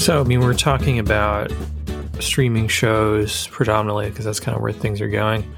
So, 0.00 0.18
I 0.18 0.24
mean, 0.24 0.40
we're 0.40 0.54
talking 0.54 0.98
about 0.98 1.52
streaming 2.20 2.68
shows 2.68 3.48
predominantly 3.48 4.08
because 4.08 4.24
that's 4.24 4.40
kind 4.40 4.56
of 4.56 4.62
where 4.62 4.72
things 4.72 4.98
are 5.02 5.08
going. 5.08 5.54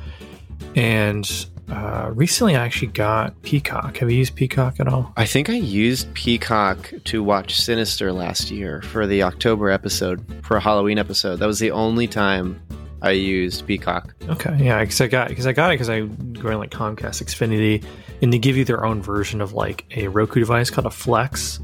And 0.74 1.46
uh, 1.70 2.10
recently, 2.12 2.56
I 2.56 2.64
actually 2.64 2.88
got 2.88 3.40
Peacock. 3.42 3.98
Have 3.98 4.10
you 4.10 4.16
used 4.18 4.34
Peacock 4.34 4.80
at 4.80 4.88
all? 4.88 5.12
I 5.16 5.26
think 5.26 5.48
I 5.48 5.54
used 5.54 6.12
Peacock 6.14 6.92
to 7.04 7.22
watch 7.22 7.60
Sinister 7.60 8.12
last 8.12 8.50
year 8.50 8.82
for 8.82 9.06
the 9.06 9.22
October 9.22 9.70
episode, 9.70 10.26
for 10.42 10.56
a 10.56 10.60
Halloween 10.60 10.98
episode. 10.98 11.36
That 11.36 11.46
was 11.46 11.60
the 11.60 11.70
only 11.70 12.08
time 12.08 12.60
I 13.00 13.12
used 13.12 13.64
Peacock. 13.64 14.12
Okay, 14.28 14.56
yeah, 14.58 14.80
because 14.80 15.00
I 15.00 15.06
got 15.06 15.28
because 15.28 15.46
I 15.46 15.52
got 15.52 15.70
it 15.70 15.74
because 15.74 15.88
I 15.88 16.00
going 16.00 16.58
like 16.58 16.72
Comcast 16.72 17.22
Xfinity, 17.22 17.84
and 18.20 18.32
they 18.32 18.40
give 18.40 18.56
you 18.56 18.64
their 18.64 18.84
own 18.84 19.02
version 19.02 19.40
of 19.40 19.52
like 19.52 19.84
a 19.96 20.08
Roku 20.08 20.40
device 20.40 20.68
called 20.68 20.86
a 20.86 20.90
Flex, 20.90 21.60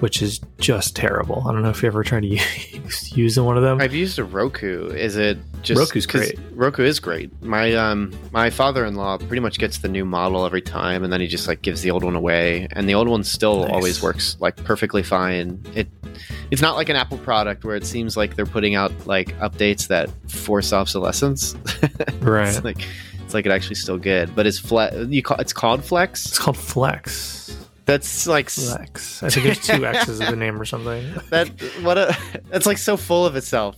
which 0.00 0.22
is 0.22 0.40
just 0.58 0.94
terrible. 0.96 1.44
I 1.48 1.52
don't 1.52 1.62
know 1.62 1.70
if 1.70 1.82
you 1.82 1.86
ever 1.88 2.02
tried 2.02 2.22
to 2.22 2.28
use, 3.14 3.38
one 3.38 3.56
of 3.56 3.62
them. 3.62 3.80
I've 3.80 3.94
used 3.94 4.18
a 4.18 4.24
Roku. 4.24 4.86
Is 4.88 5.16
it 5.16 5.38
just 5.62 5.78
Roku's 5.78 6.06
great. 6.06 6.38
Roku 6.52 6.84
is 6.84 7.00
great. 7.00 7.30
My 7.42 7.74
um 7.74 8.16
my 8.32 8.48
father-in-law 8.50 9.18
pretty 9.18 9.40
much 9.40 9.58
gets 9.58 9.78
the 9.78 9.88
new 9.88 10.04
model 10.04 10.46
every 10.46 10.62
time 10.62 11.02
and 11.04 11.12
then 11.12 11.20
he 11.20 11.26
just 11.26 11.48
like 11.48 11.62
gives 11.62 11.82
the 11.82 11.90
old 11.90 12.04
one 12.04 12.14
away 12.14 12.68
and 12.72 12.88
the 12.88 12.94
old 12.94 13.08
one 13.08 13.24
still 13.24 13.62
Nice. 13.62 13.70
always 13.72 14.02
works 14.02 14.36
like 14.40 14.56
perfectly 14.56 15.02
fine. 15.02 15.60
It 15.74 15.88
it's 16.50 16.62
not 16.62 16.76
like 16.76 16.88
an 16.88 16.96
Apple 16.96 17.18
product 17.18 17.64
where 17.64 17.76
it 17.76 17.84
seems 17.84 18.16
like 18.16 18.36
they're 18.36 18.46
putting 18.46 18.74
out 18.74 18.92
like 19.06 19.36
updates 19.38 19.88
that 19.88 20.10
force 20.30 20.72
obsolescence. 20.72 21.54
right. 22.20 22.48
it's 22.48 22.64
like 22.64 22.86
it's 23.24 23.34
like 23.34 23.44
it 23.46 23.52
actually 23.52 23.74
still 23.74 23.98
good, 23.98 24.34
but 24.34 24.46
it's 24.46 24.58
flex. 24.58 24.96
You 25.08 25.22
call 25.22 25.38
it's 25.38 25.52
called 25.52 25.84
Flex. 25.84 26.24
It's 26.26 26.38
called 26.38 26.56
Flex. 26.56 27.66
That's 27.88 28.26
like 28.26 28.50
Flex. 28.50 29.22
I 29.22 29.30
think 29.30 29.46
there's 29.46 29.66
two 29.66 29.86
X's 29.86 30.20
in 30.20 30.30
the 30.30 30.36
name 30.44 30.60
or 30.60 30.66
something. 30.66 31.10
that. 31.30 31.48
What 31.80 31.96
a. 31.96 32.14
It's 32.52 32.66
like 32.66 32.76
so 32.76 32.98
full 32.98 33.24
of 33.24 33.34
itself, 33.34 33.76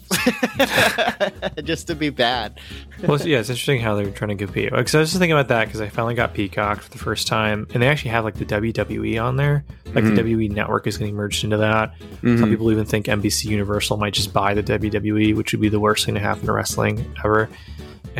just 1.65 1.87
to 1.87 1.95
be 1.95 2.11
bad. 2.11 2.59
well, 3.07 3.21
yeah, 3.21 3.39
it's 3.39 3.51
interesting 3.51 3.81
how 3.81 3.95
they're 3.95 4.11
trying 4.11 4.37
to 4.37 4.45
compete. 4.45 4.71
Because 4.73 4.95
I 4.97 4.99
was 4.99 5.11
just 5.11 5.21
thinking 5.21 5.37
about 5.37 5.47
that 5.49 5.67
because 5.67 5.81
I 5.81 5.89
finally 5.89 6.15
got 6.15 6.35
Peacock 6.35 6.81
for 6.81 6.91
the 6.91 6.99
first 6.99 7.29
time, 7.29 7.69
and 7.73 7.81
they 7.83 7.87
actually 7.87 8.11
have 8.11 8.25
like 8.25 8.35
the 8.35 8.45
WWE 8.47 9.23
on 9.23 9.37
there. 9.37 9.65
Like 9.87 10.05
Mhm. 10.05 10.17
the 10.17 10.23
WWE 10.23 10.51
network 10.51 10.87
is 10.87 10.99
getting 10.99 11.15
merged 11.15 11.45
into 11.45 11.57
that. 11.59 11.95
Some 12.23 12.39
Mhm. 12.39 12.49
people 12.51 12.71
even 12.73 12.85
think 12.85 13.07
NBC 13.07 13.49
Universal 13.49 13.97
might 13.97 14.13
just 14.15 14.33
buy 14.33 14.55
the 14.55 14.63
WWE, 14.63 15.35
which 15.35 15.53
would 15.53 15.61
be 15.61 15.69
the 15.69 15.81
worst 15.81 16.05
thing 16.05 16.15
to 16.15 16.21
happen 16.21 16.47
to 16.47 16.53
wrestling 16.53 17.05
ever. 17.25 17.49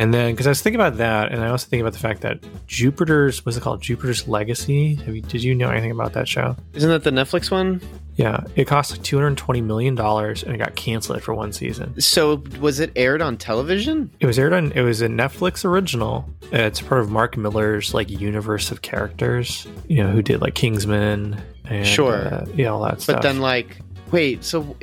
And 0.01 0.11
then, 0.11 0.33
because 0.33 0.47
I 0.47 0.49
was 0.49 0.61
thinking 0.63 0.81
about 0.81 0.97
that, 0.97 1.31
and 1.31 1.43
I 1.43 1.49
also 1.49 1.67
think 1.67 1.81
about 1.81 1.93
the 1.93 1.99
fact 1.99 2.21
that 2.21 2.39
Jupiter's, 2.65 3.45
what's 3.45 3.55
it 3.55 3.61
called? 3.61 3.81
Jupiter's 3.81 4.27
Legacy. 4.27 4.95
Have 4.95 5.15
you, 5.15 5.21
did 5.21 5.43
you 5.43 5.53
know 5.53 5.69
anything 5.69 5.91
about 5.91 6.13
that 6.13 6.27
show? 6.27 6.55
Isn't 6.73 6.89
that 6.89 7.03
the 7.03 7.11
Netflix 7.11 7.51
one? 7.51 7.79
Yeah, 8.15 8.43
it 8.55 8.65
cost 8.65 8.91
like 8.93 9.03
two 9.03 9.17
hundred 9.17 9.37
twenty 9.37 9.61
million 9.61 9.93
dollars, 9.93 10.41
and 10.41 10.55
it 10.55 10.57
got 10.57 10.75
canceled 10.75 11.21
for 11.21 11.35
one 11.35 11.53
season. 11.53 12.01
So 12.01 12.43
was 12.59 12.79
it 12.79 12.91
aired 12.95 13.21
on 13.21 13.37
television? 13.37 14.09
It 14.19 14.25
was 14.25 14.39
aired 14.39 14.53
on. 14.53 14.71
It 14.71 14.81
was 14.81 15.03
a 15.03 15.07
Netflix 15.07 15.63
original. 15.63 16.27
It's 16.51 16.81
part 16.81 17.01
of 17.01 17.11
Mark 17.11 17.37
Millar's 17.37 17.93
like 17.93 18.09
universe 18.09 18.71
of 18.71 18.81
characters. 18.81 19.67
You 19.87 20.03
know, 20.03 20.09
who 20.09 20.23
did 20.23 20.41
like 20.41 20.55
Kingsman 20.55 21.39
and 21.65 21.85
Sure. 21.85 22.15
uh, 22.15 22.45
yeah, 22.55 22.69
all 22.69 22.81
that 22.85 23.01
stuff. 23.01 23.17
But 23.17 23.21
then 23.21 23.39
like 23.39 23.77
wait, 24.11 24.43
so 24.43 24.75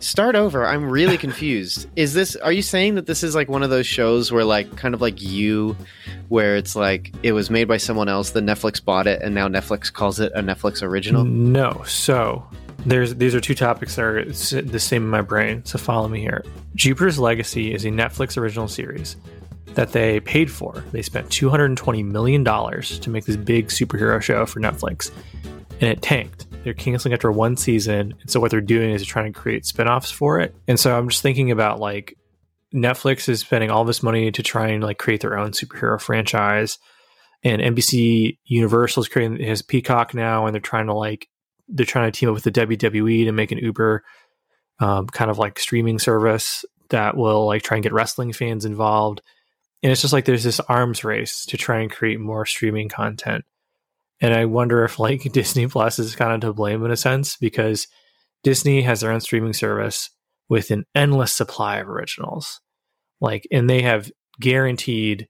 start 0.00 0.34
over. 0.34 0.66
I'm 0.66 0.90
really 0.90 1.16
confused. 1.16 1.88
is 1.96 2.14
this 2.14 2.36
are 2.36 2.52
you 2.52 2.62
saying 2.62 2.96
that 2.96 3.06
this 3.06 3.22
is 3.22 3.34
like 3.34 3.48
one 3.48 3.62
of 3.62 3.70
those 3.70 3.86
shows 3.86 4.32
where 4.32 4.44
like 4.44 4.76
kind 4.76 4.94
of 4.94 5.00
like 5.00 5.20
you 5.22 5.76
where 6.28 6.56
it's 6.56 6.74
like 6.74 7.12
it 7.22 7.32
was 7.32 7.50
made 7.50 7.64
by 7.64 7.76
someone 7.76 8.08
else, 8.08 8.30
then 8.30 8.46
Netflix 8.46 8.84
bought 8.84 9.06
it 9.06 9.22
and 9.22 9.34
now 9.34 9.48
Netflix 9.48 9.92
calls 9.92 10.20
it 10.20 10.32
a 10.34 10.42
Netflix 10.42 10.82
original? 10.82 11.24
No. 11.24 11.82
So 11.86 12.46
there's 12.86 13.14
these 13.16 13.34
are 13.34 13.40
two 13.40 13.54
topics 13.54 13.96
that 13.96 14.04
are 14.04 14.24
the 14.24 14.80
same 14.80 15.04
in 15.04 15.08
my 15.08 15.22
brain. 15.22 15.64
So 15.64 15.78
follow 15.78 16.08
me 16.08 16.20
here. 16.20 16.44
Jupiter's 16.74 17.18
Legacy 17.18 17.72
is 17.74 17.84
a 17.84 17.90
Netflix 17.90 18.36
original 18.36 18.68
series 18.68 19.16
that 19.74 19.92
they 19.92 20.20
paid 20.20 20.50
for. 20.50 20.84
They 20.92 21.02
spent 21.02 21.30
220 21.30 22.02
million 22.02 22.42
dollars 22.42 22.98
to 23.00 23.10
make 23.10 23.24
this 23.24 23.36
big 23.36 23.68
superhero 23.68 24.20
show 24.20 24.46
for 24.46 24.60
Netflix, 24.60 25.10
and 25.80 25.90
it 25.90 26.02
tanked. 26.02 26.46
They're 26.62 26.74
canceling 26.74 27.14
after 27.14 27.32
one 27.32 27.56
season, 27.56 28.14
and 28.20 28.30
so 28.30 28.38
what 28.38 28.50
they're 28.50 28.60
doing 28.60 28.90
is 28.90 29.00
they're 29.00 29.06
trying 29.06 29.32
to 29.32 29.38
create 29.38 29.66
spin-offs 29.66 30.10
for 30.10 30.40
it. 30.40 30.54
And 30.68 30.78
so 30.78 30.96
I'm 30.96 31.08
just 31.08 31.22
thinking 31.22 31.50
about 31.50 31.80
like 31.80 32.16
Netflix 32.74 33.28
is 33.28 33.40
spending 33.40 33.70
all 33.70 33.84
this 33.84 34.02
money 34.02 34.30
to 34.30 34.42
try 34.42 34.68
and 34.68 34.82
like 34.82 34.98
create 34.98 35.20
their 35.22 35.38
own 35.38 35.52
superhero 35.52 36.00
franchise 36.00 36.78
and 37.42 37.62
NBC 37.62 38.38
Universal 38.44 39.02
is 39.02 39.08
creating 39.08 39.38
his 39.38 39.62
Peacock 39.62 40.14
now, 40.14 40.46
and 40.46 40.54
they're 40.54 40.60
trying 40.60 40.86
to 40.86 40.94
like 40.94 41.28
they're 41.68 41.86
trying 41.86 42.10
to 42.10 42.18
team 42.18 42.28
up 42.28 42.34
with 42.34 42.44
the 42.44 42.50
WWE 42.50 43.24
to 43.24 43.32
make 43.32 43.52
an 43.52 43.58
Uber 43.58 44.02
um, 44.80 45.06
kind 45.06 45.30
of 45.30 45.38
like 45.38 45.58
streaming 45.58 45.98
service 45.98 46.64
that 46.90 47.16
will 47.16 47.46
like 47.46 47.62
try 47.62 47.76
and 47.76 47.82
get 47.82 47.92
wrestling 47.92 48.32
fans 48.32 48.64
involved. 48.64 49.22
And 49.82 49.90
it's 49.90 50.00
just 50.00 50.12
like 50.12 50.24
there's 50.24 50.44
this 50.44 50.60
arms 50.60 51.04
race 51.04 51.46
to 51.46 51.56
try 51.56 51.80
and 51.80 51.90
create 51.90 52.20
more 52.20 52.44
streaming 52.44 52.88
content. 52.88 53.44
And 54.20 54.34
I 54.34 54.44
wonder 54.44 54.84
if 54.84 54.98
like 54.98 55.22
Disney 55.32 55.66
Plus 55.66 55.98
is 55.98 56.16
kind 56.16 56.32
of 56.32 56.40
to 56.40 56.52
blame 56.52 56.84
in 56.84 56.90
a 56.90 56.96
sense 56.96 57.36
because 57.36 57.86
Disney 58.42 58.82
has 58.82 59.00
their 59.00 59.12
own 59.12 59.20
streaming 59.20 59.52
service 59.52 60.10
with 60.48 60.70
an 60.70 60.84
endless 60.94 61.32
supply 61.32 61.78
of 61.78 61.88
originals. 61.88 62.60
Like, 63.20 63.46
and 63.52 63.68
they 63.68 63.82
have 63.82 64.10
guaranteed 64.40 65.28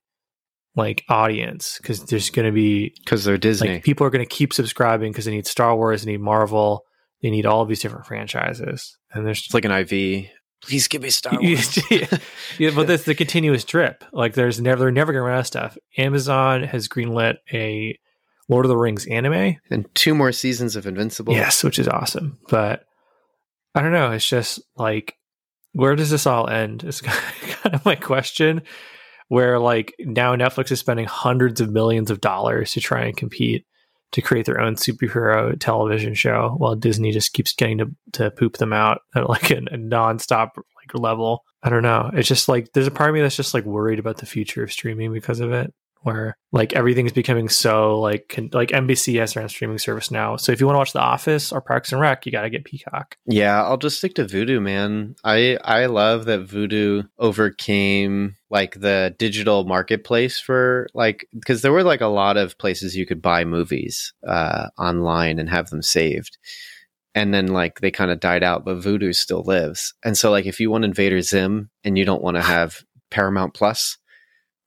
like 0.77 1.05
audience 1.09 1.79
because 1.79 2.05
there's 2.05 2.31
going 2.31 2.47
to 2.47 2.53
be 2.53 2.95
Because 3.05 3.25
they're 3.25 3.37
Disney. 3.37 3.75
like 3.75 3.85
people 3.85 4.07
are 4.07 4.11
going 4.11 4.25
to 4.25 4.35
keep 4.35 4.53
subscribing 4.53 5.13
because 5.13 5.25
they 5.25 5.33
need 5.33 5.47
Star 5.47 5.75
Wars, 5.77 6.05
they 6.05 6.13
need 6.13 6.21
Marvel, 6.21 6.85
they 7.23 7.31
need 7.31 7.45
all 7.47 7.63
of 7.63 7.69
these 7.69 7.81
different 7.81 8.07
franchises, 8.07 8.97
and 9.13 9.27
there's 9.27 9.45
it's 9.45 9.55
like 9.55 9.65
an 9.65 9.73
IV. 9.73 10.27
Please 10.63 10.89
give 10.89 11.03
me 11.03 11.11
Star 11.11 11.39
Wars. 11.43 11.79
yeah, 12.59 12.71
but 12.75 12.87
that's 12.87 13.05
the 13.05 13.15
continuous 13.15 13.65
drip. 13.65 14.05
Like 14.13 14.35
there's 14.35 14.61
never 14.61 14.81
they're 14.85 14.93
never 14.93 15.13
going 15.13 15.23
to 15.23 15.27
run 15.27 15.37
out 15.37 15.41
of 15.41 15.47
stuff. 15.47 15.77
Amazon 15.99 16.63
has 16.63 16.89
greenlit 16.89 17.37
a 17.53 17.99
Lord 18.51 18.67
of 18.67 18.69
the 18.69 18.77
Rings 18.77 19.07
anime, 19.07 19.57
and 19.71 19.87
two 19.95 20.15
more 20.15 20.33
seasons 20.33 20.77
of 20.77 20.87
Invincible. 20.87 21.33
yes, 21.33 21.65
which 21.65 21.79
is 21.79 21.89
awesome. 21.89 22.39
But 22.49 22.85
I 23.75 23.81
don't 23.81 23.93
know. 23.93 24.11
It's 24.11 24.29
just 24.29 24.61
like 24.77 25.15
where 25.73 25.95
does 25.95 26.11
this 26.11 26.27
all 26.27 26.49
end? 26.49 26.85
Is 26.85 27.01
kind 27.01 27.75
of 27.75 27.85
my 27.85 27.95
question. 27.95 28.63
Where 29.29 29.61
like 29.61 29.95
now 30.01 30.35
Netflix 30.35 30.73
is 30.73 30.81
spending 30.81 31.07
hundreds 31.07 31.61
of 31.61 31.71
millions 31.71 32.11
of 32.11 32.21
dollars 32.21 32.73
to 32.73 32.81
try 32.81 33.05
and 33.05 33.17
compete 33.17 33.65
to 34.11 34.21
create 34.21 34.45
their 34.45 34.61
own 34.61 34.75
superhero 34.75 35.57
television 35.61 36.15
show, 36.15 36.55
while 36.57 36.75
Disney 36.75 37.13
just 37.13 37.33
keeps 37.33 37.55
getting 37.55 37.79
to 37.79 37.87
to 38.15 38.31
poop 38.33 38.57
them 38.57 38.73
out 38.73 39.03
at 39.15 39.29
like 39.29 39.53
a, 39.53 39.59
a 39.59 39.79
nonstop 39.79 40.49
like 40.57 40.95
level. 40.95 41.45
I 41.63 41.69
don't 41.69 41.85
know. 41.85 42.11
It's 42.13 42.27
just 42.27 42.49
like 42.49 42.73
there's 42.73 42.89
a 42.89 42.91
part 42.91 43.11
of 43.11 43.15
me 43.15 43.21
that's 43.21 43.37
just 43.37 43.55
like 43.55 43.65
worried 43.65 44.01
about 44.01 44.17
the 44.17 44.27
future 44.27 44.65
of 44.65 44.73
streaming 44.73 45.13
because 45.13 45.39
of 45.39 45.53
it. 45.53 45.73
Where 46.03 46.37
like 46.53 46.73
everything's 46.73 47.13
becoming 47.13 47.49
so 47.49 48.01
like 48.01 48.39
like 48.53 48.71
NBC 48.71 49.19
has 49.21 49.35
their 49.35 49.43
own 49.43 49.49
streaming 49.49 49.79
service 49.79 50.11
now. 50.11 50.37
So 50.37 50.51
if 50.51 50.61
you 50.61 50.67
want 50.67 50.77
to 50.77 50.79
watch 50.79 50.93
The 50.93 51.01
Office 51.01 51.53
or 51.53 51.61
Parks 51.61 51.93
and 51.93 52.01
Rec, 52.01 52.25
you 52.27 52.33
got 52.33 52.43
to 52.43 52.51
get 52.51 52.65
Peacock. 52.65 53.17
Yeah, 53.27 53.63
I'll 53.63 53.77
just 53.77 53.99
stick 53.99 54.15
to 54.15 54.25
Vudu, 54.25 54.63
man. 54.63 55.15
I 55.25 55.59
I 55.63 55.87
love 55.87 56.25
that 56.25 56.47
Vudu 56.47 57.09
overcame 57.19 58.37
like 58.49 58.81
the 58.81 59.15
digital 59.19 59.65
marketplace 59.65 60.41
for 60.41 60.89
like 60.95 61.29
because 61.33 61.63
there 61.63 61.73
were 61.73 61.85
like 61.85 62.01
a 62.01 62.07
lot 62.07 62.37
of 62.37 62.59
places 62.59 62.97
you 62.97 63.07
could 63.07 63.23
buy 63.23 63.45
movies 63.45 64.13
uh 64.27 64.69
online 64.79 65.39
and 65.39 65.51
have 65.51 65.71
them 65.71 65.83
saved. 65.83 66.39
And 67.15 67.35
then 67.35 67.49
like 67.49 67.81
they 67.81 67.91
kind 67.91 68.11
of 68.11 68.21
died 68.21 68.43
out, 68.43 68.65
but 68.65 68.77
Voodoo 68.77 69.13
still 69.13 69.43
lives. 69.43 69.95
And 70.05 70.17
so 70.17 70.31
like 70.31 70.47
if 70.47 70.61
you 70.61 70.71
want 70.71 70.85
Invader 70.85 71.21
Zim 71.21 71.71
and 71.85 71.99
you 71.99 72.05
don't 72.05 72.23
want 72.23 72.37
to 72.37 72.43
have 72.43 72.85
Paramount 73.11 73.55
Plus, 73.55 73.99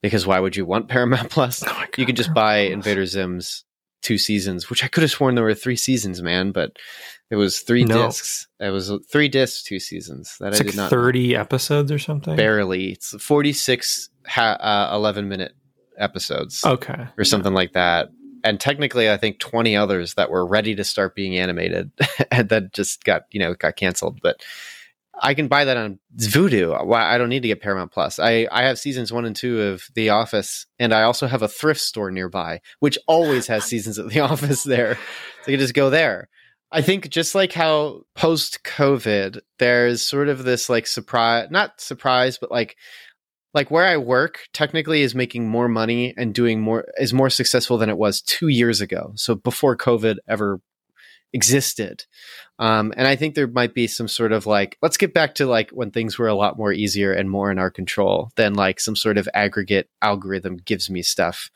because 0.03 0.27
why 0.27 0.39
would 0.39 0.55
you 0.55 0.65
want 0.65 0.87
Paramount 0.89 1.31
Plus? 1.31 1.63
Oh 1.67 1.83
You 1.97 2.05
could 2.05 2.15
just 2.15 2.33
buy 2.33 2.57
Invader 2.57 3.07
Zim's 3.07 3.65
two 4.03 4.19
seasons, 4.19 4.69
which 4.69 4.83
I 4.83 4.87
could 4.89 5.01
have 5.01 5.09
sworn 5.11 5.33
there 5.35 5.43
were 5.45 5.53
three 5.55 5.77
seasons, 5.77 6.21
man, 6.21 6.51
but 6.51 6.77
it 7.31 7.37
was 7.37 7.61
three 7.61 7.85
No. 7.85 8.05
discs. 8.07 8.47
It 8.59 8.69
was 8.69 8.91
three 9.09 9.29
discs, 9.29 9.63
two 9.63 9.79
seasons. 9.79 10.35
That 10.39 10.49
It's 10.49 10.57
I 10.59 10.63
like 10.65 10.71
did 10.71 10.77
not 10.77 10.89
thirty 10.91 11.35
episodes 11.35 11.91
or 11.91 11.97
something. 11.97 12.35
barely. 12.35 12.91
It's 12.91 13.15
forty 13.23 13.53
six, 13.53 14.09
ha- 14.27 14.57
uh, 14.59 14.95
eleven 14.95 15.27
minute 15.29 15.53
episodes 15.97 16.63
Okay. 16.65 17.07
or 17.17 17.23
something 17.23 17.53
like 17.53 17.73
that. 17.73 18.09
And 18.43 18.59
technically, 18.59 19.09
I 19.09 19.15
think 19.17 19.39
twenty 19.39 19.75
others 19.77 20.15
that 20.15 20.29
were 20.29 20.45
ready 20.45 20.75
to 20.75 20.83
start 20.83 21.15
being 21.15 21.37
animated 21.37 21.91
and 22.31 22.49
that 22.49 22.73
just 22.73 23.03
got 23.05 23.23
you 23.31 23.39
know 23.39 23.53
got 23.53 23.77
canceled. 23.77 24.19
But 24.21 24.41
I 25.21 25.33
can 25.33 25.47
buy 25.47 25.65
that 25.65 25.77
on 25.77 25.99
Vudu. 26.17 26.93
I 26.95 27.17
don't 27.17 27.29
need 27.29 27.41
to 27.43 27.47
get 27.47 27.61
Paramount 27.61 27.91
Plus. 27.91 28.19
I 28.19 28.47
I 28.51 28.63
have 28.63 28.79
seasons 28.79 29.13
one 29.13 29.25
and 29.25 29.35
two 29.35 29.61
of 29.61 29.83
The 29.95 30.09
Office, 30.09 30.65
and 30.79 30.93
I 30.93 31.03
also 31.03 31.27
have 31.27 31.41
a 31.41 31.47
thrift 31.47 31.81
store 31.81 32.11
nearby, 32.11 32.61
which 32.79 32.97
always 33.07 33.47
has 33.47 33.63
seasons 33.63 33.97
of 33.97 34.09
The 34.09 34.19
Office 34.21 34.63
there. 34.63 34.95
So 35.43 35.51
you 35.51 35.57
can 35.57 35.63
just 35.63 35.73
go 35.73 35.89
there. 35.89 36.29
I 36.71 36.81
think 36.81 37.09
just 37.09 37.35
like 37.35 37.53
how 37.53 38.01
post 38.15 38.63
COVID, 38.63 39.39
there's 39.59 40.01
sort 40.01 40.27
of 40.27 40.43
this 40.43 40.69
like 40.69 40.87
surprise, 40.87 41.49
not 41.51 41.79
surprise, 41.79 42.39
but 42.39 42.49
like 42.49 42.75
like 43.53 43.69
where 43.69 43.85
I 43.85 43.97
work 43.97 44.47
technically 44.53 45.03
is 45.03 45.13
making 45.13 45.47
more 45.47 45.67
money 45.67 46.15
and 46.17 46.33
doing 46.33 46.59
more 46.59 46.85
is 46.97 47.13
more 47.13 47.29
successful 47.29 47.77
than 47.77 47.89
it 47.89 47.97
was 47.97 48.21
two 48.21 48.47
years 48.47 48.81
ago. 48.81 49.11
So 49.15 49.35
before 49.35 49.77
COVID 49.77 50.17
ever 50.27 50.59
existed. 51.33 52.05
Um, 52.59 52.93
and 52.95 53.07
I 53.07 53.15
think 53.15 53.33
there 53.33 53.47
might 53.47 53.73
be 53.73 53.87
some 53.87 54.07
sort 54.07 54.31
of 54.31 54.45
like, 54.45 54.77
let's 54.81 54.97
get 54.97 55.13
back 55.13 55.35
to 55.35 55.45
like 55.45 55.71
when 55.71 55.91
things 55.91 56.17
were 56.17 56.27
a 56.27 56.35
lot 56.35 56.57
more 56.57 56.71
easier 56.71 57.11
and 57.11 57.29
more 57.29 57.51
in 57.51 57.59
our 57.59 57.71
control 57.71 58.29
than 58.35 58.53
like 58.53 58.79
some 58.79 58.95
sort 58.95 59.17
of 59.17 59.27
aggregate 59.33 59.89
algorithm 60.01 60.57
gives 60.57 60.89
me 60.89 61.01
stuff. 61.01 61.49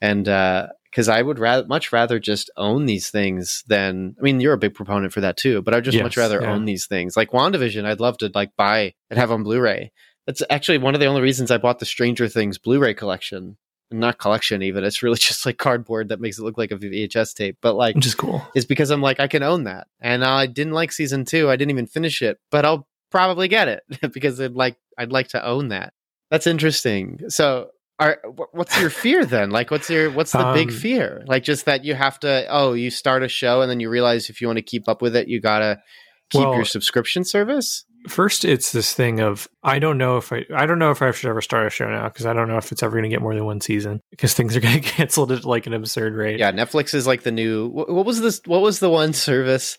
And, 0.00 0.28
uh, 0.28 0.68
because 0.90 1.08
I 1.08 1.22
would 1.22 1.38
rather 1.38 1.66
much 1.68 1.92
rather 1.92 2.18
just 2.18 2.50
own 2.56 2.86
these 2.86 3.10
things 3.10 3.62
than 3.68 4.16
I 4.18 4.22
mean 4.22 4.40
you're 4.40 4.54
a 4.54 4.58
big 4.58 4.74
proponent 4.74 5.12
for 5.12 5.20
that 5.20 5.36
too, 5.36 5.62
but 5.62 5.72
I'd 5.72 5.84
just 5.84 5.94
Yes, 5.94 6.02
much 6.02 6.16
rather 6.16 6.42
yeah. 6.42 6.52
own 6.52 6.64
these 6.64 6.86
things. 6.86 7.16
Like 7.16 7.30
WandaVision, 7.30 7.84
I'd 7.84 8.00
love 8.00 8.18
to 8.18 8.30
like 8.34 8.56
buy 8.56 8.94
and 9.08 9.16
have 9.16 9.30
on 9.30 9.44
Blu-ray. 9.44 9.92
That's 10.26 10.42
actually 10.50 10.78
one 10.78 10.94
of 10.94 11.00
the 11.00 11.06
only 11.06 11.22
reasons 11.22 11.52
I 11.52 11.58
bought 11.58 11.78
the 11.78 11.86
Stranger 11.86 12.26
Things 12.26 12.58
Blu-ray 12.58 12.94
collection. 12.94 13.56
Not 13.90 14.18
collection 14.18 14.62
even. 14.62 14.84
It's 14.84 15.02
really 15.02 15.18
just 15.18 15.44
like 15.46 15.58
cardboard 15.58 16.08
that 16.10 16.20
makes 16.20 16.38
it 16.38 16.42
look 16.42 16.58
like 16.58 16.70
a 16.70 16.76
VHS 16.76 17.34
tape. 17.34 17.58
But 17.60 17.74
like 17.74 17.94
which 17.96 18.06
is 18.06 18.14
cool. 18.14 18.42
is 18.54 18.64
because 18.64 18.90
I'm 18.90 19.02
like 19.02 19.20
I 19.20 19.26
can 19.26 19.42
own 19.42 19.64
that. 19.64 19.88
And 20.00 20.24
I 20.24 20.46
didn't 20.46 20.72
like 20.74 20.92
season 20.92 21.24
2. 21.24 21.50
I 21.50 21.56
didn't 21.56 21.70
even 21.70 21.86
finish 21.86 22.22
it, 22.22 22.38
but 22.50 22.64
I'll 22.64 22.86
probably 23.10 23.48
get 23.48 23.68
it 23.68 23.82
because 24.12 24.40
I'd 24.40 24.52
like 24.54 24.76
I'd 24.96 25.12
like 25.12 25.28
to 25.28 25.44
own 25.44 25.68
that. 25.68 25.92
That's 26.30 26.46
interesting. 26.46 27.20
So 27.28 27.70
are, 27.98 28.18
what's 28.52 28.80
your 28.80 28.88
fear 28.88 29.26
then? 29.26 29.50
Like, 29.50 29.70
what's 29.70 29.90
your 29.90 30.10
what's 30.10 30.32
the 30.32 30.52
big 30.54 30.68
Um, 30.70 30.74
fear? 30.74 31.22
Like, 31.26 31.42
just 31.42 31.66
that 31.66 31.84
you 31.84 31.94
have 31.94 32.18
to. 32.20 32.46
Oh, 32.48 32.72
you 32.72 32.90
start 32.90 33.22
a 33.22 33.28
show 33.28 33.60
and 33.60 33.70
then 33.70 33.78
you 33.78 33.90
realize 33.90 34.30
if 34.30 34.40
you 34.40 34.46
want 34.46 34.56
to 34.56 34.62
keep 34.62 34.88
up 34.88 35.02
with 35.02 35.14
it, 35.14 35.28
you 35.28 35.38
gotta 35.40 35.82
keep 36.30 36.40
Well- 36.42 36.54
your 36.54 36.64
subscription 36.64 37.24
service. 37.24 37.84
First, 38.08 38.44
it's 38.44 38.72
this 38.72 38.94
thing 38.94 39.20
of 39.20 39.48
I 39.62 39.78
don't 39.78 39.98
know 39.98 40.16
if 40.16 40.32
I 40.32 40.44
I 40.54 40.66
don't 40.66 40.78
know 40.78 40.90
if 40.90 41.02
I 41.02 41.10
should 41.10 41.28
ever 41.28 41.42
start 41.42 41.66
a 41.66 41.70
show 41.70 41.90
now 41.90 42.08
because 42.08 42.26
I 42.26 42.32
don't 42.32 42.48
know 42.48 42.56
if 42.56 42.72
it's 42.72 42.82
ever 42.82 42.92
going 42.92 43.04
to 43.04 43.08
get 43.10 43.20
more 43.20 43.34
than 43.34 43.44
one 43.44 43.60
season 43.60 44.00
because 44.10 44.32
things 44.34 44.56
are 44.56 44.60
going 44.60 44.74
to 44.80 44.80
get 44.80 44.92
canceled 44.92 45.32
at 45.32 45.44
like 45.44 45.66
an 45.66 45.74
absurd 45.74 46.14
rate. 46.14 46.38
Yeah, 46.38 46.52
Netflix 46.52 46.94
is 46.94 47.06
like 47.06 47.22
the 47.22 47.30
new. 47.30 47.68
What, 47.68 47.90
what 47.90 48.06
was 48.06 48.20
this? 48.20 48.40
What 48.46 48.62
was 48.62 48.80
the 48.80 48.90
one 48.90 49.12
service 49.12 49.76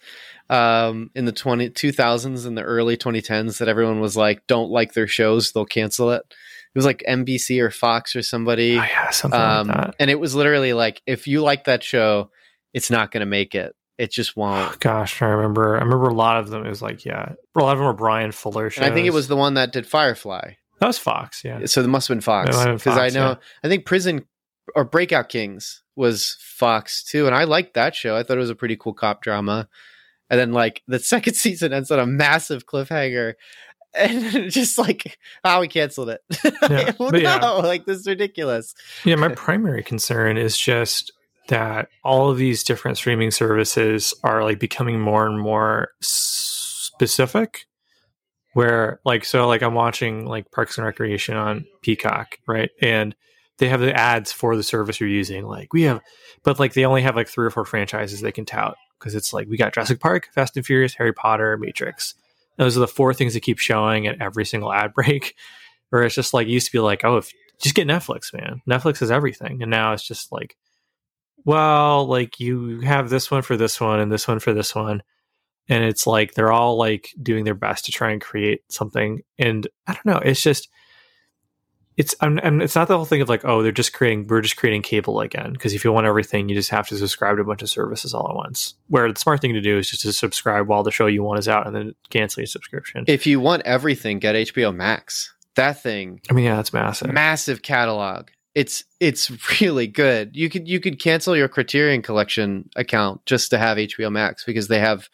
um, 0.52 1.10
in 1.16 1.26
the 1.26 1.32
20, 1.32 1.70
2000s 1.70 2.46
and 2.46 2.58
the 2.58 2.62
early 2.62 2.98
2010s 2.98 3.60
that 3.60 3.70
everyone 3.70 4.02
was 4.02 4.18
like, 4.18 4.46
don't 4.48 4.70
like 4.70 4.94
their 4.94 5.08
shows, 5.08 5.54
they'll 5.54 5.66
cancel 5.66 6.12
it. 6.12 6.24
It 6.28 6.78
was 6.78 6.86
like 6.86 7.04
NBC 7.08 7.62
or 7.62 7.72
Fox 7.72 8.16
or 8.16 8.22
somebody. 8.22 8.78
Oh, 8.78 8.84
yeah, 8.84 9.10
something 9.12 9.40
um, 9.40 9.68
like 9.68 9.78
that. 9.78 9.96
and 10.00 10.12
it 10.12 10.20
was 10.20 10.36
literally 10.36 10.74
like 10.74 11.02
if 11.08 11.26
you 11.26 11.42
like 11.42 11.66
that 11.66 11.84
show 11.84 12.30
it's 12.74 12.90
not 12.90 13.12
going 13.12 13.22
to 13.22 13.26
make 13.26 13.56
it 13.56 13.76
it 14.02 14.12
just 14.12 14.36
won't 14.36 14.80
Gosh, 14.80 15.22
I 15.22 15.28
remember. 15.28 15.76
I 15.78 15.80
remember 15.84 16.08
a 16.10 16.14
lot 16.14 16.38
of 16.40 16.50
them. 16.50 16.66
It 16.66 16.70
was 16.70 16.82
like, 16.82 17.06
yeah, 17.06 17.34
a 17.56 17.60
lot 17.60 17.74
of 17.74 17.78
them 17.78 17.86
were 17.86 17.94
Bryan 17.94 18.32
Fuller 18.32 18.70
shows. 18.72 18.84
and 18.84 18.92
i 18.92 18.96
think 18.96 19.06
it 19.06 19.14
was 19.14 19.28
the 19.28 19.36
one 19.36 19.54
that 19.54 19.72
did 19.72 19.86
firefly 19.86 20.54
that 20.80 20.88
was 20.88 20.98
Fox. 20.98 21.44
Yeah, 21.46 21.64
so 21.68 21.82
it 21.82 21.88
must 21.88 22.08
have 22.08 22.16
been 22.16 22.22
fox 22.22 22.50
It 22.50 22.54
might 22.54 22.60
have 22.60 22.68
been 22.70 22.78
because 22.78 22.98
i 22.98 23.10
know 23.10 23.30
yeah. 23.30 23.36
i 23.64 23.68
think 23.68 23.86
prison 23.86 24.26
or 24.76 24.84
breakout 24.84 25.30
kings 25.30 25.84
was 25.96 26.38
fox 26.40 27.04
too 27.04 27.28
and 27.28 27.36
i 27.36 27.44
liked 27.44 27.76
that 27.76 27.94
show 27.94 28.18
i 28.18 28.24
thought 28.24 28.38
it 28.38 28.40
was 28.40 28.50
a 28.50 28.56
pretty 28.56 28.76
cool 28.76 28.94
cop 28.94 29.22
drama 29.22 29.70
and 30.32 30.40
then 30.40 30.52
like 30.52 30.82
the 30.88 30.98
second 31.14 31.36
season 31.36 31.72
ends 31.72 31.92
on 31.92 32.00
a 32.00 32.06
massive 32.08 32.66
cliffhanger 32.66 33.36
and 33.94 34.50
just 34.50 34.78
like 34.78 35.20
oh 35.44 35.60
we 35.60 35.68
canceled 35.68 36.10
it 36.10 36.22
Yeah, 36.44 36.94
well, 36.98 37.12
but 37.12 37.22
yeah. 37.22 37.38
no 37.38 37.60
like 37.60 37.86
this 37.86 38.00
is 38.00 38.08
ridiculous 38.08 38.74
yeah. 39.06 39.16
My 39.16 39.28
primary 39.30 39.84
concern 39.84 40.38
is 40.38 40.58
just 40.58 41.12
that 41.52 41.90
all 42.02 42.30
of 42.30 42.38
these 42.38 42.64
different 42.64 42.98
streaming 42.98 43.30
services 43.30 44.14
are 44.24 44.42
like 44.42 44.58
becoming 44.58 45.02
more 45.02 45.28
and 45.28 45.38
more 45.38 45.90
specific. 46.02 47.66
Where 48.54 49.00
like 49.06 49.24
so 49.26 49.48
like 49.48 49.62
I'm 49.62 49.74
watching 49.74 50.26
like 50.26 50.52
Parks 50.52 50.78
and 50.78 50.86
Recreation 50.86 51.36
on 51.36 51.66
Peacock, 51.82 52.38
right? 52.48 52.70
And 52.82 53.16
they 53.60 53.68
have 53.68 53.82
the 53.82 53.94
ads 53.94 54.32
for 54.32 54.56
the 54.56 54.64
service 54.64 55.00
you're 55.00 55.10
using. 55.10 55.46
Like 55.46 55.74
we 55.74 55.84
have, 55.84 56.02
but 56.44 56.60
like 56.60 56.74
they 56.74 56.86
only 56.86 57.02
have 57.02 57.16
like 57.16 57.28
three 57.28 57.46
or 57.46 57.50
four 57.50 57.66
franchises 57.66 58.22
they 58.22 58.32
can 58.32 58.46
tout 58.46 58.76
because 58.98 59.14
it's 59.14 59.34
like 59.34 59.48
we 59.48 59.58
got 59.58 59.74
Jurassic 59.74 60.00
Park, 60.00 60.30
Fast 60.34 60.56
and 60.56 60.66
Furious, 60.66 60.96
Harry 60.96 61.14
Potter, 61.14 61.58
Matrix. 61.58 62.16
Those 62.58 62.76
are 62.78 62.82
the 62.82 62.88
four 62.88 63.14
things 63.14 63.34
that 63.34 63.42
keep 63.42 63.60
showing 63.60 64.08
at 64.08 64.22
every 64.22 64.46
single 64.46 64.72
ad 64.72 64.94
break. 64.96 65.36
Where 65.90 66.04
it's 66.04 66.16
just 66.16 66.34
like 66.34 66.48
used 66.48 66.68
to 66.68 66.72
be 66.72 66.80
like, 66.80 67.04
oh, 67.04 67.18
if 67.18 67.34
just 67.62 67.76
get 67.76 67.88
Netflix, 67.88 68.34
man. 68.34 68.62
Netflix 68.70 69.02
is 69.02 69.12
everything, 69.12 69.62
and 69.62 69.70
now 69.70 69.92
it's 69.92 70.08
just 70.08 70.32
like, 70.32 70.56
well, 71.46 72.06
like 72.06 72.40
you 72.40 72.82
have 72.82 73.10
this 73.10 73.32
one 73.32 73.42
for 73.42 73.58
this 73.58 73.80
one 73.80 74.00
and 74.00 74.12
this 74.12 74.28
one 74.28 74.40
for 74.40 74.54
this 74.54 74.76
one, 74.76 75.02
and 75.70 75.84
it's 75.84 76.06
like 76.06 76.34
they're 76.34 76.52
all 76.52 76.78
like 76.78 77.14
doing 77.22 77.46
their 77.46 77.56
best 77.56 77.86
to 77.86 77.92
try 77.92 78.12
and 78.12 78.22
create 78.22 78.62
something. 78.70 79.22
And 79.38 79.68
I 79.88 79.94
don't 79.94 80.06
know, 80.06 80.18
it's 80.18 80.42
just 80.42 80.70
it's 81.98 82.16
I'm, 82.22 82.40
I'm, 82.44 82.62
it's 82.62 82.76
not 82.76 82.88
the 82.88 82.96
whole 82.96 83.06
thing 83.06 83.22
of 83.22 83.30
like 83.30 83.44
oh 83.46 83.62
they're 83.62 83.72
just 83.72 83.94
creating 83.94 84.28
we're 84.28 84.42
just 84.42 84.58
creating 84.58 84.82
cable 84.82 85.20
again. 85.20 85.54
Because 85.54 85.74
if 85.74 85.84
you 85.84 85.92
want 85.92 86.08
everything 86.08 86.50
you 86.50 86.56
just 86.56 86.70
have 86.70 86.88
to 86.88 86.98
subscribe 86.98 87.36
to 87.38 87.42
a 87.42 87.46
bunch 87.46 87.62
of 87.62 87.70
services 87.70 88.14
all 88.14 88.28
at 88.30 88.36
once. 88.36 88.76
Where 88.88 89.12
the 89.12 89.20
smart 89.20 89.42
thing 89.42 89.54
to 89.54 89.62
do 89.62 89.78
is 89.78 89.90
just 89.90 90.04
to 90.04 90.14
subscribe 90.14 90.68
while 90.68 90.84
the 90.84 90.92
show 90.92 91.08
you 91.08 91.24
want 91.24 91.40
is 91.40 91.48
out 91.48 91.68
and 91.68 91.76
then 91.76 91.96
cancel 92.10 92.42
your 92.42 92.48
subscription. 92.48 93.06
If 93.08 93.28
you 93.28 93.40
want 93.40 93.64
everything 93.64 94.20
get 94.20 94.36
hbo 94.36 94.74
max. 94.76 95.34
That 95.56 95.82
thing 95.82 96.22
i 96.30 96.34
mean 96.34 96.46
yeah 96.46 96.56
that's 96.56 96.74
massive. 96.74 97.12
Massive 97.12 97.62
catalog. 97.62 98.30
It's 98.56 98.84
it's 99.00 99.32
really 99.62 99.88
good. 99.88 100.36
You 100.36 100.50
could 100.50 100.68
you 100.68 100.80
could 100.80 101.00
cancel 101.00 101.36
your 101.36 101.48
Criterion 101.48 102.02
Collection 102.02 102.70
account 102.76 103.26
just 103.26 103.50
to 103.52 103.58
have 103.58 103.78
HBO 103.78 104.12
Max 104.12 104.44
because 104.44 104.68
they 104.68 104.80
have 104.80 105.10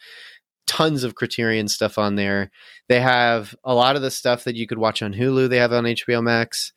tons 0.66 1.02
of 1.02 1.14
Criterion 1.14 1.66
stuff 1.68 1.98
on 1.98 2.16
there. 2.16 2.50
They 2.88 3.00
have 3.00 3.54
a 3.64 3.74
lot 3.74 3.96
of 3.96 4.02
the 4.02 4.10
stuff 4.10 4.44
that 4.44 4.56
you 4.56 4.66
could 4.66 4.78
watch 4.78 5.02
on 5.02 5.14
Hulu. 5.14 5.48
They 5.48 5.56
have 5.56 5.72
on 5.72 5.84
HBO 5.84 6.22
Max. 6.22 6.72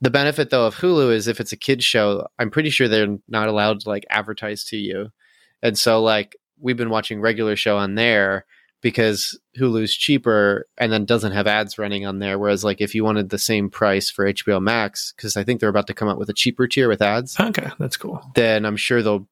The 0.00 0.10
benefit 0.10 0.50
though 0.50 0.66
of 0.66 0.76
Hulu 0.76 1.12
is 1.12 1.28
if 1.28 1.40
it's 1.40 1.52
a 1.52 1.56
kids 1.56 1.84
show, 1.84 2.26
I'm 2.38 2.50
pretty 2.50 2.70
sure 2.70 2.88
they're 2.88 3.18
not 3.28 3.48
allowed 3.48 3.80
to 3.80 3.88
like 3.88 4.04
advertise 4.10 4.64
to 4.64 4.76
you. 4.76 5.10
And 5.62 5.78
so 5.78 6.02
like 6.02 6.36
we've 6.60 6.76
been 6.76 6.90
watching 6.90 7.20
regular 7.20 7.56
show 7.56 7.76
on 7.76 7.94
there 7.94 8.46
because 8.84 9.40
Hulu's 9.58 9.94
cheaper 9.94 10.66
and 10.76 10.92
then 10.92 11.06
doesn't 11.06 11.32
have 11.32 11.46
ads 11.46 11.78
running 11.78 12.04
on 12.04 12.18
there. 12.18 12.38
Whereas, 12.38 12.62
like, 12.64 12.82
if 12.82 12.94
you 12.94 13.02
wanted 13.02 13.30
the 13.30 13.38
same 13.38 13.70
price 13.70 14.10
for 14.10 14.30
HBO 14.30 14.62
Max, 14.62 15.14
because 15.16 15.38
I 15.38 15.42
think 15.42 15.58
they're 15.58 15.70
about 15.70 15.86
to 15.86 15.94
come 15.94 16.06
out 16.06 16.18
with 16.18 16.28
a 16.28 16.34
cheaper 16.34 16.68
tier 16.68 16.86
with 16.86 17.00
ads, 17.00 17.40
okay 17.40 17.70
that's 17.78 17.96
cool 17.96 18.20
then 18.34 18.66
I'm 18.66 18.76
sure 18.76 19.02
they'll 19.02 19.26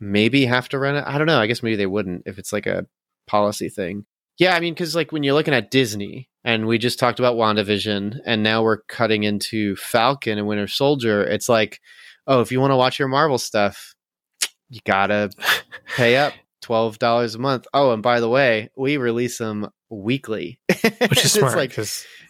maybe 0.00 0.46
have 0.46 0.70
to 0.70 0.78
run 0.78 0.96
it. 0.96 1.04
I 1.06 1.18
don't 1.18 1.26
know. 1.26 1.38
I 1.38 1.46
guess 1.46 1.62
maybe 1.62 1.76
they 1.76 1.86
wouldn't 1.86 2.22
if 2.24 2.38
it's 2.38 2.52
like 2.52 2.66
a 2.66 2.86
policy 3.26 3.68
thing. 3.68 4.06
Yeah, 4.38 4.56
I 4.56 4.60
mean, 4.60 4.72
because 4.72 4.96
like 4.96 5.12
when 5.12 5.22
you're 5.22 5.34
looking 5.34 5.54
at 5.54 5.70
Disney, 5.70 6.30
and 6.42 6.66
we 6.66 6.78
just 6.78 6.98
talked 6.98 7.18
about 7.18 7.36
WandaVision, 7.36 8.20
and 8.24 8.42
now 8.42 8.62
we're 8.62 8.82
cutting 8.88 9.22
into 9.24 9.76
Falcon 9.76 10.38
and 10.38 10.48
Winter 10.48 10.66
Soldier, 10.66 11.22
it's 11.22 11.48
like, 11.48 11.80
oh, 12.26 12.40
if 12.40 12.50
you 12.50 12.58
want 12.58 12.70
to 12.70 12.76
watch 12.76 12.98
your 12.98 13.08
Marvel 13.08 13.38
stuff, 13.38 13.94
you 14.70 14.80
gotta 14.86 15.30
pay 15.96 16.16
up 16.16 16.32
twelve 16.64 16.98
dollars 16.98 17.34
a 17.34 17.38
month. 17.38 17.66
Oh, 17.74 17.92
and 17.92 18.02
by 18.02 18.20
the 18.20 18.28
way, 18.28 18.70
we 18.76 18.96
release 18.96 19.36
them 19.38 19.68
weekly, 19.90 20.58
which 21.08 21.24
is 21.24 21.32
smart 21.32 21.56
like, 21.56 21.76
yeah, 21.76 21.84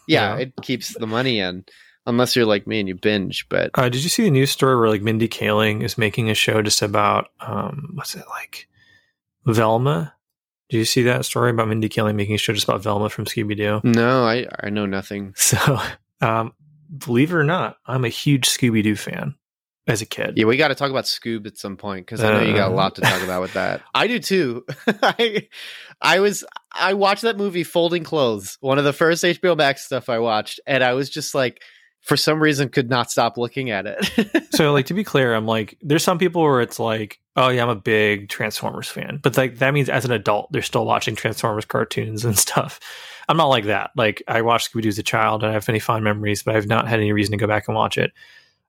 yeah. 0.07 0.35
it 0.37 0.53
keeps 0.61 0.93
the 0.97 1.07
money 1.07 1.39
in, 1.39 1.63
unless 2.05 2.35
you're 2.35 2.45
like 2.45 2.67
me 2.67 2.79
and 2.81 2.87
you 2.89 2.95
binge. 2.95 3.47
But 3.49 3.71
Uh, 3.75 3.87
did 3.89 4.03
you 4.03 4.09
see 4.09 4.23
the 4.23 4.29
news 4.31 4.51
story 4.51 4.75
where 4.77 4.89
like 4.89 5.01
Mindy 5.01 5.29
Kaling 5.29 5.83
is 5.83 5.97
making 5.97 6.29
a 6.29 6.35
show 6.35 6.61
just 6.61 6.81
about 6.81 7.29
um 7.39 7.91
what's 7.93 8.13
it 8.15 8.25
like 8.29 8.67
Velma? 9.45 10.13
Do 10.69 10.77
you 10.77 10.85
see 10.85 11.03
that 11.03 11.25
story 11.25 11.51
about 11.51 11.67
Mindy 11.67 11.89
Kaling 11.89 12.15
making 12.15 12.35
a 12.35 12.39
show 12.39 12.53
just 12.53 12.67
about 12.67 12.83
Velma 12.83 13.09
from 13.09 13.25
Scooby 13.25 13.55
Doo? 13.55 13.81
no, 13.83 14.25
I 14.25 14.47
I 14.61 14.69
know 14.69 14.85
nothing. 14.85 15.33
So, 15.37 15.79
um, 16.21 16.53
believe 16.97 17.31
it 17.31 17.35
or 17.35 17.43
not, 17.43 17.77
I'm 17.85 18.03
a 18.05 18.09
huge 18.09 18.47
Scooby 18.49 18.83
Doo 18.83 18.95
fan 18.95 19.35
as 19.87 20.01
a 20.01 20.05
kid. 20.05 20.33
Yeah, 20.35 20.45
we 20.45 20.57
got 20.57 20.69
to 20.69 20.75
talk 20.75 20.89
about 20.89 21.05
Scoob 21.05 21.45
at 21.45 21.57
some 21.57 21.77
point 21.77 22.05
because 22.05 22.23
I 22.23 22.31
know 22.31 22.41
you 22.41 22.55
got 22.55 22.71
a 22.71 22.75
lot 22.75 22.95
to 22.95 23.01
talk 23.01 23.21
about 23.21 23.41
with 23.41 23.53
that. 23.53 23.81
I 23.95 24.07
do 24.07 24.19
too. 24.19 24.65
I 24.87 25.47
I 26.01 26.19
was 26.19 26.43
I 26.73 26.93
watched 26.93 27.21
that 27.21 27.37
movie 27.37 27.63
Folding 27.63 28.03
Clothes, 28.03 28.57
one 28.61 28.77
of 28.77 28.83
the 28.83 28.93
first 28.93 29.23
HBO 29.23 29.57
Max 29.57 29.85
stuff 29.85 30.09
I 30.09 30.19
watched, 30.19 30.59
and 30.65 30.83
I 30.83 30.93
was 30.93 31.09
just 31.09 31.35
like, 31.35 31.61
for 32.01 32.17
some 32.17 32.41
reason, 32.41 32.69
could 32.69 32.89
not 32.89 33.09
stop 33.11 33.37
looking 33.37 33.71
at 33.71 33.85
it. 33.85 34.45
so, 34.55 34.71
like 34.73 34.87
to 34.87 34.93
be 34.93 35.03
clear, 35.03 35.33
I'm 35.33 35.45
like, 35.45 35.77
there's 35.81 36.03
some 36.03 36.17
people 36.17 36.41
where 36.41 36.61
it's 36.61 36.79
like, 36.79 37.19
oh 37.35 37.49
yeah, 37.49 37.63
I'm 37.63 37.69
a 37.69 37.75
big 37.75 38.29
Transformers 38.29 38.87
fan, 38.87 39.19
but 39.21 39.37
like 39.37 39.57
that 39.59 39.73
means 39.73 39.89
as 39.89 40.05
an 40.05 40.11
adult, 40.11 40.51
they're 40.51 40.61
still 40.61 40.85
watching 40.85 41.15
Transformers 41.15 41.65
cartoons 41.65 42.25
and 42.25 42.37
stuff. 42.37 42.79
I'm 43.27 43.37
not 43.37 43.47
like 43.47 43.65
that. 43.65 43.91
Like 43.95 44.23
I 44.27 44.41
watched 44.41 44.71
Scooby 44.71 44.83
Doo 44.83 44.89
as 44.89 44.99
a 44.99 45.03
child, 45.03 45.43
and 45.43 45.51
I 45.51 45.53
have 45.53 45.67
many 45.67 45.79
fond 45.79 46.03
memories, 46.03 46.41
but 46.43 46.55
I've 46.55 46.67
not 46.67 46.87
had 46.87 46.99
any 46.99 47.11
reason 47.11 47.31
to 47.33 47.37
go 47.37 47.47
back 47.47 47.67
and 47.67 47.75
watch 47.75 47.97
it. 47.97 48.11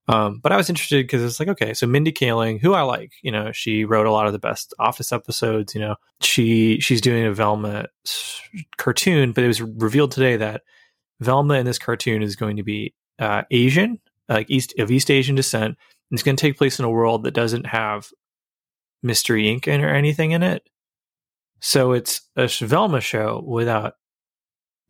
Um, 0.08 0.38
but 0.40 0.52
I 0.52 0.56
was 0.56 0.68
interested 0.68 1.04
because 1.04 1.25
it's 1.25 1.40
like, 1.40 1.48
okay, 1.48 1.75
so 1.75 1.86
Mindy 1.86 2.12
Kaling, 2.12 2.60
who 2.60 2.75
I 2.75 2.82
like, 2.82 3.12
you 3.22 3.32
know, 3.32 3.50
she 3.50 3.84
wrote 3.84 4.06
a 4.06 4.12
lot 4.12 4.26
of 4.26 4.32
the 4.32 4.38
best 4.38 4.72
Office 4.78 5.12
episodes. 5.12 5.75
You 5.75 5.80
know, 5.80 5.96
she 6.20 6.78
she's 6.80 7.00
doing 7.00 7.25
a 7.25 7.32
Velma 7.32 7.86
cartoon, 8.76 9.32
but 9.32 9.42
it 9.42 9.48
was 9.48 9.60
revealed 9.60 10.12
today 10.12 10.36
that 10.36 10.62
Velma 11.20 11.54
in 11.54 11.66
this 11.66 11.78
cartoon 11.78 12.22
is 12.22 12.36
going 12.36 12.56
to 12.56 12.62
be 12.62 12.94
uh, 13.18 13.42
Asian, 13.50 13.98
like 14.28 14.48
East 14.48 14.75
of 14.78 14.90
East 14.90 15.10
Asian 15.10 15.34
descent. 15.34 15.76
And 16.10 16.16
it's 16.16 16.22
going 16.22 16.36
to 16.36 16.40
take 16.40 16.56
place 16.56 16.78
in 16.78 16.84
a 16.84 16.90
world 16.90 17.25
that 17.25 17.34
doesn't 17.34 17.66
have 17.66 18.08
Mystery 19.02 19.44
Inc. 19.44 19.66
or 19.66 19.88
anything 19.88 20.30
in 20.30 20.44
it. 20.44 20.68
So 21.60 21.92
it's 21.92 22.20
a 22.36 22.46
Velma 22.46 23.00
show 23.00 23.42
without 23.44 23.94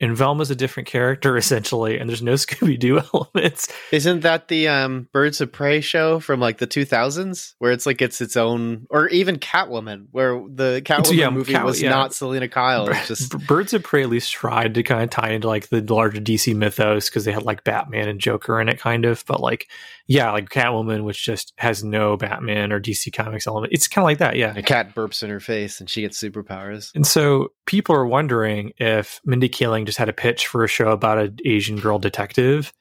and 0.00 0.16
Velma's 0.16 0.50
a 0.50 0.56
different 0.56 0.88
character 0.88 1.36
essentially, 1.46 1.98
and 1.98 2.08
there's 2.08 2.22
no 2.22 2.32
Scooby 2.36 2.78
Doo 2.78 3.00
elements. 3.00 3.72
Isn't 3.92 4.20
that 4.20 4.48
the 4.48 4.68
um, 4.68 5.08
Birds 5.12 5.40
of 5.40 5.52
Prey 5.52 5.80
show 5.80 6.20
from 6.20 6.40
like 6.40 6.58
the 6.58 6.66
2000s, 6.66 7.54
where 7.58 7.72
it's 7.72 7.86
like 7.86 8.02
it's 8.02 8.20
its 8.20 8.36
own, 8.36 8.86
or 8.90 9.08
even 9.08 9.36
Catwoman, 9.36 10.06
where 10.10 10.42
the 10.48 10.82
Catwoman 10.84 11.16
yeah, 11.16 11.30
movie 11.30 11.52
Cat- 11.52 11.64
was 11.64 11.80
yeah. 11.80 11.90
not 11.90 12.14
Selina 12.14 12.48
Kyle. 12.48 12.88
It's 12.88 13.08
just 13.08 13.46
Birds 13.46 13.74
of 13.74 13.82
Prey 13.82 14.02
at 14.02 14.10
least 14.10 14.32
tried 14.32 14.74
to 14.74 14.82
kind 14.82 15.02
of 15.02 15.10
tie 15.10 15.30
into 15.30 15.48
like 15.48 15.68
the 15.68 15.80
larger 15.82 16.20
DC 16.20 16.54
mythos 16.54 17.08
because 17.08 17.24
they 17.24 17.32
had 17.32 17.44
like 17.44 17.64
Batman 17.64 18.08
and 18.08 18.20
Joker 18.20 18.60
in 18.60 18.68
it, 18.68 18.78
kind 18.78 19.04
of. 19.04 19.24
But 19.26 19.40
like, 19.40 19.68
yeah, 20.06 20.30
like 20.30 20.48
Catwoman, 20.50 21.04
which 21.04 21.22
just 21.22 21.52
has 21.58 21.82
no 21.82 22.16
Batman 22.16 22.72
or 22.72 22.80
DC 22.80 23.12
Comics 23.12 23.46
element. 23.46 23.72
It's 23.72 23.88
kind 23.88 24.04
of 24.04 24.06
like 24.06 24.18
that, 24.18 24.36
yeah. 24.36 24.54
A 24.56 24.62
cat 24.62 24.94
burps 24.94 25.22
in 25.22 25.30
her 25.30 25.40
face 25.40 25.80
and 25.80 25.88
she 25.88 26.02
gets 26.02 26.20
superpowers. 26.22 26.94
And 26.94 27.06
so 27.06 27.52
people 27.66 27.94
are 27.94 28.06
wondering 28.06 28.72
if 28.78 29.20
Mindy 29.24 29.48
Kaling 29.48 29.85
just 29.86 29.98
had 29.98 30.08
a 30.08 30.14
pitch 30.14 30.46
for 30.46 30.64
a 30.64 30.68
show 30.68 30.90
about 30.90 31.18
an 31.18 31.38
Asian 31.44 31.76
girl 31.76 31.98
detective 31.98 32.72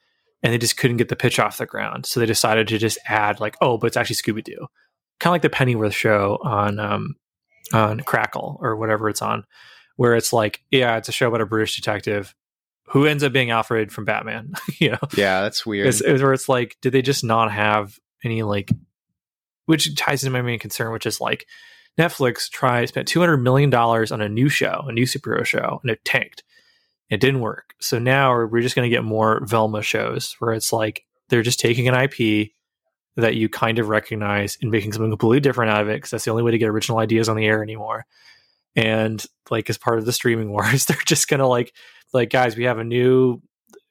and 0.42 0.52
they 0.52 0.58
just 0.58 0.76
couldn't 0.76 0.98
get 0.98 1.08
the 1.08 1.16
pitch 1.16 1.38
off 1.38 1.58
the 1.58 1.66
ground. 1.66 2.06
So 2.06 2.20
they 2.20 2.26
decided 2.26 2.68
to 2.68 2.78
just 2.78 2.98
add 3.06 3.40
like, 3.40 3.56
oh, 3.60 3.78
but 3.78 3.88
it's 3.88 3.96
actually 3.96 4.16
Scooby 4.16 4.44
Doo. 4.44 4.66
Kind 5.18 5.30
of 5.30 5.34
like 5.34 5.42
the 5.42 5.50
Pennyworth 5.50 5.94
show 5.94 6.38
on 6.42 6.78
um, 6.78 7.16
on 7.72 8.00
Crackle 8.00 8.58
or 8.60 8.76
whatever 8.76 9.08
it's 9.08 9.22
on, 9.22 9.44
where 9.96 10.14
it's 10.14 10.32
like, 10.32 10.62
yeah, 10.70 10.96
it's 10.98 11.08
a 11.08 11.12
show 11.12 11.28
about 11.28 11.40
a 11.40 11.46
British 11.46 11.76
detective 11.76 12.34
who 12.88 13.06
ends 13.06 13.24
up 13.24 13.32
being 13.32 13.50
Alfred 13.50 13.90
from 13.90 14.04
Batman. 14.04 14.52
you 14.78 14.90
know? 14.90 14.98
Yeah, 15.16 15.40
that's 15.40 15.66
weird. 15.66 15.88
It's, 15.88 16.00
it's 16.00 16.22
where 16.22 16.32
it's 16.32 16.48
like, 16.48 16.76
did 16.80 16.92
they 16.92 17.02
just 17.02 17.24
not 17.24 17.50
have 17.50 17.98
any 18.22 18.42
like, 18.42 18.70
which 19.64 19.94
ties 19.96 20.22
into 20.22 20.32
my 20.32 20.42
main 20.42 20.58
concern, 20.58 20.92
which 20.92 21.06
is 21.06 21.20
like 21.20 21.46
Netflix 21.98 22.50
tried 22.50 22.88
spent 22.88 23.08
two 23.08 23.20
hundred 23.20 23.38
million 23.38 23.70
dollars 23.70 24.12
on 24.12 24.20
a 24.20 24.28
new 24.28 24.48
show, 24.48 24.84
a 24.86 24.92
new 24.92 25.06
superhero 25.06 25.44
show, 25.44 25.80
and 25.82 25.90
it 25.90 26.04
tanked. 26.04 26.42
It 27.08 27.20
didn't 27.20 27.40
work. 27.40 27.74
So 27.78 27.98
now 27.98 28.32
we're 28.32 28.60
just 28.60 28.74
going 28.74 28.88
to 28.88 28.94
get 28.94 29.04
more 29.04 29.44
Velma 29.44 29.82
shows 29.82 30.34
where 30.38 30.52
it's 30.52 30.72
like 30.72 31.04
they're 31.28 31.42
just 31.42 31.60
taking 31.60 31.88
an 31.88 31.94
IP 31.94 32.50
that 33.16 33.36
you 33.36 33.48
kind 33.48 33.78
of 33.78 33.88
recognize 33.88 34.58
and 34.60 34.70
making 34.70 34.92
something 34.92 35.10
completely 35.10 35.40
different 35.40 35.70
out 35.70 35.80
of 35.80 35.88
it 35.88 35.96
because 35.96 36.10
that's 36.10 36.24
the 36.24 36.30
only 36.30 36.42
way 36.42 36.50
to 36.50 36.58
get 36.58 36.68
original 36.68 36.98
ideas 36.98 37.28
on 37.28 37.36
the 37.36 37.46
air 37.46 37.62
anymore. 37.62 38.06
And 38.74 39.24
like 39.50 39.70
as 39.70 39.78
part 39.78 39.98
of 39.98 40.04
the 40.04 40.12
streaming 40.12 40.50
wars, 40.52 40.84
they're 40.84 40.96
just 41.06 41.28
gonna 41.28 41.48
like 41.48 41.72
like 42.12 42.30
guys, 42.30 42.56
we 42.56 42.64
have 42.64 42.78
a 42.78 42.84
new. 42.84 43.40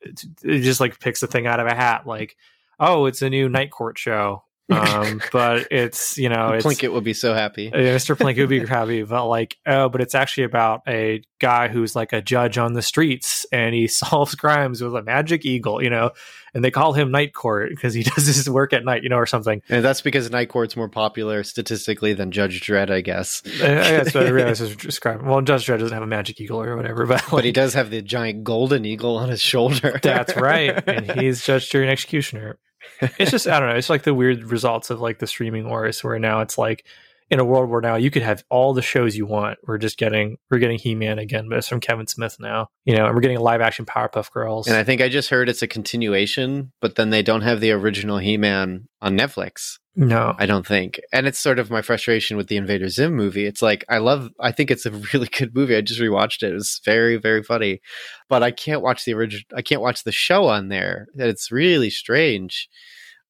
It 0.02 0.62
just 0.62 0.80
like 0.80 1.00
picks 1.00 1.24
a 1.24 1.28
thing 1.28 1.48
out 1.48 1.60
of 1.60 1.66
a 1.66 1.74
hat, 1.74 2.06
like 2.06 2.36
oh, 2.80 3.06
it's 3.06 3.22
a 3.22 3.30
new 3.30 3.50
Night 3.50 3.72
Court 3.72 3.98
show 3.98 4.44
um, 4.70 5.22
but 5.32 5.68
it's 5.72 6.18
you 6.18 6.30
know, 6.30 6.54
it's, 6.54 6.66
Plinkett 6.66 6.92
would 6.92 7.04
be 7.04 7.14
so 7.14 7.34
happy. 7.34 7.72
Mr. 7.72 8.16
Plinkett 8.18 8.40
would 8.40 8.50
be 8.50 8.66
happy, 8.66 9.04
but 9.04 9.28
like, 9.28 9.58
oh, 9.66 9.90
but 9.90 10.02
it's 10.02 10.16
actually 10.16 10.44
about 10.44 10.82
a 10.88 11.22
guy 11.40 11.68
who's 11.68 11.96
like 11.96 12.14
a 12.14 12.22
judge 12.22 12.58
on 12.58 12.74
the 12.74 12.82
streets, 12.82 13.46
and 13.52 13.76
he 13.76 13.88
solves 13.96 14.36
crimes 14.36 14.82
with 14.82 14.96
a 14.96 15.04
magic 15.04 15.46
eagle, 15.46 15.84
you 15.84 15.90
know, 15.90 16.12
and 16.54 16.64
they 16.64 16.72
call 16.72 16.94
him 16.94 17.12
Night 17.12 17.34
Court 17.34 17.70
because 17.70 17.94
he 17.94 18.04
does 18.04 18.26
his 18.26 18.50
work 18.50 18.74
at 18.74 18.84
night, 18.84 19.04
you 19.04 19.10
know, 19.10 19.18
or 19.18 19.26
something. 19.26 19.62
And 19.70 19.86
that's 19.86 20.02
because 20.02 20.30
Night 20.32 20.50
Court's 20.50 20.76
more 20.76 20.90
popular 20.90 21.44
statistically 21.44 22.14
than 22.14 22.32
Judge 22.32 22.62
Dredd, 22.62 22.90
I 22.90 23.02
guess. 23.02 23.44
uh, 23.46 23.68
that's 23.68 24.14
what 24.14 24.26
I 24.26 24.30
realized 24.30 24.62
was 24.62 24.76
describing. 24.76 25.28
Well, 25.28 25.42
Judge 25.42 25.68
Dredd 25.68 25.80
doesn't 25.80 25.94
have 25.94 26.04
a 26.04 26.08
magic 26.08 26.42
eagle 26.42 26.62
or 26.62 26.76
whatever, 26.76 27.06
but 27.06 27.22
like, 27.24 27.32
but 27.32 27.44
he 27.46 27.52
does 27.52 27.74
have 27.76 27.92
the 27.92 28.02
giant 28.02 28.44
golden 28.44 28.86
eagle 28.86 29.18
on 29.18 29.30
his 29.30 29.42
shoulder. 29.42 30.00
that's 30.02 30.36
right, 30.36 30.88
and 30.88 31.12
he's 31.20 31.46
judge, 31.46 31.70
jury, 31.70 31.86
and 31.86 31.92
executioner 31.92 32.58
it's 33.02 33.32
just 33.32 33.48
I 33.48 33.60
don't 33.60 33.70
know. 33.70 33.76
It's 33.76 33.90
like 33.90 34.04
the 34.04 34.14
weird 34.14 34.44
results 34.44 34.90
of 34.90 35.02
like 35.02 35.20
the 35.20 35.28
streaming 35.28 35.68
wars, 35.70 36.04
where 36.04 36.20
now 36.20 36.42
it's 36.42 36.58
like 36.58 36.86
in 37.32 37.40
a 37.40 37.46
world 37.46 37.70
where 37.70 37.82
now 37.82 37.96
you 37.96 38.12
could 38.12 38.22
have 38.22 38.44
all 38.50 38.74
the 38.74 38.82
shows 38.82 39.18
you 39.18 39.26
want. 39.26 39.58
We're 39.64 39.78
just 39.78 39.98
getting 39.98 40.38
we're 40.50 40.60
getting 40.60 40.78
He 40.78 40.96
Man 40.96 41.20
again, 41.20 41.50
but 41.50 41.58
it's 41.58 41.68
from 41.68 41.80
Kevin 41.80 42.08
Smith 42.08 42.38
now. 42.40 42.68
You 42.86 42.96
know, 42.96 43.06
and 43.06 43.16
we're 43.16 43.22
getting 43.22 43.40
live 43.40 43.62
action 43.62 43.86
Powerpuff 43.86 44.32
Girls. 44.32 44.68
And 44.68 44.78
I 44.78 44.84
think 44.84 45.02
I 45.02 45.10
just 45.10 45.30
heard 45.30 45.50
it's 45.50 45.62
a 45.62 45.68
continuation, 45.68 46.72
but 46.82 46.96
then 46.96 47.10
they 47.10 47.22
don't 47.22 47.42
have 47.42 47.62
the 47.62 47.72
original 47.72 48.18
He 48.18 48.38
Man 48.38 48.88
on 49.02 49.18
Netflix. 49.18 49.80
No, 49.98 50.36
I 50.38 50.46
don't 50.46 50.68
think. 50.68 51.00
And 51.14 51.26
it's 51.26 51.40
sort 51.40 51.58
of 51.58 51.72
my 51.72 51.82
frustration 51.82 52.36
with 52.36 52.48
the 52.48 52.58
Invader 52.58 52.90
Zim 52.90 53.16
movie. 53.16 53.46
It's 53.46 53.62
like 53.62 53.86
I 53.88 54.00
love 54.00 54.30
I 54.40 54.52
think 54.52 54.70
it's 54.70 54.86
a 54.86 54.92
really 55.14 55.28
good 55.28 55.56
movie. 55.56 55.76
I 55.76 55.82
just 55.82 56.02
rewatched 56.02 56.44
it. 56.44 56.52
It 56.52 56.56
was 56.56 56.82
very 56.84 57.16
very 57.16 57.44
funny. 57.44 57.82
But 58.28 58.44
I 58.44 58.52
can't 58.52 58.82
watch 58.82 59.06
the 59.06 59.14
original 59.14 59.46
I 59.56 59.62
can't 59.62 59.82
watch 59.82 60.04
the 60.04 60.12
show 60.12 60.48
on 60.48 60.68
there. 60.68 61.08
It's 61.16 61.52
really 61.52 61.90
strange. 61.90 62.70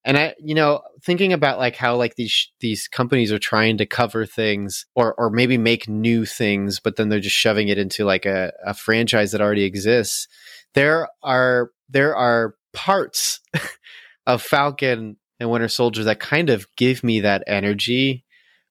And 0.03 0.17
I 0.17 0.34
you 0.39 0.55
know, 0.55 0.81
thinking 1.03 1.34
about 1.34 1.60
like 1.60 1.75
how 1.75 1.98
like 1.98 2.15
these 2.15 2.51
these 2.62 2.88
companies 2.88 3.31
are 3.31 3.39
trying 3.39 3.77
to 3.77 3.86
cover 3.86 4.25
things 4.25 4.88
or 4.95 5.13
or 5.19 5.29
maybe 5.29 5.60
make 5.60 5.88
new 5.88 6.25
things, 6.25 6.79
but 6.79 6.95
then 6.95 7.10
they're 7.10 7.19
just 7.19 7.36
shoving 7.36 7.67
it 7.67 7.77
into 7.77 8.05
like 8.05 8.25
a, 8.25 8.51
a 8.65 8.74
franchise 8.74 9.31
that 9.34 9.41
already 9.41 9.65
exists. 9.65 10.27
There 10.74 11.10
are 11.22 11.69
there 11.89 12.15
are 12.15 12.55
parts 12.74 13.39
of 14.25 14.41
Falcon 14.41 15.17
and 15.39 15.50
Winter 15.50 15.68
Soldier 15.68 16.04
that 16.06 16.20
kind 16.20 16.50
of 16.50 16.68
give 16.75 17.04
me 17.04 17.22
that 17.22 17.44
energy 17.48 18.25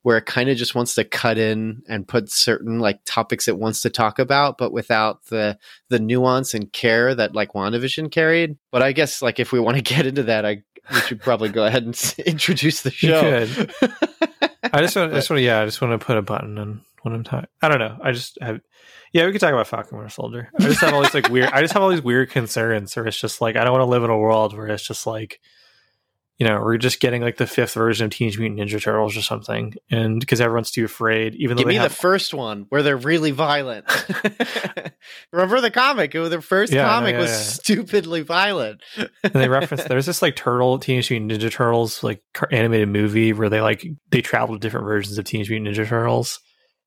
where 0.04 0.18
it 0.18 0.26
kind 0.26 0.50
of 0.50 0.56
just 0.58 0.74
wants 0.74 0.94
to 0.94 1.02
cut 1.02 1.38
in 1.38 1.82
and 1.88 2.06
put 2.06 2.30
certain 2.30 2.78
like 2.78 3.00
topics 3.06 3.48
it 3.48 3.58
wants 3.58 3.80
to 3.80 3.88
talk 3.88 4.18
about, 4.18 4.58
but 4.58 4.70
without 4.70 5.24
the 5.26 5.58
the 5.88 5.98
nuance 5.98 6.52
and 6.52 6.70
care 6.72 7.14
that 7.14 7.34
like 7.34 7.54
WandaVision 7.54 8.12
carried. 8.12 8.58
But 8.70 8.82
I 8.82 8.92
guess 8.92 9.22
like 9.22 9.40
if 9.40 9.50
we 9.50 9.60
want 9.60 9.78
to 9.78 9.82
get 9.94 10.06
into 10.06 10.24
that, 10.24 10.44
I 10.44 10.62
we 10.92 11.00
should 11.00 11.20
probably 11.20 11.48
go 11.48 11.64
ahead 11.64 11.84
and 11.84 12.14
introduce 12.26 12.82
the 12.82 12.90
show. 12.90 13.46
I 14.72 14.80
just 14.80 14.96
want, 14.96 15.12
I 15.12 15.16
just 15.16 15.30
want, 15.30 15.38
to, 15.38 15.42
yeah, 15.42 15.60
I 15.60 15.64
just 15.64 15.80
want 15.80 15.98
to 15.98 16.04
put 16.04 16.16
a 16.16 16.22
button 16.22 16.58
on 16.58 16.82
when 17.02 17.14
I'm 17.14 17.24
talking. 17.24 17.48
I 17.62 17.68
don't 17.68 17.78
know. 17.78 17.96
I 18.02 18.12
just 18.12 18.36
have, 18.40 18.60
yeah, 19.12 19.24
we 19.24 19.32
could 19.32 19.40
talk 19.40 19.52
about 19.52 19.68
Falcon 19.68 19.96
Winter 19.96 20.10
Soldier. 20.10 20.50
I 20.58 20.64
just 20.64 20.80
have 20.80 20.92
all 20.92 21.02
these 21.02 21.14
like 21.14 21.28
weird. 21.28 21.50
I 21.50 21.60
just 21.60 21.72
have 21.72 21.82
all 21.82 21.90
these 21.90 22.02
weird 22.02 22.30
concerns, 22.30 22.94
where 22.94 23.06
it's 23.06 23.18
just 23.18 23.40
like 23.40 23.56
I 23.56 23.64
don't 23.64 23.72
want 23.72 23.82
to 23.82 23.90
live 23.90 24.04
in 24.04 24.10
a 24.10 24.18
world 24.18 24.54
where 24.54 24.66
it's 24.66 24.86
just 24.86 25.06
like 25.06 25.40
you 26.38 26.46
know, 26.46 26.60
we're 26.60 26.78
just 26.78 26.98
getting 26.98 27.22
like 27.22 27.36
the 27.36 27.46
fifth 27.46 27.74
version 27.74 28.06
of 28.06 28.10
Teenage 28.10 28.38
Mutant 28.38 28.60
Ninja 28.60 28.82
Turtles 28.82 29.16
or 29.16 29.22
something, 29.22 29.74
and 29.88 30.18
because 30.18 30.40
everyone's 30.40 30.72
too 30.72 30.84
afraid, 30.84 31.36
even 31.36 31.56
though 31.56 31.60
give 31.60 31.68
me 31.68 31.76
have... 31.76 31.90
the 31.90 31.96
first 31.96 32.34
one 32.34 32.66
where 32.70 32.82
they're 32.82 32.96
really 32.96 33.30
violent. 33.30 33.86
Remember 35.32 35.60
the 35.60 35.70
comic? 35.70 36.12
It 36.12 36.18
was 36.18 36.30
the 36.30 36.40
first 36.40 36.72
yeah, 36.72 36.88
comic 36.88 37.14
no, 37.14 37.20
yeah, 37.20 37.22
was 37.22 37.30
yeah. 37.30 37.36
stupidly 37.36 38.22
violent. 38.22 38.82
and 38.96 39.32
they 39.32 39.48
reference 39.48 39.84
there's 39.84 40.06
this 40.06 40.22
like 40.22 40.34
turtle 40.34 40.80
Teenage 40.80 41.08
Mutant 41.08 41.30
Ninja 41.30 41.52
Turtles 41.52 42.02
like 42.02 42.20
animated 42.50 42.88
movie 42.88 43.32
where 43.32 43.48
they 43.48 43.60
like 43.60 43.86
they 44.10 44.20
travel 44.20 44.56
to 44.56 44.60
different 44.60 44.86
versions 44.86 45.16
of 45.18 45.24
Teenage 45.24 45.50
Mutant 45.50 45.76
Ninja 45.76 45.86
Turtles, 45.86 46.40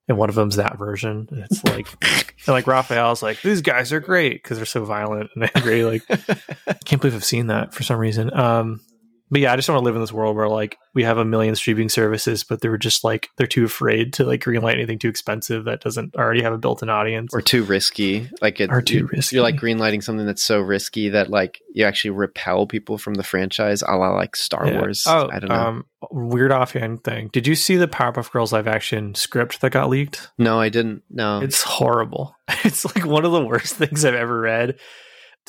and 0.10 0.18
one 0.18 0.28
of 0.28 0.36
them's 0.36 0.58
that 0.58 0.78
version. 0.78 1.28
And 1.32 1.46
it's 1.50 1.64
like, 1.64 1.88
and 2.02 2.48
like 2.48 2.68
Raphael's 2.68 3.24
like 3.24 3.42
these 3.42 3.62
guys 3.62 3.94
are 3.94 4.02
great 4.02 4.44
because 4.44 4.58
they're 4.58 4.66
so 4.66 4.84
violent 4.84 5.30
and 5.36 5.50
angry. 5.56 5.86
Like, 5.86 6.04
I 6.68 6.74
can't 6.84 7.02
believe 7.02 7.16
I've 7.16 7.24
seen 7.24 7.48
that 7.48 7.74
for 7.74 7.84
some 7.84 7.98
reason. 7.98 8.34
Um, 8.38 8.82
but 9.30 9.42
yeah, 9.42 9.52
I 9.52 9.56
just 9.56 9.68
want 9.68 9.80
to 9.80 9.84
live 9.84 9.96
in 9.96 10.02
this 10.02 10.14
world 10.14 10.36
where 10.36 10.48
like 10.48 10.78
we 10.94 11.04
have 11.04 11.18
a 11.18 11.26
million 11.26 11.56
streaming 11.56 11.90
services, 11.90 12.44
but 12.44 12.62
they're 12.62 12.78
just 12.78 13.04
like 13.04 13.30
they're 13.36 13.46
too 13.46 13.66
afraid 13.66 14.14
to 14.14 14.24
like 14.24 14.42
greenlight 14.42 14.74
anything 14.74 15.00
too 15.00 15.10
expensive 15.10 15.66
that 15.66 15.82
doesn't 15.82 16.16
already 16.16 16.42
have 16.42 16.54
a 16.54 16.58
built-in 16.58 16.90
audience 16.90 17.34
or 17.34 17.42
too 17.42 17.64
risky. 17.64 18.30
Like 18.42 18.62
it, 18.62 18.72
or 18.72 18.82
too 18.82 19.00
you, 19.00 19.10
risky. 19.12 19.36
You're 19.36 19.44
like 19.44 19.58
greenlighting 19.58 20.02
something 20.02 20.26
that's 20.26 20.44
so 20.44 20.60
risky 20.60 21.10
that 21.10 21.30
like 21.30 21.62
you 21.74 21.86
actually 21.86 22.12
repel 22.12 22.68
people 22.68 22.98
from 22.98 23.16
the 23.16 23.24
franchise, 23.24 23.82
a 23.82 23.96
la 23.96 24.16
like 24.16 24.36
Star 24.36 24.66
yeah. 24.66 24.80
Wars. 24.80 25.04
Oh, 25.06 25.30
I 25.32 25.40
don't 25.40 25.50
know. 25.50 25.56
Um, 25.56 25.86
weird 26.12 26.54
offhand 26.54 27.04
thing. 27.04 27.30
Did 27.34 27.48
you 27.48 27.56
see 27.56 27.76
the 27.76 27.88
Powerpuff 27.88 28.32
Girls 28.32 28.54
live 28.54 28.68
action 28.68 29.14
script 29.16 29.60
that 29.62 29.72
got 29.72 29.90
leaked? 29.90 30.30
No, 30.38 30.60
I 30.60 30.70
didn't. 30.70 31.04
No, 31.10 31.42
it's 31.42 31.62
horrible. 31.62 32.36
It's 32.64 32.84
like 32.84 33.06
one 33.06 33.24
of 33.24 33.32
the 33.32 33.46
worst 33.46 33.76
things 33.78 34.04
I've 34.04 34.14
ever 34.14 34.40
read 34.40 34.78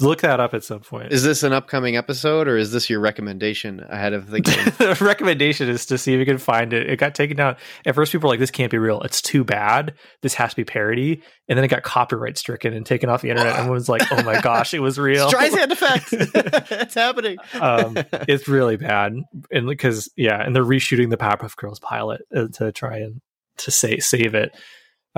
look 0.01 0.21
that 0.21 0.41
up 0.41 0.55
at 0.55 0.65
some 0.65 0.81
point. 0.81 1.13
Is 1.13 1.23
this 1.23 1.43
an 1.43 1.53
upcoming 1.53 1.97
episode 1.97 2.49
or 2.49 2.57
is 2.57 2.73
this 2.73 2.89
your 2.89 3.01
recommendation 3.01 3.85
ahead 3.89 4.13
of 4.13 4.31
the 4.31 4.41
game? 4.41 4.65
the 4.79 4.97
recommendation 5.01 5.69
is 5.69 5.87
to 5.87 5.99
see 5.99 6.15
if 6.15 6.19
you 6.19 6.27
can 6.27 6.39
find 6.39 6.73
it. 6.73 6.89
It 6.89 6.99
got 6.99 7.15
taken 7.15 7.37
down. 7.37 7.57
At 7.87 7.95
first, 7.95 8.13
people 8.13 8.29
were 8.29 8.33
like, 8.33 8.41
this 8.41 8.51
can't 8.51 8.71
be 8.71 8.79
real. 8.79 9.01
It's 9.03 9.23
too 9.23 9.45
bad. 9.45 9.95
This 10.23 10.35
has 10.35 10.51
to 10.51 10.57
be 10.57 10.65
parody. 10.65 11.23
And 11.49 11.57
then 11.57 11.65
it 11.65 11.69
got 11.69 11.83
copyright 11.83 12.39
stricken 12.39 12.75
and 12.75 12.85
taken 12.85 13.09
off 13.09 13.23
the 13.23 13.31
internet. 13.31 13.53
Everyone 13.57 13.75
was 13.75 13.89
like, 13.89 14.03
oh 14.13 14.23
my 14.23 14.41
gosh, 14.41 14.75
it 14.75 14.81
was 14.81 14.99
real. 14.99 15.31
Streisand 15.31 15.71
effect. 15.71 16.09
it's 16.13 16.95
happening. 16.95 17.39
um, 17.61 17.97
it's 18.13 18.49
really 18.49 18.77
bad. 18.77 19.15
And 19.51 19.67
because, 19.67 20.11
yeah, 20.17 20.43
and 20.43 20.55
they're 20.55 20.65
reshooting 20.65 21.11
the 21.11 21.17
Powerpuff 21.17 21.57
Girls 21.57 21.81
pilot 21.81 22.23
uh, 22.35 22.49
to 22.55 22.73
try 22.73 22.99
and 22.99 23.21
to 23.59 23.71
say 23.71 23.99
save 23.99 24.35
it. 24.35 24.53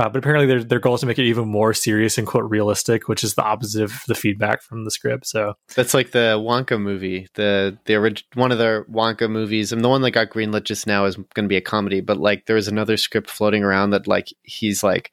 Uh, 0.00 0.08
but 0.08 0.16
apparently, 0.16 0.46
their 0.46 0.64
their 0.64 0.78
goal 0.78 0.94
is 0.94 1.00
to 1.00 1.06
make 1.06 1.18
it 1.18 1.26
even 1.26 1.46
more 1.46 1.74
serious 1.74 2.16
and 2.16 2.26
quote 2.26 2.48
realistic, 2.50 3.06
which 3.06 3.22
is 3.22 3.34
the 3.34 3.42
opposite 3.42 3.82
of 3.82 4.00
the 4.08 4.14
feedback 4.14 4.62
from 4.62 4.86
the 4.86 4.90
script. 4.90 5.26
So 5.26 5.52
That's 5.76 5.92
like 5.92 6.12
the 6.12 6.38
Wonka 6.40 6.80
movie, 6.80 7.28
the 7.34 7.76
the 7.84 7.96
orig- 7.96 8.22
one 8.32 8.50
of 8.50 8.56
the 8.56 8.86
Wonka 8.90 9.30
movies, 9.30 9.72
and 9.72 9.84
the 9.84 9.90
one 9.90 10.00
that 10.00 10.12
got 10.12 10.30
greenlit 10.30 10.64
just 10.64 10.86
now 10.86 11.04
is 11.04 11.16
going 11.16 11.44
to 11.44 11.48
be 11.48 11.58
a 11.58 11.60
comedy. 11.60 12.00
But 12.00 12.16
like, 12.16 12.46
there 12.46 12.56
was 12.56 12.66
another 12.66 12.96
script 12.96 13.28
floating 13.28 13.62
around 13.62 13.90
that 13.90 14.06
like 14.06 14.28
he's 14.42 14.82
like 14.82 15.10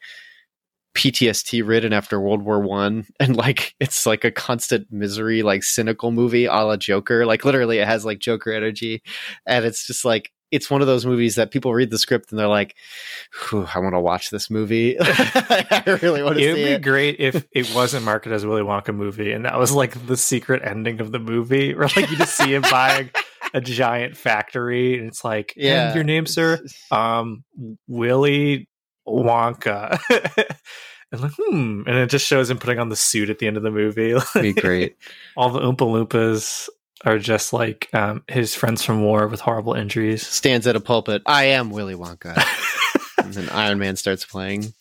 PTSD 0.96 1.68
ridden 1.68 1.92
after 1.92 2.22
World 2.22 2.44
War 2.44 2.62
One, 2.62 3.08
and 3.20 3.36
like 3.36 3.76
it's 3.82 4.06
like 4.06 4.24
a 4.24 4.32
constant 4.32 4.88
misery, 4.90 5.44
like 5.44 5.64
cynical 5.64 6.12
movie 6.12 6.46
a 6.46 6.54
la 6.54 6.78
Joker. 6.78 7.26
Like 7.26 7.44
literally, 7.44 7.80
it 7.80 7.88
has 7.88 8.06
like 8.06 8.20
Joker 8.20 8.54
energy, 8.54 9.04
and 9.46 9.66
it's 9.66 9.86
just 9.86 10.06
like 10.06 10.32
it's 10.52 10.70
one 10.72 10.82
of 10.82 10.88
those 10.88 11.06
movies 11.06 11.36
that 11.36 11.52
people 11.52 11.74
read 11.74 11.90
the 11.90 11.98
script 11.98 12.32
and 12.32 12.40
they're 12.40 12.48
like, 12.48 12.76
"I 13.52 13.80
want 13.80 13.94
to 13.96 14.00
watch 14.00 14.30
this 14.30 14.50
movie. 14.50 14.96
I 15.02 15.98
really 16.02 16.24
want 16.24 16.38
to 16.38 16.42
see 16.42 16.48
it 16.48 16.50
It 16.50 16.52
would 16.54 16.56
be 16.66 16.72
it." 16.74 16.82
great 16.82 17.20
if 17.20 17.46
it 17.52 17.74
wasn't 17.76 18.06
marketed 18.06 18.34
as 18.36 18.44
a 18.44 18.48
Willy 18.48 18.62
Wonka 18.62 18.96
movie, 18.96 19.32
and 19.32 19.46
that 19.46 19.58
was 19.60 19.72
like 19.72 20.08
the 20.08 20.18
secret 20.18 20.62
ending 20.64 21.02
of 21.02 21.12
the 21.12 21.20
movie, 21.20 21.74
where 21.76 21.88
like 21.96 22.10
you 22.10 22.18
just 22.18 22.36
see 22.38 22.54
him 22.54 22.62
buying 22.64 23.10
a 23.54 23.62
giant 23.62 24.16
factory, 24.18 24.98
and 24.98 25.08
it's 25.08 25.24
like, 25.24 25.54
Yeah. 25.58 25.88
"And 25.88 25.96
your 25.96 26.04
name, 26.04 26.26
sir? 26.26 26.60
Um, 26.92 27.44
Willy 27.88 28.68
Wonka." 29.08 30.00
and 31.12 31.22
like, 31.22 31.32
hmm, 31.38 31.82
and 31.88 31.98
it 31.98 32.10
just 32.10 32.26
shows 32.28 32.50
him 32.50 32.58
putting 32.58 32.80
on 32.80 32.90
the 32.90 32.96
suit 32.96 33.30
at 33.30 33.40
the 33.40 33.48
end 33.48 33.58
of 33.58 33.64
the 33.64 33.72
movie. 33.72 34.14
Be 34.34 34.54
great. 34.54 34.98
All 35.36 35.50
the 35.50 35.60
Oompa 35.60 35.78
Loompas 35.78 36.68
are 37.06 37.20
just 37.20 37.54
like 37.54 37.90
um, 37.94 38.24
his 38.28 38.56
friends 38.56 38.84
from 38.84 39.04
war 39.04 39.28
with 39.28 39.40
horrible 39.40 39.74
injuries. 39.74 40.26
Stands 40.26 40.68
at 40.68 40.76
a 40.76 40.80
pulpit. 40.80 41.22
I 41.26 41.46
am 41.46 41.70
Willy 41.70 41.96
Wonka. 41.96 42.36
and 43.24 43.34
then 43.34 43.50
Iron 43.50 43.80
Man 43.80 43.96
starts 43.96 44.26
playing. 44.26 44.74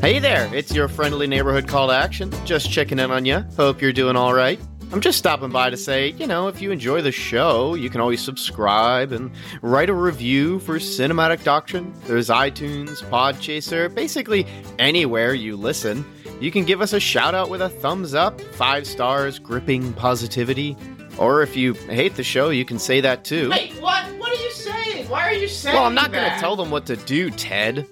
Hey 0.00 0.18
there, 0.18 0.48
it's 0.54 0.74
your 0.74 0.88
friendly 0.88 1.26
neighborhood 1.26 1.68
call 1.68 1.88
to 1.88 1.94
action. 1.94 2.32
Just 2.46 2.70
checking 2.70 2.98
in 2.98 3.10
on 3.10 3.26
you. 3.26 3.44
Hope 3.56 3.82
you're 3.82 3.92
doing 3.92 4.16
all 4.16 4.32
right. 4.32 4.58
I'm 4.92 5.00
just 5.00 5.18
stopping 5.18 5.50
by 5.50 5.70
to 5.70 5.76
say, 5.76 6.08
you 6.12 6.26
know, 6.26 6.48
if 6.48 6.60
you 6.60 6.72
enjoy 6.72 7.00
the 7.00 7.12
show, 7.12 7.74
you 7.74 7.88
can 7.90 8.00
always 8.00 8.20
subscribe 8.20 9.12
and 9.12 9.30
write 9.62 9.88
a 9.88 9.94
review 9.94 10.58
for 10.60 10.80
Cinematic 10.80 11.44
Doctrine. 11.44 11.94
There's 12.06 12.28
iTunes, 12.28 13.00
Podchaser, 13.08 13.94
basically 13.94 14.46
anywhere 14.80 15.32
you 15.32 15.56
listen. 15.56 16.04
You 16.40 16.50
can 16.50 16.64
give 16.64 16.80
us 16.80 16.94
a 16.94 17.00
shout 17.00 17.34
out 17.34 17.50
with 17.50 17.60
a 17.60 17.68
thumbs 17.68 18.14
up, 18.14 18.40
five 18.40 18.86
stars, 18.86 19.38
gripping 19.38 19.92
positivity. 19.92 20.76
Or 21.18 21.42
if 21.42 21.54
you 21.54 21.74
hate 21.74 22.16
the 22.16 22.24
show, 22.24 22.48
you 22.48 22.64
can 22.64 22.78
say 22.78 23.02
that 23.02 23.24
too. 23.24 23.50
Wait, 23.50 23.72
what? 23.74 24.04
What 24.18 24.32
are 24.32 24.42
you 24.42 24.50
saying? 24.50 25.06
Why 25.08 25.28
are 25.28 25.34
you 25.34 25.48
saying 25.48 25.76
Well, 25.76 25.84
I'm 25.84 25.94
not 25.94 26.12
going 26.12 26.30
to 26.32 26.38
tell 26.38 26.56
them 26.56 26.70
what 26.70 26.86
to 26.86 26.96
do, 26.96 27.30
Ted. 27.30 27.86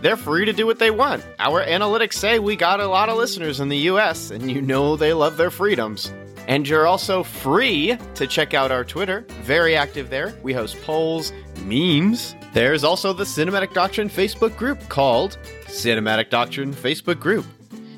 They're 0.00 0.16
free 0.16 0.44
to 0.46 0.52
do 0.52 0.66
what 0.66 0.80
they 0.80 0.90
want. 0.90 1.24
Our 1.38 1.64
analytics 1.64 2.14
say 2.14 2.40
we 2.40 2.56
got 2.56 2.80
a 2.80 2.88
lot 2.88 3.08
of 3.08 3.16
listeners 3.16 3.60
in 3.60 3.68
the 3.68 3.78
US, 3.90 4.32
and 4.32 4.50
you 4.50 4.60
know 4.60 4.96
they 4.96 5.12
love 5.12 5.36
their 5.36 5.50
freedoms. 5.50 6.12
And 6.48 6.66
you're 6.66 6.88
also 6.88 7.22
free 7.22 7.96
to 8.16 8.26
check 8.26 8.52
out 8.52 8.72
our 8.72 8.84
Twitter. 8.84 9.24
Very 9.42 9.76
active 9.76 10.10
there. 10.10 10.34
We 10.42 10.52
host 10.52 10.76
polls, 10.82 11.32
memes. 11.60 12.34
There's 12.52 12.82
also 12.82 13.12
the 13.12 13.22
Cinematic 13.22 13.74
Doctrine 13.74 14.08
Facebook 14.08 14.56
group 14.56 14.88
called 14.88 15.38
Cinematic 15.66 16.30
Doctrine 16.30 16.74
Facebook 16.74 17.20
Group. 17.20 17.46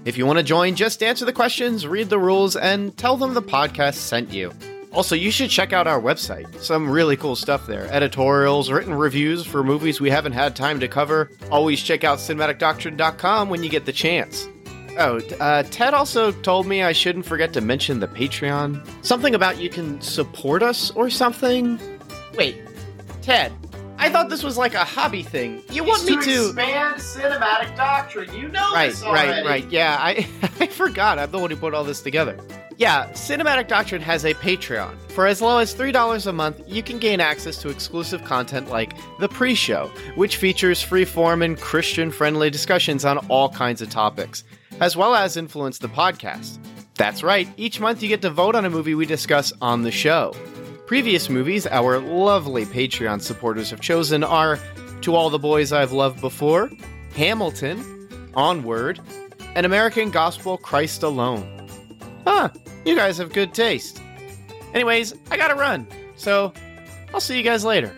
If 0.05 0.19
you 0.19 0.27
want 0.27 0.39
to 0.39 0.43
join, 0.43 0.75
just 0.75 1.03
answer 1.03 1.25
the 1.25 1.33
questions, 1.33 1.87
read 1.87 2.11
the 2.11 2.19
rules, 2.19 2.57
and 2.57 2.97
tell 2.97 3.17
them 3.17 3.33
the 3.33 3.43
podcast 3.43 3.95
sent 3.95 4.31
you. 4.33 4.53
Also, 4.93 5.17
you 5.17 5.31
should 5.31 5.51
check 5.51 5.73
out 5.73 5.87
our 5.87 6.01
website. 6.01 6.61
Some 6.61 6.89
really 6.89 7.17
cool 7.17 7.35
stuff 7.35 7.67
there. 7.67 7.87
Editorials, 7.93 8.71
written 8.71 8.95
reviews 8.95 9.45
for 9.45 9.65
movies 9.65 10.01
we 10.01 10.11
haven't 10.11 10.33
had 10.33 10.55
time 10.55 10.79
to 10.81 10.89
cover. 10.89 11.31
Always 11.51 11.83
check 11.83 12.05
out 12.05 12.19
cinematicdoctrine.com 12.19 13.49
when 13.49 13.65
you 13.65 13.71
get 13.71 13.87
the 13.87 13.93
chance. 13.93 14.47
Oh, 14.99 15.21
uh, 15.41 15.65
Ted 15.65 15.95
also 15.95 16.31
told 16.31 16.67
me 16.67 16.83
I 16.83 16.93
shouldn't 16.93 17.27
forget 17.27 17.53
to 17.55 17.61
mention 17.61 17.99
the 17.99 18.07
Patreon. 18.07 18.87
Something 19.05 19.35
about 19.35 19.59
you 19.59 19.69
can 19.69 20.01
support 20.01 20.63
us 20.63 20.93
or 20.93 21.11
something. 21.11 21.81
Wait, 22.37 22.63
Ted, 23.23 23.53
I 23.99 24.11
thought 24.11 24.29
this 24.29 24.43
was 24.43 24.59
like 24.59 24.75
a 24.75 24.85
hobby 24.85 25.23
thing. 25.23 25.63
You 25.71 25.85
want 25.85 26.05
me 26.05 26.17
to. 26.23 26.47
expand 26.49 26.97
cinematic 26.97 27.77
doctrine. 27.77 28.33
You 28.35 28.49
know 28.49 28.73
Right, 28.73 28.91
this 28.91 29.03
right, 29.03 29.29
already. 29.29 29.47
right. 29.47 29.71
Yeah, 29.71 29.97
I, 30.01 30.27
I 30.61 30.67
forgot. 30.67 31.19
I'm 31.19 31.31
the 31.31 31.39
one 31.39 31.51
who 31.51 31.57
put 31.57 31.75
all 31.75 31.85
this 31.85 32.03
together. 32.03 32.39
Yeah, 32.77 33.09
Cinematic 33.11 33.69
Doctrine 33.69 34.03
has 34.03 34.25
a 34.25 34.35
Patreon. 34.35 34.97
For 35.13 35.29
as 35.29 35.41
low 35.41 35.59
as 35.59 35.73
$3 35.73 36.27
a 36.27 36.33
month, 36.33 36.61
you 36.67 36.83
can 36.83 36.99
gain 36.99 37.21
access 37.21 37.57
to 37.59 37.69
exclusive 37.69 38.25
content 38.25 38.69
like 38.69 38.95
The 39.21 39.29
Pre 39.29 39.55
Show, 39.55 39.93
which 40.17 40.39
features 40.39 40.85
freeform 40.85 41.45
and 41.45 41.57
Christian 41.59 42.11
friendly 42.11 42.51
discussions 42.51 43.05
on 43.05 43.19
all 43.29 43.49
kinds 43.49 43.81
of 43.81 43.91
topics, 43.91 44.43
as 44.81 44.97
well 44.97 45.15
as 45.15 45.37
influence 45.37 45.79
the 45.79 45.87
podcast. 45.89 46.59
That's 46.97 47.23
right, 47.23 47.49
each 47.57 47.79
month 47.79 48.03
you 48.03 48.09
get 48.09 48.23
to 48.23 48.31
vote 48.31 48.57
on 48.57 48.65
a 48.65 48.71
movie 48.71 48.97
we 48.97 49.07
discuss 49.07 49.53
on 49.63 49.83
the 49.83 49.93
show. 49.93 50.35
Previous 50.87 51.31
movies 51.31 51.67
our 51.69 51.99
lovely 51.99 52.67
Patreon 52.67 53.23
supporters 53.23 53.71
have 53.71 53.81
chosen 53.81 54.23
are 54.23 54.59
To 55.01 55.15
All 55.15 55.31
the 55.31 55.39
Boys 55.39 55.73
I've 55.73 55.93
Loved 55.93 56.21
Before, 56.21 56.71
Hamilton, 57.17 58.31
Onward, 58.35 59.01
and 59.55 59.65
American 59.65 60.11
Gospel 60.11 60.59
Christ 60.59 61.03
Alone. 61.03 61.71
Huh, 62.27 62.51
you 62.85 62.95
guys 62.95 63.17
have 63.17 63.33
good 63.33 63.55
taste. 63.55 64.03
Anyways, 64.75 65.15
I 65.31 65.39
gotta 65.39 65.55
run, 65.55 65.87
so 66.17 66.53
I'll 67.15 67.21
see 67.21 67.39
you 67.39 67.43
guys 67.43 67.65
later. 67.65 67.91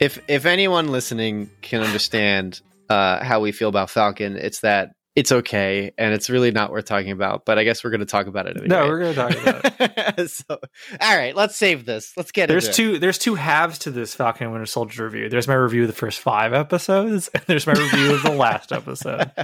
If 0.00 0.18
if 0.26 0.46
anyone 0.46 0.88
listening 0.88 1.48
can 1.62 1.80
understand 1.80 2.60
uh, 2.88 3.22
how 3.22 3.38
we 3.38 3.52
feel 3.52 3.68
about 3.68 3.88
Falcon, 3.88 4.36
it's 4.36 4.60
that 4.60 4.94
it's 5.18 5.32
okay 5.32 5.92
and 5.98 6.14
it's 6.14 6.30
really 6.30 6.52
not 6.52 6.70
worth 6.70 6.84
talking 6.84 7.10
about. 7.10 7.44
But 7.44 7.58
I 7.58 7.64
guess 7.64 7.82
we're 7.82 7.90
going 7.90 8.00
to 8.00 8.06
talk 8.06 8.26
about 8.28 8.46
it. 8.46 8.56
Anyway. 8.56 8.68
No, 8.68 8.86
we're 8.86 9.00
going 9.00 9.14
to 9.14 9.20
talk 9.20 9.42
about 9.42 10.18
it. 10.18 10.30
so, 10.30 10.58
all 11.00 11.16
right, 11.16 11.34
let's 11.34 11.56
save 11.56 11.84
this. 11.84 12.12
Let's 12.16 12.30
get 12.30 12.48
There's 12.48 12.68
into 12.68 12.90
it. 12.90 12.92
two. 12.94 12.98
There's 13.00 13.18
two 13.18 13.34
halves 13.34 13.78
to 13.80 13.90
this 13.90 14.14
Falcon 14.14 14.44
and 14.44 14.52
Winter 14.52 14.66
Soldier 14.66 15.04
review. 15.04 15.28
There's 15.28 15.48
my 15.48 15.54
review 15.54 15.82
of 15.82 15.88
the 15.88 15.94
first 15.94 16.20
five 16.20 16.52
episodes, 16.54 17.28
and 17.34 17.42
there's 17.46 17.66
my 17.66 17.72
review 17.72 18.14
of 18.14 18.22
the 18.22 18.32
last 18.32 18.72
episode. 18.72 19.30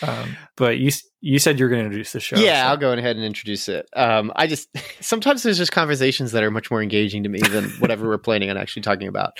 Um, 0.00 0.36
but 0.56 0.78
you 0.78 0.92
you 1.20 1.40
said 1.40 1.58
you're 1.58 1.68
going 1.68 1.80
to 1.80 1.86
introduce 1.86 2.12
the 2.12 2.20
show. 2.20 2.36
Yeah, 2.36 2.62
so- 2.62 2.68
I'll 2.68 2.76
go 2.76 2.92
ahead 2.92 3.16
and 3.16 3.24
introduce 3.24 3.68
it. 3.68 3.88
Um, 3.96 4.32
I 4.36 4.46
just 4.46 4.68
sometimes 5.00 5.42
there's 5.42 5.58
just 5.58 5.72
conversations 5.72 6.30
that 6.32 6.44
are 6.44 6.52
much 6.52 6.70
more 6.70 6.82
engaging 6.82 7.24
to 7.24 7.28
me 7.28 7.40
than 7.40 7.64
whatever 7.80 8.06
we're 8.06 8.18
planning 8.18 8.48
on 8.48 8.56
actually 8.56 8.82
talking 8.82 9.08
about. 9.08 9.32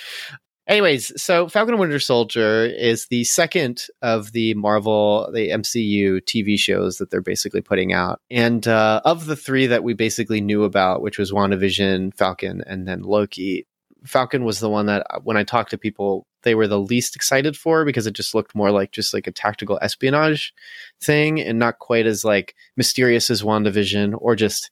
Anyways, 0.68 1.20
so 1.20 1.48
Falcon 1.48 1.74
and 1.74 1.80
Winter 1.80 1.98
Soldier 1.98 2.66
is 2.66 3.06
the 3.06 3.24
second 3.24 3.86
of 4.02 4.32
the 4.32 4.52
Marvel, 4.52 5.30
the 5.32 5.48
MCU 5.48 6.20
TV 6.20 6.58
shows 6.58 6.98
that 6.98 7.10
they're 7.10 7.22
basically 7.22 7.62
putting 7.62 7.94
out. 7.94 8.20
And 8.30 8.68
uh, 8.68 9.00
of 9.06 9.24
the 9.24 9.34
three 9.34 9.66
that 9.66 9.82
we 9.82 9.94
basically 9.94 10.42
knew 10.42 10.64
about, 10.64 11.00
which 11.00 11.16
was 11.16 11.32
WandaVision, 11.32 12.14
Falcon, 12.14 12.62
and 12.66 12.86
then 12.86 13.00
Loki, 13.00 13.66
Falcon 14.04 14.44
was 14.44 14.60
the 14.60 14.68
one 14.68 14.84
that 14.86 15.06
uh, 15.08 15.20
when 15.20 15.38
I 15.38 15.42
talked 15.42 15.70
to 15.70 15.78
people, 15.78 16.26
they 16.42 16.54
were 16.54 16.68
the 16.68 16.78
least 16.78 17.16
excited 17.16 17.56
for 17.56 17.86
because 17.86 18.06
it 18.06 18.14
just 18.14 18.34
looked 18.34 18.54
more 18.54 18.70
like 18.70 18.92
just 18.92 19.14
like 19.14 19.26
a 19.26 19.32
tactical 19.32 19.78
espionage 19.80 20.52
thing 21.00 21.40
and 21.40 21.58
not 21.58 21.78
quite 21.78 22.06
as 22.06 22.24
like 22.24 22.54
mysterious 22.76 23.30
as 23.30 23.42
WandaVision 23.42 24.14
or 24.18 24.36
just 24.36 24.70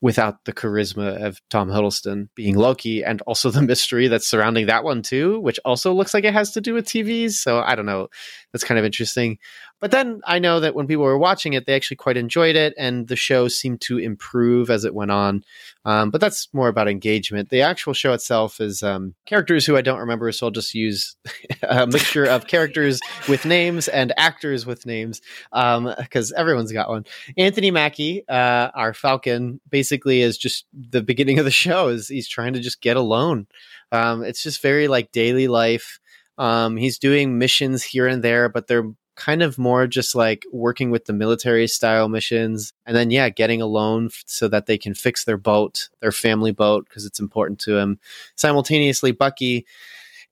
without 0.00 0.44
the 0.44 0.52
charisma 0.52 1.22
of 1.22 1.40
Tom 1.50 1.68
Hiddleston 1.68 2.28
being 2.34 2.56
Loki 2.56 3.04
and 3.04 3.20
also 3.22 3.50
the 3.50 3.62
mystery 3.70 4.08
that's 4.08 4.26
surrounding 4.26 4.66
that 4.66 4.84
one 4.84 5.02
too, 5.02 5.40
which 5.40 5.60
also 5.64 5.92
looks 5.92 6.14
like 6.14 6.24
it 6.24 6.32
has 6.32 6.52
to 6.52 6.60
do 6.60 6.74
with 6.74 6.86
TVs. 6.86 7.32
So 7.32 7.60
I 7.60 7.74
don't 7.74 7.86
know. 7.86 8.08
That's 8.52 8.64
kind 8.64 8.78
of 8.78 8.84
interesting. 8.84 9.38
But 9.80 9.90
then 9.90 10.20
I 10.24 10.38
know 10.38 10.60
that 10.60 10.74
when 10.74 10.86
people 10.86 11.04
were 11.04 11.18
watching 11.18 11.54
it, 11.54 11.66
they 11.66 11.74
actually 11.74 11.96
quite 11.96 12.18
enjoyed 12.18 12.54
it 12.54 12.74
and 12.76 13.08
the 13.08 13.16
show 13.16 13.48
seemed 13.48 13.80
to 13.82 13.98
improve 13.98 14.70
as 14.70 14.84
it 14.84 14.94
went 14.94 15.10
on. 15.10 15.42
Um, 15.86 16.10
but 16.10 16.20
that's 16.20 16.48
more 16.52 16.68
about 16.68 16.88
engagement. 16.88 17.48
The 17.48 17.62
actual 17.62 17.94
show 17.94 18.12
itself 18.12 18.60
is 18.60 18.82
um, 18.82 19.14
characters 19.24 19.64
who 19.64 19.76
I 19.76 19.80
don't 19.80 20.00
remember, 20.00 20.30
so 20.32 20.46
I'll 20.46 20.50
just 20.50 20.74
use 20.74 21.16
a 21.62 21.86
mixture 21.86 22.26
of 22.26 22.46
characters 22.46 23.00
with 23.28 23.46
names 23.46 23.88
and 23.88 24.12
actors 24.18 24.66
with 24.66 24.84
names 24.84 25.22
because 25.50 26.32
everyone's 26.32 26.72
got 26.72 26.90
one. 26.90 27.06
Anthony 27.38 27.70
Mackie, 27.70 28.28
uh, 28.28 28.70
our 28.74 28.92
Falcon, 28.92 29.60
basically 29.70 30.20
is 30.20 30.36
just 30.36 30.66
the 30.74 31.02
beginning 31.02 31.38
of 31.38 31.46
the 31.46 31.50
show. 31.50 31.88
Is 31.88 32.08
he's 32.08 32.28
trying 32.28 32.52
to 32.52 32.60
just 32.60 32.82
get 32.82 32.98
alone. 32.98 33.46
Um, 33.92 34.22
it's 34.22 34.42
just 34.42 34.60
very 34.60 34.88
like 34.88 35.12
daily 35.12 35.48
life. 35.48 35.98
Um, 36.38 36.76
he's 36.76 36.98
doing 36.98 37.38
missions 37.38 37.82
here 37.82 38.06
and 38.06 38.22
there, 38.22 38.48
but 38.48 38.66
they're 38.66 38.90
kind 39.20 39.42
of 39.42 39.58
more 39.58 39.86
just 39.86 40.14
like 40.14 40.46
working 40.50 40.90
with 40.90 41.04
the 41.04 41.12
military 41.12 41.66
style 41.66 42.08
missions 42.08 42.72
and 42.86 42.96
then 42.96 43.10
yeah 43.10 43.28
getting 43.28 43.60
a 43.60 43.66
loan 43.66 44.06
f- 44.06 44.24
so 44.24 44.48
that 44.48 44.64
they 44.64 44.78
can 44.78 44.94
fix 44.94 45.24
their 45.24 45.36
boat 45.36 45.90
their 46.00 46.10
family 46.10 46.52
boat 46.52 46.86
because 46.88 47.04
it's 47.04 47.20
important 47.20 47.58
to 47.58 47.76
him 47.76 47.98
simultaneously 48.34 49.12
bucky 49.12 49.66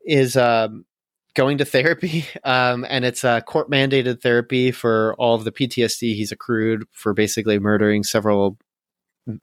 is 0.07 0.39
um, 0.39 0.87
going 1.35 1.59
to 1.59 1.67
therapy 1.67 2.25
um, 2.45 2.87
and 2.89 3.05
it's 3.05 3.25
a 3.25 3.43
court 3.43 3.71
mandated 3.71 4.23
therapy 4.23 4.71
for 4.71 5.15
all 5.19 5.35
of 5.35 5.45
the 5.45 5.53
ptsd 5.53 6.15
he's 6.15 6.33
accrued 6.33 6.85
for 6.91 7.13
basically 7.13 7.59
murdering 7.59 8.03
several 8.03 8.57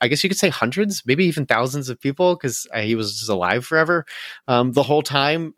I 0.02 0.08
guess 0.08 0.24
you 0.24 0.30
could 0.30 0.38
say 0.38 0.50
hundreds, 0.50 1.04
maybe 1.06 1.26
even 1.26 1.46
thousands 1.46 1.90
of 1.90 2.00
people 2.00 2.36
because 2.36 2.68
he 2.76 2.96
was 2.96 3.18
just 3.18 3.30
alive 3.30 3.66
forever 3.66 4.06
um, 4.48 4.72
the 4.72 4.84
whole 4.84 5.02
time. 5.02 5.54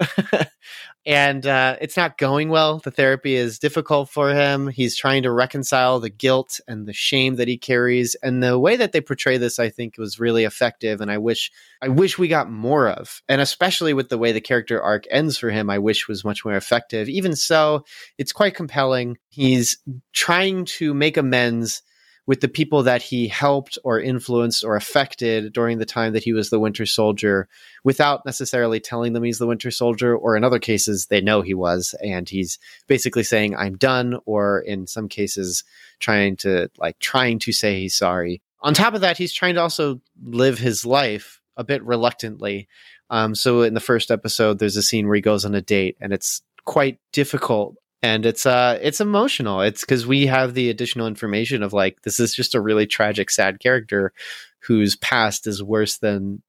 and 1.06 1.46
uh, 1.46 1.78
it's 1.80 1.96
not 1.96 2.18
going 2.18 2.50
well. 2.50 2.80
The 2.80 2.92
therapy 2.92 3.36
is 3.36 3.60
difficult 3.60 4.10
for 4.10 4.34
him. 4.34 4.68
He's 4.68 4.98
trying 4.98 5.24
to 5.24 5.32
reconcile 5.32 6.00
the 6.00 6.10
guilt 6.10 6.60
and 6.68 6.86
the 6.86 6.94
shame 6.94 7.36
that 7.36 7.48
he 7.48 7.58
carries. 7.58 8.16
And 8.16 8.44
the 8.44 8.60
way 8.60 8.76
that 8.76 8.92
they 8.92 9.00
portray 9.00 9.38
this, 9.38 9.60
I 9.60 9.70
think, 9.70 9.98
was 9.98 10.20
really 10.20 10.44
effective. 10.44 11.00
And 11.00 11.10
I 11.10 11.18
wish, 11.18 11.52
I 11.82 11.88
wish 11.88 12.18
we 12.18 12.28
got 12.28 12.52
more 12.52 12.90
of. 12.90 13.22
And 13.30 13.40
especially 13.40 13.94
with 13.94 14.10
the 14.10 14.18
way 14.18 14.34
the 14.34 14.42
character 14.42 14.82
arc 14.82 15.06
ends 15.10 15.38
for 15.38 15.50
him, 15.50 15.70
I 15.70 15.80
wish 15.80 16.08
was 16.08 16.26
much 16.26 16.44
more 16.44 16.56
effective. 16.56 17.08
Even 17.08 17.36
so, 17.36 17.86
it's 18.18 18.34
quite 18.34 18.56
compelling. 18.56 19.18
He's 19.30 19.78
trying 20.12 20.66
to 20.66 20.94
make 20.94 21.16
amends 21.16 21.84
with 22.28 22.42
the 22.42 22.48
people 22.50 22.84
that 22.84 23.02
he 23.02 23.28
helped 23.28 23.80
or 23.86 24.00
influenced 24.00 24.64
or 24.64 24.76
affected 24.76 25.54
during 25.54 25.80
the 25.80 25.86
time 25.86 26.12
that 26.14 26.26
he 26.26 26.34
was 26.34 26.50
the 26.50 26.60
Winter 26.60 26.86
Soldier 26.86 27.48
without 27.86 28.26
necessarily 28.26 28.82
telling 28.82 29.14
them 29.14 29.24
he's 29.24 29.40
the 29.40 29.48
Winter 29.48 29.72
Soldier, 29.72 30.16
or 30.16 30.36
in 30.36 30.44
other 30.44 30.60
cases, 30.60 31.08
they 31.08 31.22
know 31.22 31.42
he 31.42 31.54
was, 31.54 31.96
and 32.04 32.28
he's 32.28 32.60
basically 32.86 33.24
saying, 33.24 33.56
I'm 33.56 33.78
done, 33.78 34.20
or 34.26 34.60
in 34.60 34.86
some 34.88 35.08
cases, 35.08 35.64
trying 36.00 36.36
to 36.38 36.70
like 36.78 37.00
trying 37.00 37.40
to 37.40 37.54
say 37.54 37.80
he's 37.80 37.96
sorry. 37.96 38.42
On 38.60 38.74
top 38.74 38.94
of 38.94 39.02
that, 39.02 39.18
he's 39.18 39.34
trying 39.34 39.56
to 39.56 39.62
also 39.62 40.02
live 40.22 40.60
his 40.60 40.86
life 40.86 41.42
a 41.56 41.64
bit 41.64 41.84
reluctantly. 41.84 42.68
Um, 43.10 43.36
so 43.36 43.62
in 43.62 43.74
the 43.74 43.80
first 43.80 44.12
episode, 44.12 44.60
there's 44.60 44.76
a 44.76 44.84
scene 44.84 45.08
where 45.08 45.16
he 45.16 45.22
goes 45.22 45.46
on 45.46 45.56
a 45.56 45.62
date, 45.62 45.96
and 46.02 46.12
it's 46.12 46.42
quite 46.66 47.00
difficult 47.14 47.78
and 48.02 48.26
it's 48.26 48.46
uh 48.46 48.78
it's 48.82 49.02
emotional. 49.02 49.62
It's 49.62 49.82
because 49.82 50.06
we 50.06 50.28
have 50.28 50.54
the 50.54 50.70
additional 50.70 51.08
information 51.08 51.64
of 51.64 51.74
like 51.74 52.02
this 52.04 52.20
is 52.20 52.36
just 52.36 52.56
a 52.56 52.62
really 52.62 52.86
tragic 52.86 53.30
sad 53.32 53.60
character 53.60 54.14
whose 54.60 54.96
past 54.96 55.48
is 55.48 55.64
worse 55.64 55.98
than 55.98 56.42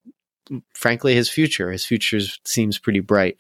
frankly 0.75 1.15
his 1.15 1.31
future. 1.31 1.71
His 1.71 1.85
future 1.85 2.21
seems 2.45 2.79
pretty 2.79 3.01
bright 3.01 3.37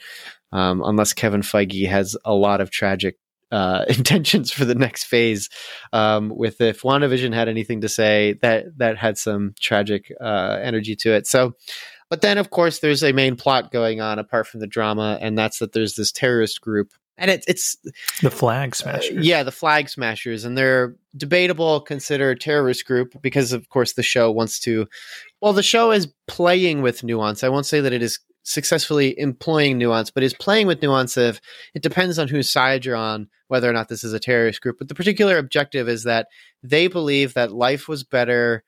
um, 0.52 0.82
unless 0.84 1.12
kevin 1.12 1.42
feige 1.42 1.88
has 1.88 2.16
a 2.24 2.34
lot 2.34 2.60
of 2.60 2.70
tragic 2.70 3.16
uh, 3.50 3.84
intentions 3.88 4.50
for 4.50 4.64
the 4.64 4.74
next 4.74 5.04
phase. 5.04 5.48
Um, 5.92 6.30
with 6.34 6.60
if 6.60 6.82
wandavision 6.82 7.34
had 7.34 7.48
anything 7.48 7.82
to 7.82 7.88
say 7.88 8.34
that 8.42 8.78
that 8.78 8.96
had 8.96 9.18
some 9.18 9.54
tragic 9.60 10.12
uh, 10.20 10.58
energy 10.62 10.96
to 10.96 11.12
it. 11.12 11.26
So 11.26 11.54
but 12.10 12.22
then 12.22 12.38
of 12.38 12.48
course 12.48 12.78
there's 12.78 13.04
a 13.04 13.12
main 13.12 13.36
plot 13.36 13.70
going 13.70 14.00
on 14.00 14.18
apart 14.18 14.46
from 14.46 14.60
the 14.60 14.66
drama 14.66 15.18
and 15.20 15.36
that's 15.36 15.58
that 15.58 15.72
there's 15.72 15.94
this 15.94 16.10
terrorist 16.10 16.60
group 16.62 16.90
and 17.18 17.30
it, 17.30 17.44
it's 17.46 17.76
the 18.22 18.30
flag 18.30 18.74
smashers. 18.74 19.16
Uh, 19.16 19.20
yeah, 19.20 19.42
the 19.42 19.52
flag 19.52 19.88
smashers, 19.88 20.44
and 20.44 20.56
they're 20.56 20.96
debatable, 21.16 21.80
considered 21.80 22.40
terrorist 22.40 22.86
group 22.86 23.20
because, 23.20 23.52
of 23.52 23.68
course, 23.68 23.92
the 23.94 24.02
show 24.02 24.30
wants 24.30 24.60
to. 24.60 24.86
Well, 25.40 25.52
the 25.52 25.62
show 25.62 25.90
is 25.90 26.08
playing 26.26 26.82
with 26.82 27.04
nuance. 27.04 27.44
I 27.44 27.48
won't 27.48 27.66
say 27.66 27.80
that 27.80 27.92
it 27.92 28.02
is 28.02 28.20
successfully 28.44 29.18
employing 29.18 29.76
nuance, 29.76 30.10
but 30.10 30.22
is 30.22 30.32
playing 30.32 30.66
with 30.66 30.80
nuance 30.80 31.16
of 31.16 31.40
it 31.74 31.82
depends 31.82 32.18
on 32.18 32.28
whose 32.28 32.48
side 32.48 32.84
you're 32.84 32.96
on 32.96 33.28
whether 33.48 33.68
or 33.68 33.72
not 33.72 33.88
this 33.88 34.04
is 34.04 34.12
a 34.12 34.20
terrorist 34.20 34.60
group. 34.60 34.76
But 34.78 34.88
the 34.88 34.94
particular 34.94 35.38
objective 35.38 35.88
is 35.88 36.04
that 36.04 36.28
they 36.62 36.86
believe 36.86 37.34
that 37.34 37.52
life 37.52 37.88
was 37.88 38.04
better 38.04 38.64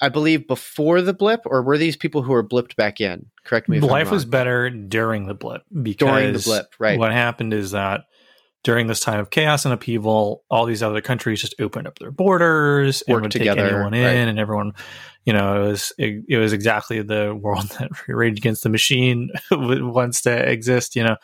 I 0.00 0.08
believe 0.08 0.46
before 0.46 1.02
the 1.02 1.12
blip, 1.12 1.42
or 1.44 1.62
were 1.62 1.76
these 1.76 1.96
people 1.96 2.22
who 2.22 2.32
were 2.32 2.46
blipped 2.46 2.76
back 2.76 3.00
in? 3.00 3.26
Correct 3.44 3.68
me. 3.68 3.76
If 3.76 3.82
I'm 3.82 3.88
wrong. 3.90 3.98
Life 3.98 4.10
was 4.10 4.24
better 4.24 4.70
during 4.70 5.26
the 5.26 5.34
blip 5.34 5.62
because 5.82 6.08
during 6.08 6.32
the 6.32 6.38
blip, 6.38 6.74
right? 6.78 6.98
What 6.98 7.12
happened 7.12 7.52
is 7.52 7.72
that 7.72 8.04
during 8.62 8.86
this 8.86 9.00
time 9.00 9.20
of 9.20 9.30
chaos 9.30 9.64
and 9.64 9.72
upheaval, 9.74 10.44
all 10.50 10.66
these 10.66 10.82
other 10.82 11.00
countries 11.00 11.40
just 11.40 11.54
opened 11.60 11.86
up 11.86 11.98
their 11.98 12.10
borders 12.10 13.02
and 13.02 13.20
would 13.20 13.30
together, 13.30 13.62
take 13.62 13.72
anyone 13.72 13.94
in, 13.94 14.04
right. 14.04 14.28
and 14.28 14.38
everyone, 14.38 14.72
you 15.24 15.32
know, 15.32 15.62
it 15.62 15.66
was 15.68 15.92
it, 15.98 16.24
it, 16.28 16.36
was 16.38 16.52
exactly 16.52 17.02
the 17.02 17.34
world 17.34 17.68
that 17.78 17.90
Rage 18.08 18.38
Against 18.38 18.62
the 18.62 18.68
Machine 18.68 19.30
wants 19.50 20.22
to 20.22 20.50
exist, 20.50 20.96
you 20.96 21.04
know. 21.04 21.16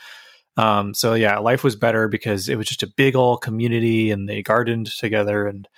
Um, 0.58 0.94
so 0.94 1.12
yeah, 1.12 1.38
life 1.38 1.62
was 1.62 1.76
better 1.76 2.08
because 2.08 2.48
it 2.48 2.56
was 2.56 2.66
just 2.66 2.82
a 2.82 2.86
big 2.86 3.16
old 3.16 3.42
community, 3.42 4.10
and 4.10 4.28
they 4.28 4.42
gardened 4.42 4.86
together 4.86 5.46
and 5.46 5.68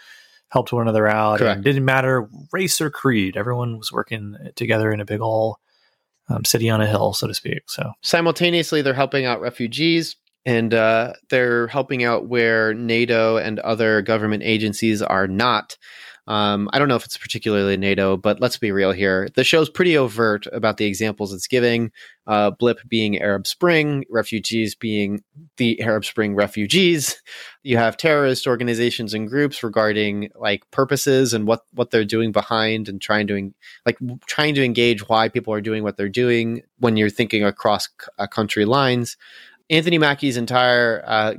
helped 0.48 0.72
one 0.72 0.82
another 0.82 1.06
out. 1.06 1.38
Correct. 1.38 1.56
And 1.56 1.64
didn't 1.64 1.84
matter 1.84 2.28
race 2.52 2.80
or 2.80 2.90
creed. 2.90 3.36
Everyone 3.36 3.78
was 3.78 3.92
working 3.92 4.36
together 4.56 4.90
in 4.90 5.00
a 5.00 5.04
big 5.04 5.20
old 5.20 5.56
um, 6.28 6.44
city 6.44 6.70
on 6.70 6.80
a 6.80 6.86
hill, 6.86 7.12
so 7.12 7.26
to 7.26 7.34
speak. 7.34 7.62
So 7.66 7.92
simultaneously, 8.02 8.82
they're 8.82 8.94
helping 8.94 9.24
out 9.24 9.40
refugees. 9.40 10.16
And 10.46 10.72
uh, 10.72 11.12
they're 11.28 11.66
helping 11.66 12.04
out 12.04 12.28
where 12.28 12.72
NATO 12.72 13.36
and 13.36 13.58
other 13.58 14.00
government 14.00 14.42
agencies 14.42 15.02
are 15.02 15.26
not. 15.26 15.76
Um, 16.28 16.68
I 16.74 16.78
don't 16.78 16.88
know 16.88 16.94
if 16.94 17.06
it's 17.06 17.16
particularly 17.16 17.78
NATO, 17.78 18.18
but 18.18 18.38
let's 18.38 18.58
be 18.58 18.70
real 18.70 18.92
here. 18.92 19.30
The 19.34 19.44
show's 19.44 19.70
pretty 19.70 19.96
overt 19.96 20.46
about 20.52 20.76
the 20.76 20.84
examples 20.84 21.32
it's 21.32 21.46
giving. 21.46 21.90
Uh, 22.26 22.50
Blip 22.50 22.80
being 22.86 23.18
Arab 23.18 23.46
Spring, 23.46 24.04
refugees 24.10 24.74
being 24.74 25.24
the 25.56 25.80
Arab 25.80 26.04
Spring 26.04 26.34
refugees. 26.34 27.20
You 27.62 27.78
have 27.78 27.96
terrorist 27.96 28.46
organizations 28.46 29.14
and 29.14 29.26
groups 29.26 29.62
regarding 29.62 30.30
like 30.34 30.70
purposes 30.70 31.32
and 31.32 31.46
what 31.46 31.62
what 31.72 31.90
they're 31.90 32.04
doing 32.04 32.30
behind 32.30 32.88
and 32.88 33.00
trying 33.00 33.26
to 33.28 33.52
like 33.86 33.98
trying 34.26 34.54
to 34.54 34.64
engage 34.64 35.08
why 35.08 35.30
people 35.30 35.54
are 35.54 35.62
doing 35.62 35.82
what 35.82 35.96
they're 35.96 36.10
doing 36.10 36.62
when 36.78 36.98
you're 36.98 37.10
thinking 37.10 37.42
across 37.42 37.88
uh, 38.18 38.26
country 38.26 38.66
lines. 38.66 39.16
Anthony 39.70 39.96
Mackie's 39.96 40.36
entire. 40.36 41.02
Uh, 41.06 41.34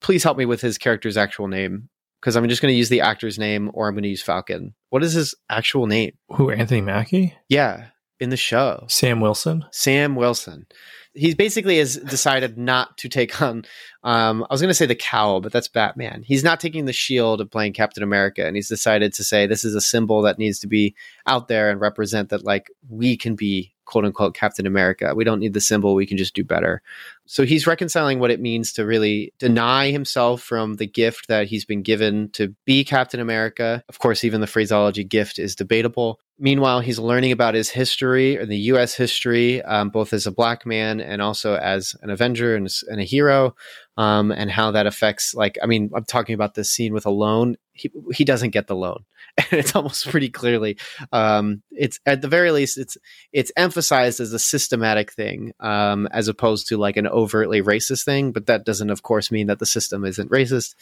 please 0.00 0.22
help 0.22 0.36
me 0.36 0.44
with 0.44 0.60
his 0.60 0.76
character's 0.76 1.16
actual 1.16 1.48
name 1.48 1.88
because 2.20 2.36
I'm 2.36 2.48
just 2.48 2.60
going 2.60 2.72
to 2.72 2.78
use 2.78 2.88
the 2.88 3.00
actor's 3.00 3.38
name 3.38 3.70
or 3.74 3.88
I'm 3.88 3.94
going 3.94 4.02
to 4.02 4.08
use 4.08 4.22
Falcon. 4.22 4.74
What 4.90 5.02
is 5.02 5.14
his 5.14 5.34
actual 5.48 5.86
name? 5.86 6.12
Who, 6.30 6.50
Anthony 6.50 6.80
Mackie? 6.80 7.34
Yeah, 7.48 7.86
in 8.18 8.30
the 8.30 8.36
show. 8.36 8.84
Sam 8.88 9.20
Wilson? 9.20 9.64
Sam 9.72 10.16
Wilson. 10.16 10.66
He 11.12 11.34
basically 11.34 11.78
has 11.78 11.96
decided 11.96 12.56
not 12.56 12.96
to 12.98 13.08
take 13.08 13.42
on, 13.42 13.64
um, 14.04 14.46
I 14.48 14.54
was 14.54 14.60
going 14.60 14.68
to 14.68 14.74
say 14.74 14.86
the 14.86 14.94
cowl, 14.94 15.40
but 15.40 15.50
that's 15.50 15.66
Batman. 15.66 16.22
He's 16.24 16.44
not 16.44 16.60
taking 16.60 16.84
the 16.84 16.92
shield 16.92 17.40
of 17.40 17.50
playing 17.50 17.72
Captain 17.72 18.04
America, 18.04 18.46
and 18.46 18.54
he's 18.54 18.68
decided 18.68 19.12
to 19.14 19.24
say 19.24 19.46
this 19.46 19.64
is 19.64 19.74
a 19.74 19.80
symbol 19.80 20.22
that 20.22 20.38
needs 20.38 20.60
to 20.60 20.68
be 20.68 20.94
out 21.26 21.48
there 21.48 21.68
and 21.68 21.80
represent 21.80 22.28
that, 22.28 22.44
like, 22.44 22.70
we 22.88 23.16
can 23.16 23.34
be 23.34 23.74
quote 23.90 24.04
unquote 24.04 24.34
Captain 24.34 24.66
America. 24.66 25.12
We 25.14 25.24
don't 25.24 25.40
need 25.40 25.52
the 25.52 25.60
symbol. 25.60 25.94
We 25.94 26.06
can 26.06 26.16
just 26.16 26.34
do 26.34 26.44
better. 26.44 26.80
So 27.26 27.44
he's 27.44 27.66
reconciling 27.66 28.20
what 28.20 28.30
it 28.30 28.40
means 28.40 28.72
to 28.74 28.86
really 28.86 29.32
deny 29.38 29.90
himself 29.90 30.42
from 30.42 30.74
the 30.74 30.86
gift 30.86 31.26
that 31.28 31.48
he's 31.48 31.64
been 31.64 31.82
given 31.82 32.30
to 32.30 32.54
be 32.64 32.84
Captain 32.84 33.20
America. 33.20 33.82
Of 33.88 33.98
course, 33.98 34.22
even 34.22 34.40
the 34.40 34.46
phraseology 34.46 35.02
gift 35.02 35.38
is 35.38 35.56
debatable. 35.56 36.20
Meanwhile, 36.38 36.80
he's 36.80 36.98
learning 36.98 37.32
about 37.32 37.54
his 37.54 37.68
history 37.68 38.36
and 38.36 38.50
the 38.50 38.56
U.S. 38.72 38.94
history, 38.94 39.60
um, 39.62 39.90
both 39.90 40.14
as 40.14 40.26
a 40.26 40.32
black 40.32 40.64
man 40.64 41.00
and 41.00 41.20
also 41.20 41.56
as 41.56 41.94
an 42.00 42.10
Avenger 42.10 42.56
and, 42.56 42.66
and 42.88 43.00
a 43.00 43.04
hero, 43.04 43.54
um, 43.98 44.30
and 44.30 44.50
how 44.50 44.70
that 44.70 44.86
affects. 44.86 45.34
Like, 45.34 45.58
I 45.62 45.66
mean, 45.66 45.90
I'm 45.94 46.04
talking 46.04 46.34
about 46.34 46.54
this 46.54 46.70
scene 46.70 46.94
with 46.94 47.04
a 47.04 47.10
loan. 47.10 47.56
He 47.80 47.90
he 48.12 48.24
doesn't 48.24 48.50
get 48.50 48.66
the 48.66 48.76
loan. 48.76 49.04
And 49.38 49.60
it's 49.60 49.74
almost 49.74 50.08
pretty 50.08 50.28
clearly 50.28 50.76
um, 51.12 51.62
it's 51.70 51.98
at 52.04 52.20
the 52.20 52.28
very 52.28 52.50
least 52.50 52.78
it's 52.78 52.98
it's 53.32 53.52
emphasized 53.56 54.20
as 54.20 54.32
a 54.32 54.38
systematic 54.38 55.12
thing 55.12 55.52
um, 55.60 56.08
as 56.12 56.28
opposed 56.28 56.68
to 56.68 56.76
like 56.76 56.96
an 56.96 57.06
overtly 57.06 57.62
racist 57.62 58.04
thing 58.04 58.32
but 58.32 58.46
that 58.46 58.64
doesn't 58.64 58.90
of 58.90 59.02
course 59.02 59.30
mean 59.30 59.46
that 59.46 59.58
the 59.58 59.66
system 59.66 60.04
isn't 60.04 60.30
racist. 60.30 60.74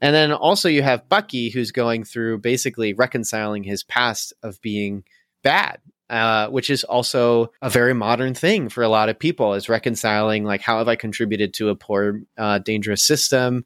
And 0.00 0.14
then 0.14 0.32
also 0.32 0.68
you 0.68 0.82
have 0.82 1.08
bucky 1.08 1.50
who's 1.50 1.72
going 1.72 2.04
through 2.04 2.38
basically 2.38 2.94
reconciling 2.94 3.64
his 3.64 3.82
past 3.82 4.32
of 4.42 4.60
being 4.62 5.04
bad 5.42 5.80
uh, 6.08 6.48
which 6.48 6.70
is 6.70 6.84
also 6.84 7.50
a 7.60 7.68
very 7.68 7.92
modern 7.92 8.34
thing 8.34 8.68
for 8.68 8.82
a 8.82 8.88
lot 8.88 9.08
of 9.08 9.18
people 9.18 9.54
is 9.54 9.68
reconciling 9.68 10.44
like 10.44 10.60
how 10.60 10.78
have 10.78 10.88
i 10.88 10.96
contributed 10.96 11.52
to 11.54 11.68
a 11.68 11.74
poor 11.74 12.22
uh, 12.38 12.58
dangerous 12.58 13.02
system 13.02 13.64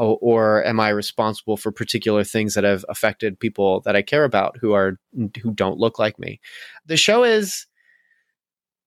or, 0.00 0.18
or 0.20 0.64
am 0.64 0.80
I 0.80 0.88
responsible 0.88 1.56
for 1.56 1.70
particular 1.70 2.24
things 2.24 2.54
that 2.54 2.64
have 2.64 2.84
affected 2.88 3.38
people 3.38 3.80
that 3.82 3.96
I 3.96 4.02
care 4.02 4.24
about 4.24 4.56
who 4.60 4.72
are 4.72 4.98
who 5.42 5.52
don't 5.52 5.78
look 5.78 5.98
like 5.98 6.18
me? 6.18 6.40
The 6.86 6.96
show 6.96 7.24
is 7.24 7.66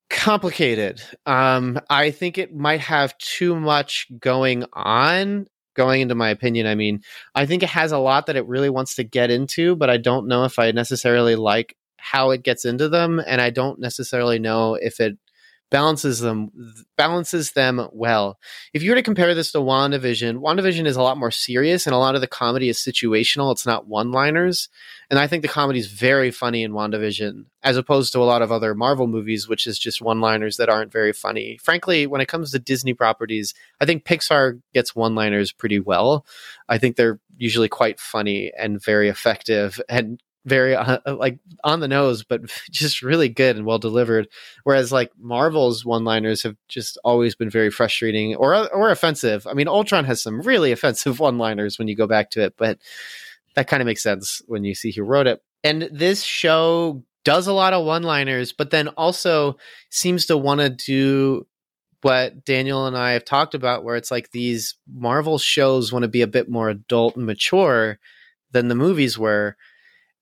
complicated. 0.10 1.02
Um, 1.26 1.80
I 1.90 2.12
think 2.12 2.38
it 2.38 2.56
might 2.56 2.82
have 2.82 3.18
too 3.20 3.56
much 3.56 4.08
going 4.20 4.66
on. 4.74 5.48
Going 5.76 6.02
into 6.02 6.14
my 6.14 6.30
opinion, 6.30 6.68
I 6.68 6.76
mean, 6.76 7.02
I 7.34 7.48
think 7.48 7.64
it 7.64 7.70
has 7.70 7.92
a 7.92 7.98
lot 7.98 8.28
that 8.28 8.36
it 8.36 8.46
really 8.46 8.70
wants 8.70 8.94
to 8.94 9.04
get 9.04 9.32
into, 9.32 9.76
but 9.76 9.90
I 9.90 9.98
don't 9.98 10.28
know 10.28 10.44
if 10.44 10.60
I 10.60 10.70
necessarily 10.70 11.36
like 11.36 11.76
how 11.98 12.30
it 12.30 12.44
gets 12.44 12.64
into 12.64 12.90
them, 12.90 13.20
and 13.26 13.42
I 13.42 13.50
don't 13.50 13.80
necessarily 13.80 14.38
know 14.38 14.76
if 14.76 15.00
it 15.00 15.18
balances 15.74 16.20
them 16.20 16.52
balances 16.98 17.54
them 17.54 17.90
well. 17.92 18.38
If 18.76 18.84
you 18.84 18.92
were 18.92 18.96
to 18.96 19.02
compare 19.02 19.34
this 19.34 19.52
to 19.54 19.58
WandaVision, 19.58 20.38
WandaVision 20.38 20.86
is 20.86 20.96
a 20.96 21.02
lot 21.02 21.18
more 21.18 21.32
serious 21.32 21.88
and 21.88 21.96
a 21.96 21.98
lot 21.98 22.14
of 22.14 22.22
the 22.22 22.28
comedy 22.28 22.70
is 22.70 22.78
situational. 22.78 23.52
It's 23.52 23.66
not 23.66 23.88
one-liners. 23.88 24.70
And 25.10 25.20
I 25.20 25.26
think 25.26 25.42
the 25.42 25.48
comedy 25.48 25.80
is 25.80 25.88
very 25.88 26.30
funny 26.30 26.62
in 26.62 26.74
WandaVision 26.74 27.46
as 27.64 27.76
opposed 27.76 28.14
to 28.14 28.20
a 28.20 28.24
lot 28.24 28.44
of 28.44 28.52
other 28.52 28.76
Marvel 28.76 29.08
movies 29.08 29.48
which 29.48 29.66
is 29.66 29.80
just 29.80 30.00
one-liners 30.00 30.58
that 30.58 30.70
aren't 30.70 30.92
very 30.92 31.12
funny. 31.12 31.58
Frankly, 31.64 32.06
when 32.06 32.22
it 32.22 32.28
comes 32.28 32.52
to 32.52 32.60
Disney 32.60 32.94
properties, 32.94 33.56
I 33.82 33.86
think 33.88 34.06
Pixar 34.06 34.62
gets 34.76 34.96
one-liners 34.96 35.52
pretty 35.52 35.80
well. 35.80 36.24
I 36.70 36.78
think 36.78 36.98
they're 36.98 37.20
usually 37.36 37.68
quite 37.68 38.00
funny 38.00 38.52
and 38.56 38.80
very 38.80 39.10
effective 39.10 39.82
and 39.90 40.22
very 40.46 40.76
uh, 40.76 41.00
like 41.06 41.40
on 41.64 41.80
the 41.80 41.88
nose, 41.88 42.24
but 42.24 42.42
just 42.72 43.02
really 43.02 43.30
good 43.30 43.56
and 43.56 43.66
well 43.66 43.80
delivered. 43.80 44.28
Whereas 44.64 44.92
like 44.92 45.12
Marvel's 45.18 45.86
one-liners 45.86 46.44
have 46.44 46.56
just 46.68 46.98
always 47.04 47.36
been 47.36 47.50
very 47.50 47.70
frustrating 47.70 48.36
or 48.36 48.72
or 48.74 48.92
offensive. 48.92 49.48
I 49.48 49.54
mean, 49.54 49.68
Ultron 49.68 50.06
has 50.06 50.22
some 50.22 50.42
really 50.42 50.72
offensive 50.74 51.20
one-liners 51.20 51.80
when 51.80 51.88
you 51.88 51.96
go 51.96 52.08
back 52.08 52.30
to 52.32 52.42
it, 52.42 52.56
but 52.58 52.80
that 53.56 53.68
kind 53.68 53.82
of 53.82 53.86
makes 53.86 54.04
sense 54.04 54.42
when 54.48 54.64
you 54.64 54.76
see 54.76 54.92
who 54.92 55.04
wrote 55.04 55.28
it. 55.28 55.42
And 55.64 55.90
this 55.92 56.24
show 56.24 57.04
does 57.24 57.48
a 57.48 57.54
lot 57.54 57.74
of 57.74 57.86
one-liners, 57.86 58.52
but 58.52 58.72
then 58.72 58.90
also 58.90 59.58
seems 59.90 60.26
to 60.26 60.38
want 60.38 60.60
to 60.60 60.70
do 60.70 61.48
what 62.02 62.44
Daniel 62.44 62.86
and 62.86 62.98
I 62.98 63.12
have 63.12 63.24
talked 63.24 63.56
about, 63.56 63.86
where 63.86 63.96
it's 63.96 64.12
like 64.12 64.32
these 64.32 64.76
Marvel 64.94 65.38
shows 65.38 65.94
want 65.94 66.04
to 66.04 66.10
be 66.10 66.22
a 66.22 66.28
bit 66.28 66.50
more 66.50 66.70
adult 66.70 67.16
and 67.16 67.26
mature 67.26 67.98
than 68.52 68.68
the 68.68 68.76
movies 68.76 69.18
were. 69.18 69.56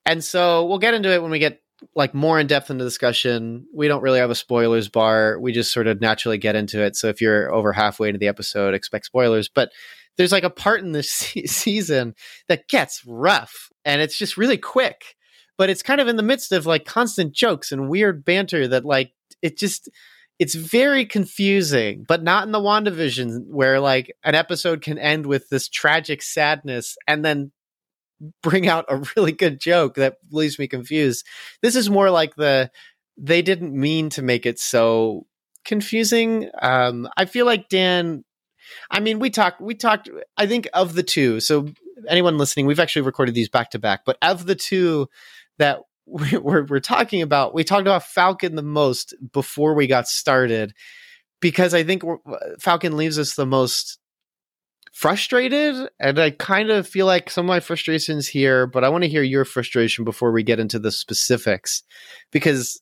And 0.06 0.24
so 0.24 0.66
we'll 0.66 0.80
get 0.80 0.94
into 0.94 1.12
it 1.12 1.22
when 1.22 1.32
we 1.32 1.40
get 1.40 1.62
like 1.96 2.14
more 2.14 2.40
in 2.40 2.48
depth 2.48 2.70
into 2.70 2.84
the 2.84 2.90
discussion. 2.90 3.66
We 3.74 3.88
don't 3.88 4.02
really 4.02 4.20
have 4.20 4.30
a 4.30 4.36
spoilers 4.36 4.90
bar. 4.90 5.40
We 5.40 5.52
just 5.52 5.74
sort 5.74 5.88
of 5.88 6.02
naturally 6.02 6.38
get 6.38 6.56
into 6.56 6.82
it. 6.82 6.96
So 6.96 7.08
if 7.08 7.22
you're 7.22 7.54
over 7.54 7.74
halfway 7.74 8.10
into 8.10 8.20
the 8.20 8.28
episode, 8.28 8.74
expect 8.74 9.06
spoilers. 9.06 9.50
But 9.50 9.72
there's 10.18 10.32
like 10.32 10.44
a 10.44 10.50
part 10.50 10.82
in 10.82 10.92
this 10.92 11.12
se- 11.12 11.48
season 11.48 12.16
that 12.48 12.68
gets 12.68 13.04
rough 13.06 13.70
and 13.86 14.02
it's 14.02 14.18
just 14.18 14.38
really 14.38 14.58
quick. 14.58 15.16
But 15.58 15.70
it's 15.70 15.84
kind 15.84 16.02
of 16.02 16.08
in 16.08 16.16
the 16.16 16.24
midst 16.24 16.52
of 16.52 16.66
like 16.66 16.86
constant 16.86 17.34
jokes 17.34 17.72
and 17.72 17.90
weird 17.90 18.26
banter 18.26 18.68
that 18.68 18.86
like 18.86 19.14
it 19.42 19.58
just 19.58 19.90
it's 20.40 20.56
very 20.56 21.06
confusing, 21.06 22.04
but 22.08 22.24
not 22.24 22.46
in 22.46 22.52
the 22.52 22.60
WandaVision 22.60 23.46
where 23.48 23.80
like 23.80 24.12
an 24.24 24.34
episode 24.34 24.82
can 24.82 24.98
end 24.98 25.28
with 25.28 25.50
this 25.50 25.70
tragic 25.70 26.24
sadness 26.24 26.98
and 27.08 27.24
then 27.24 27.52
bring 28.42 28.68
out 28.68 28.86
a 28.90 29.04
really 29.16 29.32
good 29.32 29.60
joke 29.60 29.96
that 29.96 30.18
leaves 30.32 30.60
me 30.60 30.68
confused. 30.68 31.26
This 31.62 31.76
is 31.76 31.90
more 31.90 32.10
like 32.10 32.36
the 32.36 32.72
they 33.18 33.42
didn't 33.42 33.74
mean 33.74 34.10
to 34.12 34.22
make 34.22 34.46
it 34.46 34.60
so 34.60 35.28
confusing. 35.66 36.50
Um, 36.62 37.08
I 37.18 37.26
feel 37.26 37.46
like 37.46 37.70
Dan. 37.70 38.24
I 38.90 39.00
mean, 39.00 39.20
we 39.20 39.30
talked. 39.30 39.62
We 39.62 39.76
talked. 39.76 40.10
I 40.38 40.48
think 40.48 40.68
of 40.74 40.94
the 40.94 41.04
two. 41.04 41.40
So 41.40 41.68
anyone 42.08 42.38
listening, 42.38 42.66
we've 42.66 42.80
actually 42.80 43.04
recorded 43.04 43.36
these 43.36 43.50
back 43.50 43.72
to 43.72 43.80
back. 43.80 44.02
But 44.06 44.18
of 44.22 44.46
the 44.46 44.56
two 44.56 45.08
that 45.58 45.80
we- 46.06 46.38
we're, 46.38 46.66
we're 46.66 46.80
talking 46.80 47.22
about, 47.22 47.54
we 47.54 47.64
talked 47.64 47.82
about 47.82 48.04
Falcon 48.04 48.56
the 48.56 48.62
most 48.62 49.14
before 49.34 49.74
we 49.74 49.88
got 49.88 50.08
started 50.08 50.74
because 51.42 51.74
I 51.74 51.84
think 51.84 52.04
Falcon 52.60 52.98
leaves 52.98 53.18
us 53.20 53.36
the 53.36 53.46
most 53.46 54.00
frustrated 54.92 55.90
and 56.00 56.20
i 56.20 56.30
kind 56.30 56.70
of 56.70 56.88
feel 56.88 57.06
like 57.06 57.30
some 57.30 57.46
of 57.46 57.48
my 57.48 57.60
frustrations 57.60 58.28
here 58.28 58.68
but 58.68 58.84
i 58.84 58.90
want 58.90 59.04
to 59.04 59.10
hear 59.10 59.24
your 59.24 59.46
frustration 59.46 60.04
before 60.04 60.32
we 60.32 60.44
get 60.44 60.60
into 60.60 60.78
the 60.80 60.92
specifics 60.92 61.84
because 62.32 62.82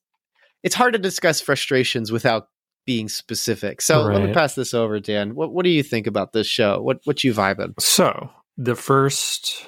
it's 0.63 0.75
hard 0.75 0.93
to 0.93 0.99
discuss 0.99 1.39
frustrations 1.39 2.11
without 2.11 2.47
being 2.85 3.07
specific 3.07 3.81
so 3.81 4.01
let 4.01 4.23
me 4.23 4.33
pass 4.33 4.55
this 4.55 4.73
over 4.73 4.99
dan 4.99 5.35
what, 5.35 5.53
what 5.53 5.63
do 5.63 5.69
you 5.69 5.83
think 5.83 6.07
about 6.07 6.33
this 6.33 6.47
show 6.47 6.81
what 6.81 6.99
what 7.05 7.23
you 7.23 7.33
vibing 7.33 7.79
So 7.79 8.29
the 8.59 8.75
first 8.75 9.65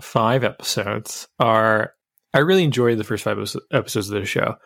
five 0.00 0.44
episodes 0.44 1.28
are. 1.38 1.94
I 2.34 2.38
really 2.38 2.64
enjoyed 2.64 2.98
the 2.98 3.04
first 3.04 3.22
five 3.22 3.38
episodes 3.72 4.10
of 4.10 4.20
the 4.20 4.26
show. 4.26 4.56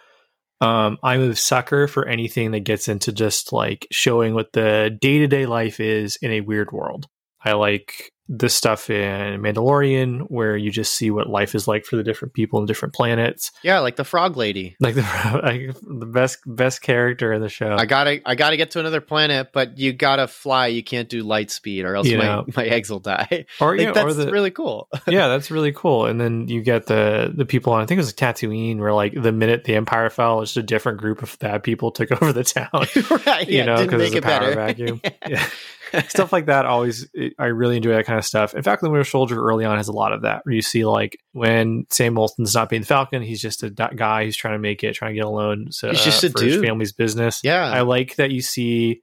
Um, 0.60 0.98
I'm 1.02 1.30
a 1.30 1.36
sucker 1.36 1.86
for 1.86 2.06
anything 2.06 2.50
that 2.50 2.60
gets 2.60 2.88
into 2.88 3.12
just 3.12 3.52
like 3.52 3.86
showing 3.92 4.34
what 4.34 4.52
the 4.52 4.96
day 5.00 5.18
to 5.18 5.26
day 5.26 5.46
life 5.46 5.78
is 5.78 6.16
in 6.16 6.32
a 6.32 6.40
weird 6.40 6.72
world. 6.72 7.06
I 7.44 7.52
like 7.52 8.12
the 8.30 8.50
stuff 8.50 8.90
in 8.90 9.40
Mandalorian 9.40 10.26
where 10.28 10.54
you 10.54 10.70
just 10.70 10.94
see 10.94 11.10
what 11.10 11.30
life 11.30 11.54
is 11.54 11.66
like 11.66 11.86
for 11.86 11.96
the 11.96 12.02
different 12.02 12.34
people 12.34 12.58
on 12.60 12.66
different 12.66 12.92
planets. 12.92 13.50
yeah 13.64 13.78
like 13.78 13.96
the 13.96 14.04
frog 14.04 14.36
lady 14.36 14.76
Like 14.80 14.96
the 14.96 15.00
like 15.42 15.74
the 15.80 16.04
best 16.04 16.40
best 16.44 16.82
character 16.82 17.32
in 17.32 17.40
the 17.40 17.48
show. 17.48 17.74
i 17.74 17.86
gotta 17.86 18.20
i 18.28 18.34
gotta 18.34 18.58
get 18.58 18.72
to 18.72 18.80
another 18.80 19.00
planet 19.00 19.48
but 19.54 19.78
you 19.78 19.94
gotta 19.94 20.26
fly 20.26 20.66
you 20.66 20.82
can't 20.82 21.08
do 21.08 21.22
light 21.22 21.50
speed 21.50 21.86
or 21.86 21.94
else 21.96 22.06
You 22.06 22.18
my, 22.18 22.24
know. 22.24 22.44
my 22.54 22.66
eggs 22.66 22.90
will 22.90 22.98
die 23.00 23.46
or 23.62 23.74
like, 23.78 23.86
yeah, 23.86 23.92
that's 23.92 24.04
or 24.04 24.12
the 24.12 24.30
really 24.30 24.50
cool 24.50 24.88
yeah, 25.08 25.28
that's 25.28 25.50
really 25.50 25.72
cool. 25.72 26.04
And 26.04 26.20
then 26.20 26.48
you 26.48 26.60
get 26.60 26.84
the 26.84 27.32
the 27.34 27.46
people 27.46 27.72
on 27.72 27.80
I 27.80 27.86
think 27.86 27.96
it 27.96 28.02
was 28.02 28.12
Tatooine 28.12 28.76
where 28.78 28.92
like 28.92 29.14
the 29.14 29.32
minute 29.32 29.64
the 29.64 29.74
Empire 29.74 30.10
fell, 30.10 30.42
it's 30.42 30.50
just 30.52 30.62
a 30.64 30.66
different 30.66 30.98
group 30.98 31.22
of 31.22 31.38
bad 31.38 31.62
people 31.62 31.92
took 31.92 32.12
over 32.12 32.34
the 32.34 32.44
town. 32.44 32.68
right 33.26 33.48
You 33.48 33.58
yeah, 33.58 33.64
know, 33.64 33.76
didn't 33.78 33.90
'cause 33.90 33.98
make 34.00 34.06
it's 34.08 34.16
it 34.16 34.18
a 34.18 34.22
power 34.22 34.40
better 34.40 34.54
vacuum. 34.54 35.00
Yeah. 35.26 35.46
Stuff 36.08 36.32
like 36.32 36.46
that 36.46 36.66
always 36.66 37.08
I 37.38 37.46
really 37.46 37.76
enjoy 37.76 37.92
that 37.94 38.06
kind 38.06 38.18
of 38.18 38.24
stuff. 38.24 38.54
In 38.54 38.62
fact, 38.62 38.82
the 38.82 38.90
Winter 38.90 39.04
Soldier 39.04 39.40
early 39.42 39.64
on 39.64 39.76
has 39.76 39.88
a 39.88 39.92
lot 39.92 40.12
of 40.12 40.22
that 40.22 40.44
where 40.44 40.54
you 40.54 40.62
see 40.62 40.84
like 40.84 41.18
when 41.32 41.86
Sam 41.90 42.14
Wilson's 42.14 42.54
not 42.54 42.68
being 42.68 42.82
the 42.82 42.86
Falcon, 42.86 43.22
he's 43.22 43.40
just 43.40 43.62
a 43.62 43.70
guy 43.70 44.24
who's 44.24 44.36
trying 44.36 44.54
to 44.54 44.58
make 44.58 44.84
it, 44.84 44.94
trying 44.94 45.12
to 45.12 45.16
get 45.16 45.24
a 45.24 45.30
loan 45.30 45.70
so, 45.70 45.90
He's 45.90 46.00
uh, 46.00 46.04
just 46.04 46.24
a 46.24 46.30
for 46.30 46.44
his 46.44 46.54
dude. 46.56 46.64
family's 46.64 46.92
business. 46.92 47.40
yeah 47.42 47.64
I 47.64 47.82
like 47.82 48.16
that 48.16 48.30
you 48.30 48.42
see 48.42 49.02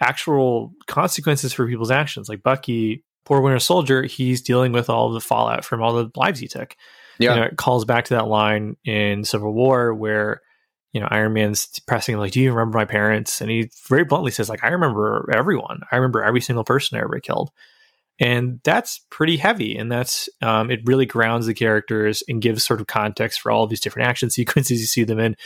actual 0.00 0.72
consequences 0.86 1.52
for 1.52 1.66
people's 1.66 1.90
actions. 1.90 2.28
Like 2.28 2.42
Bucky, 2.42 3.04
poor 3.24 3.40
Winter 3.40 3.58
Soldier, 3.58 4.02
he's 4.04 4.42
dealing 4.42 4.72
with 4.72 4.88
all 4.88 5.10
the 5.12 5.20
fallout 5.20 5.64
from 5.64 5.82
all 5.82 5.94
the 5.94 6.10
lives 6.16 6.40
he 6.40 6.48
took. 6.48 6.76
Yeah. 7.18 7.34
You 7.34 7.40
know, 7.40 7.46
it 7.46 7.56
calls 7.56 7.84
back 7.84 8.06
to 8.06 8.14
that 8.14 8.28
line 8.28 8.76
in 8.84 9.24
Civil 9.24 9.52
War 9.52 9.92
where, 9.92 10.40
you 10.92 11.00
know, 11.00 11.08
Iron 11.10 11.34
Man's 11.34 11.78
pressing 11.86 12.16
like, 12.16 12.32
Do 12.32 12.40
you 12.40 12.52
remember 12.52 12.78
my 12.78 12.84
parents? 12.84 13.40
And 13.40 13.50
he 13.50 13.70
very 13.88 14.04
bluntly 14.04 14.30
says, 14.30 14.48
like, 14.48 14.64
I 14.64 14.68
remember 14.68 15.28
everyone. 15.32 15.80
I 15.92 15.96
remember 15.96 16.22
every 16.22 16.40
single 16.40 16.64
person 16.64 16.98
I 16.98 17.02
ever 17.02 17.20
killed. 17.20 17.50
And 18.20 18.60
that's 18.64 19.04
pretty 19.10 19.36
heavy. 19.36 19.76
And 19.76 19.92
that's 19.92 20.28
um, 20.42 20.70
it 20.70 20.80
really 20.84 21.06
grounds 21.06 21.46
the 21.46 21.54
characters 21.54 22.22
and 22.26 22.42
gives 22.42 22.64
sort 22.64 22.80
of 22.80 22.86
context 22.86 23.40
for 23.40 23.52
all 23.52 23.64
of 23.64 23.70
these 23.70 23.80
different 23.80 24.08
action 24.08 24.30
sequences 24.30 24.80
you 24.80 24.86
see 24.86 25.04
them 25.04 25.20
in 25.20 25.36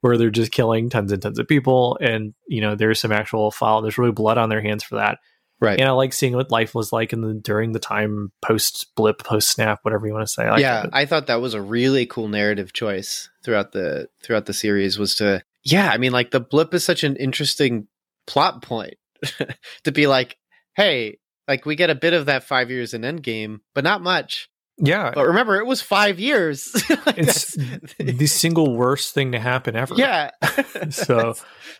where 0.00 0.16
they're 0.16 0.30
just 0.30 0.50
killing 0.50 0.90
tons 0.90 1.12
and 1.12 1.22
tons 1.22 1.38
of 1.38 1.46
people. 1.46 1.98
And, 2.00 2.34
you 2.48 2.60
know, 2.60 2.74
there's 2.74 3.00
some 3.00 3.12
actual 3.12 3.50
fall. 3.50 3.82
There's 3.82 3.98
really 3.98 4.12
blood 4.12 4.38
on 4.38 4.48
their 4.48 4.62
hands 4.62 4.82
for 4.82 4.96
that. 4.96 5.18
Right 5.62 5.78
And 5.80 5.88
I 5.88 5.92
like 5.92 6.12
seeing 6.12 6.34
what 6.34 6.50
life 6.50 6.74
was 6.74 6.92
like 6.92 7.14
in 7.14 7.22
the 7.22 7.32
during 7.32 7.72
the 7.72 7.78
time 7.78 8.32
post 8.42 8.88
blip, 8.96 9.22
post 9.24 9.48
snap, 9.48 9.78
whatever 9.82 10.06
you 10.06 10.12
want 10.12 10.26
to 10.26 10.32
say. 10.32 10.42
I 10.44 10.58
yeah. 10.58 10.86
I 10.92 11.06
thought 11.06 11.28
that 11.28 11.40
was 11.40 11.54
a 11.54 11.62
really 11.62 12.04
cool 12.04 12.28
narrative 12.28 12.72
choice 12.74 13.30
throughout 13.44 13.72
the 13.72 14.08
throughout 14.22 14.44
the 14.46 14.52
series 14.52 14.98
was 14.98 15.14
to 15.16 15.42
yeah, 15.64 15.90
I 15.90 15.96
mean 15.98 16.12
like 16.12 16.32
the 16.32 16.40
blip 16.40 16.74
is 16.74 16.84
such 16.84 17.04
an 17.04 17.16
interesting 17.16 17.86
plot 18.26 18.62
point 18.62 18.94
to 19.84 19.92
be 19.92 20.06
like, 20.06 20.36
hey, 20.76 21.18
like 21.48 21.64
we 21.64 21.76
get 21.76 21.88
a 21.90 21.94
bit 21.94 22.12
of 22.14 22.26
that 22.26 22.44
5 22.44 22.70
years 22.70 22.94
in 22.94 23.02
Endgame, 23.02 23.60
but 23.74 23.84
not 23.84 24.02
much. 24.02 24.48
yeah. 24.78 25.12
But 25.14 25.26
remember 25.28 25.56
it 25.58 25.66
was 25.66 25.80
5 25.82 26.18
years. 26.18 26.72
Like, 27.06 27.18
It's 27.18 27.56
the 27.98 28.26
single 28.26 28.76
worst 28.76 29.14
thing 29.14 29.32
to 29.32 29.38
happen 29.38 29.76
ever. 29.76 29.94
yeah. 29.96 30.30
So- 30.90 31.34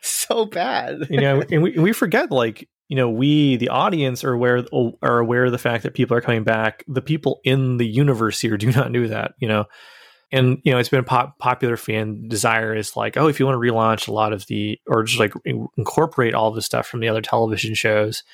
so 0.05 0.47
bad. 0.47 1.07
you 1.11 1.21
know, 1.21 1.43
and 1.51 1.63
we 1.63 1.79
we 1.79 1.93
forget 1.93 2.31
like 2.33 2.69
you 2.93 2.97
know 2.97 3.09
we 3.09 3.57
the 3.57 3.71
audience 3.71 4.23
are 4.23 4.35
aware 4.35 4.67
are 5.03 5.19
aware 5.19 5.47
of 5.47 5.53
the 5.53 5.57
fact 5.57 5.83
that 5.83 5.95
people 5.95 6.15
are 6.15 6.21
coming 6.21 6.45
back. 6.45 6.85
The 6.87 7.01
people 7.01 7.41
in 7.43 7.79
the 7.79 7.87
universe 7.87 8.39
here 8.39 8.57
do 8.59 8.71
not 8.71 8.93
do 8.93 9.09
that. 9.09 9.33
You 9.39 9.49
know, 9.49 9.65
and 10.31 10.59
you 10.63 10.71
know 10.71 10.79
it's 10.79 10.91
been 10.91 11.01
a 11.01 11.03
pop, 11.03 11.39
popular 11.39 11.79
fan 11.79 12.29
desire 12.29 12.77
is 12.77 12.95
like 12.95 13.17
oh 13.17 13.29
if 13.29 13.41
you 13.41 13.47
want 13.47 13.57
to 13.57 13.67
relaunch 13.67 14.09
a 14.09 14.13
lot 14.13 14.35
of 14.35 14.47
the 14.47 14.79
or 14.87 15.05
just 15.05 15.19
like 15.19 15.33
in- 15.47 15.69
incorporate 15.79 16.35
all 16.35 16.51
the 16.51 16.61
stuff 16.61 16.87
from 16.87 17.01
the 17.01 17.09
other 17.09 17.23
television 17.23 17.75
shows. 17.75 18.25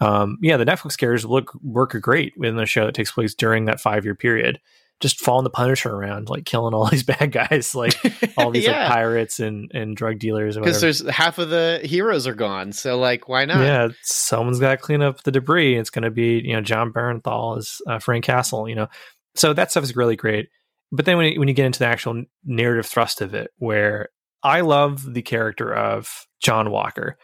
Um, 0.00 0.36
yeah, 0.42 0.56
the 0.56 0.64
Netflix 0.64 0.98
characters 0.98 1.24
look 1.24 1.54
work 1.62 1.96
great 2.00 2.32
in 2.42 2.56
the 2.56 2.66
show 2.66 2.86
that 2.86 2.96
takes 2.96 3.12
place 3.12 3.36
during 3.36 3.66
that 3.66 3.80
five 3.80 4.04
year 4.04 4.16
period. 4.16 4.58
Just 5.00 5.20
following 5.20 5.44
the 5.44 5.50
Punisher 5.50 5.90
around, 5.90 6.28
like 6.28 6.44
killing 6.44 6.74
all 6.74 6.86
these 6.90 7.04
bad 7.04 7.30
guys, 7.30 7.74
like 7.74 7.94
all 8.36 8.50
these 8.50 8.66
like 8.66 8.88
pirates 8.88 9.38
and 9.38 9.70
and 9.72 9.96
drug 9.96 10.18
dealers. 10.18 10.56
Because 10.56 10.80
there's 10.80 11.08
half 11.08 11.38
of 11.38 11.50
the 11.50 11.80
heroes 11.84 12.26
are 12.26 12.34
gone, 12.34 12.72
so 12.72 12.98
like, 12.98 13.28
why 13.28 13.44
not? 13.44 13.60
Yeah, 13.60 13.88
someone's 14.02 14.58
got 14.58 14.72
to 14.72 14.76
clean 14.76 15.02
up 15.02 15.22
the 15.22 15.30
debris. 15.30 15.76
It's 15.76 15.90
going 15.90 16.02
to 16.02 16.10
be 16.10 16.42
you 16.44 16.54
know 16.54 16.60
Jon 16.60 16.92
Bernthal 16.92 17.58
as 17.58 17.76
uh, 17.86 17.98
Frank 17.98 18.24
Castle. 18.24 18.68
You 18.68 18.74
know, 18.74 18.88
so 19.34 19.52
that 19.52 19.70
stuff 19.70 19.84
is 19.84 19.96
really 19.96 20.16
great. 20.16 20.48
But 20.90 21.04
then 21.04 21.16
when 21.16 21.32
you, 21.32 21.38
when 21.38 21.48
you 21.48 21.54
get 21.54 21.66
into 21.66 21.80
the 21.80 21.86
actual 21.86 22.24
narrative 22.44 22.86
thrust 22.86 23.20
of 23.20 23.34
it, 23.34 23.50
where 23.58 24.08
I 24.42 24.62
love 24.62 25.12
the 25.14 25.22
character 25.22 25.72
of 25.74 26.26
John 26.40 26.70
Walker, 26.70 27.18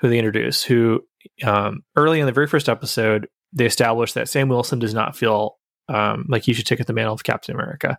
who 0.00 0.08
they 0.08 0.18
introduce, 0.18 0.62
who 0.62 1.02
um, 1.44 1.82
early 1.96 2.20
in 2.20 2.26
the 2.26 2.32
very 2.32 2.46
first 2.46 2.68
episode 2.68 3.28
they 3.52 3.66
established 3.66 4.14
that 4.14 4.28
Sam 4.28 4.48
Wilson 4.48 4.78
does 4.78 4.94
not 4.94 5.16
feel 5.16 5.56
um, 5.90 6.24
like 6.28 6.42
he 6.44 6.52
should 6.54 6.66
take 6.66 6.80
up 6.80 6.86
the 6.86 6.92
mantle 6.92 7.14
of 7.14 7.24
Captain 7.24 7.54
America. 7.54 7.98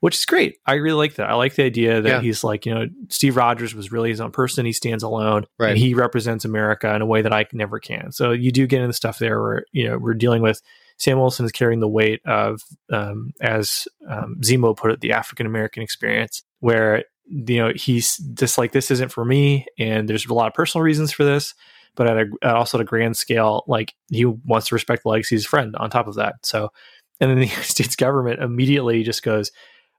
Which 0.00 0.16
is 0.18 0.26
great. 0.26 0.58
I 0.66 0.74
really 0.74 0.98
like 0.98 1.14
that. 1.14 1.30
I 1.30 1.34
like 1.34 1.54
the 1.54 1.62
idea 1.64 2.02
that 2.02 2.08
Yeah. 2.08 2.20
he's 2.20 2.44
like, 2.44 2.66
you 2.66 2.74
know, 2.74 2.86
Steve 3.08 3.36
Rogers 3.38 3.74
was 3.74 3.90
really 3.90 4.10
his 4.10 4.20
own 4.20 4.32
person. 4.32 4.66
He 4.66 4.72
stands 4.74 5.02
alone 5.02 5.46
Right. 5.58 5.70
and 5.70 5.78
he 5.78 5.94
represents 5.94 6.44
America 6.44 6.94
in 6.94 7.00
a 7.00 7.06
way 7.06 7.22
that 7.22 7.32
I 7.32 7.46
never 7.54 7.78
can. 7.80 8.12
So 8.12 8.30
you 8.32 8.52
do 8.52 8.66
get 8.66 8.78
into 8.78 8.88
the 8.88 8.92
stuff 8.92 9.18
there 9.18 9.40
where 9.40 9.64
you 9.72 9.88
know 9.88 9.96
we're 9.96 10.12
dealing 10.12 10.42
with 10.42 10.60
Sam 10.98 11.18
Wilson 11.18 11.46
is 11.46 11.52
carrying 11.52 11.80
the 11.80 11.88
weight 11.88 12.20
of, 12.26 12.60
um, 12.92 13.32
as 13.40 13.88
um, 14.08 14.36
Zemo 14.42 14.76
put 14.76 14.90
it, 14.90 15.00
the 15.00 15.12
African 15.12 15.46
American 15.46 15.82
experience, 15.82 16.42
where 16.60 17.04
you 17.26 17.56
know 17.56 17.72
he's 17.74 18.18
just 18.34 18.58
like 18.58 18.72
this 18.72 18.90
isn't 18.90 19.10
for 19.10 19.24
me, 19.24 19.64
and 19.78 20.06
there's 20.06 20.26
a 20.26 20.34
lot 20.34 20.48
of 20.48 20.52
personal 20.54 20.82
reasons 20.82 21.12
for 21.12 21.24
this, 21.24 21.54
but 21.96 22.06
at, 22.06 22.26
a, 22.42 22.54
also 22.54 22.76
at 22.76 22.82
a 22.82 22.84
grand 22.84 23.16
scale, 23.16 23.64
like 23.66 23.94
he 24.10 24.26
wants 24.26 24.68
to 24.68 24.74
respect 24.74 25.02
the 25.04 25.08
legacy 25.08 25.34
of 25.34 25.38
his 25.38 25.46
friend. 25.46 25.74
On 25.76 25.88
top 25.88 26.06
of 26.08 26.16
that, 26.16 26.34
so 26.42 26.70
and 27.20 27.30
then 27.30 27.38
the 27.38 27.46
United 27.48 27.64
States 27.64 27.96
government 27.96 28.42
immediately 28.42 29.02
just 29.02 29.22
goes. 29.22 29.50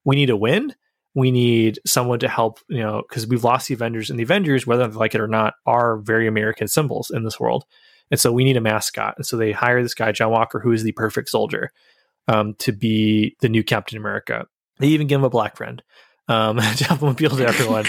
we 0.04 0.16
need 0.16 0.30
a 0.30 0.38
win. 0.38 0.74
We 1.14 1.32
need 1.32 1.80
someone 1.86 2.20
to 2.20 2.28
help, 2.28 2.60
you 2.68 2.80
know, 2.80 3.02
because 3.08 3.26
we've 3.26 3.44
lost 3.44 3.70
the 3.70 3.74
Avengers, 3.74 4.10
and 4.10 4.20
the 4.20 4.24
Avengers, 4.24 4.68
whether 4.68 4.86
they 4.88 4.98
like 4.98 5.16
it 5.16 5.22
or 5.22 5.28
not, 5.28 5.54
are 5.66 5.98
very 5.98 6.28
American 6.28 6.68
symbols 6.68 7.10
in 7.10 7.24
this 7.24 7.40
world. 7.40 7.66
And 8.12 8.20
so 8.20 8.32
we 8.32 8.44
need 8.44 8.58
a 8.58 8.62
mascot. 8.62 9.16
And 9.18 9.26
so 9.26 9.38
they 9.38 9.52
hire 9.52 9.82
this 9.82 9.94
guy, 9.94 10.12
John 10.12 10.32
Walker, 10.32 10.60
who 10.60 10.72
is 10.72 10.84
the 10.84 10.92
perfect 10.92 11.30
soldier, 11.30 11.72
um, 12.28 12.54
to 12.56 12.72
be 12.72 13.36
the 13.40 13.50
new 13.50 13.64
Captain 13.64 13.98
America. 13.98 14.46
They 14.80 14.88
even 14.88 15.08
give 15.08 15.20
him 15.20 15.26
a 15.26 15.30
black 15.30 15.56
friend 15.56 15.82
um, 16.28 16.58
to 16.78 16.84
help 16.84 17.02
him 17.02 17.10
appeal 17.10 17.32
to 17.32 17.48
everyone. 17.48 17.86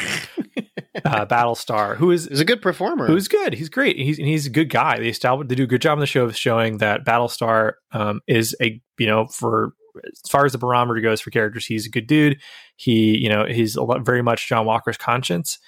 uh, 1.04 1.26
Battlestar, 1.26 1.96
who 1.96 2.10
is 2.10 2.26
He's 2.26 2.40
a 2.40 2.44
good 2.44 2.62
performer. 2.62 3.06
who's 3.06 3.28
good. 3.28 3.54
He's 3.54 3.68
great. 3.68 3.96
He's 3.96 4.18
and 4.18 4.26
he's 4.28 4.46
a 4.46 4.50
good 4.50 4.70
guy. 4.70 4.98
They 4.98 5.08
establish 5.08 5.48
they 5.48 5.54
do 5.54 5.64
a 5.64 5.68
good 5.68 5.82
job 5.82 5.92
on 5.92 6.00
the 6.00 6.06
show 6.06 6.24
of 6.24 6.36
showing 6.36 6.78
that 6.78 7.04
Battlestar 7.04 7.72
um, 7.92 8.20
is 8.26 8.56
a 8.62 8.80
you 8.98 9.06
know 9.06 9.26
for 9.26 9.72
as 10.04 10.30
far 10.30 10.44
as 10.44 10.52
the 10.52 10.58
barometer 10.58 11.00
goes 11.00 11.20
for 11.20 11.30
characters, 11.30 11.66
he's 11.66 11.86
a 11.86 11.90
good 11.90 12.06
dude. 12.06 12.40
He 12.76 13.18
you 13.18 13.28
know 13.28 13.44
he's 13.46 13.76
a 13.76 13.82
lot, 13.82 14.04
very 14.04 14.22
much 14.22 14.48
John 14.48 14.66
Walker's 14.66 14.96
conscience, 14.96 15.58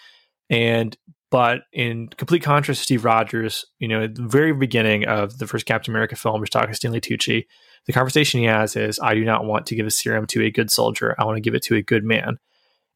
and 0.50 0.96
but 1.30 1.62
in 1.72 2.08
complete 2.08 2.42
contrast 2.42 2.80
to 2.80 2.84
Steve 2.84 3.04
Rogers, 3.04 3.64
you 3.78 3.88
know 3.88 4.04
at 4.04 4.14
the 4.14 4.22
very 4.22 4.52
beginning 4.52 5.06
of 5.06 5.38
the 5.38 5.46
first 5.46 5.66
Captain 5.66 5.92
America 5.92 6.16
film, 6.16 6.40
which 6.40 6.50
talking 6.50 6.70
to 6.70 6.74
Stanley 6.74 7.00
Tucci, 7.00 7.46
the 7.86 7.92
conversation 7.92 8.40
he 8.40 8.46
has 8.46 8.76
is, 8.76 8.98
"I 9.02 9.14
do 9.14 9.24
not 9.24 9.44
want 9.44 9.66
to 9.66 9.74
give 9.74 9.86
a 9.86 9.90
serum 9.90 10.26
to 10.28 10.42
a 10.42 10.50
good 10.50 10.70
soldier. 10.70 11.14
I 11.18 11.24
want 11.24 11.36
to 11.36 11.42
give 11.42 11.54
it 11.54 11.62
to 11.64 11.76
a 11.76 11.82
good 11.82 12.04
man." 12.04 12.38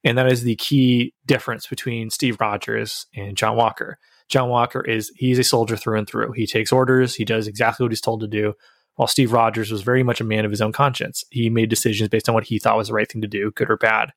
And 0.04 0.18
that 0.18 0.30
is 0.30 0.42
the 0.42 0.56
key 0.56 1.14
difference 1.26 1.66
between 1.66 2.10
Steve 2.10 2.40
Rogers 2.40 3.06
and 3.14 3.36
John 3.36 3.56
Walker. 3.56 3.98
John 4.28 4.48
Walker 4.48 4.80
is 4.80 5.12
he's 5.16 5.38
a 5.38 5.44
soldier 5.44 5.76
through 5.76 5.98
and 5.98 6.08
through. 6.08 6.32
He 6.32 6.46
takes 6.46 6.72
orders, 6.72 7.14
he 7.14 7.24
does 7.24 7.46
exactly 7.46 7.84
what 7.84 7.92
he's 7.92 8.00
told 8.00 8.20
to 8.20 8.28
do. 8.28 8.54
While 8.96 9.08
Steve 9.08 9.32
Rogers 9.32 9.70
was 9.70 9.82
very 9.82 10.02
much 10.02 10.20
a 10.20 10.24
man 10.24 10.44
of 10.44 10.50
his 10.50 10.60
own 10.60 10.72
conscience. 10.72 11.24
He 11.30 11.48
made 11.48 11.70
decisions 11.70 12.10
based 12.10 12.28
on 12.28 12.34
what 12.34 12.44
he 12.44 12.58
thought 12.58 12.76
was 12.76 12.88
the 12.88 12.94
right 12.94 13.10
thing 13.10 13.22
to 13.22 13.28
do, 13.28 13.50
good 13.52 13.70
or 13.70 13.78
bad. 13.78 14.12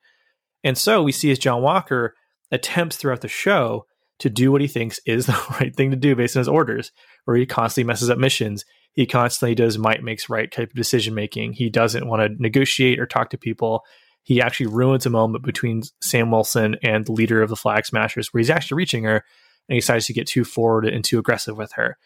And 0.65 0.77
so 0.77 1.01
we 1.01 1.11
see 1.11 1.31
as 1.31 1.39
John 1.39 1.61
Walker 1.61 2.13
attempts 2.51 2.97
throughout 2.97 3.21
the 3.21 3.27
show 3.27 3.85
to 4.19 4.29
do 4.29 4.51
what 4.51 4.61
he 4.61 4.67
thinks 4.67 4.99
is 5.05 5.25
the 5.27 5.55
right 5.59 5.75
thing 5.75 5.91
to 5.91 5.97
do 5.97 6.15
based 6.15 6.35
on 6.35 6.41
his 6.41 6.47
orders, 6.47 6.91
where 7.25 7.37
he 7.37 7.45
constantly 7.45 7.87
messes 7.87 8.09
up 8.09 8.17
missions. 8.17 8.65
He 8.93 9.05
constantly 9.05 9.55
does 9.55 9.77
might 9.77 10.03
makes 10.03 10.29
right 10.29 10.51
type 10.51 10.69
of 10.69 10.75
decision 10.75 11.13
making. 11.13 11.53
He 11.53 11.69
doesn't 11.69 12.07
want 12.07 12.21
to 12.21 12.41
negotiate 12.41 12.99
or 12.99 13.05
talk 13.05 13.29
to 13.29 13.37
people 13.37 13.83
he 14.25 14.41
actually 14.41 14.65
ruins 14.67 15.05
a 15.05 15.11
moment 15.11 15.45
between 15.45 15.83
Sam 16.01 16.31
Wilson 16.31 16.75
and 16.83 17.05
the 17.05 17.11
leader 17.11 17.41
of 17.43 17.49
the 17.49 17.55
Flag 17.55 17.85
Smashers, 17.85 18.33
where 18.33 18.39
he's 18.39 18.49
actually 18.49 18.77
reaching 18.77 19.03
her 19.03 19.23
and 19.69 19.75
he 19.75 19.79
decides 19.79 20.07
to 20.07 20.13
get 20.13 20.27
too 20.27 20.43
forward 20.43 20.85
and 20.85 21.05
too 21.05 21.19
aggressive 21.19 21.55
with 21.55 21.71
her. 21.73 21.97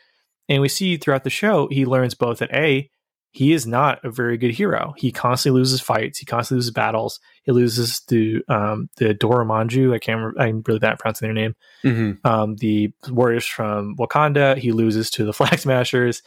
And 0.50 0.62
we 0.62 0.68
see 0.68 0.98
throughout 0.98 1.24
the 1.24 1.30
show, 1.30 1.68
he 1.72 1.86
learns 1.86 2.16
both 2.16 2.40
that 2.40 2.54
A, 2.54 2.90
he 3.32 3.54
is 3.54 3.66
not 3.66 4.04
a 4.04 4.12
very 4.12 4.38
good 4.38 4.52
hero. 4.52 4.94
He 4.98 5.12
constantly 5.14 5.60
loses 5.60 5.80
fights. 5.80 6.18
He 6.18 6.26
constantly 6.26 6.60
loses 6.60 6.72
battles. 6.72 7.20
He 7.44 7.52
loses 7.52 8.02
to 8.10 8.42
um, 8.50 8.90
the 8.98 9.14
Dora 9.14 9.46
Manju. 9.46 9.94
I 9.94 10.00
can't 10.00 10.18
remember. 10.18 10.42
I'm 10.42 10.64
really 10.68 10.80
bad 10.80 10.94
at 10.94 11.00
pronouncing 11.00 11.28
their 11.28 11.34
name. 11.34 11.56
Mhm. 11.86 12.26
Um, 12.26 12.56
the 12.56 12.92
warriors 13.08 13.46
from 13.46 13.96
Wakanda. 13.98 14.58
He 14.58 14.72
loses 14.74 15.10
to 15.12 15.24
the 15.26 15.34
Flag 15.40 15.60
Smashers. 15.60 16.22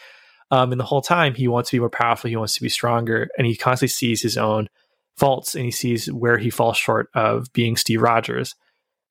Um, 0.51 0.71
and 0.71 0.81
the 0.81 0.85
whole 0.85 1.03
time, 1.03 1.35
he 1.35 1.49
wants 1.49 1.71
to 1.71 1.77
be 1.77 1.81
more 1.81 1.91
powerful. 1.91 2.31
He 2.31 2.37
wants 2.37 2.55
to 2.55 2.63
be 2.63 2.69
stronger. 2.69 3.29
And 3.37 3.47
he 3.47 3.57
constantly 3.57 3.89
sees 3.89 4.23
his 4.23 4.39
own 4.39 4.69
faults 5.17 5.55
and 5.55 5.65
he 5.65 5.71
sees 5.71 6.11
where 6.11 6.39
he 6.39 6.51
falls 6.51 6.77
short 6.77 7.09
of 7.15 7.53
being 7.53 7.77
Steve 7.77 8.03
Rogers. 8.03 8.55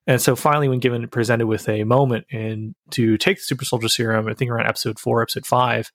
And 0.08 0.20
so 0.22 0.36
finally, 0.36 0.68
when 0.68 0.80
given 0.80 1.08
presented 1.08 1.46
with 1.48 1.70
a 1.70 1.84
moment 1.84 2.26
and 2.32 2.74
to 2.92 3.18
take 3.18 3.38
the 3.38 3.44
super 3.44 3.66
soldier 3.66 3.88
serum, 3.88 4.28
I 4.28 4.34
think 4.34 4.50
around 4.52 4.68
episode 4.68 5.00
four, 5.00 5.22
episode 5.22 5.46
five, 5.46 5.92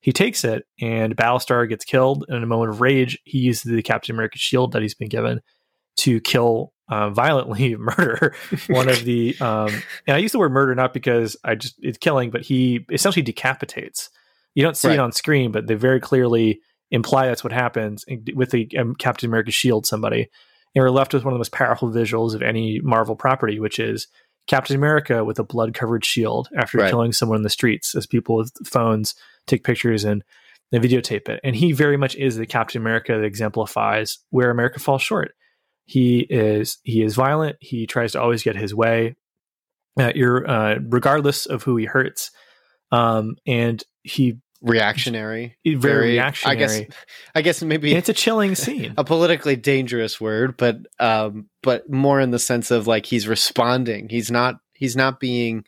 he 0.00 0.12
takes 0.12 0.44
it 0.44 0.66
and 0.80 1.16
Battlestar 1.16 1.68
gets 1.68 1.84
killed. 1.84 2.24
And 2.28 2.36
in 2.36 2.42
a 2.42 2.46
moment 2.46 2.70
of 2.72 2.80
rage, 2.80 3.18
he 3.24 3.38
uses 3.38 3.62
the 3.72 3.82
Captain 3.82 4.14
America 4.14 4.38
shield 4.38 4.72
that 4.72 4.82
he's 4.82 4.94
been 4.94 5.08
given 5.08 5.40
to 5.98 6.20
kill 6.20 6.72
uh, 6.88 7.08
violently, 7.10 7.76
murder 7.78 8.34
one 8.66 8.88
of 8.88 9.04
the. 9.04 9.36
Um, 9.40 9.70
and 10.06 10.16
I 10.16 10.18
use 10.18 10.32
the 10.32 10.38
word 10.40 10.52
murder 10.52 10.74
not 10.74 10.92
because 10.92 11.36
I 11.44 11.54
just 11.54 11.76
it's 11.80 11.96
killing, 11.98 12.30
but 12.30 12.42
he 12.42 12.84
essentially 12.90 13.22
decapitates. 13.22 14.10
You 14.54 14.62
don't 14.64 14.76
see 14.76 14.88
Right. 14.88 14.94
it 14.94 15.00
on 15.00 15.12
screen, 15.12 15.52
but 15.52 15.66
they 15.68 15.74
very 15.74 16.00
clearly 16.00 16.60
imply 16.90 17.26
that's 17.26 17.44
what 17.44 17.52
happens 17.52 18.04
with 18.34 18.50
the 18.50 18.68
um, 18.78 18.94
Captain 18.94 19.28
America 19.28 19.50
shield 19.50 19.86
somebody. 19.86 20.28
And 20.74 20.82
we're 20.82 20.90
left 20.90 21.14
with 21.14 21.24
one 21.24 21.32
of 21.32 21.36
the 21.36 21.40
most 21.40 21.52
powerful 21.52 21.90
visuals 21.90 22.34
of 22.34 22.42
any 22.42 22.80
Marvel 22.80 23.16
property, 23.16 23.60
which 23.60 23.78
is 23.78 24.08
Captain 24.46 24.76
America 24.76 25.24
with 25.24 25.38
a 25.38 25.44
blood 25.44 25.72
covered 25.74 26.04
shield 26.04 26.48
after 26.56 26.78
Right. 26.78 26.90
killing 26.90 27.12
someone 27.12 27.36
in 27.36 27.42
the 27.42 27.50
streets 27.50 27.94
as 27.94 28.06
people 28.06 28.36
with 28.36 28.52
phones 28.66 29.14
take 29.46 29.64
pictures 29.64 30.04
and, 30.04 30.22
and 30.72 30.82
videotape 30.84 31.28
it. 31.28 31.40
And 31.42 31.54
he 31.56 31.72
very 31.72 31.96
much 31.96 32.16
is 32.16 32.36
the 32.36 32.46
Captain 32.46 32.80
America 32.80 33.12
that 33.12 33.24
exemplifies 33.24 34.18
where 34.30 34.50
America 34.50 34.80
falls 34.80 35.02
short. 35.02 35.32
He 35.86 36.20
is 36.20 36.78
he 36.82 37.02
is 37.02 37.14
violent. 37.14 37.56
He 37.60 37.86
tries 37.86 38.12
to 38.12 38.20
always 38.20 38.42
get 38.42 38.56
his 38.56 38.74
way, 38.74 39.16
uh, 40.00 40.12
uh, 40.46 40.76
regardless 40.88 41.46
of 41.46 41.62
who 41.62 41.76
he 41.76 41.84
hurts. 41.84 42.30
Um, 42.90 43.36
and 43.46 43.82
he 44.02 44.38
reactionary. 44.64 45.56
very, 45.64 45.76
Very- 45.76 46.08
reactionary. 46.12 46.56
I 46.56 46.58
guess. 46.58 46.80
I 47.34 47.42
guess 47.42 47.62
maybe 47.62 47.90
And 47.90 47.98
it's 47.98 48.08
a 48.08 48.12
chilling 48.14 48.54
scene. 48.56 48.94
a 48.96 49.04
politically 49.04 49.56
dangerous 49.56 50.20
word, 50.20 50.56
but 50.56 50.78
um, 50.98 51.48
but 51.62 51.88
more 51.90 52.20
in 52.20 52.30
the 52.30 52.38
sense 52.38 52.70
of 52.70 52.86
like 52.86 53.06
he's 53.06 53.28
responding. 53.28 54.08
He's 54.08 54.30
not 54.30 54.56
he's 54.74 54.96
not 54.96 55.20
being 55.20 55.64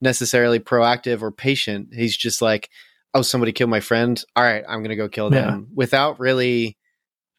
necessarily 0.00 0.60
proactive 0.60 1.22
or 1.22 1.32
patient. 1.32 1.88
He's 1.92 2.16
just 2.16 2.42
like, 2.42 2.68
oh, 3.14 3.22
somebody 3.22 3.52
killed 3.52 3.70
my 3.70 3.80
friend. 3.80 4.22
All 4.36 4.44
right, 4.44 4.64
I'm 4.68 4.82
gonna 4.82 4.96
go 4.96 5.08
kill 5.08 5.32
Yeah. 5.32 5.42
them 5.46 5.68
without 5.74 6.20
really 6.20 6.76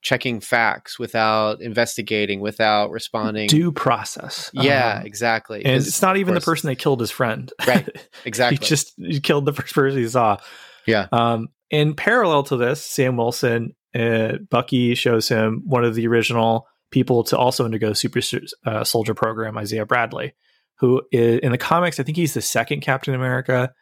checking 0.01 0.39
facts, 0.39 0.99
without 0.99 1.61
investigating, 1.61 2.39
without 2.39 2.91
responding. 2.91 3.47
Due 3.47 3.71
process. 3.71 4.51
yeah, 4.53 4.99
Um, 4.99 5.05
exactly. 5.07 5.65
and 5.65 5.75
it's 5.77 5.99
not 6.01 6.17
even 6.17 6.35
the 6.35 6.41
person 6.41 6.67
that 6.69 6.75
killed 6.75 6.99
his 6.99 7.09
friend. 7.09 7.51
Right, 7.67 7.89
exactly. 8.25 8.57
he 8.57 8.65
just 8.65 8.93
he 8.97 9.19
killed 9.19 9.45
the 9.45 9.53
first 9.53 9.73
person 9.73 9.99
he 9.99 10.07
saw. 10.07 10.37
Yeah. 10.85 11.07
Um, 11.11 11.49
in 11.69 11.95
parallel 11.95 12.43
to 12.43 12.57
this, 12.57 12.83
Sam 12.85 13.17
Wilson, 13.17 13.75
uh, 13.93 14.33
Bucky 14.49 14.95
shows 14.95 15.27
him 15.27 15.63
one 15.65 15.83
of 15.83 15.95
the 15.95 16.07
original 16.07 16.67
people 16.91 17.23
to 17.25 17.37
also 17.37 17.65
undergo 17.65 17.93
super 17.93 18.19
uh, 18.65 18.83
soldier 18.83 19.13
program, 19.13 19.57
Isaiah 19.57 19.85
Bradley, 19.85 20.33
who 20.79 21.01
is, 21.11 21.39
in 21.39 21.51
the 21.51 21.57
comics, 21.57 21.99
I 21.99 22.03
think 22.03 22.17
he's 22.17 22.33
the 22.33 22.41
second 22.41 22.81
Captain 22.81 23.13
America. 23.13 23.73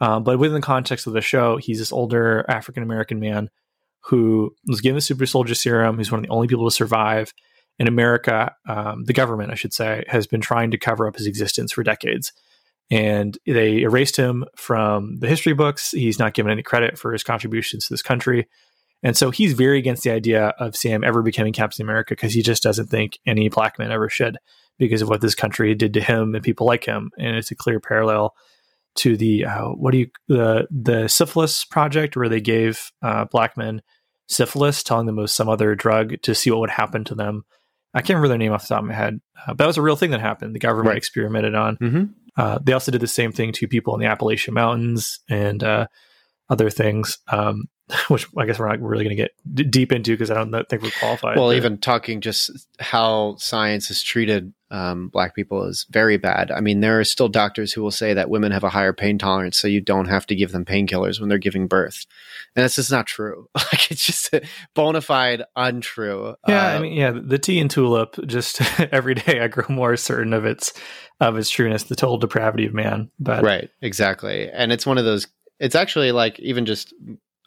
Um, 0.00 0.24
but 0.24 0.38
within 0.38 0.54
the 0.54 0.66
context 0.66 1.06
of 1.06 1.12
the 1.12 1.20
show, 1.20 1.56
he's 1.56 1.78
this 1.78 1.92
older 1.92 2.44
African 2.48 2.82
American 2.82 3.20
man 3.20 3.50
who 4.06 4.54
was 4.66 4.80
given 4.80 4.96
the 4.96 5.00
super 5.00 5.26
soldier 5.26 5.54
serum. 5.54 5.98
He's 5.98 6.10
one 6.10 6.20
of 6.20 6.26
the 6.26 6.32
only 6.32 6.48
people 6.48 6.68
to 6.68 6.74
survive. 6.74 7.32
In 7.78 7.88
America, 7.88 8.54
um, 8.68 9.04
the 9.04 9.14
government, 9.14 9.50
I 9.50 9.54
should 9.54 9.72
say, 9.72 10.04
has 10.08 10.26
been 10.26 10.42
trying 10.42 10.72
to 10.72 10.78
cover 10.78 11.08
up 11.08 11.16
his 11.16 11.26
existence 11.26 11.72
for 11.72 11.82
decades 11.82 12.32
and 12.90 13.38
they 13.46 13.82
erased 13.82 14.16
him 14.16 14.44
from 14.56 15.18
the 15.20 15.28
history 15.28 15.54
books. 15.54 15.92
He's 15.92 16.18
not 16.18 16.34
given 16.34 16.52
any 16.52 16.62
credit 16.62 16.98
for 16.98 17.12
his 17.12 17.22
contributions 17.22 17.86
to 17.86 17.92
this 17.92 18.02
country. 18.02 18.48
And 19.02 19.16
so 19.16 19.30
he's 19.30 19.54
very 19.54 19.78
against 19.78 20.04
the 20.04 20.10
idea 20.10 20.48
of 20.60 20.76
Sam 20.76 21.02
ever 21.02 21.22
becoming 21.22 21.52
Captain 21.52 21.84
America 21.84 22.12
because 22.12 22.34
he 22.34 22.42
just 22.42 22.62
doesn't 22.62 22.86
think 22.86 23.18
any 23.26 23.48
black 23.48 23.78
man 23.78 23.90
ever 23.90 24.08
should 24.08 24.36
because 24.78 25.02
of 25.02 25.08
what 25.08 25.20
this 25.20 25.34
country 25.34 25.74
did 25.74 25.94
to 25.94 26.00
him 26.00 26.34
and 26.34 26.44
people 26.44 26.66
like 26.66 26.84
him. 26.84 27.10
And 27.18 27.36
it's 27.36 27.50
a 27.50 27.56
clear 27.56 27.80
parallel 27.80 28.34
to 28.96 29.16
the 29.16 29.46
uh, 29.46 29.68
what 29.68 29.92
do 29.92 29.98
you 29.98 30.06
the 30.28 30.66
the 30.70 31.08
syphilis 31.08 31.64
project 31.64 32.14
where 32.16 32.28
they 32.28 32.40
gave 32.42 32.92
uh, 33.02 33.24
black 33.24 33.56
men 33.56 33.80
syphilis, 34.28 34.82
telling 34.82 35.06
them 35.06 35.18
it 35.18 35.22
was 35.22 35.32
some 35.32 35.48
other 35.48 35.74
drug 35.74 36.20
to 36.22 36.34
see 36.34 36.50
what 36.50 36.60
would 36.60 36.70
happen 36.70 37.02
to 37.04 37.14
them. 37.14 37.44
I 37.94 38.00
can't 38.00 38.10
remember 38.10 38.28
their 38.28 38.38
name 38.38 38.52
off 38.52 38.62
the 38.62 38.68
top 38.74 38.82
of 38.82 38.88
my 38.88 38.94
head, 38.94 39.20
uh, 39.36 39.48
but 39.48 39.58
that 39.58 39.66
was 39.66 39.78
a 39.78 39.82
real 39.82 39.96
thing 39.96 40.10
that 40.12 40.20
happened. 40.20 40.54
The 40.54 40.58
government 40.60 40.88
Right. 40.88 40.96
experimented 40.98 41.54
on. 41.54 41.76
Mhm. 41.78 42.10
Uh, 42.36 42.58
they 42.62 42.72
also 42.72 42.90
did 42.90 43.00
the 43.00 43.06
same 43.06 43.32
thing 43.32 43.52
to 43.52 43.68
people 43.68 43.94
in 43.94 44.00
the 44.00 44.06
Appalachian 44.06 44.54
Mountains 44.54 45.20
and 45.28 45.62
uh, 45.62 45.86
other 46.48 46.70
things, 46.70 47.18
um, 47.28 47.64
which 48.08 48.26
I 48.36 48.46
guess 48.46 48.58
we're 48.58 48.68
not 48.68 48.80
really 48.80 49.04
going 49.04 49.16
to 49.16 49.22
get 49.22 49.32
d- 49.52 49.64
deep 49.64 49.92
into 49.92 50.12
because 50.12 50.30
I 50.30 50.34
don't 50.34 50.50
think 50.68 50.82
we're 50.82 50.90
qualified. 50.98 51.36
well, 51.36 51.48
but- 51.48 51.56
even 51.56 51.78
talking 51.78 52.20
just 52.20 52.50
how 52.80 53.36
science 53.38 53.88
has 53.88 54.02
treated 54.02 54.52
um, 54.70 55.08
black 55.08 55.34
people 55.34 55.64
is 55.64 55.84
very 55.90 56.16
bad. 56.16 56.50
I 56.50 56.60
mean, 56.60 56.80
there 56.80 56.98
are 56.98 57.04
still 57.04 57.28
doctors 57.28 57.74
who 57.74 57.82
will 57.82 57.90
say 57.90 58.14
that 58.14 58.30
women 58.30 58.52
have 58.52 58.64
a 58.64 58.70
higher 58.70 58.94
pain 58.94 59.18
tolerance, 59.18 59.58
so 59.58 59.68
you 59.68 59.82
don't 59.82 60.06
have 60.08 60.24
to 60.28 60.34
give 60.34 60.50
them 60.52 60.64
painkillers 60.64 61.20
when 61.20 61.28
they're 61.28 61.36
giving 61.36 61.66
birth, 61.66 62.06
and 62.56 62.62
that's 62.64 62.76
just 62.76 62.90
not 62.90 63.06
true. 63.06 63.48
like 63.54 63.90
it's 63.90 64.06
just 64.06 64.34
bona 64.74 65.02
fide 65.02 65.42
untrue. 65.56 66.36
yeah, 66.48 66.68
I 66.68 66.76
Uh, 66.76 66.80
mean, 66.80 66.92
yeah, 66.94 67.10
the 67.10 67.38
tea 67.38 67.60
and 67.60 67.70
tulip. 67.70 68.16
Just 68.26 68.62
every 68.92 69.14
day, 69.14 69.40
I 69.40 69.48
grow 69.48 69.66
more 69.68 69.94
certain 69.98 70.32
of 70.32 70.46
its 70.46 70.72
of 71.20 71.36
its 71.36 71.50
trueness, 71.50 71.82
the 71.84 71.94
total 71.94 72.16
depravity 72.16 72.64
of 72.64 72.72
man. 72.72 73.10
But 73.20 73.42
right, 73.44 73.68
exactly, 73.82 74.48
and 74.50 74.72
it's 74.72 74.86
one 74.86 74.96
of 74.96 75.04
those. 75.04 75.26
It's 75.60 75.74
actually 75.74 76.12
like 76.12 76.40
even 76.40 76.64
just. 76.64 76.94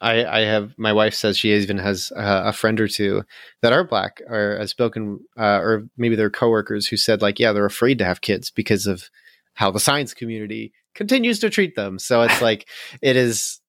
I, 0.00 0.24
I 0.24 0.40
have 0.40 0.74
my 0.76 0.92
wife 0.92 1.14
says 1.14 1.38
she 1.38 1.52
even 1.52 1.78
has 1.78 2.12
uh, 2.14 2.42
a 2.46 2.52
friend 2.52 2.78
or 2.80 2.88
two 2.88 3.22
that 3.62 3.72
are 3.72 3.84
black 3.84 4.20
or 4.28 4.58
have 4.58 4.68
spoken 4.68 5.20
uh, 5.38 5.58
or 5.60 5.88
maybe 5.96 6.16
they're 6.16 6.30
coworkers 6.30 6.86
who 6.86 6.96
said 6.96 7.22
like 7.22 7.38
yeah 7.38 7.52
they're 7.52 7.64
afraid 7.64 7.98
to 7.98 8.04
have 8.04 8.20
kids 8.20 8.50
because 8.50 8.86
of 8.86 9.08
how 9.54 9.70
the 9.70 9.80
science 9.80 10.14
community 10.14 10.72
continues 10.94 11.38
to 11.40 11.50
treat 11.50 11.76
them. 11.76 11.98
So 11.98 12.22
it's 12.22 12.42
like 12.42 12.68
it 13.02 13.16
is 13.16 13.60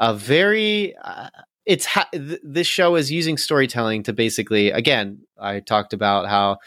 a 0.00 0.14
very 0.14 0.94
uh, 1.02 1.28
it's 1.66 1.84
ha- 1.84 2.08
th- 2.12 2.40
this 2.42 2.66
show 2.66 2.94
is 2.94 3.10
using 3.10 3.36
storytelling 3.36 4.04
to 4.04 4.12
basically 4.12 4.70
again 4.70 5.18
i 5.38 5.58
talked 5.58 5.92
about 5.92 6.28
how 6.28 6.58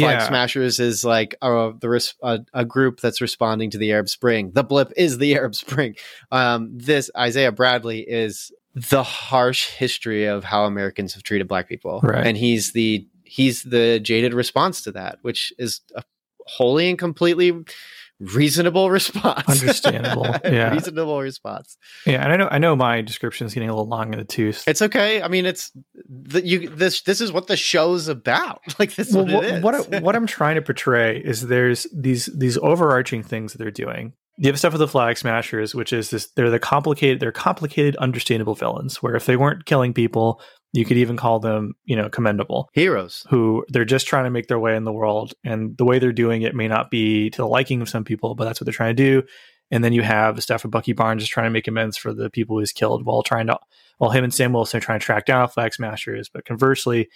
flag 0.00 0.26
smashers 0.26 0.80
is 0.80 1.04
like 1.04 1.36
uh, 1.42 1.70
the 1.80 1.88
res- 1.88 2.14
a, 2.22 2.40
a 2.52 2.64
group 2.64 2.98
that's 3.00 3.20
responding 3.20 3.70
to 3.70 3.78
the 3.78 3.92
arab 3.92 4.08
spring. 4.08 4.50
The 4.52 4.64
blip 4.64 4.92
is 4.96 5.18
the 5.18 5.34
arab 5.36 5.54
spring. 5.54 5.94
Um, 6.32 6.70
this 6.76 7.10
isaiah 7.16 7.52
bradley 7.52 8.00
is 8.00 8.50
the 8.74 9.02
harsh 9.02 9.66
history 9.70 10.24
of 10.26 10.44
how 10.44 10.64
americans 10.64 11.14
have 11.14 11.22
treated 11.22 11.48
black 11.48 11.68
people 11.68 12.00
Right. 12.02 12.26
and 12.26 12.36
he's 12.36 12.72
the 12.72 13.06
he's 13.24 13.62
the 13.62 13.98
jaded 14.00 14.34
response 14.34 14.82
to 14.82 14.92
that 14.92 15.18
which 15.22 15.52
is 15.58 15.80
a 15.96 16.02
wholly 16.46 16.88
and 16.88 16.98
completely 16.98 17.52
reasonable 18.20 18.90
response 18.98 19.48
Understandable, 19.48 20.26
yeah. 20.44 20.72
reasonable 20.72 21.20
response 21.20 21.76
Yeah, 22.06 22.22
and 22.24 22.32
I 22.32 22.36
know 22.36 22.48
I 22.50 22.58
know 22.58 22.74
my 22.74 23.00
description 23.00 23.46
is 23.46 23.54
getting 23.54 23.68
a 23.68 23.72
little 23.72 23.86
long 23.88 24.12
in 24.12 24.18
the 24.18 24.24
tooth. 24.24 24.64
it's 24.66 24.82
okay. 24.82 25.22
I 25.22 25.28
mean, 25.28 25.46
it's 25.46 25.70
the, 26.08 26.44
you. 26.44 26.68
This 26.68 27.02
this 27.02 27.20
is 27.20 27.30
what 27.30 27.46
the 27.46 27.56
show's 27.56 28.08
about. 28.08 28.60
Like 28.78 28.94
this 28.96 29.08
is 29.10 29.16
well, 29.16 29.26
what 29.26 29.62
what, 29.62 29.62
what 29.62 29.94
I- 29.94 30.00
what 30.00 30.16
I'm 30.16 30.26
trying 30.26 30.56
to 30.56 30.62
portray 30.62 31.18
is 31.18 31.46
there's 31.46 31.86
these 31.94 32.26
these 32.34 32.58
overarching 32.58 33.22
things 33.22 33.52
that 33.52 33.58
they're 33.58 33.70
doing. 33.70 34.14
You 34.40 34.46
have 34.46 34.58
stuff 34.58 34.72
with 34.72 34.80
the 34.80 34.88
flag 34.88 35.18
smashers, 35.18 35.74
which 35.74 35.92
is 35.92 36.10
this 36.10 36.30
they're 36.36 36.50
the 36.50 36.60
complicated 36.60 37.20
they're 37.20 37.32
complicated, 37.32 37.96
understandable 37.96 38.54
villains. 38.54 39.02
Where 39.02 39.16
if 39.16 39.26
they 39.26 39.36
weren't 39.36 39.66
killing 39.66 39.92
people, 39.92 40.40
you 40.72 40.84
could 40.84 40.96
even 40.96 41.16
call 41.16 41.40
them 41.40 41.74
you 41.84 41.96
know 41.96 42.08
commendable. 42.08 42.70
Heroes. 42.72 43.26
Who 43.30 43.64
they're 43.68 43.84
just 43.84 44.06
trying 44.06 44.24
to 44.24 44.30
make 44.30 44.46
their 44.46 44.60
way 44.60 44.76
in 44.76 44.84
the 44.84 44.92
world, 44.92 45.34
and 45.44 45.76
the 45.76 45.84
way 45.84 45.98
they're 45.98 46.12
doing 46.12 46.42
it 46.42 46.54
may 46.54 46.68
not 46.68 46.90
be 46.90 47.30
to 47.30 47.38
the 47.38 47.48
liking 47.48 47.82
of 47.82 47.88
some 47.88 48.04
people, 48.04 48.36
but 48.36 48.44
that's 48.44 48.60
what 48.60 48.66
they're 48.66 48.72
trying 48.72 48.94
to 48.94 49.02
do. 49.02 49.26
And 49.70 49.84
then 49.84 49.92
you 49.92 50.02
have 50.02 50.36
the 50.36 50.42
stuff 50.42 50.64
of 50.64 50.70
Bucky 50.70 50.92
Barnes 50.92 51.22
just 51.22 51.32
trying 51.32 51.46
to 51.46 51.50
make 51.50 51.68
amends 51.68 51.96
for 51.96 52.14
the 52.14 52.30
people 52.30 52.58
he's 52.58 52.72
killed 52.72 53.04
while 53.04 53.22
trying 53.22 53.48
to 53.48 53.58
while 53.98 54.10
him 54.10 54.24
and 54.24 54.32
Sam 54.32 54.52
Wilson 54.52 54.78
are 54.78 54.80
trying 54.80 55.00
to 55.00 55.04
track 55.04 55.26
down 55.26 55.48
flag 55.48 55.74
smashers. 55.74 56.28
But 56.28 56.44
conversely, 56.44 57.08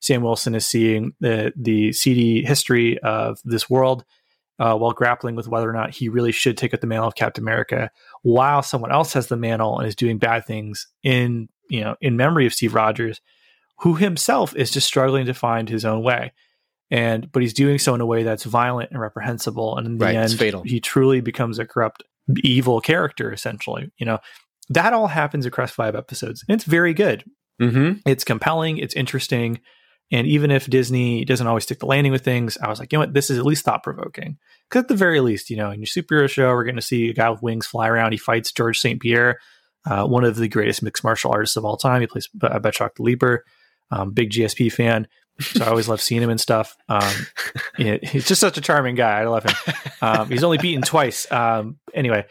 Sam 0.00 0.22
Wilson 0.22 0.54
is 0.54 0.66
seeing 0.66 1.12
the 1.20 1.52
the 1.56 1.92
seedy 1.92 2.42
history 2.44 2.98
of 3.00 3.38
this 3.44 3.68
world 3.68 4.04
uh, 4.60 4.76
while 4.76 4.92
grappling 4.92 5.34
with 5.34 5.48
whether 5.48 5.68
or 5.68 5.72
not 5.72 5.90
he 5.94 6.08
really 6.08 6.30
should 6.32 6.56
take 6.56 6.72
up 6.72 6.80
the 6.80 6.86
mantle 6.86 7.08
of 7.08 7.14
Captain 7.16 7.42
America, 7.42 7.90
while 8.22 8.62
someone 8.62 8.92
else 8.92 9.12
has 9.14 9.26
the 9.26 9.36
mantle 9.36 9.78
and 9.78 9.88
is 9.88 9.96
doing 9.96 10.18
bad 10.18 10.44
things 10.46 10.86
in 11.02 11.48
you 11.68 11.80
know 11.80 11.96
in 12.00 12.16
memory 12.16 12.46
of 12.46 12.52
Steve 12.54 12.74
Rogers, 12.74 13.20
who 13.78 13.94
himself 13.94 14.54
is 14.54 14.70
just 14.70 14.86
struggling 14.86 15.26
to 15.26 15.34
find 15.34 15.68
his 15.68 15.84
own 15.84 16.02
way. 16.04 16.32
And 16.92 17.30
but 17.32 17.40
he's 17.42 17.54
doing 17.54 17.78
so 17.78 17.94
in 17.94 18.00
a 18.00 18.06
way 18.06 18.22
that's 18.24 18.44
violent 18.44 18.90
and 18.90 19.00
reprehensible, 19.00 19.76
and 19.78 19.86
in 19.86 19.98
the 19.98 20.04
Right, 20.04 20.16
end, 20.16 20.32
fatal. 20.38 20.62
he 20.64 20.78
truly 20.80 21.20
becomes 21.20 21.58
a 21.58 21.64
corrupt, 21.64 22.02
evil 22.42 22.80
character. 22.80 23.32
Essentially, 23.32 23.90
you 23.96 24.04
know 24.06 24.18
that 24.68 24.92
all 24.92 25.06
happens 25.08 25.46
across 25.46 25.70
five 25.72 25.94
episodes, 25.96 26.44
and 26.48 26.54
it's 26.54 26.64
very 26.64 26.92
good 26.94 27.24
Mm-hmm. 27.62 28.08
it's 28.08 28.24
compelling, 28.24 28.78
it's 28.78 28.94
interesting, 28.94 29.60
and 30.10 30.26
even 30.26 30.50
if 30.50 30.68
Disney 30.68 31.24
doesn't 31.24 31.46
always 31.46 31.64
stick 31.64 31.78
the 31.78 31.86
landing 31.86 32.12
with 32.12 32.24
things, 32.24 32.58
I 32.58 32.68
was 32.68 32.80
like, 32.80 32.92
you 32.92 32.96
know 32.96 33.02
what, 33.02 33.14
this 33.14 33.30
is 33.30 33.38
at 33.38 33.46
least 33.46 33.64
thought 33.64 33.82
provoking. 33.82 34.38
Because 34.68 34.82
at 34.82 34.88
the 34.88 34.96
very 34.96 35.20
least, 35.20 35.50
you 35.50 35.56
know, 35.56 35.70
in 35.70 35.80
your 35.80 35.86
superhero 35.86 36.28
show, 36.28 36.48
we're 36.48 36.64
going 36.64 36.76
to 36.76 36.82
see 36.82 37.10
a 37.10 37.14
guy 37.14 37.30
with 37.30 37.42
wings 37.42 37.66
fly 37.66 37.88
around. 37.88 38.12
He 38.12 38.18
fights 38.18 38.52
George 38.52 38.78
St. 38.78 39.00
Pierre, 39.00 39.38
uh, 39.88 40.06
one 40.06 40.24
of 40.24 40.36
the 40.36 40.48
greatest 40.48 40.82
mixed 40.82 41.04
martial 41.04 41.30
artists 41.30 41.56
of 41.56 41.64
all 41.64 41.76
time. 41.76 42.00
He 42.00 42.06
plays 42.06 42.28
uh, 42.42 42.58
Batroc 42.58 42.96
the 42.96 43.02
Leaper. 43.02 43.44
Um, 43.92 44.12
big 44.12 44.30
GSP 44.30 44.72
fan, 44.72 45.08
so 45.40 45.64
I 45.64 45.68
always 45.68 45.88
love 45.88 46.00
seeing 46.00 46.22
him 46.22 46.30
and 46.30 46.40
stuff. 46.40 46.76
Um, 46.88 47.12
he's 47.76 48.28
just 48.28 48.40
such 48.40 48.56
a 48.56 48.60
charming 48.60 48.94
guy. 48.94 49.18
I 49.18 49.24
love 49.24 49.42
him. 49.42 49.74
Um, 50.00 50.28
he's 50.28 50.44
only 50.44 50.58
beaten 50.58 50.82
twice. 50.82 51.30
Um, 51.32 51.78
anyway, 51.92 52.24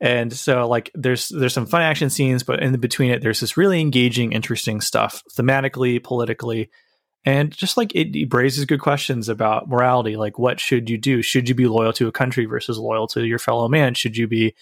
and 0.00 0.32
so 0.32 0.68
like 0.68 0.90
there's 0.94 1.28
there's 1.28 1.54
some 1.54 1.66
fun 1.66 1.82
action 1.82 2.10
scenes, 2.10 2.42
but 2.42 2.62
in 2.62 2.78
between 2.78 3.12
it, 3.12 3.22
there's 3.22 3.40
this 3.40 3.56
really 3.56 3.80
engaging, 3.80 4.32
interesting 4.32 4.80
stuff 4.80 5.22
thematically, 5.34 6.02
politically, 6.02 6.70
and 7.24 7.50
just 7.50 7.76
like 7.76 7.94
it, 7.94 8.16
it 8.16 8.32
raises 8.32 8.64
good 8.64 8.80
questions 8.80 9.28
about 9.28 9.68
morality. 9.68 10.16
Like, 10.16 10.38
what 10.38 10.58
should 10.58 10.88
you 10.88 10.96
do? 10.96 11.22
Should 11.22 11.48
you 11.48 11.54
be 11.54 11.66
loyal 11.66 11.92
to 11.94 12.08
a 12.08 12.12
country 12.12 12.46
versus 12.46 12.78
loyal 12.78 13.06
to 13.08 13.26
your 13.26 13.38
fellow 13.38 13.68
man? 13.68 13.94
Should 13.94 14.16
you 14.16 14.26
be 14.26 14.54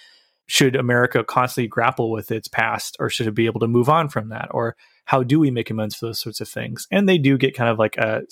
should 0.47 0.75
America 0.77 1.23
constantly 1.23 1.69
grapple 1.69 2.11
with 2.11 2.31
its 2.31 2.49
past, 2.49 2.97
or 2.99 3.11
should 3.11 3.27
it 3.27 3.35
be 3.35 3.47
able 3.47 3.61
to 3.61 3.69
move 3.69 3.89
on 3.89 4.09
from 4.09 4.31
that? 4.31 4.49
Or 4.51 4.77
how 5.05 5.23
do 5.23 5.39
we 5.39 5.51
make 5.51 5.71
amends 5.71 5.95
for 5.95 6.07
those 6.07 6.21
sorts 6.21 6.41
of 6.41 6.49
things? 6.49 6.87
And 6.91 7.09
they 7.09 7.19
do 7.19 7.37
get 7.37 7.55
kind 7.55 7.71
of 7.71 7.79
like 7.79 7.97
a 7.99 8.23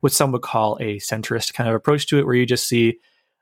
what 0.00 0.12
some 0.12 0.32
would 0.32 0.42
call 0.42 0.76
a 0.80 0.98
centrist 0.98 1.54
kind 1.54 1.68
of 1.68 1.74
approach 1.74 2.06
to 2.08 2.18
it, 2.18 2.26
where 2.26 2.34
you 2.34 2.46
just 2.46 2.68
see 2.68 2.98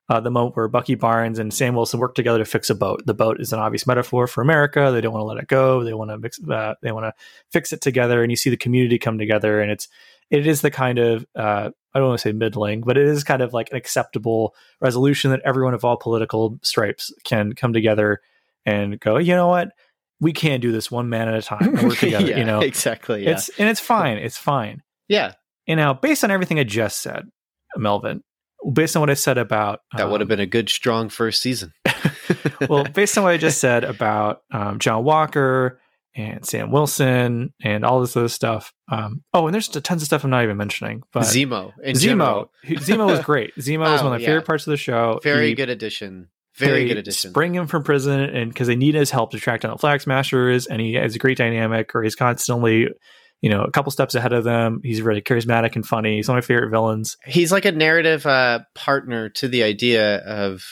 uh, 0.08 0.20
the 0.20 0.30
moment 0.30 0.56
where 0.56 0.68
Bucky 0.68 0.94
Barnes 0.94 1.38
and 1.38 1.52
Sam 1.52 1.74
Wilson 1.74 1.98
work 1.98 2.14
together 2.14 2.38
to 2.38 2.44
fix 2.44 2.70
a 2.70 2.74
boat. 2.74 3.02
The 3.06 3.14
boat 3.14 3.40
is 3.40 3.52
an 3.52 3.58
obvious 3.58 3.86
metaphor 3.86 4.26
for 4.26 4.42
America. 4.42 4.90
They 4.92 5.00
don't 5.00 5.12
want 5.12 5.22
to 5.22 5.26
let 5.26 5.38
it 5.38 5.48
go. 5.48 5.82
They 5.82 5.94
want 5.94 6.10
to 6.10 6.18
mix. 6.18 6.38
Uh, 6.42 6.74
they 6.82 6.92
want 6.92 7.04
to 7.04 7.14
fix 7.50 7.72
it 7.72 7.80
together, 7.80 8.22
and 8.22 8.30
you 8.30 8.36
see 8.36 8.50
the 8.50 8.56
community 8.56 8.98
come 8.98 9.18
together, 9.18 9.60
and 9.60 9.70
it's 9.70 9.88
it 10.34 10.46
is 10.46 10.60
the 10.60 10.70
kind 10.70 10.98
of 10.98 11.26
uh, 11.36 11.70
I 11.94 11.98
don't 11.98 12.08
want 12.08 12.20
to 12.20 12.28
say 12.28 12.32
middling, 12.32 12.82
but 12.82 12.98
it 12.98 13.06
is 13.06 13.24
kind 13.24 13.42
of 13.42 13.52
like 13.52 13.70
an 13.70 13.76
acceptable 13.76 14.54
resolution 14.80 15.30
that 15.30 15.40
everyone 15.44 15.74
of 15.74 15.84
all 15.84 15.96
political 15.96 16.58
stripes 16.62 17.12
can 17.24 17.54
come 17.54 17.72
together 17.72 18.20
and 18.66 18.98
go. 18.98 19.16
You 19.16 19.34
know 19.34 19.48
what? 19.48 19.70
We 20.20 20.32
can't 20.32 20.62
do 20.62 20.72
this 20.72 20.90
one 20.90 21.08
man 21.08 21.28
at 21.28 21.34
a 21.34 21.42
time. 21.42 21.76
and 21.76 21.88
Work 21.88 21.98
together. 21.98 22.26
yeah, 22.26 22.38
you 22.38 22.44
know, 22.44 22.60
exactly. 22.60 23.24
Yeah. 23.24 23.30
it's 23.32 23.48
and 23.58 23.68
it's 23.68 23.80
fine. 23.80 24.18
It's 24.18 24.38
fine. 24.38 24.82
yeah. 25.08 25.32
And 25.66 25.78
now, 25.78 25.94
based 25.94 26.24
on 26.24 26.30
everything 26.30 26.58
I 26.58 26.64
just 26.64 27.00
said, 27.00 27.26
Melvin, 27.74 28.22
based 28.70 28.96
on 28.96 29.00
what 29.00 29.08
I 29.10 29.14
said 29.14 29.38
about 29.38 29.80
That 29.96 30.10
would 30.10 30.20
have 30.20 30.26
um, 30.26 30.28
been 30.28 30.40
a 30.40 30.46
good, 30.46 30.68
strong 30.68 31.08
first 31.08 31.40
season. 31.40 31.72
well, 32.68 32.84
based 32.94 33.16
on 33.16 33.24
what 33.24 33.32
I 33.32 33.36
just 33.36 33.60
said 33.60 33.84
about 33.84 34.42
um, 34.52 34.78
John 34.78 35.04
Walker 35.04 35.80
and 36.16 36.44
Sam 36.46 36.70
Wilson 36.70 37.52
and 37.62 37.84
all 37.84 38.00
this 38.00 38.16
other 38.16 38.28
stuff. 38.28 38.72
Um, 38.90 39.22
oh, 39.32 39.46
and 39.46 39.54
there's 39.54 39.68
tons 39.68 40.02
of 40.02 40.06
stuff 40.06 40.24
I'm 40.24 40.30
not 40.30 40.44
even 40.44 40.56
mentioning. 40.56 41.02
But 41.12 41.24
Zemo. 41.24 41.72
Zemo, 41.84 42.48
Zemo 42.64 43.06
was 43.06 43.20
great. 43.20 43.54
Zemo 43.58 43.80
was 43.80 44.00
Oh, 44.00 44.04
one 44.04 44.12
of 44.14 44.18
my 44.20 44.22
yeah. 44.22 44.26
favorite 44.28 44.46
parts 44.46 44.66
of 44.66 44.70
the 44.70 44.76
show. 44.76 45.18
very 45.22 45.48
He- 45.48 45.54
good 45.54 45.70
addition. 45.70 46.28
Very 46.56 46.86
good 46.86 46.98
addition. 46.98 47.32
Bring 47.32 47.52
him 47.52 47.66
from 47.66 47.82
prison, 47.82 48.20
and 48.20 48.48
because 48.48 48.68
they 48.68 48.76
need 48.76 48.94
his 48.94 49.10
help 49.10 49.32
to 49.32 49.40
track 49.40 49.62
down 49.62 49.72
the 49.72 49.78
flag 49.78 50.00
smashers, 50.00 50.66
and 50.68 50.80
he 50.80 50.92
has 50.94 51.16
a 51.16 51.18
great 51.18 51.36
dynamic, 51.36 51.92
or 51.96 52.04
he's 52.04 52.14
constantly, 52.14 52.86
you 53.40 53.50
know, 53.50 53.62
a 53.64 53.72
couple 53.72 53.90
steps 53.90 54.14
ahead 54.14 54.32
of 54.32 54.44
them. 54.44 54.78
He's 54.84 55.02
really 55.02 55.20
charismatic 55.20 55.74
and 55.74 55.84
funny. 55.84 56.14
He's 56.14 56.28
one 56.28 56.38
of 56.38 56.44
my 56.44 56.46
favorite 56.46 56.70
villains. 56.70 57.16
He's 57.26 57.50
like 57.50 57.64
a 57.64 57.72
narrative 57.72 58.24
uh, 58.24 58.60
partner 58.76 59.30
to 59.30 59.48
the 59.48 59.64
idea 59.64 60.18
of 60.18 60.62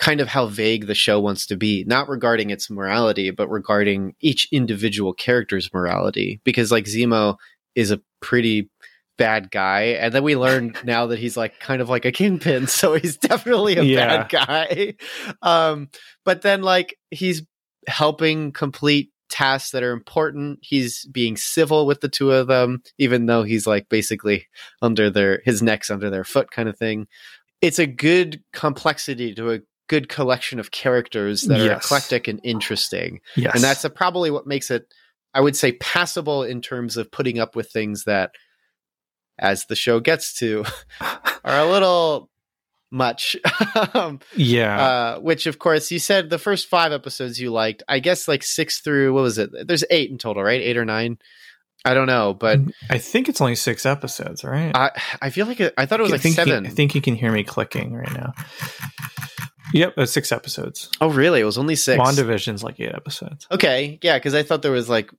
kind 0.00 0.20
of 0.20 0.28
how 0.28 0.46
vague 0.46 0.86
the 0.86 0.94
show 0.94 1.20
wants 1.20 1.44
to 1.46 1.56
be, 1.56 1.84
not 1.86 2.08
regarding 2.08 2.48
its 2.50 2.70
morality, 2.70 3.30
but 3.30 3.48
regarding 3.48 4.14
each 4.20 4.48
individual 4.50 5.12
character's 5.12 5.72
morality. 5.74 6.40
Because 6.42 6.72
like 6.72 6.86
Zemo 6.86 7.36
is 7.74 7.90
a 7.90 8.00
pretty 8.20 8.70
bad 9.18 9.50
guy, 9.50 9.82
and 10.00 10.14
then 10.14 10.22
we 10.24 10.34
learn 10.36 10.74
now 10.84 11.06
that 11.06 11.18
he's 11.18 11.36
like 11.36 11.60
kind 11.60 11.82
of 11.82 11.90
like 11.90 12.06
a 12.06 12.12
kingpin, 12.12 12.66
so 12.66 12.94
he's 12.94 13.18
definitely 13.18 13.76
a 13.76 13.82
Yeah. 13.82 14.24
bad 14.24 14.28
guy. 14.30 14.94
Um, 15.42 15.90
but 16.24 16.40
then 16.42 16.62
like 16.62 16.96
he's 17.10 17.42
helping 17.86 18.52
complete 18.52 19.10
tasks 19.28 19.70
that 19.72 19.82
are 19.82 19.92
important. 19.92 20.58
He's 20.62 21.04
being 21.12 21.36
civil 21.36 21.86
with 21.86 22.00
the 22.00 22.08
two 22.08 22.32
of 22.32 22.46
them, 22.48 22.82
even 22.98 23.26
though 23.26 23.42
he's 23.42 23.66
like 23.66 23.88
basically 23.90 24.46
under 24.80 25.10
their 25.10 25.42
his 25.44 25.62
neck's 25.62 25.90
under 25.90 26.08
their 26.10 26.24
foot 26.24 26.50
kind 26.50 26.68
of 26.70 26.78
thing. 26.78 27.06
It's 27.60 27.78
a 27.78 27.86
good 27.86 28.42
complexity 28.54 29.34
to 29.34 29.52
a 29.52 29.58
good 29.90 30.08
collection 30.08 30.60
of 30.60 30.70
characters 30.70 31.42
that 31.42 31.60
are 31.60 31.72
eclectic 31.72 32.28
and 32.28 32.38
interesting. 32.44 33.20
Yes, 33.34 33.56
And 33.56 33.64
that's 33.64 33.84
a, 33.84 33.90
probably 33.90 34.30
what 34.30 34.46
makes 34.46 34.70
it 34.70 34.86
I 35.34 35.40
would 35.40 35.56
say 35.56 35.72
passable 35.72 36.44
in 36.44 36.60
terms 36.62 36.96
of 36.96 37.10
putting 37.10 37.40
up 37.40 37.56
with 37.56 37.70
things 37.72 38.04
that 38.04 38.30
as 39.36 39.64
the 39.66 39.74
show 39.74 39.98
gets 39.98 40.38
to 40.38 40.64
are 41.00 41.18
a 41.44 41.66
little 41.66 42.30
much. 42.92 43.36
um, 43.94 44.20
yeah. 44.36 44.80
uh, 44.80 45.18
which 45.20 45.46
of 45.46 45.58
course 45.58 45.90
you 45.90 45.98
said 45.98 46.30
the 46.30 46.38
first 46.38 46.68
five 46.68 46.92
episodes 46.92 47.40
you 47.40 47.50
liked. 47.50 47.82
I 47.88 47.98
guess 47.98 48.28
like 48.28 48.44
six 48.44 48.78
through 48.80 49.12
what 49.12 49.22
was 49.22 49.38
it? 49.38 49.50
There's 49.66 49.84
eight 49.90 50.10
in 50.10 50.18
total, 50.18 50.44
right? 50.44 50.60
Eight 50.60 50.76
or 50.76 50.84
nine? 50.84 51.18
I 51.84 51.94
don't 51.94 52.06
know, 52.06 52.34
but 52.34 52.60
I 52.90 52.98
think 52.98 53.28
it's 53.30 53.40
only 53.40 53.54
six 53.56 53.86
episodes, 53.86 54.44
right? 54.44 54.70
I 54.76 54.90
I 55.22 55.30
feel 55.30 55.46
like 55.46 55.60
it, 55.60 55.72
I 55.78 55.86
thought 55.86 55.98
it 55.98 56.02
was 56.02 56.12
I 56.12 56.16
like 56.16 56.24
you- 56.24 56.32
seven. 56.32 56.66
I 56.66 56.68
think 56.68 56.94
you 56.94 57.00
can 57.00 57.14
hear 57.14 57.32
me 57.32 57.42
clicking 57.42 57.94
right 57.94 58.12
now. 58.12 58.34
Yep, 59.72 59.94
it's 59.98 60.12
six 60.12 60.32
episodes. 60.32 60.90
oh, 61.00 61.10
really? 61.10 61.40
It 61.40 61.44
was 61.44 61.58
only 61.58 61.76
six. 61.76 62.00
WandaVision's 62.02 62.62
like 62.64 62.78
eight 62.80 62.94
episodes. 62.94 63.46
Okay, 63.50 63.98
yeah, 64.02 64.18
because 64.18 64.34
I 64.34 64.42
thought 64.42 64.62
there 64.62 64.72
was 64.72 64.88
like 64.88 65.10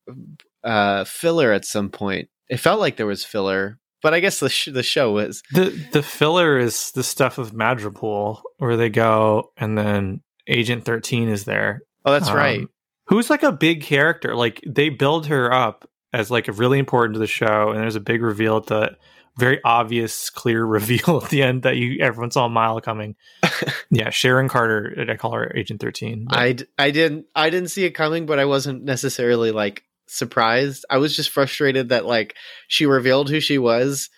uh 0.64 1.04
filler 1.06 1.52
at 1.52 1.66
some 1.66 1.89
point. 1.89 2.30
It 2.49 2.58
felt 2.58 2.80
like 2.80 2.97
there 2.97 3.06
was 3.06 3.24
filler, 3.24 3.80
but 4.04 4.14
I 4.14 4.20
guess 4.20 4.39
the 4.39 4.49
sh- 4.49 4.70
the 4.72 4.84
show 4.84 5.14
was. 5.14 5.41
The 5.54 5.70
the 5.93 6.04
filler 6.04 6.58
is 6.58 6.91
the 6.91 7.04
stuff 7.04 7.38
of 7.38 7.52
Madripoor 7.54 8.41
where 8.58 8.78
they 8.78 8.89
go 8.89 9.52
and 9.58 9.78
then 9.78 10.22
Agent 10.47 10.86
13 10.86 11.30
is 11.30 11.45
there. 11.45 11.82
Oh, 12.06 12.12
that's 12.12 12.30
Um, 12.30 12.36
right. 12.36 12.68
Who's 13.08 13.30
like 13.30 13.43
a 13.43 13.52
big 13.52 13.84
character. 13.84 14.36
Like 14.36 14.62
they 14.68 14.89
build 14.89 15.28
her 15.28 15.52
up 15.54 15.88
as 16.14 16.30
like 16.30 16.47
really 16.47 16.80
important 16.80 17.14
to 17.16 17.20
the 17.20 17.28
show 17.28 17.70
and 17.70 17.80
there's 17.80 17.95
a 17.95 17.99
big 18.02 18.22
reveal 18.22 18.58
at 18.58 18.66
the 18.68 18.97
very 19.38 19.59
obvious 19.63 20.29
clear 20.29 20.63
reveal 20.65 21.21
at 21.23 21.29
the 21.29 21.41
end 21.43 21.63
that 21.63 21.77
you 21.77 22.01
everyone 22.01 22.32
saw 22.32 22.45
a 22.45 22.49
mile 22.49 22.82
coming. 22.82 23.15
yeah, 23.89 24.09
Sharon 24.09 24.49
Carter, 24.49 25.05
I 25.09 25.15
call 25.15 25.34
her 25.34 25.51
Agent 25.55 25.82
13. 25.82 26.25
but- 26.29 26.38
I 26.38 26.55
I 26.77 26.91
didn't 26.91 27.25
I 27.36 27.49
didn't 27.49 27.69
see 27.69 27.86
it 27.86 27.91
coming, 27.91 28.25
but 28.25 28.39
I 28.39 28.45
wasn't 28.45 28.84
necessarily 28.84 29.51
like 29.51 29.84
surprised. 30.07 30.86
I 30.89 30.97
was 30.97 31.15
just 31.15 31.29
frustrated 31.29 31.89
that 31.89 32.05
like 32.05 32.36
she 32.67 32.86
revealed 32.86 33.29
who 33.29 33.39
she 33.39 33.57
was, 33.57 34.09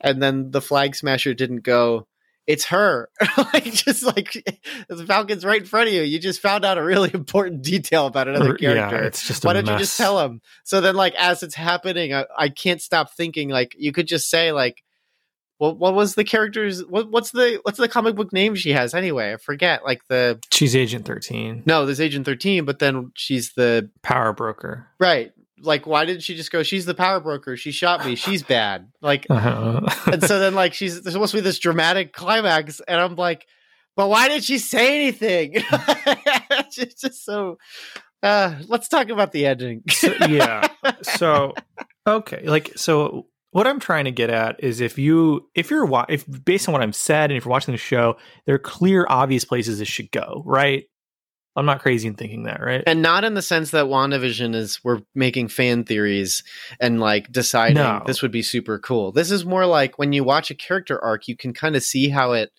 and 0.00 0.22
then 0.22 0.50
the 0.50 0.60
flag 0.62 0.94
smasher 0.94 1.34
didn't 1.34 1.62
go. 1.62 2.06
It's 2.46 2.66
her. 2.66 3.08
like 3.54 3.64
just 3.64 4.02
like 4.02 4.32
the 4.88 5.06
Falcon's 5.06 5.44
right 5.44 5.60
in 5.62 5.66
front 5.66 5.88
of 5.88 5.94
you. 5.94 6.02
You 6.02 6.18
just 6.18 6.40
found 6.40 6.64
out 6.64 6.76
a 6.78 6.82
really 6.84 7.10
important 7.14 7.62
detail 7.62 8.06
about 8.06 8.28
another 8.28 8.52
Or- 8.52 8.58
yeah, 8.60 8.74
character. 8.74 9.02
it's 9.04 9.26
just 9.26 9.44
a 9.44 9.46
Why 9.46 9.54
don't 9.54 9.66
you 9.66 9.78
just 9.78 9.96
tell 9.96 10.20
him? 10.20 10.40
So 10.64 10.80
then, 10.80 10.94
like 10.94 11.14
as 11.14 11.42
it's 11.42 11.54
happening, 11.54 12.12
I, 12.12 12.26
I 12.36 12.48
can't 12.50 12.82
stop 12.82 13.14
thinking. 13.14 13.48
Like 13.48 13.74
you 13.78 13.92
could 13.92 14.06
just 14.06 14.28
say, 14.28 14.52
like, 14.52 14.82
what 15.58 15.78
what 15.78 15.94
was 15.94 16.16
the 16.16 16.24
character's? 16.24 16.84
What 16.84 17.10
what's 17.10 17.30
the 17.30 17.60
what's 17.62 17.78
the 17.78 17.88
comic 17.88 18.14
book 18.16 18.32
name 18.32 18.54
she 18.56 18.72
has 18.72 18.92
anyway? 18.92 19.32
I 19.32 19.36
forget. 19.36 19.84
Like 19.84 20.02
the 20.08 20.38
She's 20.52 20.74
Agent 20.76 21.06
13, 21.06 21.62
no, 21.64 21.86
there's 21.86 22.00
Agent 22.00 22.26
Thirteen, 22.26 22.64
but 22.64 22.78
then 22.80 23.12
she's 23.14 23.52
the 23.54 23.88
power 24.02 24.32
broker. 24.32 24.88
right. 24.98 25.32
Like 25.60 25.86
why 25.86 26.04
didn't 26.04 26.22
she 26.22 26.34
just 26.34 26.50
go? 26.50 26.62
She's 26.62 26.84
the 26.86 26.94
power 26.94 27.20
broker. 27.20 27.56
She 27.56 27.70
shot 27.72 28.04
me. 28.04 28.16
She's 28.16 28.42
bad. 28.42 28.90
Like 29.00 29.26
Uh-huh. 29.30 29.80
and 30.12 30.22
so 30.22 30.38
then 30.40 30.54
like 30.54 30.74
she's 30.74 31.00
there's 31.02 31.12
supposed 31.14 31.30
to 31.32 31.36
be 31.38 31.42
this 31.42 31.58
dramatic 31.58 32.12
climax, 32.12 32.80
and 32.88 33.00
I'm 33.00 33.14
like, 33.16 33.46
but 33.96 34.08
why 34.08 34.28
did 34.28 34.42
she 34.44 34.58
say 34.58 34.96
anything? 35.00 35.52
it's 36.10 37.00
just- 37.00 37.24
so. 37.24 37.58
Uh, 38.22 38.58
let's 38.68 38.88
talk 38.88 39.10
about 39.10 39.32
the 39.32 39.44
ending. 39.46 39.82
So- 39.90 40.12
yeah. 40.28 40.66
So 41.02 41.54
okay, 42.06 42.42
like 42.48 42.72
so 42.76 43.26
what 43.50 43.66
I'm 43.68 43.78
trying 43.78 44.06
to 44.06 44.10
get 44.10 44.30
at 44.30 44.62
is 44.64 44.80
if 44.80 44.98
you 44.98 45.48
if 45.54 45.70
you're 45.70 45.84
wa- 45.86 46.06
if 46.08 46.24
based 46.44 46.66
on 46.68 46.72
what 46.72 46.82
I've 46.82 46.96
said 46.96 47.30
and 47.30 47.36
if 47.38 47.44
you're 47.44 47.50
watching 47.52 47.72
the 47.72 47.78
show, 47.78 48.16
there 48.46 48.54
are 48.56 48.58
clear 48.58 49.06
obvious 49.08 49.44
places 49.44 49.80
it 49.80 49.86
should 49.86 50.10
go, 50.10 50.42
right? 50.44 50.84
I'm 51.56 51.66
not 51.66 51.80
crazy 51.82 52.08
in 52.08 52.14
thinking 52.14 52.42
that, 52.44 52.60
right? 52.60 52.82
and 52.86 53.00
not 53.00 53.22
in 53.24 53.34
the 53.34 53.42
sense 53.42 53.70
that 53.70 53.84
WandaVision 53.86 54.54
is 54.56 54.82
we're 54.82 55.02
making 55.14 55.48
fan 55.48 55.84
theories 55.84 56.42
and 56.80 56.98
like 57.00 57.30
deciding 57.30 57.76
No. 57.76 58.02
this 58.06 58.22
would 58.22 58.32
be 58.32 58.42
super 58.42 58.78
cool. 58.78 59.12
This 59.12 59.30
is 59.30 59.44
more 59.44 59.64
like 59.66 59.96
when 59.98 60.12
you 60.12 60.24
watch 60.24 60.50
a 60.50 60.54
character 60.56 61.02
arc, 61.02 61.28
you 61.28 61.36
can 61.36 61.52
kind 61.54 61.76
of 61.76 61.82
see 61.84 62.08
how 62.08 62.32
it 62.32 62.50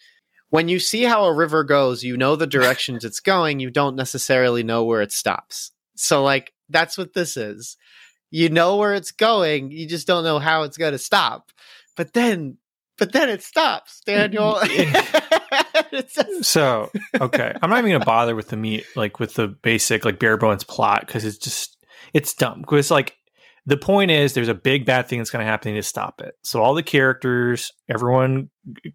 when 0.49 0.69
you 0.69 0.79
see 0.79 1.03
how 1.03 1.25
a 1.25 1.33
river 1.33 1.63
goes, 1.65 2.03
you 2.03 2.15
know 2.15 2.35
the 2.37 2.47
directions 2.47 3.03
it's 3.03 3.19
going, 3.19 3.59
you 3.59 3.69
don't 3.69 3.95
necessarily 3.97 4.63
know 4.63 4.85
where 4.85 5.01
it 5.01 5.11
stops. 5.11 5.71
So 5.95 6.23
like 6.23 6.53
that's 6.69 6.97
what 6.97 7.13
this 7.13 7.35
is. 7.35 7.75
You 8.31 8.49
know 8.49 8.77
where 8.77 8.93
it's 8.93 9.11
going, 9.11 9.71
you 9.71 9.87
just 9.87 10.07
don't 10.07 10.23
know 10.23 10.39
how 10.39 10.63
it's 10.63 10.77
going 10.77 10.91
to 10.93 10.97
stop. 10.97 11.51
But 11.97 12.13
then 12.13 12.57
but 12.97 13.11
then 13.11 13.27
it 13.29 13.43
stops, 13.43 13.99
Daniel. 14.05 14.59
So 16.41 16.91
okay, 17.19 17.53
I'm 17.61 17.69
not 17.69 17.79
even 17.79 17.91
gonna 17.91 18.05
bother 18.05 18.35
with 18.35 18.49
the 18.49 18.57
meat, 18.57 18.85
like 18.95 19.19
with 19.19 19.33
the 19.35 19.47
basic 19.47 20.05
like 20.05 20.19
bare 20.19 20.37
bones 20.37 20.63
plot, 20.63 21.05
because 21.05 21.25
it's 21.25 21.37
just 21.37 21.77
it's 22.13 22.33
dumb. 22.33 22.61
Because 22.61 22.91
like 22.91 23.15
the 23.65 23.77
point 23.77 24.11
is, 24.11 24.33
there's 24.33 24.47
a 24.47 24.53
big 24.53 24.85
bad 24.85 25.07
thing 25.07 25.19
that's 25.19 25.31
gonna 25.31 25.45
happen 25.45 25.73
to 25.73 25.83
stop 25.83 26.21
it. 26.21 26.35
So 26.43 26.61
all 26.61 26.73
the 26.73 26.83
characters, 26.83 27.71
everyone 27.89 28.49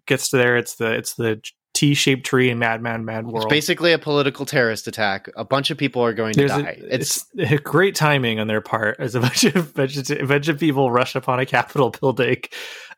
gets 0.05 0.29
to 0.29 0.37
there. 0.37 0.57
It's 0.57 0.75
the 0.75 0.91
it's 0.93 1.15
the 1.15 1.41
T-shaped 1.81 2.23
tree 2.23 2.51
in 2.51 2.59
Mad 2.59 2.79
Mad 2.83 3.01
Mad 3.01 3.25
World. 3.25 3.45
it's 3.45 3.49
basically 3.49 3.91
a 3.91 3.97
political 3.97 4.45
terrorist 4.45 4.87
attack. 4.87 5.27
A 5.35 5.43
bunch 5.43 5.71
of 5.71 5.79
people 5.79 6.03
are 6.03 6.13
going 6.13 6.35
to 6.35 6.47
die. 6.47 6.77
a, 6.79 6.93
it's 6.93 7.25
it's, 7.33 7.59
great 7.63 7.95
timing 7.95 8.39
on 8.39 8.45
their 8.45 8.61
part 8.61 8.97
as 8.99 9.15
a 9.15 9.19
bunch 9.19 9.45
of 9.45 9.73
bunch 9.73 9.97
of, 9.97 10.11
a 10.11 10.27
bunch 10.27 10.47
of 10.47 10.59
people 10.59 10.91
rush 10.91 11.15
upon 11.15 11.39
a 11.39 11.45
Capitol 11.47 11.89
building 11.89 12.43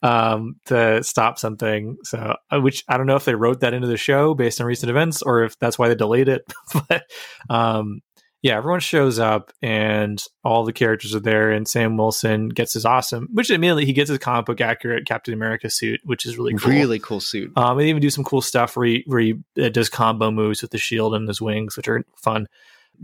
um, 0.01 0.57
to 0.65 1.01
stop 1.01 1.39
something. 1.39 1.95
So, 2.03 2.35
uh, 2.51 2.59
which 2.59 2.83
I 2.89 2.97
don't 2.97 3.07
know 3.07 3.15
if 3.15 3.23
they 3.23 3.35
wrote 3.35 3.61
that 3.61 3.73
into 3.73 3.87
the 3.87 3.95
show 3.95 4.33
based 4.33 4.59
on 4.59 4.67
recent 4.67 4.89
events 4.89 5.21
or 5.21 5.45
if 5.45 5.57
that's 5.59 5.79
why 5.79 5.87
they 5.87 5.95
delayed 5.95 6.27
it. 6.27 6.43
but 6.89 7.09
um, 7.49 8.01
yeah, 8.43 8.57
everyone 8.57 8.81
shows 8.81 9.19
up 9.19 9.53
and 9.61 10.21
all 10.43 10.65
the 10.65 10.73
characters 10.73 11.15
are 11.15 11.21
there, 11.21 11.49
and 11.49 11.65
Sam 11.65 11.95
Wilson 11.95 12.49
gets 12.49 12.73
his 12.73 12.85
awesome, 12.85 13.29
which 13.31 13.49
immediately 13.49 13.85
he 13.85 13.93
gets 13.93 14.09
his 14.09 14.19
comic 14.19 14.45
book 14.45 14.59
accurate 14.59 15.07
Captain 15.07 15.33
America 15.33 15.69
suit, 15.69 16.01
which 16.03 16.25
is 16.25 16.37
really 16.37 16.53
cool. 16.55 16.69
really 16.69 16.99
cool 16.99 17.21
suit. 17.21 17.53
Um, 17.55 17.77
they 17.77 17.87
even 17.87 18.01
do 18.01 18.09
some 18.09 18.25
cool 18.25 18.41
stuff 18.41 18.75
where 18.75 18.85
he, 18.85 19.03
where 19.07 19.21
he 19.21 19.35
uh, 19.57 19.69
does 19.69 19.87
combo 19.87 20.29
moves 20.29 20.61
with 20.61 20.71
the 20.71 20.77
shield 20.77 21.15
and 21.15 21.25
his 21.25 21.41
wings, 21.41 21.77
which 21.77 21.87
are 21.87 22.03
fun. 22.17 22.47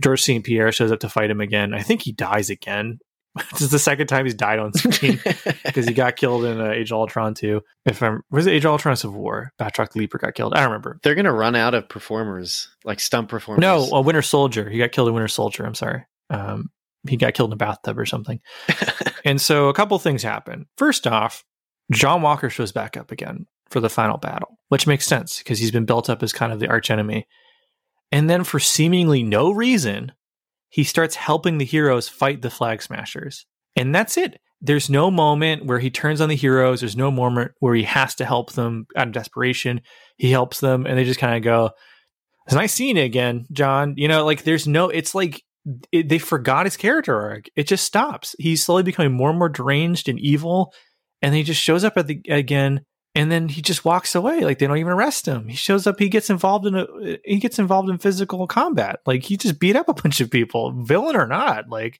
George 0.04 0.22
St. 0.22 0.44
Pierre 0.44 0.74
shows 0.74 0.92
up 0.92 1.00
to 1.00 1.10
fight 1.10 1.32
him 1.32 1.40
again. 1.40 1.74
I 1.74 1.84
think 1.84 2.02
he 2.02 2.12
dies 2.12 2.50
again. 2.50 3.00
this 3.52 3.62
is 3.62 3.72
the 3.72 3.80
second 3.80 4.08
time 4.08 4.26
he's 4.26 4.34
died 4.34 4.60
on 4.60 4.74
screen 4.74 5.20
because 5.66 5.86
he 5.86 5.94
got 5.94 6.16
killed 6.16 6.46
in 6.46 6.60
uh, 6.60 6.72
Age 6.72 6.92
of 6.92 6.98
Ultron 6.98 7.34
too. 7.34 7.62
If 7.86 8.02
I'm 8.02 8.22
was 8.32 8.48
it 8.48 8.52
Age 8.52 8.66
of 8.66 8.72
Ultron 8.72 8.96
Civil 8.96 9.20
War? 9.20 9.54
Batroc 9.60 9.92
the 9.92 10.00
Leaper 10.00 10.18
got 10.18 10.34
killed. 10.34 10.54
I 10.54 10.58
don't 10.58 10.70
remember. 10.70 11.00
They're 11.04 11.16
gonna 11.16 11.34
run 11.34 11.56
out 11.56 11.74
of 11.74 11.88
performers, 11.90 12.70
like 12.84 13.00
stunt 13.00 13.30
performers. 13.30 13.62
No, 13.62 13.88
a 13.92 14.02
Winter 14.02 14.22
Soldier. 14.22 14.70
He 14.70 14.78
got 14.78 14.92
killed 14.92 15.08
in 15.08 15.14
Winter 15.14 15.28
Soldier. 15.28 15.66
I'm 15.66 15.76
sorry. 15.76 16.06
Um, 16.30 16.70
he 17.08 17.18
got 17.18 17.34
killed 17.34 17.50
in 17.50 17.54
a 17.54 17.58
bathtub 17.58 17.98
or 17.98 18.06
something. 18.06 18.40
and 19.26 19.40
so 19.40 19.70
a 19.70 19.74
couple 19.74 19.98
things 20.00 20.24
happen. 20.24 20.66
First 20.78 21.08
off, 21.08 21.46
John 21.92 22.22
Walker 22.22 22.50
shows 22.50 22.72
back 22.72 22.98
up 22.98 23.12
again 23.12 23.46
for 23.70 23.80
the 23.80 23.90
final 23.90 24.18
battle, 24.18 24.58
which 24.70 24.88
makes 24.88 25.06
sense 25.06 25.38
because 25.38 25.60
he's 25.60 25.72
been 25.72 25.86
built 25.86 26.10
up 26.10 26.24
as 26.24 26.34
kind 26.34 26.52
of 26.52 26.60
the 26.60 26.68
archenemy. 26.68 27.28
And 28.12 28.30
then 28.30 28.44
for 28.44 28.60
seemingly 28.60 29.24
no 29.24 29.52
reason, 29.52 30.12
he 30.70 30.84
starts 30.84 31.16
helping 31.16 31.58
the 31.58 31.66
heroes 31.66 32.08
fight 32.08 32.42
the 32.42 32.50
flag 32.50 32.82
smashers. 32.82 33.46
And 33.76 33.94
that's 33.94 34.18
it. 34.18 34.40
There's 34.62 34.90
no 34.90 35.10
moment 35.10 35.66
where 35.66 35.80
he 35.80 35.90
turns 35.90 36.22
on 36.22 36.30
the 36.30 36.36
heroes. 36.36 36.82
There's 36.82 36.98
no 36.98 37.12
moment 37.12 37.52
where 37.60 37.76
he 37.76 37.84
has 37.84 38.16
to 38.16 38.26
help 38.26 38.52
them 38.54 38.88
out 38.96 39.08
of 39.08 39.14
desperation. 39.14 39.82
He 40.18 40.32
helps 40.32 40.60
them 40.60 40.86
and 40.86 40.98
they 40.98 41.06
just 41.06 41.20
kind 41.20 41.36
of 41.36 41.44
go, 41.44 41.72
It's 42.46 42.56
nice 42.56 42.74
seeing 42.74 42.98
you 42.98 43.04
again, 43.04 43.46
John. 43.52 43.94
You 43.98 44.08
know, 44.08 44.26
like 44.26 44.44
there's 44.44 44.68
no, 44.68 44.90
it's 44.90 45.16
like 45.16 45.44
it, 45.92 46.10
they 46.10 46.20
forgot 46.20 46.66
his 46.66 46.78
character 46.78 47.20
arc. 47.20 47.46
It 47.56 47.68
just 47.68 47.86
stops. 47.86 48.36
He's 48.38 48.64
slowly 48.64 48.84
becoming 48.84 49.14
more 49.14 49.30
and 49.30 49.40
more 49.40 49.50
deranged 49.50 50.10
and 50.10 50.20
evil. 50.20 50.74
And 51.22 51.32
then 51.32 51.38
he 51.38 51.44
just 51.44 51.62
shows 51.62 51.84
up 51.84 51.98
at 51.98 52.08
the 52.08 52.22
again 52.30 52.82
and 53.16 53.32
then 53.32 53.49
he 53.49 53.62
just 53.62 53.86
walks 53.86 54.16
away 54.16 54.41
like 54.41 54.60
they 54.60 54.68
don't 54.68 54.78
even 54.78 54.93
arrest 54.93 55.28
him. 55.28 55.47
He 55.47 55.55
shows 55.55 55.88
up 55.88 55.99
he 55.99 56.10
gets 56.10 56.30
involved 56.30 56.66
in 56.66 56.76
a 56.76 56.86
he 57.26 57.38
gets 57.38 57.60
involved 57.60 57.89
in 57.89 57.97
physical 57.97 58.45
combat. 58.47 59.01
Like 59.05 59.24
he 59.24 59.38
just 59.38 59.60
beat 59.60 59.76
up 59.76 59.89
a 59.89 59.93
bunch 59.93 60.22
of 60.22 60.30
people 60.30 60.72
villain 60.84 61.16
or 61.16 61.28
not 61.28 61.70
like 61.70 61.99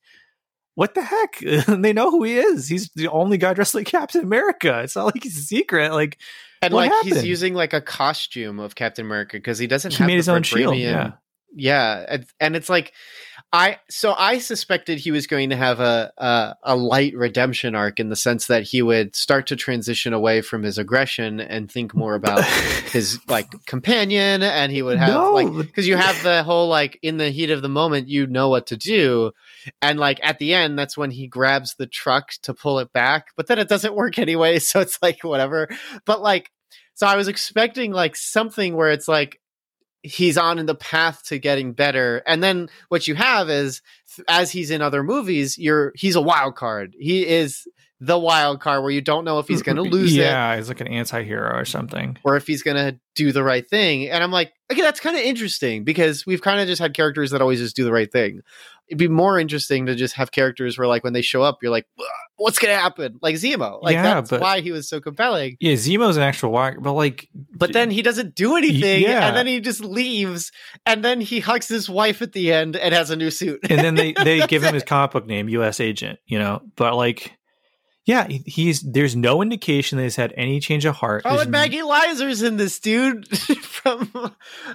what 0.76 0.96
the 0.96 1.02
heck? 1.02 1.42
They 1.82 1.92
know 1.92 2.10
who 2.10 2.24
he 2.24 2.38
is. 2.38 2.70
He's 2.70 2.90
the 2.96 3.10
only 3.10 3.38
guy 3.38 3.54
dressed 3.54 3.76
like 3.76 3.88
captain 3.88 4.22
america. 4.24 4.82
It's 4.82 4.96
not 4.96 5.06
like 5.06 5.24
he's 5.24 5.38
a 5.38 5.42
secret 5.42 5.92
like 5.92 6.18
and 6.62 6.74
like 6.74 6.92
he's 7.04 7.26
using 7.26 7.54
like 7.54 7.74
a 7.74 7.82
costume 7.82 8.60
of 8.60 8.76
Captain 8.76 9.06
America 9.06 9.38
because 9.38 9.58
he 9.58 9.68
doesn't 9.68 9.92
he 9.92 9.98
have 9.98 10.08
made 10.08 10.14
the 10.14 10.18
his 10.18 10.30
own 10.30 10.44
shield 10.44 10.76
yeah. 10.76 11.14
Yeah, 11.56 12.06
and, 12.08 12.26
and 12.40 12.56
it's 12.56 12.70
like 12.70 12.94
I 13.52 13.78
so 13.90 14.14
I 14.16 14.38
suspected 14.38 15.00
he 15.00 15.10
was 15.10 15.26
going 15.26 15.50
to 15.50 15.56
have 15.56 15.80
a, 15.80 16.12
a 16.20 16.56
a 16.64 16.76
light 16.76 17.16
redemption 17.16 17.74
arc 17.74 18.00
in 18.00 18.10
the 18.10 18.16
sense 18.16 18.46
that 18.46 18.62
he 18.62 18.84
would 18.84 19.16
start 19.16 19.48
to 19.48 19.56
transition 19.56 20.14
away 20.14 20.42
from 20.42 20.62
his 20.62 20.78
aggression 20.78 21.40
and 21.40 21.72
think 21.72 21.96
more 21.96 22.14
about 22.14 22.44
his 22.92 23.20
like 23.28 23.48
companion 23.66 24.44
and 24.44 24.72
he 24.72 24.84
would 24.84 24.98
have 25.00 25.10
No. 25.10 25.34
like 25.34 25.52
because 25.66 25.88
you 25.88 25.98
have 25.98 26.22
the 26.22 26.44
whole 26.44 26.68
like 26.68 27.00
in 27.02 27.18
the 27.18 27.32
heat 27.32 27.50
of 27.50 27.64
the 27.64 27.70
moment 27.70 28.08
you 28.08 28.28
know 28.28 28.50
what 28.50 28.68
to 28.68 28.78
do 28.78 29.32
and 29.82 30.00
like 30.00 30.20
at 30.22 30.38
the 30.38 30.54
end 30.54 30.78
that's 30.78 30.96
when 30.96 31.10
he 31.10 31.26
grabs 31.28 31.74
the 31.76 31.88
truck 31.88 32.34
to 32.44 32.54
pull 32.54 32.78
it 32.78 32.94
back 32.94 33.30
but 33.36 33.48
then 33.48 33.58
it 33.58 33.68
doesn't 33.68 33.96
work 33.96 34.20
anyway 34.20 34.60
so 34.60 34.80
it's 34.80 35.00
like 35.02 35.24
whatever 35.24 35.68
but 36.06 36.22
like 36.22 36.52
so 36.94 37.08
i 37.08 37.16
was 37.16 37.28
expecting 37.28 37.92
like 37.92 38.16
something 38.16 38.76
where 38.76 38.92
it's 38.92 39.08
like 39.08 39.40
he's 40.04 40.38
on 40.38 40.60
in 40.60 40.66
the 40.66 40.76
path 40.76 41.24
to 41.26 41.40
getting 41.40 41.74
better. 41.74 42.22
And 42.26 42.42
then 42.42 42.70
what 42.90 43.08
you 43.08 43.16
have 43.16 43.50
is 43.50 43.82
as 44.28 44.52
he's 44.52 44.72
in 44.72 44.82
other 44.82 45.04
movies 45.04 45.58
you're 45.58 45.92
he's 45.96 46.16
a 46.16 46.22
wild 46.22 46.56
card. 46.56 46.96
He 47.00 47.28
is 47.28 47.68
the 48.00 48.18
wild 48.18 48.62
card 48.62 48.82
where 48.82 48.92
you 48.92 49.02
don't 49.02 49.26
know 49.26 49.40
if 49.40 49.48
he's 49.48 49.62
going 49.62 49.76
to 49.76 49.84
mm-hmm. 49.84 49.92
lose 49.92 50.14
it 50.16 50.22
yeah 50.22 50.56
he's 50.56 50.70
like 50.70 50.80
an 50.80 50.88
anti-hero 50.88 51.54
or 51.54 51.66
something 51.66 52.18
or 52.24 52.36
if 52.38 52.48
he's 52.48 52.64
going 52.64 52.78
to 52.78 52.98
do 53.20 53.34
the 53.34 53.44
right 53.44 53.70
thing. 53.70 54.08
And 54.10 54.24
I'm 54.24 54.32
like, 54.32 54.54
okay, 54.72 54.82
that's 54.82 55.02
kind 55.02 55.18
of 55.18 55.22
interesting 55.22 55.84
because 55.84 56.26
we've 56.26 56.42
kind 56.42 56.62
of 56.62 56.68
just 56.68 56.82
had 56.82 56.94
characters 56.94 57.32
that 57.32 57.42
always 57.42 57.60
just 57.60 57.76
do 57.76 57.84
the 57.84 57.92
right 57.92 58.10
thing. 58.10 58.40
It'd 58.88 58.98
be 58.98 59.10
more 59.10 59.38
interesting 59.38 59.88
to 59.88 59.96
just 59.96 60.16
have 60.16 60.32
characters 60.32 60.78
where, 60.78 60.88
like, 60.88 61.04
when 61.04 61.12
they 61.12 61.22
show 61.22 61.44
up, 61.44 61.60
you're 61.62 61.72
like, 61.72 61.86
what's 62.38 62.58
going 62.58 62.74
to 62.74 62.80
happen? 62.80 63.20
Like 63.22 63.36
Zemo. 63.36 63.84
Like, 63.84 63.94
Yeah, 63.94 64.04
that's 64.16 64.30
but- 64.30 64.40
why 64.40 64.62
he 64.62 64.72
was 64.72 64.88
so 64.88 65.02
compelling. 65.02 65.58
yeah 65.60 65.74
zemo's 65.74 66.16
an 66.16 66.24
actual 66.24 66.52
wire 66.52 66.80
but 66.80 66.94
like 66.94 67.28
But 67.52 67.74
then 67.74 67.92
he 67.92 68.02
doesn't 68.02 68.36
do 68.36 68.56
anything. 68.56 69.04
Yeah. 69.04 69.28
And 69.28 69.36
then 69.36 69.48
he 69.48 69.60
just 69.60 69.82
leaves. 69.84 70.52
And 70.86 71.04
then 71.04 71.20
he 71.20 71.42
hugs 71.42 71.68
his 71.68 71.90
wife 71.90 72.22
at 72.22 72.32
the 72.32 72.54
end 72.54 72.78
and 72.78 72.94
has 72.94 73.10
a 73.12 73.18
new 73.18 73.32
suit. 73.32 73.60
and 73.70 73.80
then 73.80 73.96
they 73.96 74.14
they 74.14 74.40
give 74.48 74.64
him 74.64 74.74
his 74.74 74.84
comic 74.84 75.12
book 75.12 75.28
name, 75.28 75.50
U.S. 75.50 75.82
Agent. 75.82 76.20
You 76.26 76.40
know, 76.40 76.62
but 76.78 76.96
like, 76.96 77.38
yeah, 78.10 78.28
he's 78.28 78.82
there's 78.82 79.16
no 79.16 79.44
indication 79.44 79.98
that 80.00 80.04
he's 80.06 80.16
had 80.16 80.34
any 80.36 80.60
change 80.60 80.84
of 80.84 80.96
heart. 80.96 81.22
Oh, 81.26 81.30
There's 81.30 81.42
and 81.44 81.52
Maggie 81.52 81.84
Lizer's 81.84 82.42
in 82.42 82.58
this, 82.58 82.80
dude. 82.80 83.28
from 83.62 84.10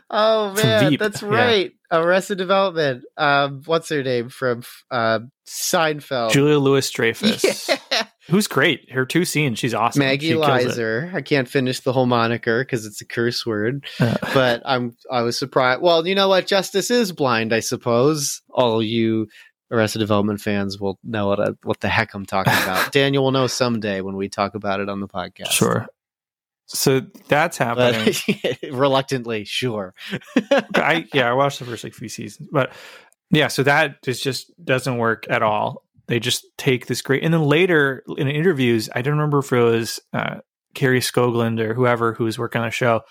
oh 0.08 0.54
From 0.54 0.68
man, 0.68 0.90
Veep, 0.90 1.00
that's 1.00 1.20
yeah. 1.20 1.28
right. 1.28 1.72
Arrested 1.90 2.38
Development. 2.38 3.02
Um, 3.16 3.62
what's 3.66 3.88
her 3.88 4.04
name 4.04 4.28
from 4.28 4.62
uh, 4.88 5.18
Seinfeld? 5.48 6.30
Julia 6.30 6.58
Louis 6.60 6.88
Dreyfus, 6.88 7.68
Yeah. 7.90 8.06
who's 8.28 8.46
great. 8.46 8.92
Her 8.92 9.04
two 9.04 9.24
scenes, 9.24 9.58
she's 9.58 9.74
awesome. 9.74 9.98
Maggie 9.98 10.28
She. 10.28 10.34
Lizer. 10.36 11.10
I 11.12 11.20
can't 11.20 11.48
finish 11.48 11.80
the 11.80 11.92
whole 11.92 12.06
moniker 12.06 12.62
because 12.64 12.86
it's 12.86 13.00
a 13.00 13.04
curse 13.04 13.44
word, 13.44 13.84
Uh, 14.00 14.16
but 14.32 14.62
I'm 14.64 14.96
I 15.10 15.22
was 15.22 15.36
surprised. 15.36 15.82
Well, 15.82 16.06
you 16.06 16.14
know 16.14 16.28
what? 16.28 16.46
Justice 16.46 16.88
is 16.92 17.10
blind, 17.10 17.52
I 17.52 17.58
suppose. 17.60 18.42
All 18.50 18.80
you 18.80 19.26
Arrested 19.74 19.98
Development 19.98 20.40
fans 20.40 20.78
will 20.78 20.98
know 21.02 21.26
what 21.26 21.40
I, 21.40 21.48
what 21.64 21.80
the 21.80 21.88
heck 21.88 22.14
I'm 22.14 22.24
talking 22.24 22.52
about. 22.52 22.92
Daniel 22.92 23.24
will 23.24 23.32
know 23.32 23.46
someday 23.46 24.00
when 24.00 24.16
we 24.16 24.28
talk 24.28 24.54
about 24.54 24.80
it 24.80 24.88
on 24.88 25.00
the 25.00 25.08
podcast. 25.08 25.50
Sure. 25.50 25.86
So 26.66 27.02
that's 27.28 27.58
happening. 27.58 28.14
But 28.26 28.58
reluctantly, 28.72 29.44
sure. 29.44 29.94
I 30.74 31.06
yeah, 31.12 31.28
I 31.28 31.34
watched 31.34 31.58
the 31.58 31.66
first 31.66 31.84
like 31.84 31.92
few 31.92 32.08
seasons, 32.08 32.48
but 32.50 32.72
yeah, 33.30 33.48
so 33.48 33.62
that 33.64 34.02
just 34.02 34.22
just 34.22 34.52
doesn't 34.64 34.96
work 34.96 35.26
at 35.28 35.42
all. 35.42 35.82
They 36.06 36.20
just 36.20 36.46
take 36.56 36.86
this 36.86 37.02
great, 37.02 37.22
and 37.22 37.34
then 37.34 37.42
later 37.42 38.02
in 38.16 38.28
interviews, 38.28 38.88
I 38.94 39.02
don't 39.02 39.14
remember 39.14 39.40
if 39.40 39.52
it 39.52 39.60
was 39.60 40.00
uh, 40.12 40.36
Kari 40.74 41.00
Skogland 41.00 41.60
or 41.60 41.74
whoever 41.74 42.14
who 42.14 42.24
was 42.24 42.38
working 42.38 42.60
on 42.60 42.68
the 42.68 42.72
show. 42.72 43.02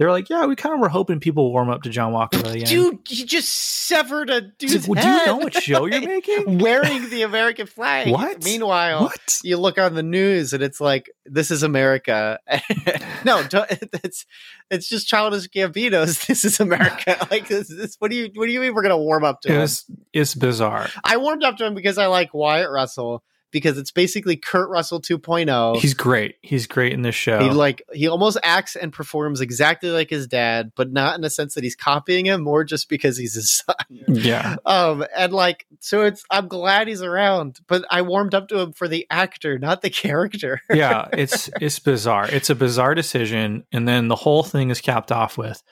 They 0.00 0.06
were 0.06 0.12
like, 0.12 0.30
"Yeah, 0.30 0.46
we 0.46 0.56
kind 0.56 0.74
of 0.74 0.80
were 0.80 0.88
hoping 0.88 1.20
people 1.20 1.52
warm 1.52 1.68
up 1.68 1.82
to 1.82 1.90
John 1.90 2.12
Walker 2.14 2.42
by 2.42 2.52
the 2.52 2.60
end." 2.60 2.68
Dude, 2.68 2.98
you 3.10 3.26
just 3.26 3.52
severed 3.52 4.30
a 4.30 4.40
dude's 4.40 4.88
Well, 4.88 4.98
do 5.02 5.06
you 5.06 5.26
know 5.26 5.36
what 5.36 5.52
show 5.52 5.84
you're 5.84 6.00
making? 6.08 6.58
Wearing 6.58 7.10
the 7.10 7.20
American 7.20 7.66
flag. 7.66 8.10
What? 8.10 8.42
Meanwhile, 8.42 9.02
What? 9.02 9.40
you 9.44 9.58
look 9.58 9.76
on 9.76 9.94
the 9.94 10.02
news 10.02 10.54
and 10.54 10.62
it's 10.62 10.80
like, 10.80 11.10
"This 11.26 11.50
is 11.50 11.62
America." 11.62 12.38
no, 13.26 13.42
don't, 13.46 13.70
it's 14.02 14.24
it's 14.70 14.88
just 14.88 15.06
childish 15.06 15.48
Gambino's. 15.48 16.24
This 16.30 16.46
is 16.46 16.60
America. 16.60 17.18
like 17.30 17.48
this, 17.48 17.68
this. 17.68 17.96
What 17.98 18.10
do 18.10 18.16
you 18.16 18.30
What 18.36 18.46
do 18.46 18.52
you 18.52 18.60
mean 18.60 18.72
we're 18.72 18.80
gonna 18.80 18.96
warm 18.96 19.22
up 19.24 19.42
to 19.42 19.52
him? 19.52 19.60
It's 19.60 19.84
it's 20.14 20.34
bizarre. 20.34 20.88
I 21.04 21.18
warmed 21.18 21.44
up 21.44 21.58
to 21.58 21.66
him 21.66 21.74
because 21.74 21.98
I 21.98 22.06
like 22.06 22.32
Wyatt 22.32 22.70
Russell 22.70 23.22
because 23.50 23.78
it's 23.78 23.90
basically 23.90 24.36
Kurt 24.36 24.68
Russell 24.70 25.00
2.0. 25.00 25.76
He's 25.76 25.94
great. 25.94 26.36
He's 26.42 26.66
great 26.66 26.92
in 26.92 27.02
this 27.02 27.14
show. 27.14 27.40
He 27.40 27.50
like 27.50 27.82
he 27.92 28.08
almost 28.08 28.38
acts 28.42 28.76
and 28.76 28.92
performs 28.92 29.40
exactly 29.40 29.90
like 29.90 30.10
his 30.10 30.26
dad, 30.26 30.72
but 30.76 30.92
not 30.92 31.14
in 31.14 31.20
the 31.20 31.30
sense 31.30 31.54
that 31.54 31.64
he's 31.64 31.76
copying 31.76 32.26
him, 32.26 32.42
more 32.42 32.64
just 32.64 32.88
because 32.88 33.16
he's 33.16 33.34
his 33.34 33.50
son. 33.50 33.74
yeah, 34.08 34.56
Um, 34.64 35.04
and 35.16 35.32
like 35.32 35.66
so, 35.80 36.02
it's 36.02 36.24
I'm 36.30 36.48
glad 36.48 36.88
he's 36.88 37.02
around, 37.02 37.60
but 37.66 37.84
I 37.90 38.02
warmed 38.02 38.34
up 38.34 38.48
to 38.48 38.58
him 38.58 38.72
for 38.72 38.88
the 38.88 39.06
actor, 39.10 39.58
not 39.58 39.82
the 39.82 39.90
character. 39.90 40.60
yeah. 40.72 41.08
It's 41.12 41.50
it's 41.60 41.78
bizarre. 41.78 42.28
It's 42.30 42.50
a 42.50 42.54
bizarre 42.54 42.94
decision, 42.94 43.64
and 43.72 43.86
then 43.86 44.08
the 44.08 44.16
whole 44.16 44.42
thing 44.42 44.70
is 44.70 44.80
capped 44.80 45.12
off 45.12 45.36
with 45.36 45.62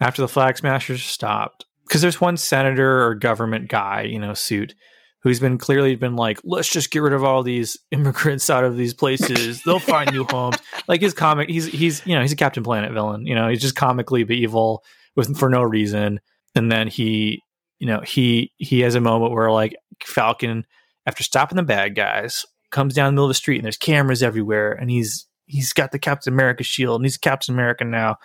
after 0.00 0.22
the 0.22 0.28
flag 0.28 0.58
smashers 0.58 1.02
stopped 1.02 1.64
because 1.86 2.02
there's 2.02 2.20
one 2.20 2.36
senator 2.36 3.04
or 3.06 3.14
government 3.14 3.68
guy, 3.68 4.02
you 4.02 4.18
know, 4.18 4.34
suit 4.34 4.74
who's 5.22 5.40
been 5.40 5.58
clearly 5.58 5.96
been 5.96 6.16
like, 6.16 6.40
let's 6.44 6.68
just 6.68 6.90
get 6.90 7.02
rid 7.02 7.12
of 7.12 7.24
all 7.24 7.42
these 7.42 7.76
immigrants 7.90 8.48
out 8.48 8.64
of 8.64 8.76
these 8.76 8.94
places. 8.94 9.62
They'll 9.64 9.78
find 9.78 10.12
new 10.12 10.24
homes. 10.24 10.56
Like 10.88 11.00
his 11.00 11.14
comic, 11.14 11.48
he's 11.48 11.66
he's 11.66 12.06
you 12.06 12.14
know 12.14 12.22
he's 12.22 12.32
a 12.32 12.36
Captain 12.36 12.62
Planet 12.62 12.92
villain. 12.92 13.26
You 13.26 13.34
know, 13.34 13.48
he's 13.48 13.60
just 13.60 13.76
comically 13.76 14.24
but 14.24 14.36
evil 14.36 14.84
with 15.16 15.36
for 15.36 15.48
no 15.48 15.62
reason. 15.62 16.20
And 16.54 16.70
then 16.70 16.88
he, 16.88 17.42
you 17.78 17.86
know, 17.86 18.00
he 18.00 18.52
he 18.56 18.80
has 18.80 18.94
a 18.94 19.00
moment 19.00 19.32
where 19.32 19.50
like 19.50 19.74
Falcon, 20.04 20.64
after 21.06 21.22
stopping 21.22 21.56
the 21.56 21.62
bad 21.62 21.94
guys, 21.94 22.44
comes 22.70 22.94
down 22.94 23.06
the 23.06 23.12
middle 23.12 23.24
of 23.24 23.30
the 23.30 23.34
street 23.34 23.56
and 23.56 23.64
there's 23.64 23.76
cameras 23.76 24.22
everywhere, 24.22 24.72
and 24.72 24.90
he's 24.90 25.26
he's 25.46 25.72
got 25.72 25.92
the 25.92 25.98
Captain 25.98 26.32
America 26.32 26.62
shield 26.62 27.00
and 27.00 27.04
he's 27.04 27.18
Captain 27.18 27.54
America 27.54 27.84
now. 27.84 28.16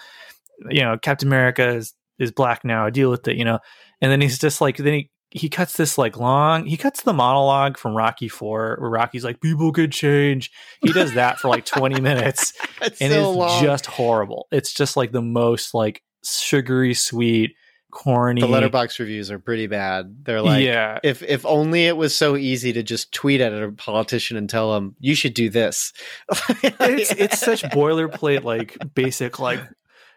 You 0.70 0.82
know, 0.82 0.98
Captain 0.98 1.28
America 1.28 1.68
is 1.76 1.94
is 2.20 2.32
black 2.32 2.64
now. 2.64 2.86
I 2.86 2.90
deal 2.90 3.10
with 3.10 3.28
it. 3.28 3.38
You 3.38 3.46
know, 3.46 3.60
and 4.02 4.12
then 4.12 4.22
he's 4.22 4.38
just 4.38 4.62
like 4.62 4.78
then 4.78 4.94
he 4.94 5.10
he 5.32 5.50
cuts 5.50 5.78
this 5.78 5.98
like 5.98 6.18
long 6.18 6.66
he 6.66 6.78
cuts 6.78 7.04
the 7.04 7.14
monologue 7.14 7.78
from 7.78 7.96
rocky 7.96 8.28
4 8.28 8.78
where 8.80 8.90
rocky's 8.90 9.24
like 9.24 9.40
people 9.42 9.72
could 9.72 9.92
change 9.92 10.52
he 10.82 10.92
does 10.92 11.14
that 11.14 11.40
for 11.40 11.48
like 11.48 11.66
20 11.66 12.02
minutes 12.10 12.54
It's 12.82 13.02
and 13.02 13.12
so 13.12 13.30
it's 13.30 13.38
long. 13.38 13.64
just 13.64 13.86
horrible 13.86 14.48
it's 14.52 14.74
just 14.74 14.98
like 14.98 15.12
the 15.12 15.22
most 15.22 15.74
like 15.74 16.04
sugary 16.24 16.94
sweet 16.94 17.56
corny 17.92 18.40
the 18.42 18.48
Letterboxd 18.48 19.00
reviews 19.00 19.30
are 19.32 19.38
pretty 19.40 19.68
bad. 19.68 20.24
They're 20.24 20.42
like, 20.42 20.64
yeah 20.64 21.00
if 21.04 21.22
if 21.24 21.46
only 21.46 21.88
it 21.88 21.98
was 21.98 22.16
so 22.16 22.38
easy 22.38 22.72
to 22.72 22.84
just 22.84 23.12
tweet 23.12 23.42
at 23.42 23.52
a 23.52 23.70
politician 23.74 24.38
and 24.38 24.50
tell 24.50 24.74
them 24.74 24.96
you 25.00 25.14
should 25.14 25.34
do 25.34 25.50
this. 25.50 25.92
it's 26.64 27.12
it's 27.12 27.40
such 27.40 27.64
boilerplate 27.64 28.46
like 28.46 28.78
basic 28.94 29.40
like 29.40 29.60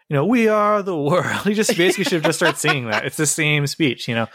you 0.09 0.13
know 0.13 0.25
we 0.25 0.47
are 0.47 0.81
the 0.83 0.95
world 0.97 1.41
he 1.43 1.53
just 1.53 1.75
basically 1.75 2.05
should 2.05 2.23
just 2.23 2.39
start 2.39 2.57
singing 2.57 2.89
that 2.89 3.05
it's 3.05 3.17
the 3.17 3.25
same 3.25 3.67
speech 3.67 4.07
you 4.07 4.15
know 4.15 4.27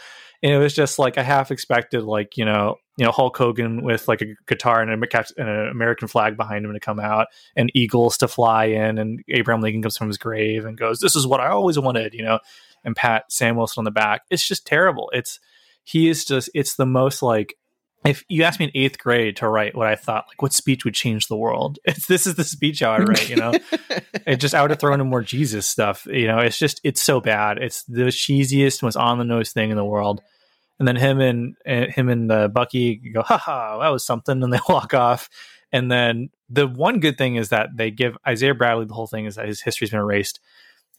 and 0.42 0.52
it 0.52 0.58
was 0.58 0.74
just 0.74 0.98
like 0.98 1.18
I 1.18 1.22
half 1.22 1.50
expected 1.50 2.02
like 2.02 2.36
you 2.36 2.44
know 2.44 2.76
you 2.96 3.04
know 3.04 3.12
Hulk 3.12 3.36
Hogan 3.36 3.82
with 3.82 4.08
like 4.08 4.22
a 4.22 4.34
guitar 4.46 4.80
and, 4.82 4.90
and 4.90 5.48
an 5.48 5.68
American 5.68 6.08
flag 6.08 6.36
behind 6.36 6.64
him 6.64 6.72
to 6.72 6.80
come 6.80 7.00
out 7.00 7.28
and 7.56 7.70
eagles 7.74 8.16
to 8.18 8.28
fly 8.28 8.66
in 8.66 8.98
and 8.98 9.22
Abraham 9.28 9.60
Lincoln 9.60 9.82
comes 9.82 9.96
from 9.96 10.08
his 10.08 10.18
grave 10.18 10.64
and 10.64 10.78
goes 10.78 11.00
this 11.00 11.16
is 11.16 11.26
what 11.26 11.40
I 11.40 11.48
always 11.48 11.78
wanted 11.78 12.14
you 12.14 12.22
know 12.22 12.38
and 12.84 12.96
pat 12.96 13.30
Sam 13.30 13.56
Wilson 13.56 13.82
on 13.82 13.84
the 13.84 13.90
back. 13.90 14.22
It's 14.30 14.46
just 14.46 14.66
terrible. 14.66 15.10
It's 15.12 15.40
he 15.84 16.08
is 16.08 16.24
just 16.24 16.50
it's 16.54 16.76
the 16.76 16.86
most 16.86 17.22
like 17.22 17.56
if 18.04 18.24
you 18.28 18.44
asked 18.44 18.58
me 18.58 18.66
in 18.66 18.72
eighth 18.74 18.98
grade 18.98 19.36
to 19.36 19.48
write 19.48 19.76
what 19.76 19.86
I 19.86 19.94
thought, 19.94 20.24
like 20.28 20.40
what 20.40 20.52
speech 20.52 20.84
would 20.84 20.94
change 20.94 21.28
the 21.28 21.36
world, 21.36 21.78
it's 21.84 22.06
this 22.06 22.26
is 22.26 22.34
the 22.34 22.44
speech 22.44 22.82
I 22.82 22.98
would 22.98 23.08
write. 23.08 23.28
You 23.28 23.36
know, 23.36 23.52
it 24.26 24.36
just 24.36 24.54
I 24.54 24.62
would 24.62 24.70
have 24.70 24.80
thrown 24.80 25.00
in 25.00 25.08
more 25.08 25.22
Jesus 25.22 25.66
stuff. 25.66 26.06
You 26.06 26.26
know, 26.26 26.38
it's 26.38 26.58
just 26.58 26.80
it's 26.84 27.02
so 27.02 27.20
bad. 27.20 27.58
It's 27.58 27.84
the 27.84 28.04
cheesiest, 28.04 28.82
most 28.82 28.96
on 28.96 29.18
the 29.18 29.24
nose 29.24 29.52
thing 29.52 29.70
in 29.70 29.76
the 29.76 29.84
world. 29.84 30.22
And 30.78 30.88
then 30.88 30.96
him 30.96 31.20
and 31.20 31.56
uh, 31.66 31.92
him 31.94 32.08
and 32.08 32.32
uh, 32.32 32.48
Bucky 32.48 32.96
go, 32.96 33.20
ha 33.22 33.36
ha, 33.36 33.78
that 33.80 33.88
was 33.88 34.04
something, 34.04 34.42
and 34.42 34.52
they 34.52 34.60
walk 34.68 34.94
off. 34.94 35.28
And 35.72 35.90
then 35.90 36.30
the 36.48 36.66
one 36.66 37.00
good 37.00 37.18
thing 37.18 37.36
is 37.36 37.50
that 37.50 37.68
they 37.76 37.90
give 37.90 38.16
Isaiah 38.26 38.54
Bradley 38.54 38.86
the 38.86 38.94
whole 38.94 39.06
thing 39.06 39.26
is 39.26 39.36
that 39.36 39.46
his 39.46 39.60
history's 39.60 39.90
been 39.90 40.00
erased. 40.00 40.40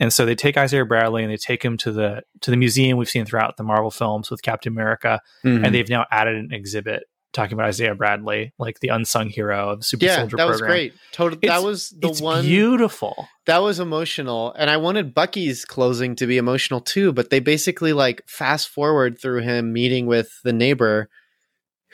And 0.01 0.11
so 0.11 0.25
they 0.25 0.35
take 0.35 0.57
Isaiah 0.57 0.83
Bradley 0.83 1.23
and 1.23 1.31
they 1.31 1.37
take 1.37 1.63
him 1.63 1.77
to 1.77 1.91
the 1.93 2.23
to 2.41 2.51
the 2.51 2.57
museum 2.57 2.97
we've 2.97 3.07
seen 3.09 3.23
throughout 3.25 3.55
the 3.55 3.63
Marvel 3.63 3.91
films 3.91 4.29
with 4.29 4.41
Captain 4.41 4.73
America, 4.73 5.21
Mhm. 5.45 5.65
and 5.65 5.73
they've 5.73 5.87
now 5.89 6.05
added 6.11 6.35
an 6.35 6.51
exhibit 6.51 7.03
talking 7.33 7.53
about 7.53 7.67
Isaiah 7.67 7.95
Bradley, 7.95 8.51
like 8.59 8.81
the 8.81 8.89
unsung 8.89 9.29
hero 9.29 9.69
of 9.69 9.79
the 9.79 9.85
Super 9.85 10.03
yeah, 10.05 10.17
Soldier 10.17 10.35
that 10.35 10.47
was 10.47 10.57
program. 10.59 10.75
great. 10.75 10.93
Total. 11.13 11.37
It's- 11.41 11.49
that 11.61 11.65
was 11.65 11.89
the 11.97 12.09
it's 12.09 12.19
one. 12.19 12.43
beautiful. 12.43 13.29
that 13.45 13.59
was 13.59 13.79
emotional 13.79 14.53
and 14.59 14.69
i 14.69 14.77
wanted 14.77 15.13
bucky's 15.15 15.65
closing 15.65 16.15
to 16.15 16.27
be 16.27 16.37
emotional 16.37 16.79
too 16.81 17.11
but 17.13 17.29
they 17.31 17.39
basically 17.39 17.91
like 17.93 18.21
fast 18.27 18.69
forward 18.69 19.17
through 19.19 19.41
him 19.41 19.71
meeting 19.73 20.05
with 20.07 20.29
the 20.43 20.53
neighbor 20.53 21.09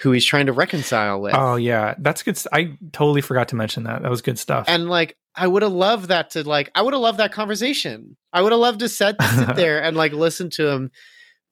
who 0.01 0.11
he's 0.11 0.25
trying 0.25 0.45
to 0.47 0.51
reconcile 0.53 1.19
with 1.21 1.33
Oh 1.35 1.55
yeah, 1.55 1.95
that's 1.99 2.21
good. 2.23 2.37
I 2.53 2.77
totally 2.91 3.21
forgot 3.21 3.47
to 3.49 3.55
mention 3.55 3.83
that. 3.83 4.01
That 4.03 4.11
was 4.11 4.21
good 4.21 4.37
stuff. 4.37 4.65
and 4.67 4.87
like 4.89 5.15
i 5.37 5.47
would 5.47 5.61
have 5.61 5.71
loved 5.71 6.09
that 6.09 6.31
to 6.31 6.43
like 6.47 6.69
i 6.75 6.81
would 6.81 6.93
have 6.93 7.01
loved 7.01 7.19
that 7.19 7.31
conversation. 7.31 8.17
I 8.33 8.41
would 8.41 8.51
have 8.51 8.61
loved 8.61 8.81
to 8.81 8.89
sit, 8.89 9.15
sit 9.19 9.55
there 9.55 9.81
and 9.81 9.97
like 9.97 10.13
listen 10.13 10.51
to 10.51 10.67
him 10.67 10.91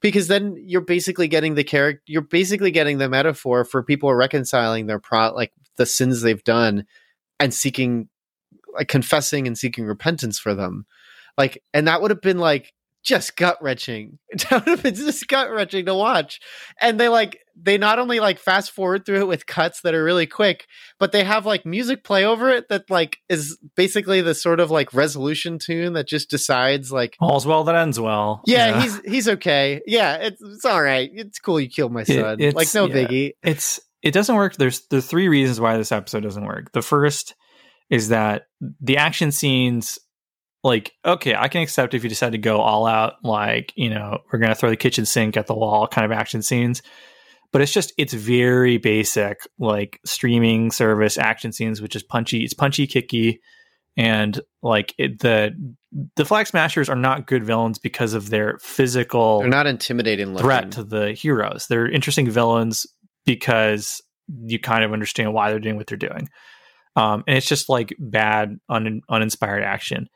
because 0.02 0.28
then 0.28 0.56
you're 0.60 0.82
basically 0.82 1.28
getting 1.28 1.56
the 1.56 1.64
character 1.64 2.04
you're 2.06 2.22
basically 2.22 2.70
getting 2.70 3.00
the 3.00 3.10
metaphor 3.10 3.66
for 3.66 3.82
people 3.82 4.14
reconciling 4.14 4.86
their 4.86 5.00
pro 5.00 5.34
like 5.34 5.52
the 5.78 5.86
sins 5.86 6.22
they've 6.22 6.44
done 6.44 6.86
and 7.40 7.54
seeking 7.54 8.08
like 8.74 8.88
confessing 8.88 9.48
and 9.48 9.58
seeking 9.58 9.86
repentance 9.86 10.38
for 10.38 10.54
them. 10.54 10.86
Like 11.38 11.64
and 11.74 11.88
that 11.88 12.02
would 12.02 12.12
have 12.12 12.22
been 12.22 12.38
like 12.38 12.74
just 13.04 13.36
gut 13.36 13.58
wrenching 13.62 14.20
that 14.50 14.52
would 14.52 14.68
have 14.68 14.84
been 14.84 14.96
just 14.96 15.28
gut 15.28 15.50
wrenching 15.50 15.86
to 15.88 15.96
watch. 15.96 16.40
And 16.80 17.00
they 17.00 17.10
like 17.10 17.45
they 17.56 17.78
not 17.78 18.00
only 18.00 18.20
like 18.20 18.38
fast 18.40 18.72
forward 18.72 19.06
through 19.06 19.20
it 19.22 19.28
with 19.28 19.46
cuts 19.46 19.82
that 19.82 19.94
are 19.94 20.04
really 20.04 20.28
quick 20.28 20.68
but 21.00 21.12
they 21.12 21.24
have 21.24 21.46
like 21.46 21.66
music 21.66 22.04
play 22.04 22.26
over 22.26 22.50
it 22.50 22.68
that 22.70 22.90
like 22.90 23.18
is 23.30 23.58
basically 23.76 24.22
the 24.22 24.34
sort 24.36 24.60
of 24.60 24.72
like 24.72 24.94
resolution 24.94 25.58
tune 25.58 25.94
that 25.94 26.08
just 26.08 26.30
decides 26.30 26.92
like 26.92 27.16
All's 27.20 27.46
well 27.46 27.64
that 27.64 27.76
ends 27.76 28.00
well. 28.00 28.42
yeah, 28.46 28.82
he's 28.82 29.00
he's 29.02 29.30
okay. 29.30 29.82
Yeah, 29.86 30.16
it's 30.16 30.42
it's 30.42 30.66
all 30.66 30.82
right. 30.82 31.10
It's 31.14 31.40
cool 31.40 31.60
you 31.60 31.70
killed 31.70 31.92
my 31.92 32.04
son. 32.04 32.40
it's- 32.40 32.54
like 32.54 32.74
no 32.74 32.88
yeah. 32.88 33.08
biggie. 33.08 33.32
it's 33.44 33.80
it 34.02 34.14
doesn't 34.14 34.36
work. 34.36 34.56
There's 34.56 34.86
the 34.88 35.02
three 35.02 35.28
reasons 35.28 35.60
why 35.60 35.78
this 35.78 35.92
episode 35.92 36.24
doesn't 36.24 36.46
work. 36.46 36.72
The 36.74 36.82
first 36.84 37.36
is 37.90 38.10
that 38.10 38.44
the 38.80 38.98
action 38.98 39.32
scenes, 39.32 39.98
like, 40.64 40.92
okay, 41.04 41.36
I 41.36 41.48
can 41.48 41.62
accept 41.62 41.94
if 41.94 42.04
you 42.04 42.10
decide 42.10 42.34
to 42.34 42.38
go 42.38 42.60
all 42.60 42.86
out, 42.86 43.14
like, 43.24 43.74
you 43.76 43.90
know, 43.90 44.20
we're 44.32 44.40
gonna 44.40 44.56
throw 44.56 44.70
the 44.70 44.78
kitchen 44.78 45.06
sink 45.06 45.38
at 45.38 45.48
the 45.48 45.56
wall 45.56 45.88
kind 45.88 46.06
of 46.06 46.12
action 46.12 46.42
scenes. 46.42 46.82
But 47.56 47.62
it's 47.62 47.72
just 47.72 47.94
it's 47.98 48.12
very 48.12 48.78
basic, 48.78 49.40
like 49.58 50.02
streaming 50.06 50.72
service 50.72 51.18
action 51.18 51.54
scenes, 51.54 51.82
which 51.82 51.96
is 51.96 52.04
punchy. 52.04 52.44
It's 52.44 52.54
punchy, 52.54 52.86
kicky, 52.86 53.40
and 53.96 54.42
like 54.62 54.94
it, 54.98 55.20
the 55.20 55.54
the 56.18 56.26
flag 56.26 56.48
smashers 56.48 56.90
are 56.90 56.98
not 56.98 57.28
good 57.28 57.46
villains 57.46 57.80
because 57.80 58.14
of 58.14 58.30
their 58.30 58.58
physical 58.60 59.40
They're 59.40 59.48
not 59.48 59.68
intimidating 59.68 60.34
looking. 60.34 60.44
threat 60.44 60.72
to 60.72 60.84
the 60.84 61.14
heroes. 61.14 61.68
They're 61.70 61.90
interesting 61.90 62.30
villains 62.30 62.86
because 63.26 64.02
you 64.28 64.60
kind 64.60 64.84
of 64.84 64.92
understand 64.92 65.34
why 65.34 65.50
they're 65.50 65.62
doing 65.62 65.78
what 65.78 65.88
they're 65.88 65.98
doing. 65.98 66.28
Um, 66.98 67.24
and 67.26 67.38
it's 67.38 67.48
just 67.48 67.70
like 67.70 67.96
bad, 67.98 68.58
un- 68.68 69.02
uninspired 69.10 69.64
action. 69.64 70.10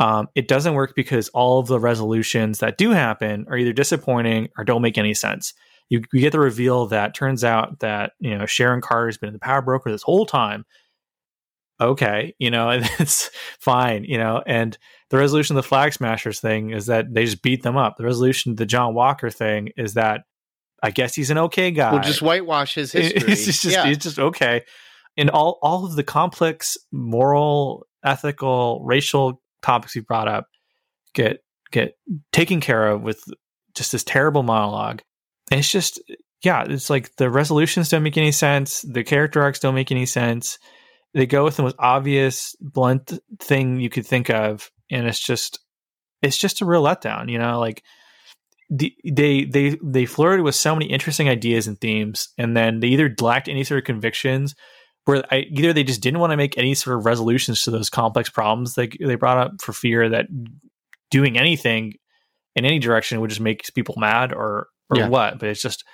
Um, 0.00 0.26
it 0.34 0.48
doesn't 0.48 0.74
work 0.74 0.94
because 0.96 1.28
all 1.28 1.60
of 1.60 1.68
the 1.68 1.78
resolutions 1.78 2.58
that 2.58 2.78
do 2.78 2.90
happen 2.90 3.46
are 3.48 3.56
either 3.56 3.72
disappointing 3.72 4.48
or 4.58 4.64
don't 4.64 4.82
make 4.82 4.98
any 4.98 5.14
sense. 5.14 5.54
You, 5.90 6.02
you 6.12 6.20
get 6.20 6.32
the 6.32 6.40
reveal 6.40 6.86
that 6.86 7.14
turns 7.14 7.44
out 7.44 7.80
that 7.80 8.12
you 8.18 8.36
know 8.36 8.46
Sharon 8.46 8.80
Carter 8.80 9.08
has 9.08 9.18
been 9.18 9.28
in 9.28 9.34
the 9.34 9.40
power 9.40 9.60
broker 9.60 9.90
this 9.90 10.02
whole 10.02 10.24
time. 10.24 10.64
Okay, 11.80 12.34
you 12.38 12.50
know, 12.50 12.70
and 12.70 12.88
it's 12.98 13.30
fine, 13.58 14.04
you 14.04 14.18
know, 14.18 14.42
and 14.46 14.76
the 15.10 15.18
resolution 15.18 15.56
of 15.56 15.62
the 15.62 15.68
flag 15.68 15.92
smashers 15.92 16.40
thing 16.40 16.70
is 16.70 16.86
that 16.86 17.12
they 17.12 17.24
just 17.24 17.42
beat 17.42 17.62
them 17.62 17.76
up. 17.76 17.96
The 17.96 18.04
resolution 18.04 18.52
of 18.52 18.56
the 18.56 18.66
John 18.66 18.94
Walker 18.94 19.30
thing 19.30 19.70
is 19.76 19.94
that 19.94 20.22
I 20.82 20.90
guess 20.90 21.14
he's 21.14 21.30
an 21.30 21.38
okay 21.38 21.70
guy. 21.70 21.92
We'll 21.92 22.02
just 22.02 22.22
whitewash 22.22 22.74
his 22.74 22.92
history. 22.92 23.32
It's 23.32 23.44
just, 23.44 23.64
yeah. 23.64 23.86
it's 23.86 24.04
just 24.04 24.18
okay. 24.18 24.62
And 25.16 25.28
all 25.30 25.58
all 25.62 25.84
of 25.84 25.96
the 25.96 26.04
complex 26.04 26.78
moral, 26.92 27.86
ethical, 28.04 28.82
racial 28.84 29.42
topics 29.62 29.94
you 29.94 30.02
brought 30.02 30.28
up 30.28 30.46
get 31.14 31.42
get 31.70 31.96
taken 32.32 32.60
care 32.60 32.88
of 32.88 33.02
with 33.02 33.22
just 33.74 33.92
this 33.92 34.04
terrible 34.04 34.42
monologue. 34.42 35.02
It's 35.50 35.70
just 35.70 36.00
yeah, 36.44 36.64
it's 36.66 36.88
like 36.88 37.14
the 37.16 37.30
resolutions 37.30 37.88
don't 37.88 38.02
make 38.02 38.16
any 38.16 38.32
sense. 38.32 38.82
The 38.82 39.04
character 39.04 39.42
arcs 39.42 39.58
don't 39.58 39.74
make 39.74 39.90
any 39.90 40.06
sense. 40.06 40.58
They 41.12 41.26
go 41.26 41.44
with 41.44 41.56
the 41.56 41.62
most 41.64 41.76
obvious, 41.78 42.54
blunt 42.60 43.12
thing 43.40 43.80
you 43.80 43.90
could 43.90 44.06
think 44.06 44.30
of, 44.30 44.70
and 44.90 45.06
it's 45.06 45.20
just 45.20 45.58
it's 46.22 46.38
just 46.38 46.60
a 46.60 46.64
real 46.64 46.82
letdown. 46.82 47.30
You 47.30 47.38
know, 47.38 47.58
like 47.58 47.82
the, 48.70 48.94
they 49.04 49.44
they 49.44 49.76
they 49.82 50.06
flirted 50.06 50.44
with 50.44 50.54
so 50.54 50.74
many 50.74 50.86
interesting 50.86 51.28
ideas 51.28 51.66
and 51.66 51.80
themes, 51.80 52.28
and 52.38 52.56
then 52.56 52.80
they 52.80 52.88
either 52.88 53.14
lacked 53.20 53.48
any 53.48 53.64
sort 53.64 53.78
of 53.78 53.84
convictions, 53.84 54.54
where 55.04 55.24
I, 55.30 55.46
either 55.50 55.72
they 55.72 55.84
just 55.84 56.00
didn't 56.00 56.20
want 56.20 56.30
to 56.30 56.36
make 56.36 56.56
any 56.56 56.74
sort 56.74 56.96
of 56.96 57.04
resolutions 57.04 57.62
to 57.62 57.70
those 57.70 57.90
complex 57.90 58.30
problems 58.30 58.74
they 58.74 58.88
they 59.00 59.16
brought 59.16 59.38
up 59.38 59.52
for 59.60 59.72
fear 59.72 60.08
that 60.08 60.26
doing 61.10 61.36
anything 61.36 61.94
in 62.54 62.64
any 62.64 62.78
direction 62.78 63.20
would 63.20 63.30
just 63.30 63.40
make 63.40 63.74
people 63.74 63.96
mad 63.98 64.32
or 64.32 64.68
or 64.90 64.98
Yeah. 64.98 65.08
what. 65.08 65.38
But 65.38 65.48
it's 65.50 65.62
just 65.62 65.84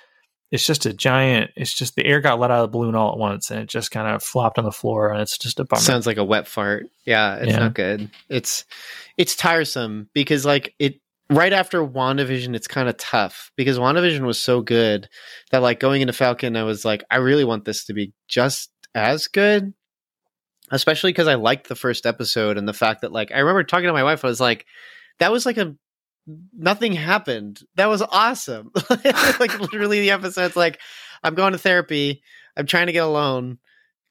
it's 0.49 0.65
just 0.65 0.85
a 0.85 0.93
giant. 0.93 1.51
It's 1.57 1.73
just 1.73 1.95
the 1.95 2.05
air 2.05 2.21
got 2.21 2.39
let 2.39 2.51
out 2.51 2.63
of 2.63 2.71
the 2.71 2.77
balloon 2.77 2.95
all 2.95 3.11
at 3.11 3.17
once, 3.17 3.51
and 3.51 3.59
it 3.59 3.67
just 3.69 3.91
kind 3.91 4.07
of 4.07 4.23
flopped 4.23 4.57
on 4.57 4.63
the 4.63 4.71
floor, 4.71 5.11
and 5.11 5.21
it's 5.21 5.37
just 5.37 5.59
a 5.59 5.65
bummer. 5.65 5.81
Sounds 5.81 6.07
like 6.07 6.17
a 6.17 6.23
wet 6.23 6.47
fart. 6.47 6.87
Yeah, 7.05 7.35
it's 7.35 7.51
Yeah. 7.51 7.59
not 7.59 7.73
good. 7.73 8.09
It's 8.29 8.63
it's 9.17 9.35
tiresome 9.35 10.09
because 10.13 10.45
like 10.45 10.73
it 10.79 11.01
right 11.29 11.51
after 11.51 11.85
WandaVision, 11.85 12.55
it's 12.55 12.67
kind 12.67 12.87
of 12.87 12.95
tough 12.95 13.51
because 13.57 13.77
WandaVision 13.77 14.21
was 14.21 14.41
so 14.41 14.61
good 14.61 15.09
that 15.51 15.61
like 15.61 15.81
going 15.81 16.01
into 16.01 16.13
Falcon, 16.13 16.55
I 16.55 16.63
was 16.63 16.85
like, 16.85 17.03
I 17.11 17.17
really 17.17 17.43
want 17.43 17.65
this 17.65 17.83
to 17.85 17.93
be 17.93 18.13
just 18.29 18.71
as 18.95 19.27
good. 19.27 19.73
Especially 20.71 21.11
because 21.11 21.27
I 21.27 21.35
liked 21.35 21.67
the 21.69 21.75
first 21.75 22.05
episode 22.05 22.57
and 22.57 22.67
the 22.67 22.73
fact 22.73 23.01
that 23.01 23.11
like 23.11 23.31
I 23.33 23.39
remember 23.39 23.63
talking 23.63 23.87
to 23.87 23.93
my 23.93 24.03
wife, 24.03 24.23
I 24.23 24.27
was 24.27 24.39
like, 24.41 24.65
that 25.19 25.31
was 25.31 25.45
like 25.45 25.57
a 25.57 25.75
nothing 26.57 26.93
happened. 26.93 27.61
That 27.75 27.87
was 27.87 28.01
awesome. 28.01 28.71
like 28.89 29.59
literally 29.59 30.01
the 30.01 30.11
episode's 30.11 30.55
like, 30.55 30.79
I'm 31.23 31.35
going 31.35 31.53
to 31.53 31.59
therapy, 31.59 32.21
I'm 32.55 32.65
trying 32.65 32.87
to 32.87 32.93
get 32.93 33.03
a 33.03 33.07
loan 33.07 33.59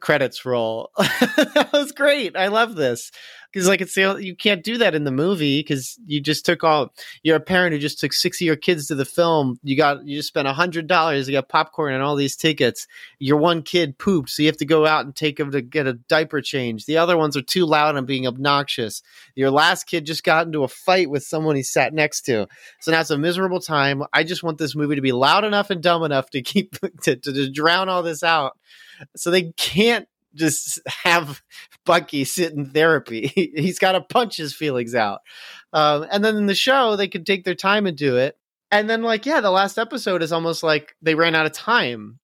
credits 0.00 0.44
roll. 0.44 0.90
that 0.98 1.70
was 1.72 1.92
great. 1.92 2.36
I 2.36 2.48
love 2.48 2.74
this 2.74 3.10
because 3.56 3.68
like 3.68 3.80
it's 3.80 3.94
the 3.94 4.18
you 4.20 4.36
can't 4.36 4.62
do 4.62 4.76
that 4.76 4.94
in 4.94 5.04
the 5.04 5.10
movie 5.10 5.60
because 5.60 5.98
you 6.04 6.20
just 6.20 6.44
took 6.44 6.62
all. 6.62 6.92
You're 7.22 7.36
a 7.36 7.40
parent 7.40 7.72
who 7.72 7.78
just 7.78 7.98
took 7.98 8.12
six 8.12 8.38
of 8.38 8.44
your 8.44 8.54
kids 8.54 8.88
to 8.88 8.94
the 8.94 9.06
film. 9.06 9.58
You 9.62 9.78
got 9.78 10.06
you 10.06 10.18
just 10.18 10.28
spent 10.28 10.46
a 10.46 10.52
hundred 10.52 10.86
dollars. 10.86 11.26
You 11.26 11.32
got 11.32 11.48
popcorn 11.48 11.94
and 11.94 12.02
all 12.02 12.16
these 12.16 12.36
tickets. 12.36 12.86
Your 13.18 13.38
one 13.38 13.62
kid 13.62 13.96
pooped, 13.96 14.28
so 14.28 14.42
you 14.42 14.48
have 14.48 14.58
to 14.58 14.66
go 14.66 14.84
out 14.84 15.06
and 15.06 15.16
take 15.16 15.40
him 15.40 15.52
to 15.52 15.62
get 15.62 15.86
a 15.86 15.94
diaper 15.94 16.42
change. 16.42 16.84
The 16.84 16.98
other 16.98 17.16
ones 17.16 17.34
are 17.34 17.40
too 17.40 17.64
loud 17.64 17.96
and 17.96 18.06
being 18.06 18.26
obnoxious. 18.26 19.02
Your 19.34 19.50
last 19.50 19.84
kid 19.84 20.04
just 20.04 20.22
got 20.22 20.44
into 20.44 20.62
a 20.62 20.68
fight 20.68 21.08
with 21.08 21.22
someone 21.22 21.56
he 21.56 21.62
sat 21.62 21.94
next 21.94 22.26
to. 22.26 22.46
So 22.82 22.92
now 22.92 23.00
it's 23.00 23.10
a 23.10 23.16
miserable 23.16 23.60
time. 23.60 24.02
I 24.12 24.22
just 24.22 24.42
want 24.42 24.58
this 24.58 24.76
movie 24.76 24.96
to 24.96 25.00
be 25.00 25.12
loud 25.12 25.44
enough 25.44 25.70
and 25.70 25.82
dumb 25.82 26.02
enough 26.02 26.28
to 26.32 26.42
keep 26.42 26.78
to, 27.04 27.16
to, 27.16 27.32
to 27.32 27.50
drown 27.50 27.88
all 27.88 28.02
this 28.02 28.22
out 28.22 28.58
so 29.16 29.30
they 29.30 29.52
can't 29.52 30.06
just 30.36 30.80
have 30.86 31.42
Bucky 31.84 32.24
sit 32.24 32.52
in 32.52 32.66
therapy. 32.66 33.28
He's 33.56 33.78
got 33.78 33.92
to 33.92 34.00
punch 34.00 34.36
his 34.36 34.54
feelings 34.54 34.94
out. 34.94 35.20
Um, 35.72 36.06
and 36.10 36.24
then 36.24 36.36
in 36.36 36.46
the 36.46 36.54
show, 36.54 36.96
they 36.96 37.08
could 37.08 37.26
take 37.26 37.44
their 37.44 37.54
time 37.54 37.86
and 37.86 37.96
do 37.96 38.16
it. 38.16 38.36
And 38.70 38.90
then, 38.90 39.02
like, 39.02 39.26
yeah, 39.26 39.40
the 39.40 39.50
last 39.50 39.78
episode 39.78 40.22
is 40.22 40.32
almost 40.32 40.62
like 40.62 40.96
they 41.00 41.14
ran 41.14 41.34
out 41.34 41.46
of 41.46 41.52
time. 41.52 42.18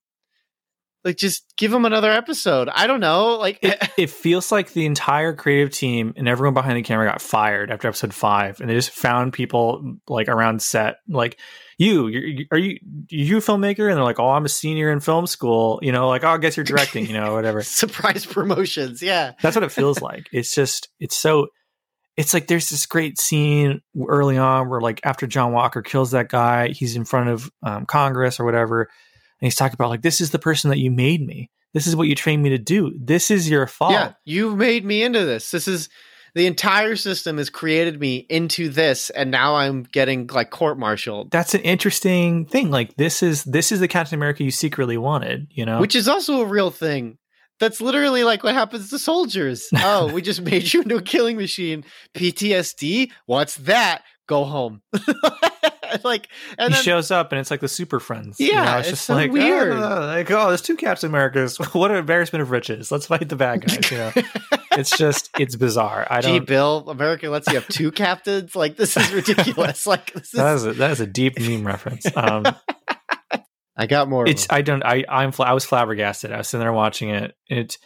Like, 1.05 1.17
just 1.17 1.53
give 1.57 1.71
them 1.71 1.85
another 1.85 2.11
episode. 2.11 2.69
I 2.69 2.87
don't 2.87 3.01
know. 3.01 3.37
Like, 3.37 3.59
it, 3.63 3.91
it 3.99 4.11
feels 4.11 4.53
like 4.53 4.73
the 4.73 4.87
entire 4.87 5.33
creative 5.33 5.71
team 5.71 6.15
and 6.17 6.29
everyone 6.29 6.55
behind 6.55 6.77
the 6.77 6.83
camera 6.83 7.11
got 7.11 7.21
fired 7.21 7.71
after 7.71 7.89
episode 7.89 8.15
five, 8.15 8.61
and 8.61 8.71
they 8.71 8.75
just 8.75 8.91
found 8.91 9.33
people 9.33 9.97
like 10.07 10.29
around 10.29 10.63
set, 10.63 10.97
like 11.09 11.39
you, 11.83 12.07
you're, 12.07 12.45
are 12.53 12.59
you 12.59 12.79
you 13.09 13.39
a 13.39 13.41
filmmaker? 13.41 13.89
And 13.89 13.97
they're 13.97 14.05
like, 14.05 14.21
oh, 14.21 14.31
I'm 14.31 14.45
a 14.45 14.49
senior 14.49 14.91
in 14.93 15.01
film 15.01 15.27
school. 15.27 15.81
You 15.83 15.91
know, 15.91 16.09
like, 16.09 16.23
oh, 16.23 16.29
I 16.29 16.39
guess 16.39 16.57
you're 16.57 16.65
directing. 16.65 17.07
You 17.07 17.15
know, 17.15 17.35
whatever. 17.35 17.63
surprise 17.63 18.25
promotions. 18.25 19.03
Yeah. 19.03 19.33
That's 19.43 19.57
what 19.57 19.65
it 19.65 19.73
feels 19.73 20.01
like. 20.03 20.29
It's 20.33 20.55
just, 20.55 20.89
it's 21.01 21.17
so. 21.17 21.49
It's 22.15 22.35
like 22.35 22.47
there's 22.47 22.69
this 22.69 22.85
great 22.85 23.19
scene 23.19 23.81
early 24.07 24.37
on 24.37 24.69
where, 24.69 24.83
like, 24.83 25.01
after 25.03 25.27
John 25.27 25.53
Walker 25.53 25.81
kills 25.81 26.11
that 26.11 26.29
guy, 26.29 26.69
he's 26.69 26.95
in 26.95 27.07
front 27.07 27.31
of 27.31 27.51
um, 27.63 27.87
Congress 27.87 28.39
or 28.39 28.45
whatever, 28.45 28.91
and 29.43 29.47
he's 29.47 29.57
talking 29.57 29.75
about 29.75 29.91
like, 29.91 30.03
this 30.03 30.21
is 30.21 30.31
the 30.31 30.39
person 30.39 30.71
that 30.71 30.79
you 30.79 30.89
made 30.93 31.27
me. 31.27 31.51
This 31.75 31.89
is 31.89 31.97
what 31.97 32.07
you 32.07 32.15
trained 32.15 32.45
me 32.45 32.51
to 32.51 32.59
do. 32.59 32.97
This 32.97 33.29
is 33.29 33.51
your 33.51 33.67
fault. 33.67 33.93
Yeah. 33.93 34.13
You 34.25 34.55
made 34.55 34.85
me 34.85 35.03
into 35.03 35.25
this. 35.25 35.51
This 35.51 35.67
is 35.67 35.89
the 36.37 36.47
entire 36.47 36.95
system 36.95 37.39
has 37.39 37.51
created 37.51 37.99
me 37.99 38.19
into 38.31 38.69
this. 38.69 39.11
And 39.11 39.33
now 39.33 39.57
I'm 39.57 39.83
getting 39.83 40.29
like 40.29 40.51
court 40.51 40.79
martialed. 40.79 41.33
that's 41.33 41.55
an 41.55 41.61
interesting 41.63 42.47
thing. 42.47 42.71
Like 42.71 42.95
this 42.97 43.21
is 43.21 43.43
this 43.43 43.73
is 43.73 43.81
the 43.81 43.89
Captain 43.89 44.15
America 44.15 44.45
you 44.45 44.53
secretly 44.53 44.97
wanted, 44.97 45.49
you 45.51 45.67
know? 45.67 45.81
which 45.81 45.97
is 45.97 46.07
also 46.07 46.43
a 46.43 46.47
real 46.47 46.71
thing. 46.71 47.19
That's 47.59 47.81
literally 47.81 48.23
like 48.23 48.45
what 48.45 48.55
happens 48.55 48.91
to 48.91 48.99
soldiers. 48.99 49.69
Oh, 49.77 50.13
we 50.13 50.23
just 50.23 50.43
made 50.43 50.73
you 50.73 50.83
into 50.83 50.97
a 50.97 51.03
killing 51.03 51.37
machine. 51.37 51.85
PTSD? 52.15 53.11
What's 53.27 53.57
that? 53.57 54.03
Go 54.29 54.45
home. 54.45 54.83
like, 56.05 56.29
and 56.59 56.73
he 56.73 56.75
then, 56.75 56.83
shows 56.85 57.11
up 57.11 57.33
and 57.33 57.39
it's 57.41 57.51
like 57.51 57.61
the 57.61 57.69
Super 57.69 58.01
Friends. 58.01 58.39
you 58.41 58.49
Yeah, 58.49 58.65
know? 58.65 58.79
it's 58.79 58.91
just 58.91 59.05
so 59.05 59.15
like 59.15 59.31
weird. 59.33 59.73
"Oh, 59.73 59.79
like 60.07 60.31
oh, 60.31 60.49
there's 60.49 60.63
two 60.63 60.77
Captain 60.77 61.09
Americas. 61.09 61.57
what 61.73 61.91
an 61.91 61.97
embarrassment 61.99 62.43
of 62.43 62.51
riches. 62.51 62.91
Let's 62.93 63.07
fight 63.07 63.29
the 63.29 63.37
bad 63.37 63.67
guys. 63.67 63.91
You 63.91 63.99
know, 63.99 64.13
it's 64.73 64.97
just 64.97 65.31
it's 65.39 65.57
bizarre. 65.57 66.07
I 66.11 66.21
gee, 66.21 66.39
don't. 66.39 66.47
Bill, 66.47 66.85
America 66.89 67.29
lets 67.29 67.49
you 67.49 67.55
have 67.55 67.69
two 67.69 67.91
captains. 67.93 68.55
Like, 68.57 68.77
this 68.77 68.97
is 68.97 69.13
ridiculous. 69.13 69.87
like, 69.87 70.13
this 70.13 70.31
That 70.33 70.55
is. 70.57 70.65
is 70.65 70.67
a, 70.67 70.73
that 70.79 70.91
is 70.93 71.01
a 71.01 71.07
deep 71.07 71.39
meme 71.39 71.67
reference. 71.67 72.07
Um, 72.17 72.45
I 73.77 73.87
got 73.87 74.09
more. 74.09 74.29
it's. 74.29 74.47
I 74.51 74.63
don't 74.63 74.85
I 74.85 75.05
I'm 75.09 75.33
I 75.39 75.55
was 75.55 75.65
flabbergasted. 75.65 76.31
I 76.33 76.39
was 76.39 76.49
sitting 76.49 76.63
there 76.63 76.73
watching 76.73 77.11
it. 77.11 77.35
It 77.49 77.79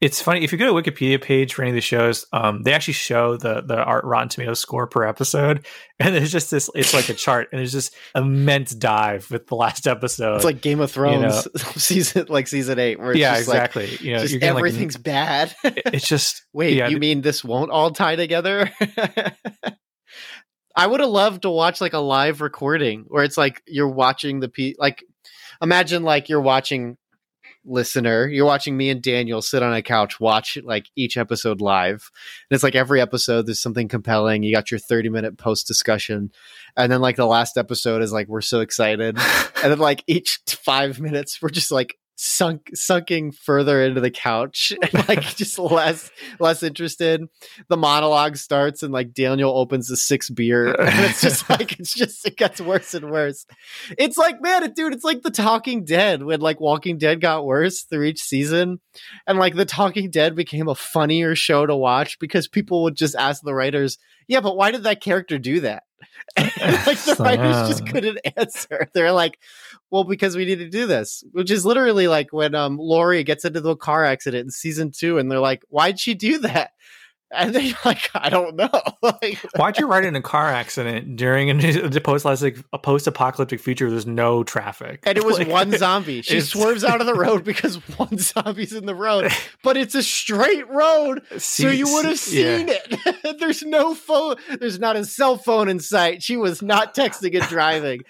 it's 0.00 0.22
funny 0.22 0.44
if 0.44 0.52
you 0.52 0.58
go 0.58 0.66
to 0.66 0.90
Wikipedia 0.90 1.20
page 1.20 1.54
for 1.54 1.62
any 1.62 1.72
of 1.72 1.74
the 1.74 1.80
shows, 1.80 2.24
um, 2.32 2.62
they 2.62 2.72
actually 2.72 2.94
show 2.94 3.36
the 3.36 3.62
the 3.62 3.76
art 3.76 4.04
Rotten 4.04 4.28
Tomatoes 4.28 4.60
score 4.60 4.86
per 4.86 5.02
episode, 5.04 5.66
and 5.98 6.14
there's 6.14 6.30
just 6.30 6.50
this. 6.50 6.70
It's 6.74 6.94
like 6.94 7.08
a 7.08 7.14
chart, 7.14 7.48
and 7.50 7.58
there's 7.58 7.72
just 7.72 7.94
immense 8.14 8.74
dive 8.74 9.28
with 9.30 9.48
the 9.48 9.56
last 9.56 9.88
episode. 9.88 10.36
It's 10.36 10.44
like 10.44 10.60
Game 10.60 10.80
of 10.80 10.92
Thrones 10.92 11.46
know. 11.46 11.60
season, 11.76 12.26
like 12.28 12.46
season 12.46 12.78
eight, 12.78 13.00
where 13.00 13.10
it's 13.10 13.18
yeah, 13.18 13.36
just 13.36 13.48
like, 13.48 13.56
exactly. 13.56 14.06
you 14.06 14.14
know, 14.14 14.24
just 14.24 14.42
everything's 14.42 14.96
bad. 14.96 15.54
it's 15.64 16.06
just 16.06 16.44
Wait, 16.52 16.76
yeah, 16.76 16.88
you 16.88 16.98
mean 16.98 17.20
this 17.20 17.42
won't 17.42 17.72
all 17.72 17.90
tie 17.90 18.14
together? 18.16 18.70
I 20.76 20.86
would 20.86 21.00
have 21.00 21.08
loved 21.08 21.42
to 21.42 21.50
watch 21.50 21.80
like 21.80 21.92
a 21.92 21.98
live 21.98 22.40
recording 22.40 23.06
where 23.08 23.24
it's 23.24 23.36
like 23.36 23.62
you're 23.66 23.88
watching 23.88 24.38
the 24.38 24.48
pe 24.48 24.74
like 24.78 25.02
imagine 25.60 26.04
like 26.04 26.28
you're 26.28 26.40
watching 26.40 26.96
listener, 27.68 28.26
you're 28.26 28.46
watching 28.46 28.76
me 28.76 28.90
and 28.90 29.02
Daniel 29.02 29.42
sit 29.42 29.62
on 29.62 29.74
a 29.74 29.82
couch 29.82 30.20
watch 30.20 30.58
like 30.64 30.86
each 30.96 31.16
episode 31.16 31.60
live. 31.60 32.10
And 32.50 32.56
it's 32.56 32.64
like 32.64 32.74
every 32.74 33.00
episode 33.00 33.46
there's 33.46 33.60
something 33.60 33.88
compelling. 33.88 34.42
You 34.42 34.54
got 34.54 34.70
your 34.70 34.80
30 34.80 35.08
minute 35.10 35.38
post 35.38 35.66
discussion. 35.66 36.30
And 36.76 36.90
then 36.90 37.00
like 37.00 37.16
the 37.16 37.26
last 37.26 37.56
episode 37.56 38.02
is 38.02 38.12
like 38.12 38.28
we're 38.28 38.40
so 38.40 38.60
excited. 38.60 39.18
and 39.62 39.72
then 39.72 39.78
like 39.78 40.02
each 40.06 40.40
5 40.46 41.00
minutes 41.00 41.40
we're 41.42 41.50
just 41.50 41.70
like 41.70 41.97
sunk 42.20 42.68
sunking 42.74 43.30
further 43.30 43.80
into 43.80 44.00
the 44.00 44.10
couch 44.10 44.72
and 44.82 45.08
like 45.08 45.22
just 45.36 45.56
less 45.56 46.10
less 46.40 46.64
interested. 46.64 47.24
The 47.68 47.76
monologue 47.76 48.36
starts 48.36 48.82
and 48.82 48.92
like 48.92 49.14
daniel 49.14 49.56
opens 49.56 49.86
the 49.86 49.96
sixth 49.96 50.34
beer 50.34 50.66
and 50.80 51.04
it's 51.04 51.20
just 51.20 51.48
like 51.48 51.78
it's 51.78 51.94
just 51.94 52.26
it 52.26 52.36
gets 52.36 52.60
worse 52.60 52.92
and 52.94 53.10
worse. 53.10 53.46
It's 53.96 54.18
like 54.18 54.42
man 54.42 54.64
it, 54.64 54.74
dude 54.74 54.92
it's 54.92 55.04
like 55.04 55.22
the 55.22 55.30
talking 55.30 55.84
dead 55.84 56.24
when 56.24 56.40
like 56.40 56.58
walking 56.58 56.98
dead 56.98 57.20
got 57.20 57.46
worse 57.46 57.82
through 57.82 58.04
each 58.04 58.20
season 58.20 58.80
and 59.28 59.38
like 59.38 59.54
the 59.54 59.64
talking 59.64 60.10
dead 60.10 60.34
became 60.34 60.66
a 60.66 60.74
funnier 60.74 61.36
show 61.36 61.66
to 61.66 61.76
watch 61.76 62.18
because 62.18 62.48
people 62.48 62.82
would 62.82 62.96
just 62.96 63.14
ask 63.14 63.42
the 63.42 63.54
writers 63.54 63.96
yeah 64.26 64.40
but 64.40 64.56
why 64.56 64.72
did 64.72 64.82
that 64.82 65.00
character 65.00 65.38
do 65.38 65.60
that 65.60 65.84
like 66.38 67.02
the 67.04 67.16
writers 67.18 67.68
just 67.68 67.86
couldn't 67.86 68.18
answer 68.36 68.88
they're 68.92 69.12
like 69.12 69.38
well, 69.90 70.04
because 70.04 70.36
we 70.36 70.44
need 70.44 70.58
to 70.58 70.68
do 70.68 70.86
this, 70.86 71.24
which 71.32 71.50
is 71.50 71.64
literally 71.64 72.08
like 72.08 72.32
when 72.32 72.54
um 72.54 72.76
Lori 72.78 73.24
gets 73.24 73.44
into 73.44 73.60
the 73.60 73.76
car 73.76 74.04
accident 74.04 74.44
in 74.44 74.50
season 74.50 74.90
two, 74.90 75.18
and 75.18 75.30
they're 75.30 75.40
like, 75.40 75.62
"Why'd 75.68 75.98
she 75.98 76.14
do 76.14 76.38
that?" 76.38 76.72
And 77.30 77.54
they're 77.54 77.74
like, 77.84 78.10
"I 78.14 78.30
don't 78.30 78.56
know." 78.56 78.70
like, 79.02 79.38
Why'd 79.56 79.78
you 79.78 79.86
write 79.86 80.04
in 80.04 80.16
a 80.16 80.22
car 80.22 80.46
accident 80.46 81.16
during 81.16 81.50
a 81.50 81.54
post-apocalyptic, 82.00 82.64
a 82.72 82.78
post-apocalyptic 82.78 83.60
future? 83.60 83.84
where 83.84 83.90
There's 83.90 84.06
no 84.06 84.44
traffic, 84.44 85.00
and 85.04 85.18
it 85.18 85.24
was 85.24 85.38
Like, 85.38 85.48
one 85.48 85.76
zombie. 85.76 86.22
She 86.22 86.40
swerves 86.40 86.84
out 86.84 87.00
of 87.00 87.06
the 87.06 87.14
road 87.14 87.44
because 87.44 87.76
one 87.98 88.18
zombie's 88.18 88.72
in 88.72 88.86
the 88.86 88.94
road, 88.94 89.30
but 89.62 89.76
it's 89.76 89.94
a 89.94 90.02
straight 90.02 90.68
road, 90.68 91.22
so 91.38 91.68
you 91.68 91.92
would 91.92 92.06
have 92.06 92.26
yeah. 92.30 92.56
seen 92.56 92.68
it. 92.70 93.38
There's 93.38 93.62
no 93.62 93.94
phone. 93.94 94.36
There's 94.58 94.78
not 94.78 94.96
a 94.96 95.04
cell 95.04 95.36
phone 95.36 95.68
in 95.68 95.80
sight. 95.80 96.22
She 96.22 96.36
was 96.36 96.62
not 96.62 96.94
texting 96.94 97.38
and 97.38 97.48
driving. 97.48 98.00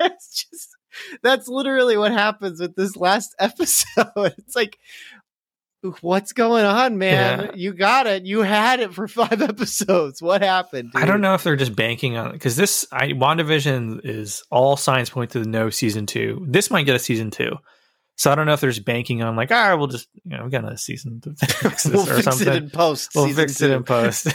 it's 0.00 0.44
just 0.44 0.76
that's 1.22 1.48
literally 1.48 1.96
what 1.96 2.12
happens 2.12 2.60
with 2.60 2.74
this 2.76 2.96
last 2.96 3.34
episode. 3.38 4.34
It's 4.38 4.56
like, 4.56 4.78
what's 6.00 6.32
going 6.32 6.64
on, 6.64 6.98
man? 6.98 7.40
Yeah. 7.40 7.50
You 7.54 7.72
got 7.72 8.06
it. 8.06 8.24
You 8.24 8.40
had 8.42 8.80
it 8.80 8.92
for 8.94 9.08
five 9.08 9.40
episodes. 9.42 10.20
What 10.22 10.42
happened? 10.42 10.92
I 10.94 11.06
don't 11.06 11.20
know 11.20 11.34
if 11.34 11.42
they're 11.44 11.56
just 11.56 11.74
banking 11.76 12.16
on 12.16 12.28
it 12.30 12.32
because 12.34 12.56
this 12.56 12.86
I 12.92 13.08
WandaVision 13.08 14.00
is 14.04 14.42
all 14.50 14.76
signs 14.76 15.10
point 15.10 15.30
to 15.32 15.40
the 15.40 15.48
no 15.48 15.70
season 15.70 16.06
two. 16.06 16.44
This 16.48 16.70
might 16.70 16.84
get 16.86 16.96
a 16.96 17.00
season 17.00 17.30
two. 17.30 17.52
So 18.16 18.30
I 18.30 18.34
don't 18.34 18.44
know 18.44 18.52
if 18.52 18.60
there's 18.60 18.78
banking 18.80 19.22
on 19.22 19.34
like, 19.34 19.50
ah, 19.50 19.74
we'll 19.76 19.86
just 19.86 20.08
you 20.24 20.36
know, 20.36 20.44
we 20.44 20.50
got 20.50 20.70
a 20.70 20.76
season 20.76 21.20
to 21.22 21.34
fix 21.46 21.82
this 21.84 21.92
we'll 21.92 22.02
or 22.02 22.14
fix 22.16 22.24
something. 22.24 22.48
it 22.48 22.54
in 22.64 22.70
post. 22.70 23.10
we'll 23.14 23.26
season 23.26 23.42
fix 23.48 23.60
it 23.62 23.70
in 23.70 23.82
post. 23.84 24.26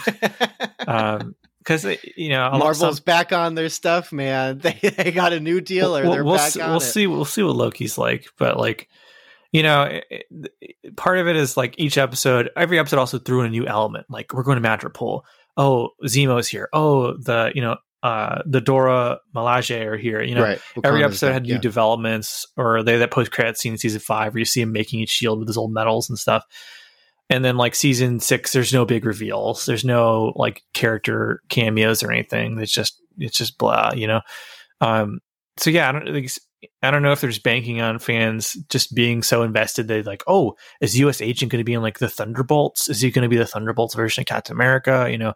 um 0.87 1.35
because 1.59 1.83
you 2.15 2.29
know 2.29 2.51
Marvel's 2.51 2.97
some- 2.97 3.03
back 3.05 3.31
on 3.33 3.55
their 3.55 3.69
stuff, 3.69 4.11
man. 4.11 4.59
They 4.59 4.73
they 4.97 5.11
got 5.11 5.33
a 5.33 5.39
new 5.39 5.61
dealer. 5.61 6.03
we'll, 6.03 6.11
They're 6.11 6.23
we'll 6.23 6.35
back 6.37 6.51
see, 6.51 6.61
on 6.61 6.69
we'll 6.69 6.77
it. 6.77 6.81
see 6.81 7.07
we'll 7.07 7.25
see 7.25 7.41
what 7.43 7.55
Loki's 7.55 7.97
like, 7.97 8.27
but 8.37 8.57
like 8.59 8.87
you 9.55 9.63
know, 9.63 9.83
it, 9.83 10.25
it- 10.61 10.97
part 10.97 11.17
of 11.17 11.27
it 11.27 11.35
is 11.35 11.55
like 11.55 11.75
each 11.77 11.97
episode, 11.97 12.49
every 12.55 12.77
episode 12.77 12.99
also 12.99 13.19
threw 13.19 13.41
in 13.41 13.47
a 13.47 13.49
new 13.49 13.65
element. 13.65 14.05
Like 14.09 14.33
we're 14.33 14.43
going 14.43 14.61
to 14.61 14.67
Madripoor. 14.67 15.21
Oh, 15.57 15.89
Zemo's 16.03 16.47
here. 16.47 16.67
Oh, 16.73 17.13
the 17.13 17.51
you 17.55 17.61
know, 17.61 17.77
uh, 18.03 18.41
the 18.45 18.59
Dora 18.59 19.19
Milaje 19.33 19.85
are 19.85 19.97
here. 19.97 20.21
You 20.21 20.35
know, 20.35 20.43
right. 20.43 20.61
every 20.83 21.03
episode 21.03 21.31
had 21.31 21.43
new 21.43 21.53
yeah. 21.53 21.59
developments, 21.59 22.45
or 22.57 22.83
they 22.83 22.97
that 22.97 23.11
post 23.11 23.31
credit 23.31 23.57
scene 23.57 23.73
in 23.73 23.77
season 23.77 24.01
five 24.01 24.33
where 24.33 24.39
you 24.39 24.45
see 24.45 24.61
him 24.61 24.73
making 24.73 24.99
each 24.99 25.09
shield 25.09 25.39
with 25.39 25.47
his 25.47 25.57
old 25.57 25.73
medals 25.73 26.09
and 26.09 26.19
stuff. 26.19 26.43
And 27.29 27.43
then 27.43 27.57
like 27.57 27.73
season 27.73 28.19
six, 28.19 28.51
there's 28.53 28.73
no 28.73 28.85
big 28.85 29.05
reveals. 29.05 29.65
There's 29.65 29.85
no 29.85 30.33
like 30.35 30.61
character 30.73 31.41
cameos 31.49 32.03
or 32.03 32.11
anything. 32.11 32.59
It's 32.59 32.71
just 32.71 33.01
it's 33.17 33.37
just 33.37 33.57
blah, 33.57 33.93
you 33.95 34.07
know. 34.07 34.21
Um, 34.81 35.19
so 35.57 35.69
yeah, 35.69 35.89
I 35.89 35.91
don't 35.93 36.05
think 36.05 36.29
I 36.81 36.91
don't 36.91 37.01
know 37.01 37.11
if 37.11 37.21
there's 37.21 37.39
banking 37.39 37.81
on 37.81 37.99
fans 37.99 38.53
just 38.69 38.93
being 38.93 39.23
so 39.23 39.43
invested 39.43 39.87
they 39.87 40.03
like, 40.03 40.23
oh, 40.27 40.55
is 40.81 40.97
U.S. 40.99 41.21
Agent 41.21 41.51
going 41.51 41.59
to 41.59 41.65
be 41.65 41.73
in 41.73 41.81
like 41.81 41.99
the 41.99 42.09
Thunderbolts? 42.09 42.89
Is 42.89 43.01
he 43.01 43.11
going 43.11 43.23
to 43.23 43.29
be 43.29 43.37
the 43.37 43.45
Thunderbolts 43.45 43.95
version 43.95 44.21
of 44.21 44.27
Captain 44.27 44.55
America? 44.55 45.07
You 45.09 45.17
know, 45.17 45.33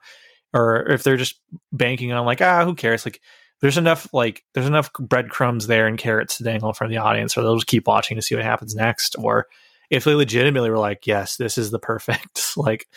or 0.54 0.90
if 0.90 1.04
they're 1.04 1.18
just 1.18 1.40
banking 1.72 2.12
on 2.12 2.26
like, 2.26 2.42
ah, 2.42 2.66
who 2.66 2.76
cares? 2.76 3.06
Like, 3.06 3.22
there's 3.62 3.78
enough 3.78 4.08
like 4.14 4.44
there's 4.54 4.68
enough 4.68 4.92
breadcrumbs 4.94 5.68
there 5.68 5.88
and 5.88 5.98
carrots 5.98 6.38
to 6.38 6.44
dangle 6.44 6.70
of 6.70 6.90
the 6.90 6.98
audience, 6.98 7.38
or 7.38 7.42
they'll 7.42 7.56
just 7.56 7.68
keep 7.68 7.88
watching 7.88 8.16
to 8.16 8.22
see 8.22 8.36
what 8.36 8.44
happens 8.44 8.76
next. 8.76 9.16
Or 9.18 9.48
if 9.90 10.04
they 10.04 10.14
legitimately 10.14 10.70
were 10.70 10.78
like, 10.78 11.08
yes, 11.08 11.36
this 11.36 11.58
is 11.58 11.72
the 11.72 11.80
perfect 11.80 12.54
like 12.58 12.88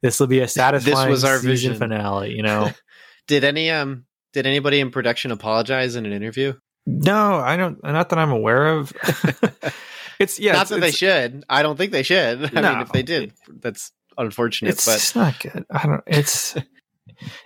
this 0.00 0.20
will 0.20 0.26
be 0.26 0.40
a 0.40 0.48
satisfying 0.48 0.96
this 0.96 1.10
was 1.10 1.24
our 1.24 1.38
vision. 1.38 1.74
finale. 1.76 2.34
You 2.34 2.42
know, 2.42 2.70
Did 3.26 3.44
any 3.44 3.70
um 3.70 4.04
did 4.32 4.46
anybody 4.46 4.80
in 4.80 4.90
production 4.90 5.30
apologize 5.30 5.96
in 5.96 6.06
an 6.06 6.12
interview? 6.12 6.54
No, 6.86 7.36
I 7.36 7.56
don't. 7.56 7.82
Not 7.82 8.08
that 8.10 8.18
I'm 8.18 8.32
aware 8.32 8.66
of. 8.68 8.92
it's 10.18 10.38
yeah, 10.38 10.52
Not 10.52 10.62
it's, 10.62 10.70
that 10.70 10.80
they 10.80 10.90
should. 10.90 11.44
I 11.48 11.62
don't 11.62 11.76
think 11.76 11.92
they 11.92 12.02
should. 12.02 12.56
I 12.56 12.72
mean, 12.72 12.80
if 12.82 12.92
they 12.92 13.02
did, 13.02 13.32
that's 13.48 13.92
unfortunate. 14.18 14.70
it's, 14.70 14.86
but 14.86 14.96
it's 14.96 15.14
not 15.14 15.40
good. 15.40 15.64
I 15.70 15.86
don't. 15.86 16.02
It's 16.06 16.56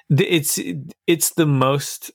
it's 0.08 0.58
it's 1.06 1.30
the 1.30 1.46
most. 1.46 2.10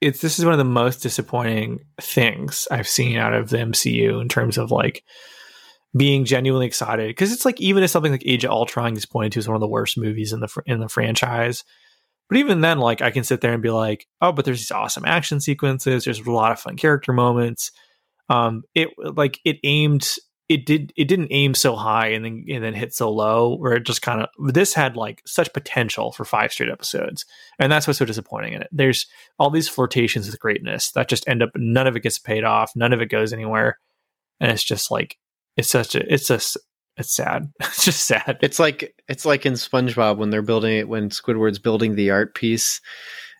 It's 0.00 0.20
this 0.20 0.38
is 0.38 0.44
one 0.44 0.54
of 0.54 0.58
the 0.58 0.64
most 0.64 0.98
disappointing 1.02 1.80
things 2.00 2.66
I've 2.70 2.88
seen 2.88 3.16
out 3.16 3.34
of 3.34 3.50
the 3.50 3.58
MCU 3.58 4.20
in 4.20 4.28
terms 4.28 4.58
of 4.58 4.70
like 4.70 5.04
being 5.96 6.24
genuinely 6.24 6.66
excited 6.66 7.08
because 7.08 7.32
it's 7.32 7.44
like 7.44 7.60
even 7.60 7.84
if 7.84 7.90
something 7.90 8.12
like 8.12 8.24
Age 8.26 8.44
of 8.44 8.50
Ultron 8.50 8.96
is 8.96 9.06
pointed 9.06 9.32
to 9.32 9.38
as 9.38 9.48
one 9.48 9.54
of 9.54 9.60
the 9.60 9.68
worst 9.68 9.96
movies 9.96 10.32
in 10.32 10.40
the 10.40 10.48
fr- 10.48 10.62
in 10.66 10.80
the 10.80 10.88
franchise, 10.88 11.64
but 12.32 12.38
even 12.38 12.62
then, 12.62 12.78
like 12.78 13.02
I 13.02 13.10
can 13.10 13.24
sit 13.24 13.42
there 13.42 13.52
and 13.52 13.62
be 13.62 13.68
like, 13.68 14.06
oh, 14.22 14.32
but 14.32 14.46
there's 14.46 14.60
these 14.60 14.70
awesome 14.70 15.04
action 15.04 15.38
sequences. 15.38 16.04
There's 16.04 16.18
a 16.18 16.30
lot 16.30 16.50
of 16.50 16.58
fun 16.58 16.78
character 16.78 17.12
moments. 17.12 17.72
Um, 18.30 18.62
it 18.74 18.88
like 18.96 19.38
it 19.44 19.58
aimed. 19.64 20.14
It 20.48 20.64
did. 20.64 20.94
It 20.96 21.08
didn't 21.08 21.28
aim 21.30 21.52
so 21.52 21.76
high 21.76 22.06
and 22.06 22.24
then 22.24 22.46
and 22.48 22.64
then 22.64 22.72
hit 22.72 22.94
so 22.94 23.10
low 23.10 23.54
where 23.56 23.74
it 23.74 23.84
just 23.84 24.00
kind 24.00 24.22
of. 24.22 24.28
This 24.50 24.72
had 24.72 24.96
like 24.96 25.20
such 25.26 25.52
potential 25.52 26.10
for 26.10 26.24
five 26.24 26.54
straight 26.54 26.70
episodes, 26.70 27.26
and 27.58 27.70
that's 27.70 27.86
what's 27.86 27.98
so 27.98 28.06
disappointing 28.06 28.54
in 28.54 28.62
it. 28.62 28.68
There's 28.72 29.04
all 29.38 29.50
these 29.50 29.68
flirtations 29.68 30.24
with 30.26 30.40
greatness 30.40 30.90
that 30.92 31.10
just 31.10 31.28
end 31.28 31.42
up. 31.42 31.50
None 31.54 31.86
of 31.86 31.96
it 31.96 32.02
gets 32.02 32.18
paid 32.18 32.44
off. 32.44 32.72
None 32.74 32.94
of 32.94 33.02
it 33.02 33.10
goes 33.10 33.34
anywhere, 33.34 33.78
and 34.40 34.50
it's 34.50 34.64
just 34.64 34.90
like 34.90 35.18
it's 35.58 35.68
such 35.68 35.94
a. 35.94 36.10
It's 36.10 36.28
just. 36.28 36.56
It's 36.96 37.14
sad. 37.14 37.50
It's 37.60 37.84
just 37.84 38.06
sad. 38.06 38.38
it's 38.42 38.58
like 38.58 38.94
it's 39.08 39.24
like 39.24 39.46
in 39.46 39.54
SpongeBob 39.54 40.16
when 40.18 40.30
they're 40.30 40.42
building 40.42 40.76
it 40.76 40.88
when 40.88 41.08
Squidward's 41.10 41.58
building 41.58 41.94
the 41.94 42.10
art 42.10 42.34
piece, 42.34 42.80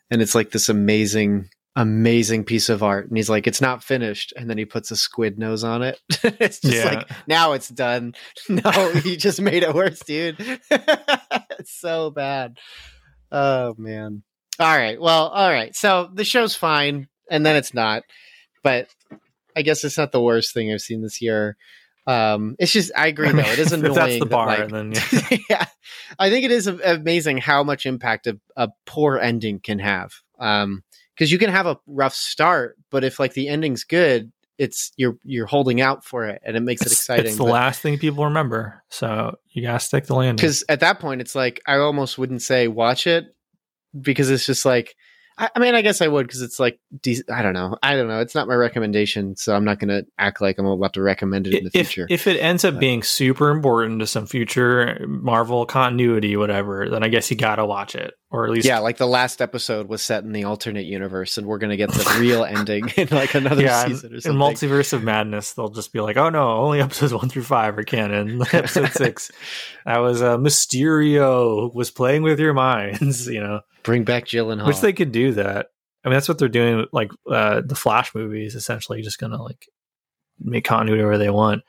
and 0.09 0.21
it's 0.21 0.35
like 0.35 0.51
this 0.51 0.69
amazing 0.69 1.49
amazing 1.75 2.43
piece 2.43 2.69
of 2.69 2.83
art 2.83 3.07
and 3.07 3.17
he's 3.17 3.31
like 3.31 3.47
it's 3.47 3.61
not 3.61 3.83
finished. 3.83 4.31
And 4.37 4.47
then 4.49 4.59
he 4.59 4.65
puts 4.65 4.91
a 4.91 4.95
squid 4.95 5.39
nose 5.39 5.63
on 5.63 5.81
it. 5.81 5.99
It's 6.23 6.59
just 6.59 6.75
Yeah. 6.75 6.85
like 6.85 7.09
now 7.27 7.53
it's 7.53 7.69
done. 7.69 8.13
No 8.49 8.91
you 9.03 9.17
just 9.17 9.41
made 9.41 9.63
it 9.63 9.73
worse 9.73 9.99
dude. 10.01 10.35
It's 10.39 11.79
so 11.79 12.11
bad. 12.11 12.57
Oh 13.31 13.73
man. 13.77 14.21
All 14.59 14.77
right. 14.77 15.01
Well 15.01 15.29
all 15.29 15.49
right. 15.49 15.75
So 15.75 16.09
the 16.13 16.23
show's 16.23 16.55
fine 16.55 17.07
and 17.31 17.43
then 17.45 17.55
it's 17.55 17.73
not. 17.73 18.03
But 18.63 18.87
i 19.55 19.61
guess 19.61 19.83
it's 19.83 19.97
not 19.99 20.11
the 20.11 20.21
worst 20.21 20.51
thing 20.53 20.71
i've 20.73 20.81
seen 20.81 21.01
this 21.03 21.21
year 21.21 21.55
um 22.05 22.55
it's 22.59 22.71
just 22.71 22.91
i 22.95 23.07
agree 23.07 23.29
I 23.29 23.31
mean, 23.31 23.45
though 23.45 23.51
it 23.51 23.59
is 23.59 23.71
annoying 23.71 23.95
That's 23.95 24.13
the 24.13 24.19
that, 24.19 24.29
bar, 24.29 24.47
like, 24.47 24.69
then 24.69 24.93
yeah. 24.93 25.37
yeah, 25.49 25.65
I 26.19 26.29
think 26.29 26.45
it 26.45 26.51
is 26.51 26.67
amazing 26.67 27.37
how 27.37 27.63
much 27.63 27.85
impact 27.85 28.27
a, 28.27 28.39
a 28.55 28.69
poor 28.85 29.17
ending 29.17 29.59
can 29.59 29.79
have. 29.79 30.13
Um, 30.39 30.83
because 31.15 31.31
you 31.31 31.37
can 31.37 31.51
have 31.51 31.67
a 31.67 31.77
rough 31.85 32.15
start, 32.15 32.77
but 32.89 33.03
if 33.03 33.19
like 33.19 33.33
the 33.33 33.47
ending's 33.47 33.83
good, 33.83 34.31
it's 34.57 34.91
you're 34.97 35.17
you're 35.23 35.45
holding 35.45 35.79
out 35.79 36.03
for 36.03 36.25
it, 36.25 36.41
and 36.43 36.57
it 36.57 36.61
makes 36.61 36.81
it 36.81 36.91
exciting. 36.91 37.27
It's 37.27 37.37
the 37.37 37.43
last 37.43 37.81
thing 37.81 37.97
people 37.99 38.25
remember, 38.25 38.83
so 38.89 39.37
you 39.51 39.61
gotta 39.61 39.79
stick 39.79 40.05
the 40.05 40.15
landing. 40.15 40.35
Because 40.35 40.63
at 40.69 40.79
that 40.79 40.99
point, 40.99 41.21
it's 41.21 41.35
like 41.35 41.61
I 41.67 41.77
almost 41.77 42.17
wouldn't 42.17 42.41
say 42.41 42.67
watch 42.67 43.07
it 43.07 43.25
because 43.99 44.29
it's 44.29 44.45
just 44.45 44.65
like. 44.65 44.95
I, 45.37 45.49
I 45.55 45.59
mean, 45.59 45.75
I 45.75 45.81
guess 45.81 46.01
I 46.01 46.07
would 46.07 46.27
because 46.27 46.41
it's 46.41 46.59
like 46.59 46.79
de- 47.01 47.23
I 47.31 47.41
don't 47.41 47.53
know. 47.53 47.77
I 47.81 47.95
don't 47.95 48.07
know. 48.07 48.19
It's 48.19 48.35
not 48.35 48.47
my 48.47 48.53
recommendation, 48.55 49.35
so 49.35 49.55
I'm 49.55 49.65
not 49.65 49.79
going 49.79 49.89
to 49.89 50.05
act 50.17 50.41
like 50.41 50.57
I'm 50.59 50.65
about 50.65 50.93
to 50.93 51.01
recommend 51.01 51.47
it 51.47 51.55
in 51.55 51.63
the 51.65 51.71
if, 51.73 51.87
future. 51.89 52.07
if 52.09 52.27
it 52.27 52.37
ends 52.39 52.63
up 52.63 52.75
But- 52.75 52.79
being 52.81 53.03
super 53.03 53.49
important 53.49 53.99
to 54.01 54.07
some 54.07 54.27
future 54.27 55.03
Marvel 55.07 55.65
continuity, 55.65 56.37
whatever, 56.37 56.89
then 56.89 57.03
I 57.03 57.07
guess 57.07 57.29
you 57.31 57.37
gotta 57.37 57.65
watch 57.65 57.95
it, 57.95 58.13
or 58.33 58.45
at 58.45 58.49
least 58.49 58.65
yeah, 58.65 58.79
like 58.79 58.97
the 58.97 59.05
last 59.05 59.43
episode 59.43 59.87
was 59.87 60.01
set 60.01 60.23
in 60.23 60.31
the 60.31 60.45
alternate 60.45 60.87
universe, 60.87 61.37
and 61.37 61.45
we're 61.45 61.59
going 61.59 61.69
to 61.69 61.77
get 61.77 61.91
the 61.91 62.17
real 62.19 62.43
ending 62.49 62.89
in 62.97 63.07
like 63.11 63.35
another 63.35 63.61
yeah. 63.61 63.85
Season 63.85 64.11
or 64.11 64.19
something 64.19 64.41
in. 64.41 64.55
Multiverse 64.55 64.91
of 64.91 65.03
Madness, 65.03 65.53
they'll 65.53 65.69
just 65.69 65.93
be 65.93 66.01
like, 66.01 66.17
"Oh 66.17 66.29
no, 66.29 66.57
only 66.57 66.81
episodes 66.81 67.13
one 67.13 67.29
through 67.29 67.43
five 67.43 67.77
are 67.77 67.83
canon. 67.83 68.41
Episode 68.51 68.89
six, 68.89 69.31
that 69.85 69.99
was 69.99 70.23
uh, 70.23 70.37
Mysterio 70.37 71.71
was 71.75 71.91
playing 71.91 72.23
with 72.23 72.39
your 72.39 72.55
minds," 72.55 73.27
you 73.29 73.39
know, 73.39 73.61
Bring 73.83 74.03
back 74.03 74.25
Gyllenhaal. 74.25 74.65
which 74.65 74.81
they 74.81 74.93
could 74.93 75.11
do 75.11 75.33
that. 75.33 75.67
I 76.03 76.09
mean, 76.09 76.15
that's 76.15 76.27
what 76.27 76.39
they're 76.39 76.49
doing. 76.49 76.77
with, 76.77 76.89
Like 76.91 77.11
uh, 77.29 77.61
the 77.63 77.75
Flash 77.75 78.15
movies, 78.15 78.55
essentially, 78.55 79.03
just 79.03 79.19
gonna 79.19 79.41
like 79.41 79.67
make 80.39 80.65
continuity 80.65 81.03
wherever 81.03 81.19
they 81.19 81.29
want. 81.29 81.61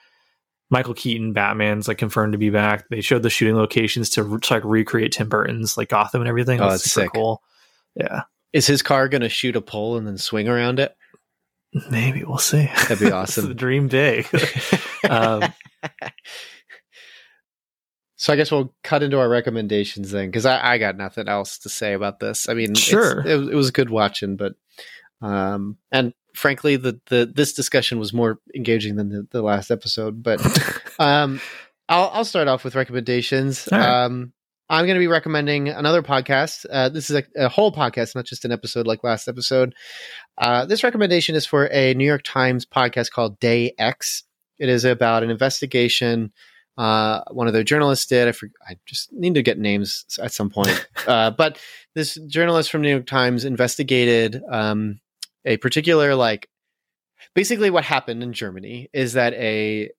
Michael 0.75 0.95
Keaton, 0.95 1.33
Batman's 1.33 1.87
like 1.89 1.99
confirmed 1.99 2.33
to 2.33 2.39
be 2.39 2.51
back. 2.51 2.89
They 2.91 3.01
showed 3.01 3.23
the 3.23 3.31
shooting 3.31 3.55
locations 3.57 4.11
to, 4.11 4.39
to 4.41 4.53
like 4.55 4.65
recreate 4.65 5.13
Tim 5.13 5.29
Burton's 5.29 5.77
like 5.77 5.89
Gotham 5.89 6.21
and 6.21 6.29
everything. 6.29 6.61
Oh, 6.61 6.69
That's 6.71 6.83
super 6.91 7.05
sick. 7.05 7.13
cool. 7.15 7.43
Yeah, 7.95 8.23
Is 8.53 8.67
his 8.67 8.83
car 8.83 9.09
going 9.09 9.23
to 9.23 9.29
shoot 9.29 9.55
a 9.55 9.61
pole 9.61 9.97
and 9.97 10.05
then 10.07 10.19
swing 10.19 10.49
around 10.49 10.81
it? 10.81 10.97
maybe 11.91 12.23
we'll 12.25 12.39
see. 12.39 12.67
That'd 12.89 12.99
be 12.99 13.05
It's 13.07 13.11
the 13.11 13.13
awesome. 13.15 13.55
dream 13.55 13.87
day. 13.89 14.25
um, 15.09 15.43
so 18.17 18.33
I 18.33 18.37
guess 18.37 18.51
we'll 18.51 18.75
cut 18.83 19.03
into 19.03 19.19
our 19.19 19.29
recommendations 19.29 20.11
then, 20.11 20.27
because 20.29 20.47
I, 20.47 20.75
I 20.75 20.79
got 20.79 20.97
nothing 20.97 21.29
else 21.29 21.59
to 21.59 21.69
say 21.69 21.93
about 21.95 22.21
this. 22.21 22.49
I 22.49 22.55
mean, 22.55 22.75
Sure. 22.75 23.27
it, 23.27 23.37
was- 23.37 23.49
it 23.49 23.55
was 23.55 23.71
good 23.71 23.91
watching, 23.91 24.37
but 24.37 24.55
um, 25.21 25.79
and 25.93 26.13
frankly, 26.35 26.77
the 26.77 27.01
the 27.07 27.31
this 27.33 27.53
discussion 27.53 27.99
was 27.99 28.13
more 28.13 28.39
engaging 28.55 28.97
than 28.97 29.09
the, 29.09 29.27
the 29.31 29.43
last 29.43 29.71
episode. 29.71 30.23
But 30.23 30.41
um, 30.99 31.41
I'll 31.89 32.11
I'll 32.13 32.25
start 32.25 32.49
off 32.49 32.65
with 32.65 32.75
recommendations. 32.75 33.69
Right. 33.71 34.05
Um, 34.05 34.33
I'm 34.71 34.87
going 34.87 34.97
to 34.97 35.01
be 35.01 35.07
recommending 35.07 35.69
another 35.69 36.03
podcast. 36.03 36.65
Uh, 36.71 36.89
this 36.89 37.11
is 37.11 37.17
a, 37.17 37.45
a 37.45 37.49
whole 37.49 37.71
podcast, 37.71 38.15
not 38.15 38.25
just 38.25 38.47
an 38.47 38.53
episode 38.53 38.87
like 38.87 39.05
last 39.05 39.29
episode. 39.29 39.75
Uh, 40.39 40.65
this 40.65 40.83
recommendation 40.83 41.35
is 41.35 41.45
for 41.45 41.67
a 41.71 41.93
New 41.95 42.07
York 42.07 42.23
Times 42.25 42.65
podcast 42.65 43.11
called 43.11 43.39
Day 43.41 43.75
X. 43.79 44.25
It 44.59 44.71
is 44.71 44.85
about 44.85 45.23
an 45.23 45.31
investigation. 45.31 46.33
Uh, 46.79 47.21
one 47.31 47.47
of 47.47 47.53
their 47.53 47.63
journalists 47.63 48.07
did. 48.07 48.27
I, 48.27 48.33
for, 48.33 48.49
I 48.67 48.77
just 48.87 49.13
need 49.13 49.35
to 49.35 49.43
get 49.43 49.59
names 49.59 50.07
at 50.21 50.33
some 50.33 50.51
point. 50.51 50.89
uh, 51.07 51.31
but 51.31 51.59
this 51.95 52.15
journalist 52.27 52.71
from 52.71 52.83
New 52.83 52.91
York 52.91 53.07
Times 53.07 53.45
investigated 53.45 54.43
um, 54.51 54.99
a 55.45 55.57
particular 55.59 56.15
like. 56.15 56.49
Basically, 57.35 57.71
what 57.71 57.85
happened 57.85 58.23
in 58.23 58.33
Germany 58.33 58.91
is 58.93 59.15
that 59.15 59.33
a 59.35 59.91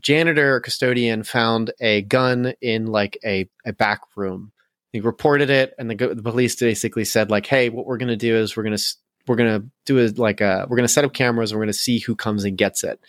janitor 0.00 0.56
or 0.56 0.60
custodian 0.60 1.22
found 1.22 1.72
a 1.80 2.02
gun 2.02 2.52
in 2.60 2.86
like 2.86 3.18
a, 3.24 3.48
a 3.64 3.72
back 3.72 4.00
room. 4.16 4.52
He 4.92 5.00
reported 5.00 5.50
it, 5.50 5.74
and 5.78 5.90
the, 5.90 6.14
the 6.14 6.22
police 6.22 6.54
basically 6.56 7.04
said 7.04 7.30
like, 7.30 7.46
"Hey, 7.46 7.68
what 7.68 7.86
we're 7.86 7.98
to 7.98 8.16
do 8.16 8.36
is 8.36 8.56
we're 8.56 8.64
to 8.64 8.78
we're 9.26 9.36
gonna 9.36 9.64
do 9.86 10.04
a 10.04 10.08
like 10.16 10.40
a 10.40 10.66
we're 10.68 10.76
gonna 10.76 10.88
set 10.88 11.04
up 11.04 11.12
cameras. 11.12 11.50
And 11.50 11.58
we're 11.58 11.64
gonna 11.64 11.72
see 11.72 11.98
who 11.98 12.14
comes 12.14 12.44
and 12.44 12.56
gets 12.56 12.84
it. 12.84 13.00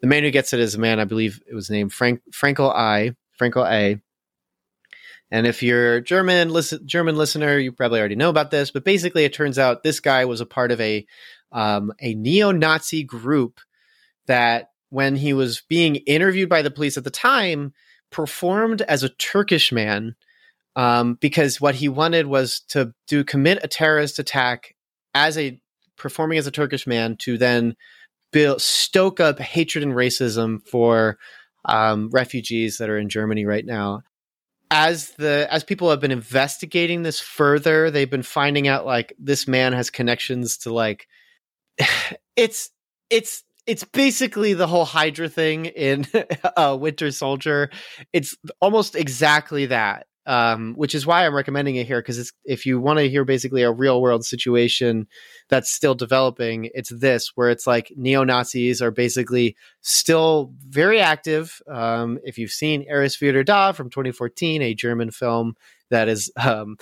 The 0.00 0.06
man 0.06 0.22
who 0.22 0.30
gets 0.30 0.52
it 0.52 0.60
is 0.60 0.74
a 0.74 0.78
man, 0.78 0.98
I 0.98 1.04
believe 1.04 1.40
it 1.48 1.54
was 1.54 1.70
named 1.70 1.92
Frank 1.92 2.20
Frankel 2.32 2.74
I 2.74 3.14
Frankel 3.40 3.70
A. 3.70 4.00
And 5.32 5.46
if 5.46 5.62
you're 5.62 6.00
German 6.00 6.48
listen, 6.48 6.86
German 6.86 7.16
listener, 7.16 7.56
you 7.58 7.70
probably 7.72 8.00
already 8.00 8.16
know 8.16 8.30
about 8.30 8.50
this. 8.50 8.70
But 8.70 8.84
basically, 8.84 9.24
it 9.24 9.32
turns 9.32 9.58
out 9.58 9.82
this 9.82 10.00
guy 10.00 10.24
was 10.24 10.40
a 10.40 10.46
part 10.46 10.72
of 10.72 10.80
a 10.80 11.06
um, 11.52 11.92
a 12.00 12.14
neo-Nazi 12.14 13.04
group 13.04 13.60
that, 14.26 14.70
when 14.90 15.16
he 15.16 15.32
was 15.32 15.62
being 15.68 15.96
interviewed 15.96 16.48
by 16.48 16.62
the 16.62 16.70
police 16.70 16.96
at 16.96 17.04
the 17.04 17.10
time, 17.10 17.72
performed 18.10 18.82
as 18.82 19.02
a 19.02 19.08
Turkish 19.08 19.70
man 19.70 20.16
um, 20.76 21.14
because 21.14 21.60
what 21.60 21.76
he 21.76 21.88
wanted 21.88 22.26
was 22.26 22.60
to 22.68 22.92
do 23.06 23.24
commit 23.24 23.60
a 23.62 23.68
terrorist 23.68 24.18
attack 24.18 24.74
as 25.14 25.36
a 25.38 25.60
performing 25.96 26.38
as 26.38 26.46
a 26.46 26.52
Turkish 26.52 26.86
man 26.86 27.16
to 27.16 27.36
then 27.36 27.76
build 28.32 28.60
stoke 28.60 29.20
up 29.20 29.38
hatred 29.38 29.84
and 29.84 29.92
racism 29.92 30.66
for 30.66 31.18
um, 31.64 32.08
refugees 32.10 32.78
that 32.78 32.88
are 32.88 32.98
in 32.98 33.08
Germany 33.08 33.44
right 33.44 33.66
now. 33.66 34.02
As 34.70 35.10
the 35.18 35.48
as 35.50 35.64
people 35.64 35.90
have 35.90 36.00
been 36.00 36.12
investigating 36.12 37.02
this 37.02 37.20
further, 37.20 37.90
they've 37.90 38.10
been 38.10 38.22
finding 38.22 38.68
out 38.68 38.86
like 38.86 39.12
this 39.18 39.48
man 39.48 39.72
has 39.72 39.90
connections 39.90 40.56
to 40.58 40.72
like 40.72 41.08
it's 42.36 42.70
it's 43.08 43.42
it's 43.66 43.84
basically 43.84 44.54
the 44.54 44.66
whole 44.66 44.84
Hydra 44.84 45.28
thing 45.28 45.66
in 45.66 46.06
uh, 46.56 46.76
Winter 46.80 47.10
Soldier. 47.10 47.70
It's 48.12 48.36
almost 48.60 48.96
exactly 48.96 49.66
that 49.66 50.06
um, 50.26 50.74
which 50.74 50.94
is 50.94 51.06
why 51.06 51.24
I'm 51.24 51.34
recommending 51.34 51.76
it 51.76 51.86
here 51.86 52.00
because 52.00 52.32
if 52.44 52.66
you 52.66 52.78
want 52.78 52.98
to 52.98 53.08
hear 53.08 53.24
basically 53.24 53.62
a 53.62 53.72
real 53.72 54.00
world 54.00 54.24
situation 54.24 55.08
that's 55.48 55.72
still 55.72 55.94
developing, 55.94 56.70
it's 56.74 56.90
this 56.90 57.32
where 57.34 57.50
it's 57.50 57.66
like 57.66 57.92
neo 57.96 58.22
Nazis 58.22 58.82
are 58.82 58.90
basically 58.90 59.56
still 59.80 60.52
very 60.58 61.00
active. 61.00 61.60
Um, 61.68 62.18
if 62.22 62.38
you've 62.38 62.52
seen 62.52 62.84
Eris 62.86 63.20
wieder 63.20 63.42
da 63.42 63.72
from 63.72 63.90
2014, 63.90 64.62
a 64.62 64.74
German 64.74 65.10
film 65.10 65.56
that 65.90 66.08
is. 66.08 66.30
Um, 66.36 66.76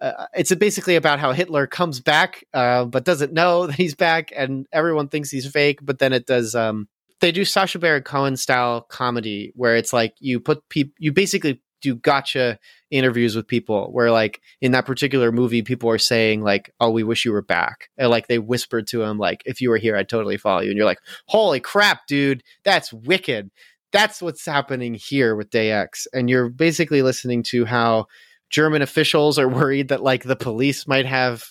uh, 0.00 0.26
it's 0.34 0.54
basically 0.54 0.96
about 0.96 1.20
how 1.20 1.32
Hitler 1.32 1.66
comes 1.66 2.00
back, 2.00 2.44
uh, 2.52 2.84
but 2.84 3.04
doesn't 3.04 3.32
know 3.32 3.66
that 3.68 3.76
he's 3.76 3.94
back, 3.94 4.32
and 4.34 4.66
everyone 4.72 5.08
thinks 5.08 5.30
he's 5.30 5.50
fake. 5.50 5.80
But 5.82 5.98
then 5.98 6.12
it 6.12 6.26
does 6.26 6.54
um, 6.54 6.88
they 7.20 7.32
do 7.32 7.44
Sacha 7.44 7.78
Baron 7.78 8.02
Cohen 8.02 8.36
style 8.36 8.82
comedy 8.82 9.52
where 9.54 9.76
it's 9.76 9.92
like 9.92 10.14
you 10.18 10.40
put 10.40 10.68
people, 10.68 10.94
you 10.98 11.12
basically 11.12 11.62
do 11.80 11.94
gotcha 11.94 12.58
interviews 12.90 13.36
with 13.36 13.46
people 13.46 13.92
where 13.92 14.10
like 14.10 14.40
in 14.62 14.72
that 14.72 14.86
particular 14.86 15.30
movie 15.30 15.60
people 15.60 15.90
are 15.90 15.98
saying 15.98 16.42
like 16.42 16.72
oh 16.80 16.90
we 16.90 17.02
wish 17.02 17.24
you 17.24 17.32
were 17.32 17.42
back. 17.42 17.88
And 17.98 18.10
like 18.10 18.26
they 18.26 18.38
whispered 18.38 18.86
to 18.88 19.02
him 19.02 19.18
like 19.18 19.42
if 19.44 19.60
you 19.60 19.68
were 19.68 19.76
here 19.76 19.96
i'd 19.96 20.08
totally 20.08 20.38
follow 20.38 20.62
you. 20.62 20.70
And 20.70 20.76
you're 20.76 20.86
like 20.86 21.00
holy 21.28 21.60
crap 21.60 22.06
dude 22.06 22.42
that's 22.64 22.92
wicked. 22.92 23.50
That's 23.92 24.20
what's 24.20 24.44
happening 24.44 24.94
here 24.94 25.36
with 25.36 25.50
day 25.50 25.70
x. 25.70 26.06
And 26.12 26.28
you're 26.28 26.48
basically 26.48 27.02
listening 27.02 27.42
to 27.44 27.64
how 27.64 28.06
german 28.54 28.82
officials 28.82 29.38
are 29.38 29.48
worried 29.48 29.88
that 29.88 30.02
like 30.02 30.22
the 30.22 30.36
police 30.36 30.86
might 30.86 31.06
have 31.06 31.44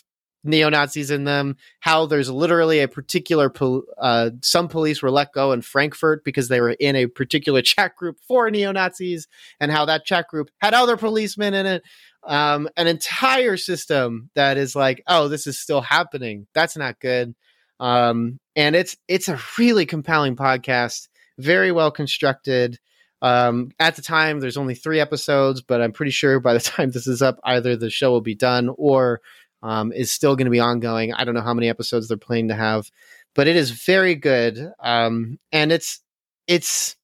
neo 0.44 0.70
Nazis 0.70 1.12
in 1.12 1.24
them. 1.24 1.56
How 1.80 2.06
there's 2.06 2.30
literally 2.30 2.80
a 2.80 2.88
particular 2.88 3.50
pol- 3.50 3.84
uh, 3.98 4.32
some 4.42 4.68
police 4.68 5.02
were 5.02 5.12
let 5.12 5.34
go 5.34 5.52
in 5.52 5.62
Frankfurt 5.62 6.24
because 6.24 6.48
they 6.48 6.62
were 6.62 6.72
in 6.72 6.96
a 6.96 7.08
particular 7.08 7.62
chat 7.74 7.96
group 7.96 8.18
for 8.28 8.50
neo 8.50 8.72
Nazis, 8.72 9.28
and 9.60 9.72
how 9.72 9.86
that 9.86 10.06
chat 10.06 10.28
group 10.28 10.50
had 10.60 10.74
other 10.74 10.98
policemen 10.98 11.54
in 11.54 11.66
it. 11.66 11.84
Um, 12.26 12.70
an 12.78 12.88
entire 12.88 13.58
system 13.58 14.30
that 14.36 14.58
is 14.58 14.76
like, 14.76 15.04
oh, 15.08 15.28
this 15.28 15.46
is 15.46 15.60
still 15.60 15.82
happening. 15.82 16.48
That's 16.54 16.78
not 16.78 17.00
good. 17.02 17.36
Um, 17.80 18.40
and 18.56 18.76
it's 18.76 18.96
it's 19.08 19.28
a 19.28 19.40
really 19.58 19.86
compelling 19.86 20.36
podcast, 20.36 21.10
very 21.38 21.72
well 21.72 21.92
constructed. 21.92 22.80
Um, 23.24 23.72
at 23.80 23.96
the 23.96 24.02
time, 24.02 24.42
there's 24.42 24.58
only 24.58 24.76
three 24.76 25.00
episodes, 25.00 25.62
but 25.62 25.82
I'm 25.82 25.94
pretty 25.94 26.12
sure 26.12 26.40
by 26.40 26.54
the 26.54 26.60
time 26.60 26.92
this 26.92 27.08
is 27.08 27.22
up, 27.22 27.40
either 27.44 27.76
the 27.76 27.90
show 27.90 28.12
will 28.12 28.22
be 28.22 28.36
done 28.36 28.70
or 28.78 29.22
um, 29.64 29.94
is 29.94 30.12
still 30.12 30.36
going 30.36 30.46
to 30.46 30.52
be 30.52 30.60
ongoing. 30.60 31.14
I 31.14 31.24
don't 31.24 31.34
know 31.34 31.42
how 31.42 31.54
many 31.54 31.70
episodes 31.70 32.08
they're 32.08 32.18
planning 32.18 32.50
to 32.50 32.56
have, 32.56 32.92
but 33.34 33.48
it 33.48 33.56
is 33.56 33.72
very 33.72 34.14
good. 34.14 34.72
Um, 34.80 35.40
and 35.52 35.72
it's 35.72 36.02
it's 36.48 36.98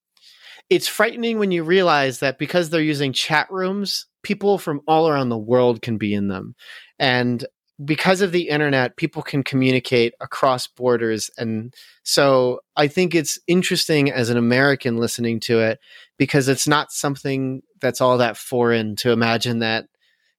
it's 0.69 0.87
frightening 0.87 1.39
when 1.39 1.51
you 1.51 1.63
realize 1.63 2.19
that 2.19 2.37
because 2.37 2.69
they're 2.69 2.81
using 2.81 3.13
chat 3.13 3.47
rooms, 3.49 4.05
people 4.21 4.57
from 4.57 4.81
all 4.87 5.07
around 5.07 5.29
the 5.29 5.37
world 5.37 5.81
can 5.81 5.97
be 5.97 6.13
in 6.13 6.27
them, 6.27 6.53
and 6.99 7.45
because 7.83 8.21
of 8.21 8.31
the 8.31 8.49
internet, 8.49 8.97
people 8.97 9.21
can 9.21 9.43
communicate 9.43 10.13
across 10.19 10.67
borders. 10.67 11.29
And 11.37 11.73
so 12.03 12.59
I 12.75 12.87
think 12.87 13.15
it's 13.15 13.39
interesting 13.47 14.11
as 14.11 14.29
an 14.29 14.37
American 14.37 14.97
listening 14.97 15.39
to 15.41 15.59
it 15.59 15.79
because 16.17 16.47
it's 16.49 16.67
not 16.67 16.91
something 16.91 17.61
that's 17.79 18.01
all 18.01 18.17
that 18.17 18.37
foreign 18.37 18.95
to 18.97 19.11
imagine 19.11 19.59
that 19.59 19.85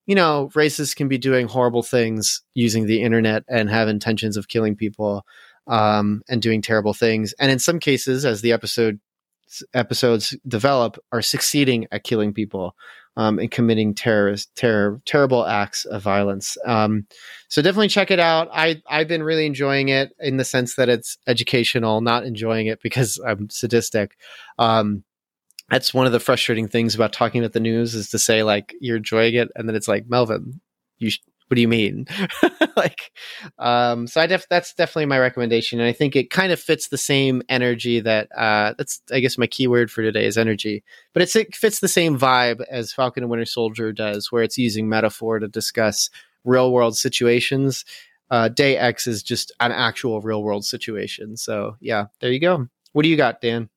you 0.06 0.16
know, 0.16 0.50
racists 0.54 0.96
can 0.96 1.06
be 1.06 1.18
doing 1.18 1.46
horrible 1.46 1.84
things 1.84 2.42
using 2.54 2.86
the 2.86 3.00
internet 3.00 3.44
and 3.48 3.70
have 3.70 3.86
intentions 3.86 4.36
of 4.36 4.48
killing 4.48 4.74
people 4.74 5.24
um, 5.68 6.22
and 6.28 6.42
doing 6.42 6.62
terrible 6.62 6.94
things. 6.94 7.32
And 7.38 7.48
in 7.48 7.60
some 7.60 7.78
cases, 7.78 8.24
as 8.24 8.40
the 8.40 8.50
episode 8.50 8.98
episodes 9.74 10.36
develop, 10.46 10.98
are 11.12 11.22
succeeding 11.22 11.86
at 11.92 12.04
killing 12.04 12.32
people 12.32 12.74
um, 13.16 13.38
and 13.38 13.50
committing 13.50 13.94
terrorist, 13.94 14.54
terror, 14.54 15.00
terrible 15.04 15.44
acts 15.44 15.84
of 15.84 16.02
violence. 16.02 16.56
Um, 16.66 17.06
so 17.48 17.60
definitely 17.60 17.88
check 17.88 18.10
it 18.10 18.20
out. 18.20 18.48
I 18.52 18.80
I've 18.88 19.08
been 19.08 19.22
really 19.22 19.46
enjoying 19.46 19.88
it 19.88 20.12
in 20.20 20.36
the 20.36 20.44
sense 20.44 20.76
that 20.76 20.88
it's 20.88 21.18
educational, 21.26 22.00
not 22.00 22.24
enjoying 22.24 22.66
it 22.66 22.82
because 22.82 23.18
I'm 23.26 23.50
sadistic. 23.50 24.16
Um, 24.58 25.04
that's 25.70 25.94
one 25.94 26.06
of 26.06 26.12
the 26.12 26.20
frustrating 26.20 26.68
things 26.68 26.94
about 26.94 27.12
talking 27.12 27.42
about 27.42 27.52
the 27.52 27.60
news 27.60 27.94
is 27.94 28.10
to 28.10 28.18
say 28.18 28.42
like 28.42 28.74
you're 28.80 28.96
enjoying 28.96 29.34
it 29.34 29.50
and 29.54 29.68
then 29.68 29.76
it's 29.76 29.86
like 29.86 30.04
melvin 30.08 30.60
you 30.98 31.10
sh- 31.10 31.20
what 31.50 31.56
do 31.56 31.60
you 31.60 31.68
mean? 31.68 32.06
Like 32.76 33.10
um 33.58 34.06
so 34.06 34.20
i 34.22 34.26
def 34.26 34.46
that's 34.48 34.72
definitely 34.72 35.04
my 35.04 35.18
recommendation 35.18 35.80
and 35.80 35.88
i 35.88 35.92
think 35.92 36.16
it 36.16 36.30
kind 36.30 36.50
of 36.50 36.58
fits 36.58 36.88
the 36.88 36.96
same 36.96 37.42
energy 37.48 38.00
that 38.00 38.28
uh 38.34 38.72
that's 38.78 39.02
i 39.12 39.20
guess 39.20 39.36
my 39.36 39.46
keyword 39.46 39.90
for 39.90 40.00
today 40.00 40.24
is 40.24 40.38
energy 40.38 40.82
but 41.12 41.22
it 41.22 41.54
fits 41.54 41.80
the 41.80 41.88
same 41.88 42.18
vibe 42.18 42.64
as 42.70 42.92
falcon 42.92 43.22
and 43.22 43.30
winter 43.30 43.44
soldier 43.44 43.92
does 43.92 44.32
where 44.32 44.42
it's 44.42 44.56
using 44.56 44.88
metaphor 44.88 45.38
to 45.38 45.48
discuss 45.48 46.08
real 46.44 46.72
world 46.72 46.96
situations. 46.96 47.84
Uh 48.30 48.48
day 48.48 48.78
x 48.78 49.06
is 49.06 49.22
just 49.22 49.52
an 49.60 49.72
actual 49.72 50.22
real 50.22 50.42
world 50.42 50.64
situation 50.64 51.36
so 51.36 51.76
yeah 51.80 52.06
there 52.20 52.32
you 52.32 52.40
go. 52.40 52.66
What 52.92 53.02
do 53.02 53.08
you 53.08 53.16
got 53.16 53.42
dan? 53.42 53.68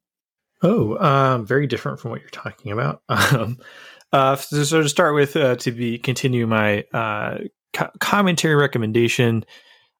Oh, 0.61 0.97
um, 0.97 1.45
very 1.45 1.67
different 1.67 1.99
from 1.99 2.11
what 2.11 2.21
you're 2.21 2.29
talking 2.29 2.71
about. 2.71 3.01
Um, 3.09 3.57
uh, 4.13 4.35
so, 4.35 4.63
so, 4.63 4.81
to 4.83 4.89
start 4.89 5.15
with, 5.15 5.35
uh, 5.35 5.55
to 5.55 5.71
be 5.71 5.97
continue 5.97 6.45
my 6.45 6.83
uh, 6.93 7.39
co- 7.73 7.91
commentary 7.99 8.55
recommendation. 8.55 9.45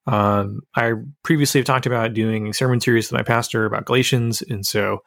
Um, 0.06 0.62
I 0.76 0.94
previously 1.24 1.60
have 1.60 1.66
talked 1.66 1.86
about 1.86 2.14
doing 2.14 2.54
sermon 2.54 2.80
series 2.80 3.12
with 3.12 3.18
my 3.18 3.24
pastor 3.24 3.66
about 3.66 3.86
Galatians, 3.86 4.42
and 4.42 4.66
so 4.66 5.00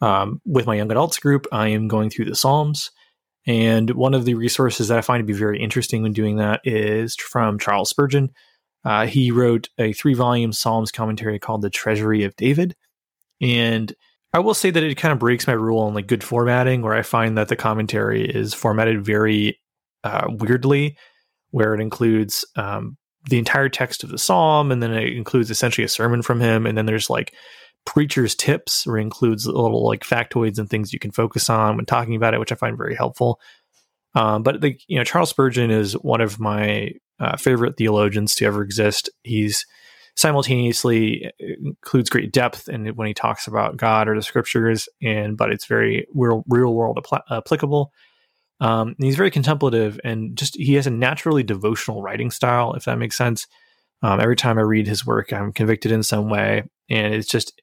um, 0.00 0.40
with 0.44 0.66
my 0.66 0.74
young 0.74 0.90
adults 0.90 1.18
group, 1.18 1.46
I 1.52 1.68
am 1.68 1.88
going 1.88 2.10
through 2.10 2.26
the 2.26 2.34
Psalms. 2.34 2.90
And 3.46 3.90
one 3.90 4.14
of 4.14 4.24
the 4.24 4.34
resources 4.34 4.88
that 4.88 4.98
I 4.98 5.02
find 5.02 5.20
to 5.20 5.32
be 5.32 5.32
very 5.32 5.60
interesting 5.60 6.02
when 6.02 6.12
doing 6.12 6.36
that 6.36 6.60
is 6.64 7.16
from 7.16 7.58
Charles 7.58 7.90
Spurgeon. 7.90 8.30
Uh, 8.84 9.06
he 9.06 9.30
wrote 9.30 9.68
a 9.78 9.92
three 9.92 10.14
volume 10.14 10.52
Psalms 10.52 10.90
commentary 10.90 11.38
called 11.38 11.62
The 11.62 11.70
Treasury 11.70 12.24
of 12.24 12.36
David. 12.36 12.76
And 13.40 13.92
I 14.32 14.38
will 14.38 14.54
say 14.54 14.70
that 14.70 14.82
it 14.82 14.96
kind 14.96 15.12
of 15.12 15.18
breaks 15.18 15.46
my 15.46 15.52
rule 15.52 15.80
on 15.80 15.94
like 15.94 16.06
good 16.06 16.24
formatting, 16.24 16.82
where 16.82 16.94
I 16.94 17.02
find 17.02 17.36
that 17.36 17.48
the 17.48 17.56
commentary 17.56 18.24
is 18.24 18.54
formatted 18.54 19.04
very 19.04 19.60
uh, 20.04 20.26
weirdly, 20.28 20.96
where 21.52 21.74
it 21.74 21.80
includes 21.80 22.44
um, 22.56 22.96
the 23.30 23.38
entire 23.38 23.68
text 23.68 24.02
of 24.02 24.10
the 24.10 24.18
psalm, 24.18 24.72
and 24.72 24.82
then 24.82 24.92
it 24.92 25.16
includes 25.16 25.50
essentially 25.50 25.84
a 25.84 25.88
sermon 25.88 26.22
from 26.22 26.40
him, 26.40 26.66
and 26.66 26.76
then 26.76 26.86
there's 26.86 27.08
like 27.08 27.32
preacher's 27.86 28.34
tips, 28.34 28.86
where 28.86 28.98
it 28.98 29.02
includes 29.02 29.46
little 29.46 29.86
like 29.86 30.02
factoids 30.04 30.58
and 30.58 30.68
things 30.68 30.92
you 30.92 30.98
can 30.98 31.12
focus 31.12 31.48
on 31.48 31.76
when 31.76 31.86
talking 31.86 32.16
about 32.16 32.34
it, 32.34 32.40
which 32.40 32.52
I 32.52 32.56
find 32.56 32.76
very 32.76 32.96
helpful. 32.96 33.40
Um, 34.14 34.42
but 34.42 34.60
the 34.60 34.76
you 34.88 34.98
know 34.98 35.04
Charles 35.04 35.30
Spurgeon 35.30 35.70
is 35.70 35.94
one 35.94 36.20
of 36.20 36.40
my 36.40 36.90
uh, 37.20 37.36
favorite 37.36 37.76
theologians 37.76 38.34
to 38.36 38.44
ever 38.44 38.62
exist. 38.62 39.08
He's 39.22 39.64
simultaneously 40.14 41.30
includes 41.38 42.10
great 42.10 42.32
depth 42.32 42.68
and 42.68 42.94
when 42.96 43.06
he 43.06 43.14
talks 43.14 43.46
about 43.46 43.76
God 43.76 44.08
or 44.08 44.14
the 44.14 44.22
scriptures, 44.22 44.88
and 45.02 45.36
but 45.36 45.52
it's 45.52 45.66
very 45.66 46.06
real, 46.14 46.44
real 46.48 46.74
world 46.74 46.98
apl- 47.02 47.22
applicable. 47.30 47.92
Um, 48.62 48.94
he's 48.98 49.16
very 49.16 49.32
contemplative 49.32 50.00
and 50.04 50.38
just 50.38 50.56
he 50.56 50.74
has 50.74 50.86
a 50.86 50.90
naturally 50.90 51.42
devotional 51.42 52.00
writing 52.00 52.30
style, 52.30 52.74
if 52.74 52.84
that 52.84 52.96
makes 52.96 53.18
sense. 53.18 53.48
Um, 54.02 54.20
every 54.20 54.36
time 54.36 54.56
I 54.56 54.62
read 54.62 54.86
his 54.86 55.04
work, 55.04 55.32
I'm 55.32 55.52
convicted 55.52 55.90
in 55.90 56.04
some 56.04 56.30
way, 56.30 56.62
and 56.88 57.12
it's 57.12 57.28
just 57.28 57.60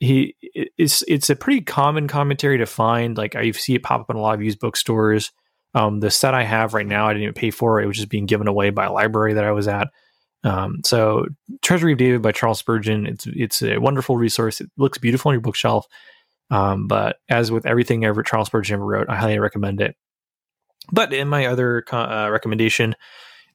he 0.00 0.34
it's 0.78 1.02
it's 1.06 1.28
a 1.28 1.36
pretty 1.36 1.60
common 1.60 2.08
commentary 2.08 2.56
to 2.56 2.66
find. 2.66 3.18
Like 3.18 3.36
I 3.36 3.50
see 3.50 3.74
it 3.74 3.82
pop 3.82 4.00
up 4.00 4.10
in 4.10 4.16
a 4.16 4.20
lot 4.20 4.34
of 4.34 4.42
used 4.42 4.60
bookstores. 4.60 5.30
Um, 5.74 6.00
the 6.00 6.10
set 6.10 6.32
I 6.34 6.44
have 6.44 6.72
right 6.72 6.86
now, 6.86 7.06
I 7.06 7.12
didn't 7.12 7.24
even 7.24 7.34
pay 7.34 7.50
for 7.50 7.78
it; 7.80 7.84
it 7.84 7.86
was 7.86 7.98
just 7.98 8.08
being 8.08 8.26
given 8.26 8.48
away 8.48 8.70
by 8.70 8.86
a 8.86 8.92
library 8.92 9.34
that 9.34 9.44
I 9.44 9.52
was 9.52 9.68
at. 9.68 9.88
Um, 10.42 10.80
so 10.84 11.26
Treasury 11.60 11.92
of 11.92 11.98
David 11.98 12.22
by 12.22 12.32
Charles 12.32 12.58
Spurgeon, 12.58 13.06
it's 13.06 13.26
it's 13.26 13.62
a 13.62 13.76
wonderful 13.76 14.16
resource. 14.16 14.62
It 14.62 14.70
looks 14.78 14.96
beautiful 14.96 15.30
on 15.30 15.34
your 15.34 15.42
bookshelf. 15.42 15.86
Um, 16.50 16.86
but 16.86 17.16
as 17.28 17.50
with 17.50 17.66
everything 17.66 18.04
ever 18.04 18.22
Charles 18.22 18.46
Spurgeon 18.48 18.74
ever 18.74 18.86
wrote, 18.86 19.08
I 19.10 19.16
highly 19.16 19.38
recommend 19.38 19.82
it. 19.82 19.96
But 20.92 21.12
in 21.12 21.28
my 21.28 21.46
other 21.46 21.84
uh, 21.92 22.28
recommendation, 22.30 22.94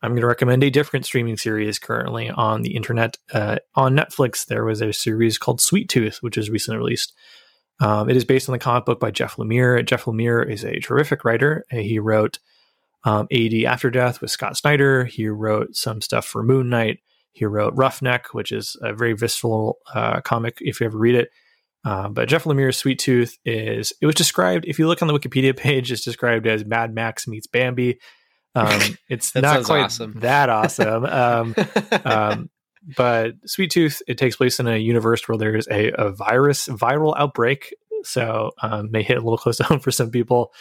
I'm 0.02 0.12
going 0.12 0.22
to 0.22 0.28
recommend 0.28 0.64
a 0.64 0.70
different 0.70 1.06
streaming 1.06 1.38
series 1.38 1.78
currently 1.78 2.30
on 2.30 2.62
the 2.62 2.76
internet. 2.76 3.18
Uh, 3.34 3.58
on 3.76 3.96
Netflix, 3.96 4.46
there 4.46 4.64
was 4.64 4.82
a 4.82 4.94
series 4.94 5.38
called 5.38 5.62
Sweet 5.62 5.90
Tooth, 5.90 6.20
which 6.22 6.38
is 6.38 6.50
recently 6.50 6.78
released. 6.78 7.14
Um, 7.82 8.10
it 8.10 8.16
is 8.16 8.26
based 8.26 8.50
on 8.50 8.54
the 8.54 8.60
comic 8.60 8.86
book 8.86 9.00
by 9.00 9.12
Jeff 9.12 9.36
Lemire. 9.36 9.86
Jeff 9.86 10.06
Lemire 10.06 10.50
is 10.50 10.64
a 10.64 10.80
terrific 10.80 11.24
writer. 11.24 11.66
He 11.70 12.00
wrote 12.00 12.40
um, 13.04 13.28
AD 13.32 13.54
After 13.66 13.90
Death 13.90 14.22
with 14.22 14.32
Scott 14.32 14.58
Snyder. 14.58 15.06
He 15.06 15.28
wrote 15.28 15.76
some 15.76 16.02
stuff 16.02 16.26
for 16.26 16.44
Moon 16.44 16.70
Knight. 16.70 17.00
He 17.32 17.46
wrote 17.46 17.74
Roughneck, 17.76 18.34
which 18.34 18.52
is 18.52 18.76
a 18.82 18.94
very 18.94 19.14
visceral 19.14 19.80
uh, 19.94 20.22
comic 20.22 20.58
if 20.62 20.80
you 20.80 20.86
ever 20.88 20.98
read 20.98 21.16
it. 21.16 21.30
Uh, 21.86 22.10
but 22.10 22.28
Jeff 22.28 22.44
Lemire's 22.44 22.78
Sweet 22.78 23.00
Tooth 23.00 23.38
is, 23.46 23.94
it 24.02 24.06
was 24.06 24.16
described, 24.16 24.66
if 24.68 24.80
you 24.80 24.88
look 24.88 25.02
on 25.02 25.08
the 25.08 25.18
Wikipedia 25.18 25.56
page, 25.58 25.92
it's 25.92 26.04
described 26.04 26.48
as 26.48 26.66
Mad 26.66 26.94
Max 26.94 27.28
meets 27.28 27.48
Bambi. 27.48 28.00
Um, 28.56 28.98
it's 29.10 29.34
not 29.36 29.64
quite 29.64 29.86
awesome. 29.86 30.14
that 30.20 30.50
awesome. 30.50 31.06
Um, 31.06 31.56
um, 32.06 32.50
but 32.98 33.34
Sweet 33.46 33.72
Tooth, 33.72 34.02
it 34.08 34.18
takes 34.18 34.36
place 34.36 34.60
in 34.60 34.68
a 34.68 34.78
universe 34.78 35.28
where 35.28 35.38
there's 35.38 35.68
a, 35.68 35.92
a 35.92 36.12
virus, 36.12 36.68
viral 36.68 37.14
outbreak. 37.18 37.74
So 38.04 38.52
um, 38.62 38.92
may 38.92 39.04
hit 39.04 39.18
a 39.18 39.22
little 39.22 39.38
close 39.38 39.58
to 39.58 39.64
home 39.64 39.80
for 39.80 39.92
some 39.92 40.10
people. 40.10 40.54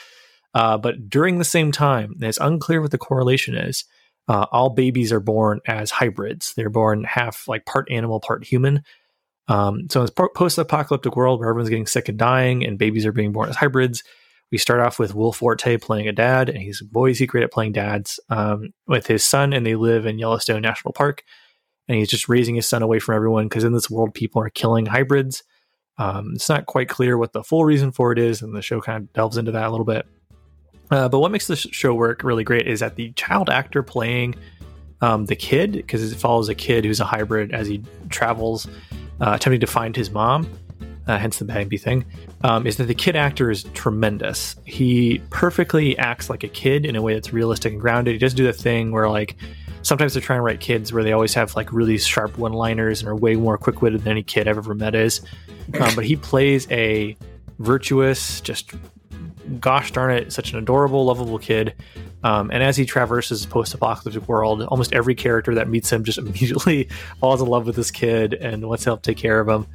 Uh, 0.54 0.78
but 0.78 1.08
during 1.08 1.38
the 1.38 1.44
same 1.44 1.70
time, 1.72 2.12
and 2.12 2.24
it's 2.24 2.38
unclear 2.38 2.80
what 2.80 2.90
the 2.90 2.98
correlation 2.98 3.54
is. 3.54 3.84
Uh, 4.26 4.44
all 4.52 4.68
babies 4.70 5.10
are 5.10 5.20
born 5.20 5.60
as 5.66 5.90
hybrids. 5.90 6.52
They're 6.54 6.68
born 6.68 7.04
half 7.04 7.48
like 7.48 7.64
part 7.64 7.90
animal, 7.90 8.20
part 8.20 8.44
human. 8.44 8.82
Um, 9.48 9.88
so 9.90 10.00
in 10.00 10.06
this 10.06 10.28
post-apocalyptic 10.34 11.16
world 11.16 11.40
where 11.40 11.48
everyone's 11.48 11.70
getting 11.70 11.86
sick 11.86 12.08
and 12.08 12.18
dying, 12.18 12.64
and 12.64 12.78
babies 12.78 13.06
are 13.06 13.12
being 13.12 13.32
born 13.32 13.48
as 13.48 13.56
hybrids, 13.56 14.04
we 14.50 14.58
start 14.58 14.80
off 14.80 14.98
with 14.98 15.14
Will 15.14 15.32
Forte 15.32 15.76
playing 15.78 16.08
a 16.08 16.12
dad, 16.12 16.48
and 16.48 16.58
he's 16.58 16.80
a 16.80 16.84
boy 16.84 17.10
is 17.10 17.18
he 17.18 17.26
great 17.26 17.44
at 17.44 17.52
playing 17.52 17.72
dads 17.72 18.20
um, 18.30 18.70
with 18.86 19.06
his 19.06 19.24
son, 19.24 19.52
and 19.52 19.66
they 19.66 19.74
live 19.74 20.06
in 20.06 20.18
Yellowstone 20.18 20.62
National 20.62 20.92
Park, 20.92 21.22
and 21.86 21.98
he's 21.98 22.08
just 22.08 22.28
raising 22.28 22.54
his 22.54 22.66
son 22.66 22.82
away 22.82 22.98
from 22.98 23.14
everyone 23.14 23.48
because 23.48 23.64
in 23.64 23.72
this 23.72 23.90
world 23.90 24.14
people 24.14 24.42
are 24.42 24.50
killing 24.50 24.86
hybrids. 24.86 25.42
Um, 25.98 26.32
it's 26.34 26.48
not 26.48 26.66
quite 26.66 26.88
clear 26.88 27.18
what 27.18 27.32
the 27.32 27.42
full 27.42 27.64
reason 27.64 27.92
for 27.92 28.12
it 28.12 28.18
is, 28.18 28.40
and 28.40 28.54
the 28.54 28.62
show 28.62 28.80
kind 28.80 29.04
of 29.04 29.12
delves 29.12 29.36
into 29.36 29.52
that 29.52 29.66
a 29.66 29.70
little 29.70 29.84
bit. 29.84 30.06
Uh, 30.90 31.08
but 31.08 31.18
what 31.18 31.32
makes 31.32 31.46
this 31.46 31.60
show 31.70 31.92
work 31.92 32.22
really 32.22 32.44
great 32.44 32.66
is 32.66 32.80
that 32.80 32.96
the 32.96 33.12
child 33.12 33.50
actor 33.50 33.82
playing 33.82 34.34
um, 35.00 35.26
the 35.26 35.36
kid, 35.36 35.72
because 35.72 36.10
it 36.10 36.16
follows 36.16 36.48
a 36.48 36.54
kid 36.54 36.84
who's 36.84 37.00
a 37.00 37.04
hybrid 37.04 37.52
as 37.52 37.66
he 37.66 37.82
travels, 38.08 38.66
uh, 39.20 39.32
attempting 39.34 39.60
to 39.60 39.66
find 39.66 39.96
his 39.96 40.10
mom, 40.10 40.50
uh, 41.06 41.18
hence 41.18 41.38
the 41.38 41.44
Bambi 41.44 41.78
thing, 41.78 42.04
um, 42.42 42.66
is 42.66 42.76
that 42.76 42.84
the 42.84 42.94
kid 42.94 43.16
actor 43.16 43.50
is 43.50 43.64
tremendous. 43.74 44.56
He 44.64 45.20
perfectly 45.30 45.96
acts 45.98 46.28
like 46.28 46.44
a 46.44 46.48
kid 46.48 46.84
in 46.84 46.96
a 46.96 47.02
way 47.02 47.14
that's 47.14 47.32
realistic 47.32 47.72
and 47.72 47.80
grounded. 47.80 48.12
He 48.12 48.18
doesn't 48.18 48.36
do 48.36 48.44
the 48.44 48.52
thing 48.52 48.92
where, 48.92 49.08
like, 49.08 49.36
sometimes 49.82 50.12
they're 50.12 50.22
trying 50.22 50.38
to 50.38 50.42
write 50.42 50.60
kids 50.60 50.92
where 50.92 51.02
they 51.02 51.12
always 51.12 51.34
have, 51.34 51.56
like, 51.56 51.72
really 51.72 51.98
sharp 51.98 52.36
one 52.36 52.52
liners 52.52 53.00
and 53.00 53.08
are 53.08 53.16
way 53.16 53.36
more 53.36 53.56
quick 53.56 53.80
witted 53.80 54.02
than 54.02 54.10
any 54.10 54.22
kid 54.22 54.48
I've 54.48 54.58
ever 54.58 54.74
met 54.74 54.94
is. 54.94 55.22
Um, 55.80 55.94
but 55.94 56.04
he 56.04 56.16
plays 56.16 56.70
a 56.70 57.16
virtuous, 57.58 58.40
just 58.40 58.72
gosh 59.60 59.92
darn 59.92 60.12
it, 60.12 60.32
such 60.32 60.52
an 60.52 60.58
adorable, 60.58 61.06
lovable 61.06 61.38
kid. 61.38 61.74
Um, 62.24 62.50
and 62.50 62.62
as 62.62 62.76
he 62.76 62.84
traverses 62.84 63.46
post-apocalyptic 63.46 64.28
world, 64.28 64.62
almost 64.62 64.92
every 64.92 65.14
character 65.14 65.54
that 65.54 65.68
meets 65.68 65.90
him 65.90 66.04
just 66.04 66.18
immediately 66.18 66.88
falls 67.20 67.40
in 67.40 67.48
love 67.48 67.66
with 67.66 67.76
this 67.76 67.90
kid 67.90 68.34
and 68.34 68.66
wants 68.68 68.84
to 68.84 68.90
help 68.90 69.02
take 69.02 69.16
care 69.16 69.40
of 69.40 69.48
him. 69.48 69.66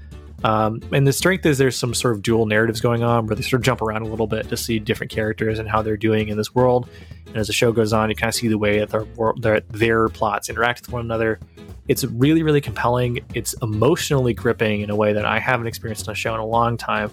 Um, 0.43 0.81
and 0.91 1.07
the 1.07 1.13
strength 1.13 1.45
is 1.45 1.57
there's 1.57 1.77
some 1.77 1.93
sort 1.93 2.15
of 2.15 2.21
dual 2.21 2.45
narratives 2.45 2.81
going 2.81 3.01
on 3.01 3.27
where 3.27 3.35
they 3.35 3.41
sort 3.41 3.61
of 3.61 3.61
jump 3.61 3.81
around 3.81 4.01
a 4.01 4.07
little 4.07 4.27
bit 4.27 4.49
to 4.49 4.57
see 4.57 4.77
different 4.77 5.11
characters 5.11 5.57
and 5.57 5.69
how 5.69 5.81
they're 5.81 5.95
doing 5.95 6.27
in 6.27 6.35
this 6.35 6.53
world. 6.53 6.89
And 7.27 7.37
as 7.37 7.47
the 7.47 7.53
show 7.53 7.71
goes 7.71 7.93
on, 7.93 8.09
you 8.09 8.15
kind 8.15 8.27
of 8.27 8.35
see 8.35 8.49
the 8.49 8.57
way 8.57 8.79
that 8.79 8.89
their, 8.89 9.05
their, 9.37 9.59
their 9.61 10.09
plots 10.09 10.49
interact 10.49 10.81
with 10.81 10.91
one 10.91 11.01
another. 11.01 11.39
It's 11.87 12.03
really, 12.03 12.43
really 12.43 12.61
compelling. 12.61 13.19
It's 13.33 13.53
emotionally 13.61 14.33
gripping 14.33 14.81
in 14.81 14.89
a 14.89 14.95
way 14.95 15.13
that 15.13 15.25
I 15.25 15.39
haven't 15.39 15.67
experienced 15.67 16.07
on 16.09 16.11
a 16.11 16.15
show 16.15 16.33
in 16.33 16.41
a 16.41 16.45
long 16.45 16.75
time. 16.75 17.11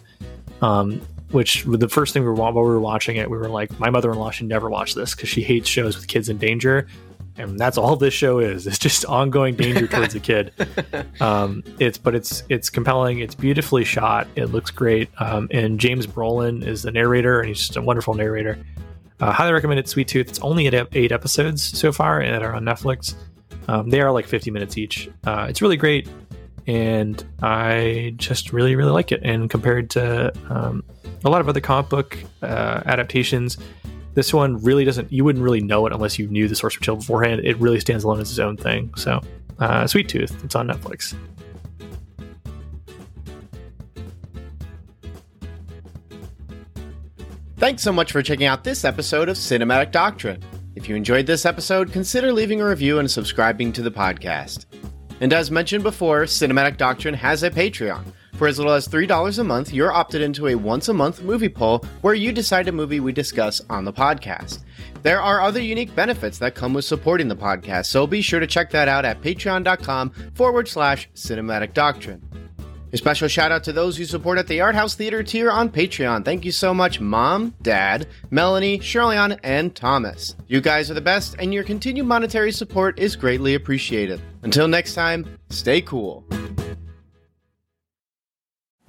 Um, 0.61 1.01
which 1.33 1.65
the 1.65 1.89
first 1.89 2.13
thing 2.13 2.23
we 2.23 2.29
were 2.29 2.35
while 2.35 2.53
we 2.53 2.61
were 2.61 2.81
watching 2.81 3.17
it, 3.17 3.31
we 3.31 3.39
were 3.39 3.49
like, 3.49 3.79
my 3.79 3.91
mother-in-law 3.91 4.31
should 4.31 4.49
never 4.49 4.69
watch 4.69 4.95
this 4.95 5.15
because 5.15 5.29
she 5.29 5.43
hates 5.43 5.69
shows 5.69 5.97
with 5.97 6.09
kids 6.09 6.29
in 6.29 6.39
danger, 6.39 6.87
and 7.37 7.59
that's 7.59 7.79
all 7.79 7.97
this 7.97 8.15
show 8.15 8.39
is. 8.39 8.67
It's 8.71 8.79
just 8.79 9.05
ongoing 9.05 9.57
danger 9.57 9.87
towards 9.89 10.15
a 10.15 10.21
kid. 10.21 10.53
Um, 11.21 11.63
it's 11.79 11.99
but 11.99 12.15
it's 12.15 12.43
it's 12.49 12.71
compelling. 12.71 13.21
It's 13.21 13.35
beautifully 13.35 13.85
shot. 13.85 14.29
It 14.37 14.47
looks 14.47 14.71
great. 14.71 15.09
Um, 15.19 15.49
and 15.51 15.79
James 15.79 16.07
Brolin 16.07 16.65
is 16.67 16.83
the 16.83 16.93
narrator, 16.93 17.41
and 17.41 17.49
he's 17.49 17.59
just 17.59 17.77
a 17.77 17.83
wonderful 17.83 18.15
narrator. 18.15 18.59
Uh, 19.21 19.33
highly 19.33 19.53
recommend 19.53 19.79
it. 19.79 19.89
Sweet 19.89 20.09
Tooth. 20.09 20.29
It's 20.29 20.39
only 20.41 20.67
at 20.67 20.89
eight 20.93 21.13
episodes 21.13 21.63
so 21.63 21.93
far, 21.93 22.21
and 22.21 22.43
are 22.43 22.55
on 22.55 22.65
Netflix. 22.65 23.15
Um, 23.69 23.91
they 23.91 24.01
are 24.01 24.11
like 24.11 24.27
50 24.27 24.51
minutes 24.51 24.79
each. 24.79 25.09
Uh, 25.25 25.47
it's 25.49 25.63
really 25.63 25.77
great, 25.77 26.09
and 26.67 27.23
I 27.43 28.15
just 28.17 28.53
really 28.53 28.77
really 28.77 28.93
like 28.93 29.13
it. 29.13 29.21
And 29.23 29.51
compared 29.51 29.91
to 29.91 30.33
um, 30.49 30.83
a 31.25 31.31
lot 31.31 31.41
of 31.41 31.49
other 31.49 31.61
comic 31.61 31.91
book 31.91 32.19
uh, 32.43 32.83
adaptations. 32.87 33.59
This 34.15 34.35
one 34.35 34.63
really 34.63 34.85
doesn't. 34.85 35.13
You 35.13 35.25
wouldn't 35.25 35.45
really 35.45 35.61
know 35.61 35.87
it 35.87 35.93
unless 35.93 36.19
you 36.19 36.27
knew 36.29 36.49
the 36.49 36.57
source 36.57 36.77
material 36.77 36.99
beforehand. 36.99 37.43
It 37.45 37.57
really 37.59 37.81
stands 37.81 38.05
alone 38.05 38.21
as 38.21 38.31
its 38.31 38.39
own 38.39 38.57
thing. 38.57 38.93
So, 38.97 39.21
uh, 39.59 39.87
Sweet 39.87 40.09
Tooth. 40.09 40.45
It's 40.45 40.55
on 40.55 40.69
Netflix. 40.69 41.15
Thanks 47.59 47.83
so 47.83 47.93
much 47.93 48.11
for 48.11 48.23
checking 48.23 48.47
out 48.47 48.65
this 48.65 48.87
episode 48.87 49.29
of 49.29 49.37
Cinematic 49.37 49.93
Doctrine. 49.93 50.43
If 50.77 50.89
you 50.89 50.97
enjoyed 50.97 51.27
this 51.27 51.45
episode, 51.45 51.93
consider 51.93 52.33
leaving 52.33 52.63
a 52.63 52.67
review 52.67 53.01
and 53.01 53.11
subscribing 53.11 53.71
to 53.75 53.83
the 53.83 53.91
podcast. 53.91 54.65
And 55.21 55.31
as 55.35 55.51
mentioned 55.51 55.83
before, 55.83 56.23
Cinematic 56.23 56.79
Doctrine 56.79 57.13
has 57.13 57.43
a 57.43 57.51
Patreon. 57.51 58.03
For 58.35 58.47
as 58.47 58.59
little 58.59 58.73
as 58.73 58.89
$3 58.89 59.39
a 59.39 59.45
month, 59.45 59.73
you're 59.73 59.93
opted 59.93 60.23
into 60.23 60.49
a 60.49 60.55
once 60.55 60.89
a 60.89 60.95
month 60.95 61.23
movie 61.23 61.49
poll 61.49 61.85
where 62.01 62.15
you 62.15 62.33
decide 62.33 62.69
a 62.69 62.73
movie 62.73 63.01
we 63.01 63.13
discuss 63.13 63.61
on 63.69 63.85
the 63.85 63.93
podcast. 63.93 64.61
There 65.03 65.21
are 65.21 65.41
other 65.41 65.61
unique 65.61 65.95
benefits 65.95 66.39
that 66.39 66.55
come 66.55 66.75
with 66.75 66.85
supporting 66.85 67.29
the 67.29 67.37
podcast, 67.37 67.87
so 67.87 68.07
be 68.07 68.21
sure 68.21 68.41
to 68.41 68.47
check 68.47 68.71
that 68.71 68.89
out 68.89 69.05
at 69.05 69.21
patreon.com 69.23 70.11
forward 70.35 70.69
slash 70.69 71.09
cinematic 71.15 71.75
doctrine. 71.75 72.23
A 72.93 72.97
special 72.97 73.29
shout 73.29 73.53
out 73.53 73.63
to 73.65 73.73
those 73.73 73.97
who 73.97 74.05
support 74.05 74.39
at 74.39 74.49
the 74.49 74.61
Art 74.61 74.75
House 74.75 74.97
Theater 74.97 75.23
tier 75.23 75.49
on 75.51 75.71
Patreon. 75.71 76.25
Thank 76.25 76.45
you 76.45 76.51
so 76.51 76.75
much, 76.75 76.99
Mom, 76.99 77.55
Dad, 77.63 78.09
Melanie, 78.31 78.81
Shirleyan, 78.81 79.39
and 79.45 79.75
Thomas. 79.77 80.35
You 80.49 80.61
guys 80.61 80.91
are 80.91 80.95
the 80.95 81.01
best, 81.01 81.37
and 81.39 81.55
your 81.55 81.63
continued 81.63 82.07
monetary 82.07 82.51
support 82.51 82.99
is 82.99 83.15
greatly 83.15 83.55
appreciated. 83.55 84.21
Until 84.43 84.67
next 84.67 84.95
time, 84.95 85.39
stay 85.51 85.81
cool. 85.81 86.25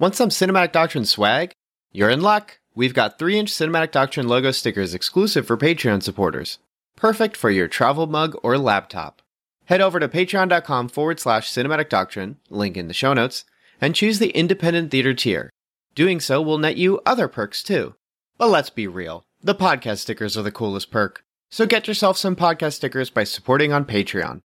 Want 0.02 0.16
some 0.16 0.30
Cinematic 0.30 0.72
Doctrine 0.72 1.04
swag? 1.04 1.52
You're 1.92 2.10
in 2.10 2.22
luck! 2.22 2.58
We've 2.74 2.92
got 2.92 3.20
3 3.20 3.38
inch 3.38 3.52
Cinematic 3.52 3.92
Doctrine 3.92 4.26
logo 4.26 4.50
stickers 4.50 4.94
exclusive 4.94 5.46
for 5.46 5.56
Patreon 5.56 6.02
supporters. 6.02 6.58
Perfect 6.96 7.36
for 7.36 7.52
your 7.52 7.68
travel 7.68 8.08
mug 8.08 8.36
or 8.42 8.58
laptop. 8.58 9.22
Head 9.66 9.80
over 9.80 10.00
to 10.00 10.08
patreon.com 10.08 10.88
forward 10.88 11.20
slash 11.20 11.48
cinematic 11.48 11.88
doctrine, 11.88 12.38
link 12.50 12.76
in 12.76 12.88
the 12.88 12.94
show 12.94 13.14
notes, 13.14 13.44
and 13.80 13.94
choose 13.94 14.18
the 14.18 14.30
independent 14.30 14.90
theater 14.90 15.14
tier. 15.14 15.50
Doing 15.94 16.18
so 16.18 16.42
will 16.42 16.58
net 16.58 16.76
you 16.76 17.00
other 17.06 17.28
perks 17.28 17.62
too. 17.62 17.94
But 18.38 18.50
let's 18.50 18.70
be 18.70 18.88
real, 18.88 19.22
the 19.40 19.54
podcast 19.54 19.98
stickers 19.98 20.36
are 20.36 20.42
the 20.42 20.50
coolest 20.50 20.90
perk. 20.90 21.22
So 21.52 21.64
get 21.64 21.86
yourself 21.86 22.16
some 22.16 22.34
podcast 22.34 22.72
stickers 22.72 23.08
by 23.08 23.22
supporting 23.22 23.72
on 23.72 23.84
Patreon. 23.84 24.40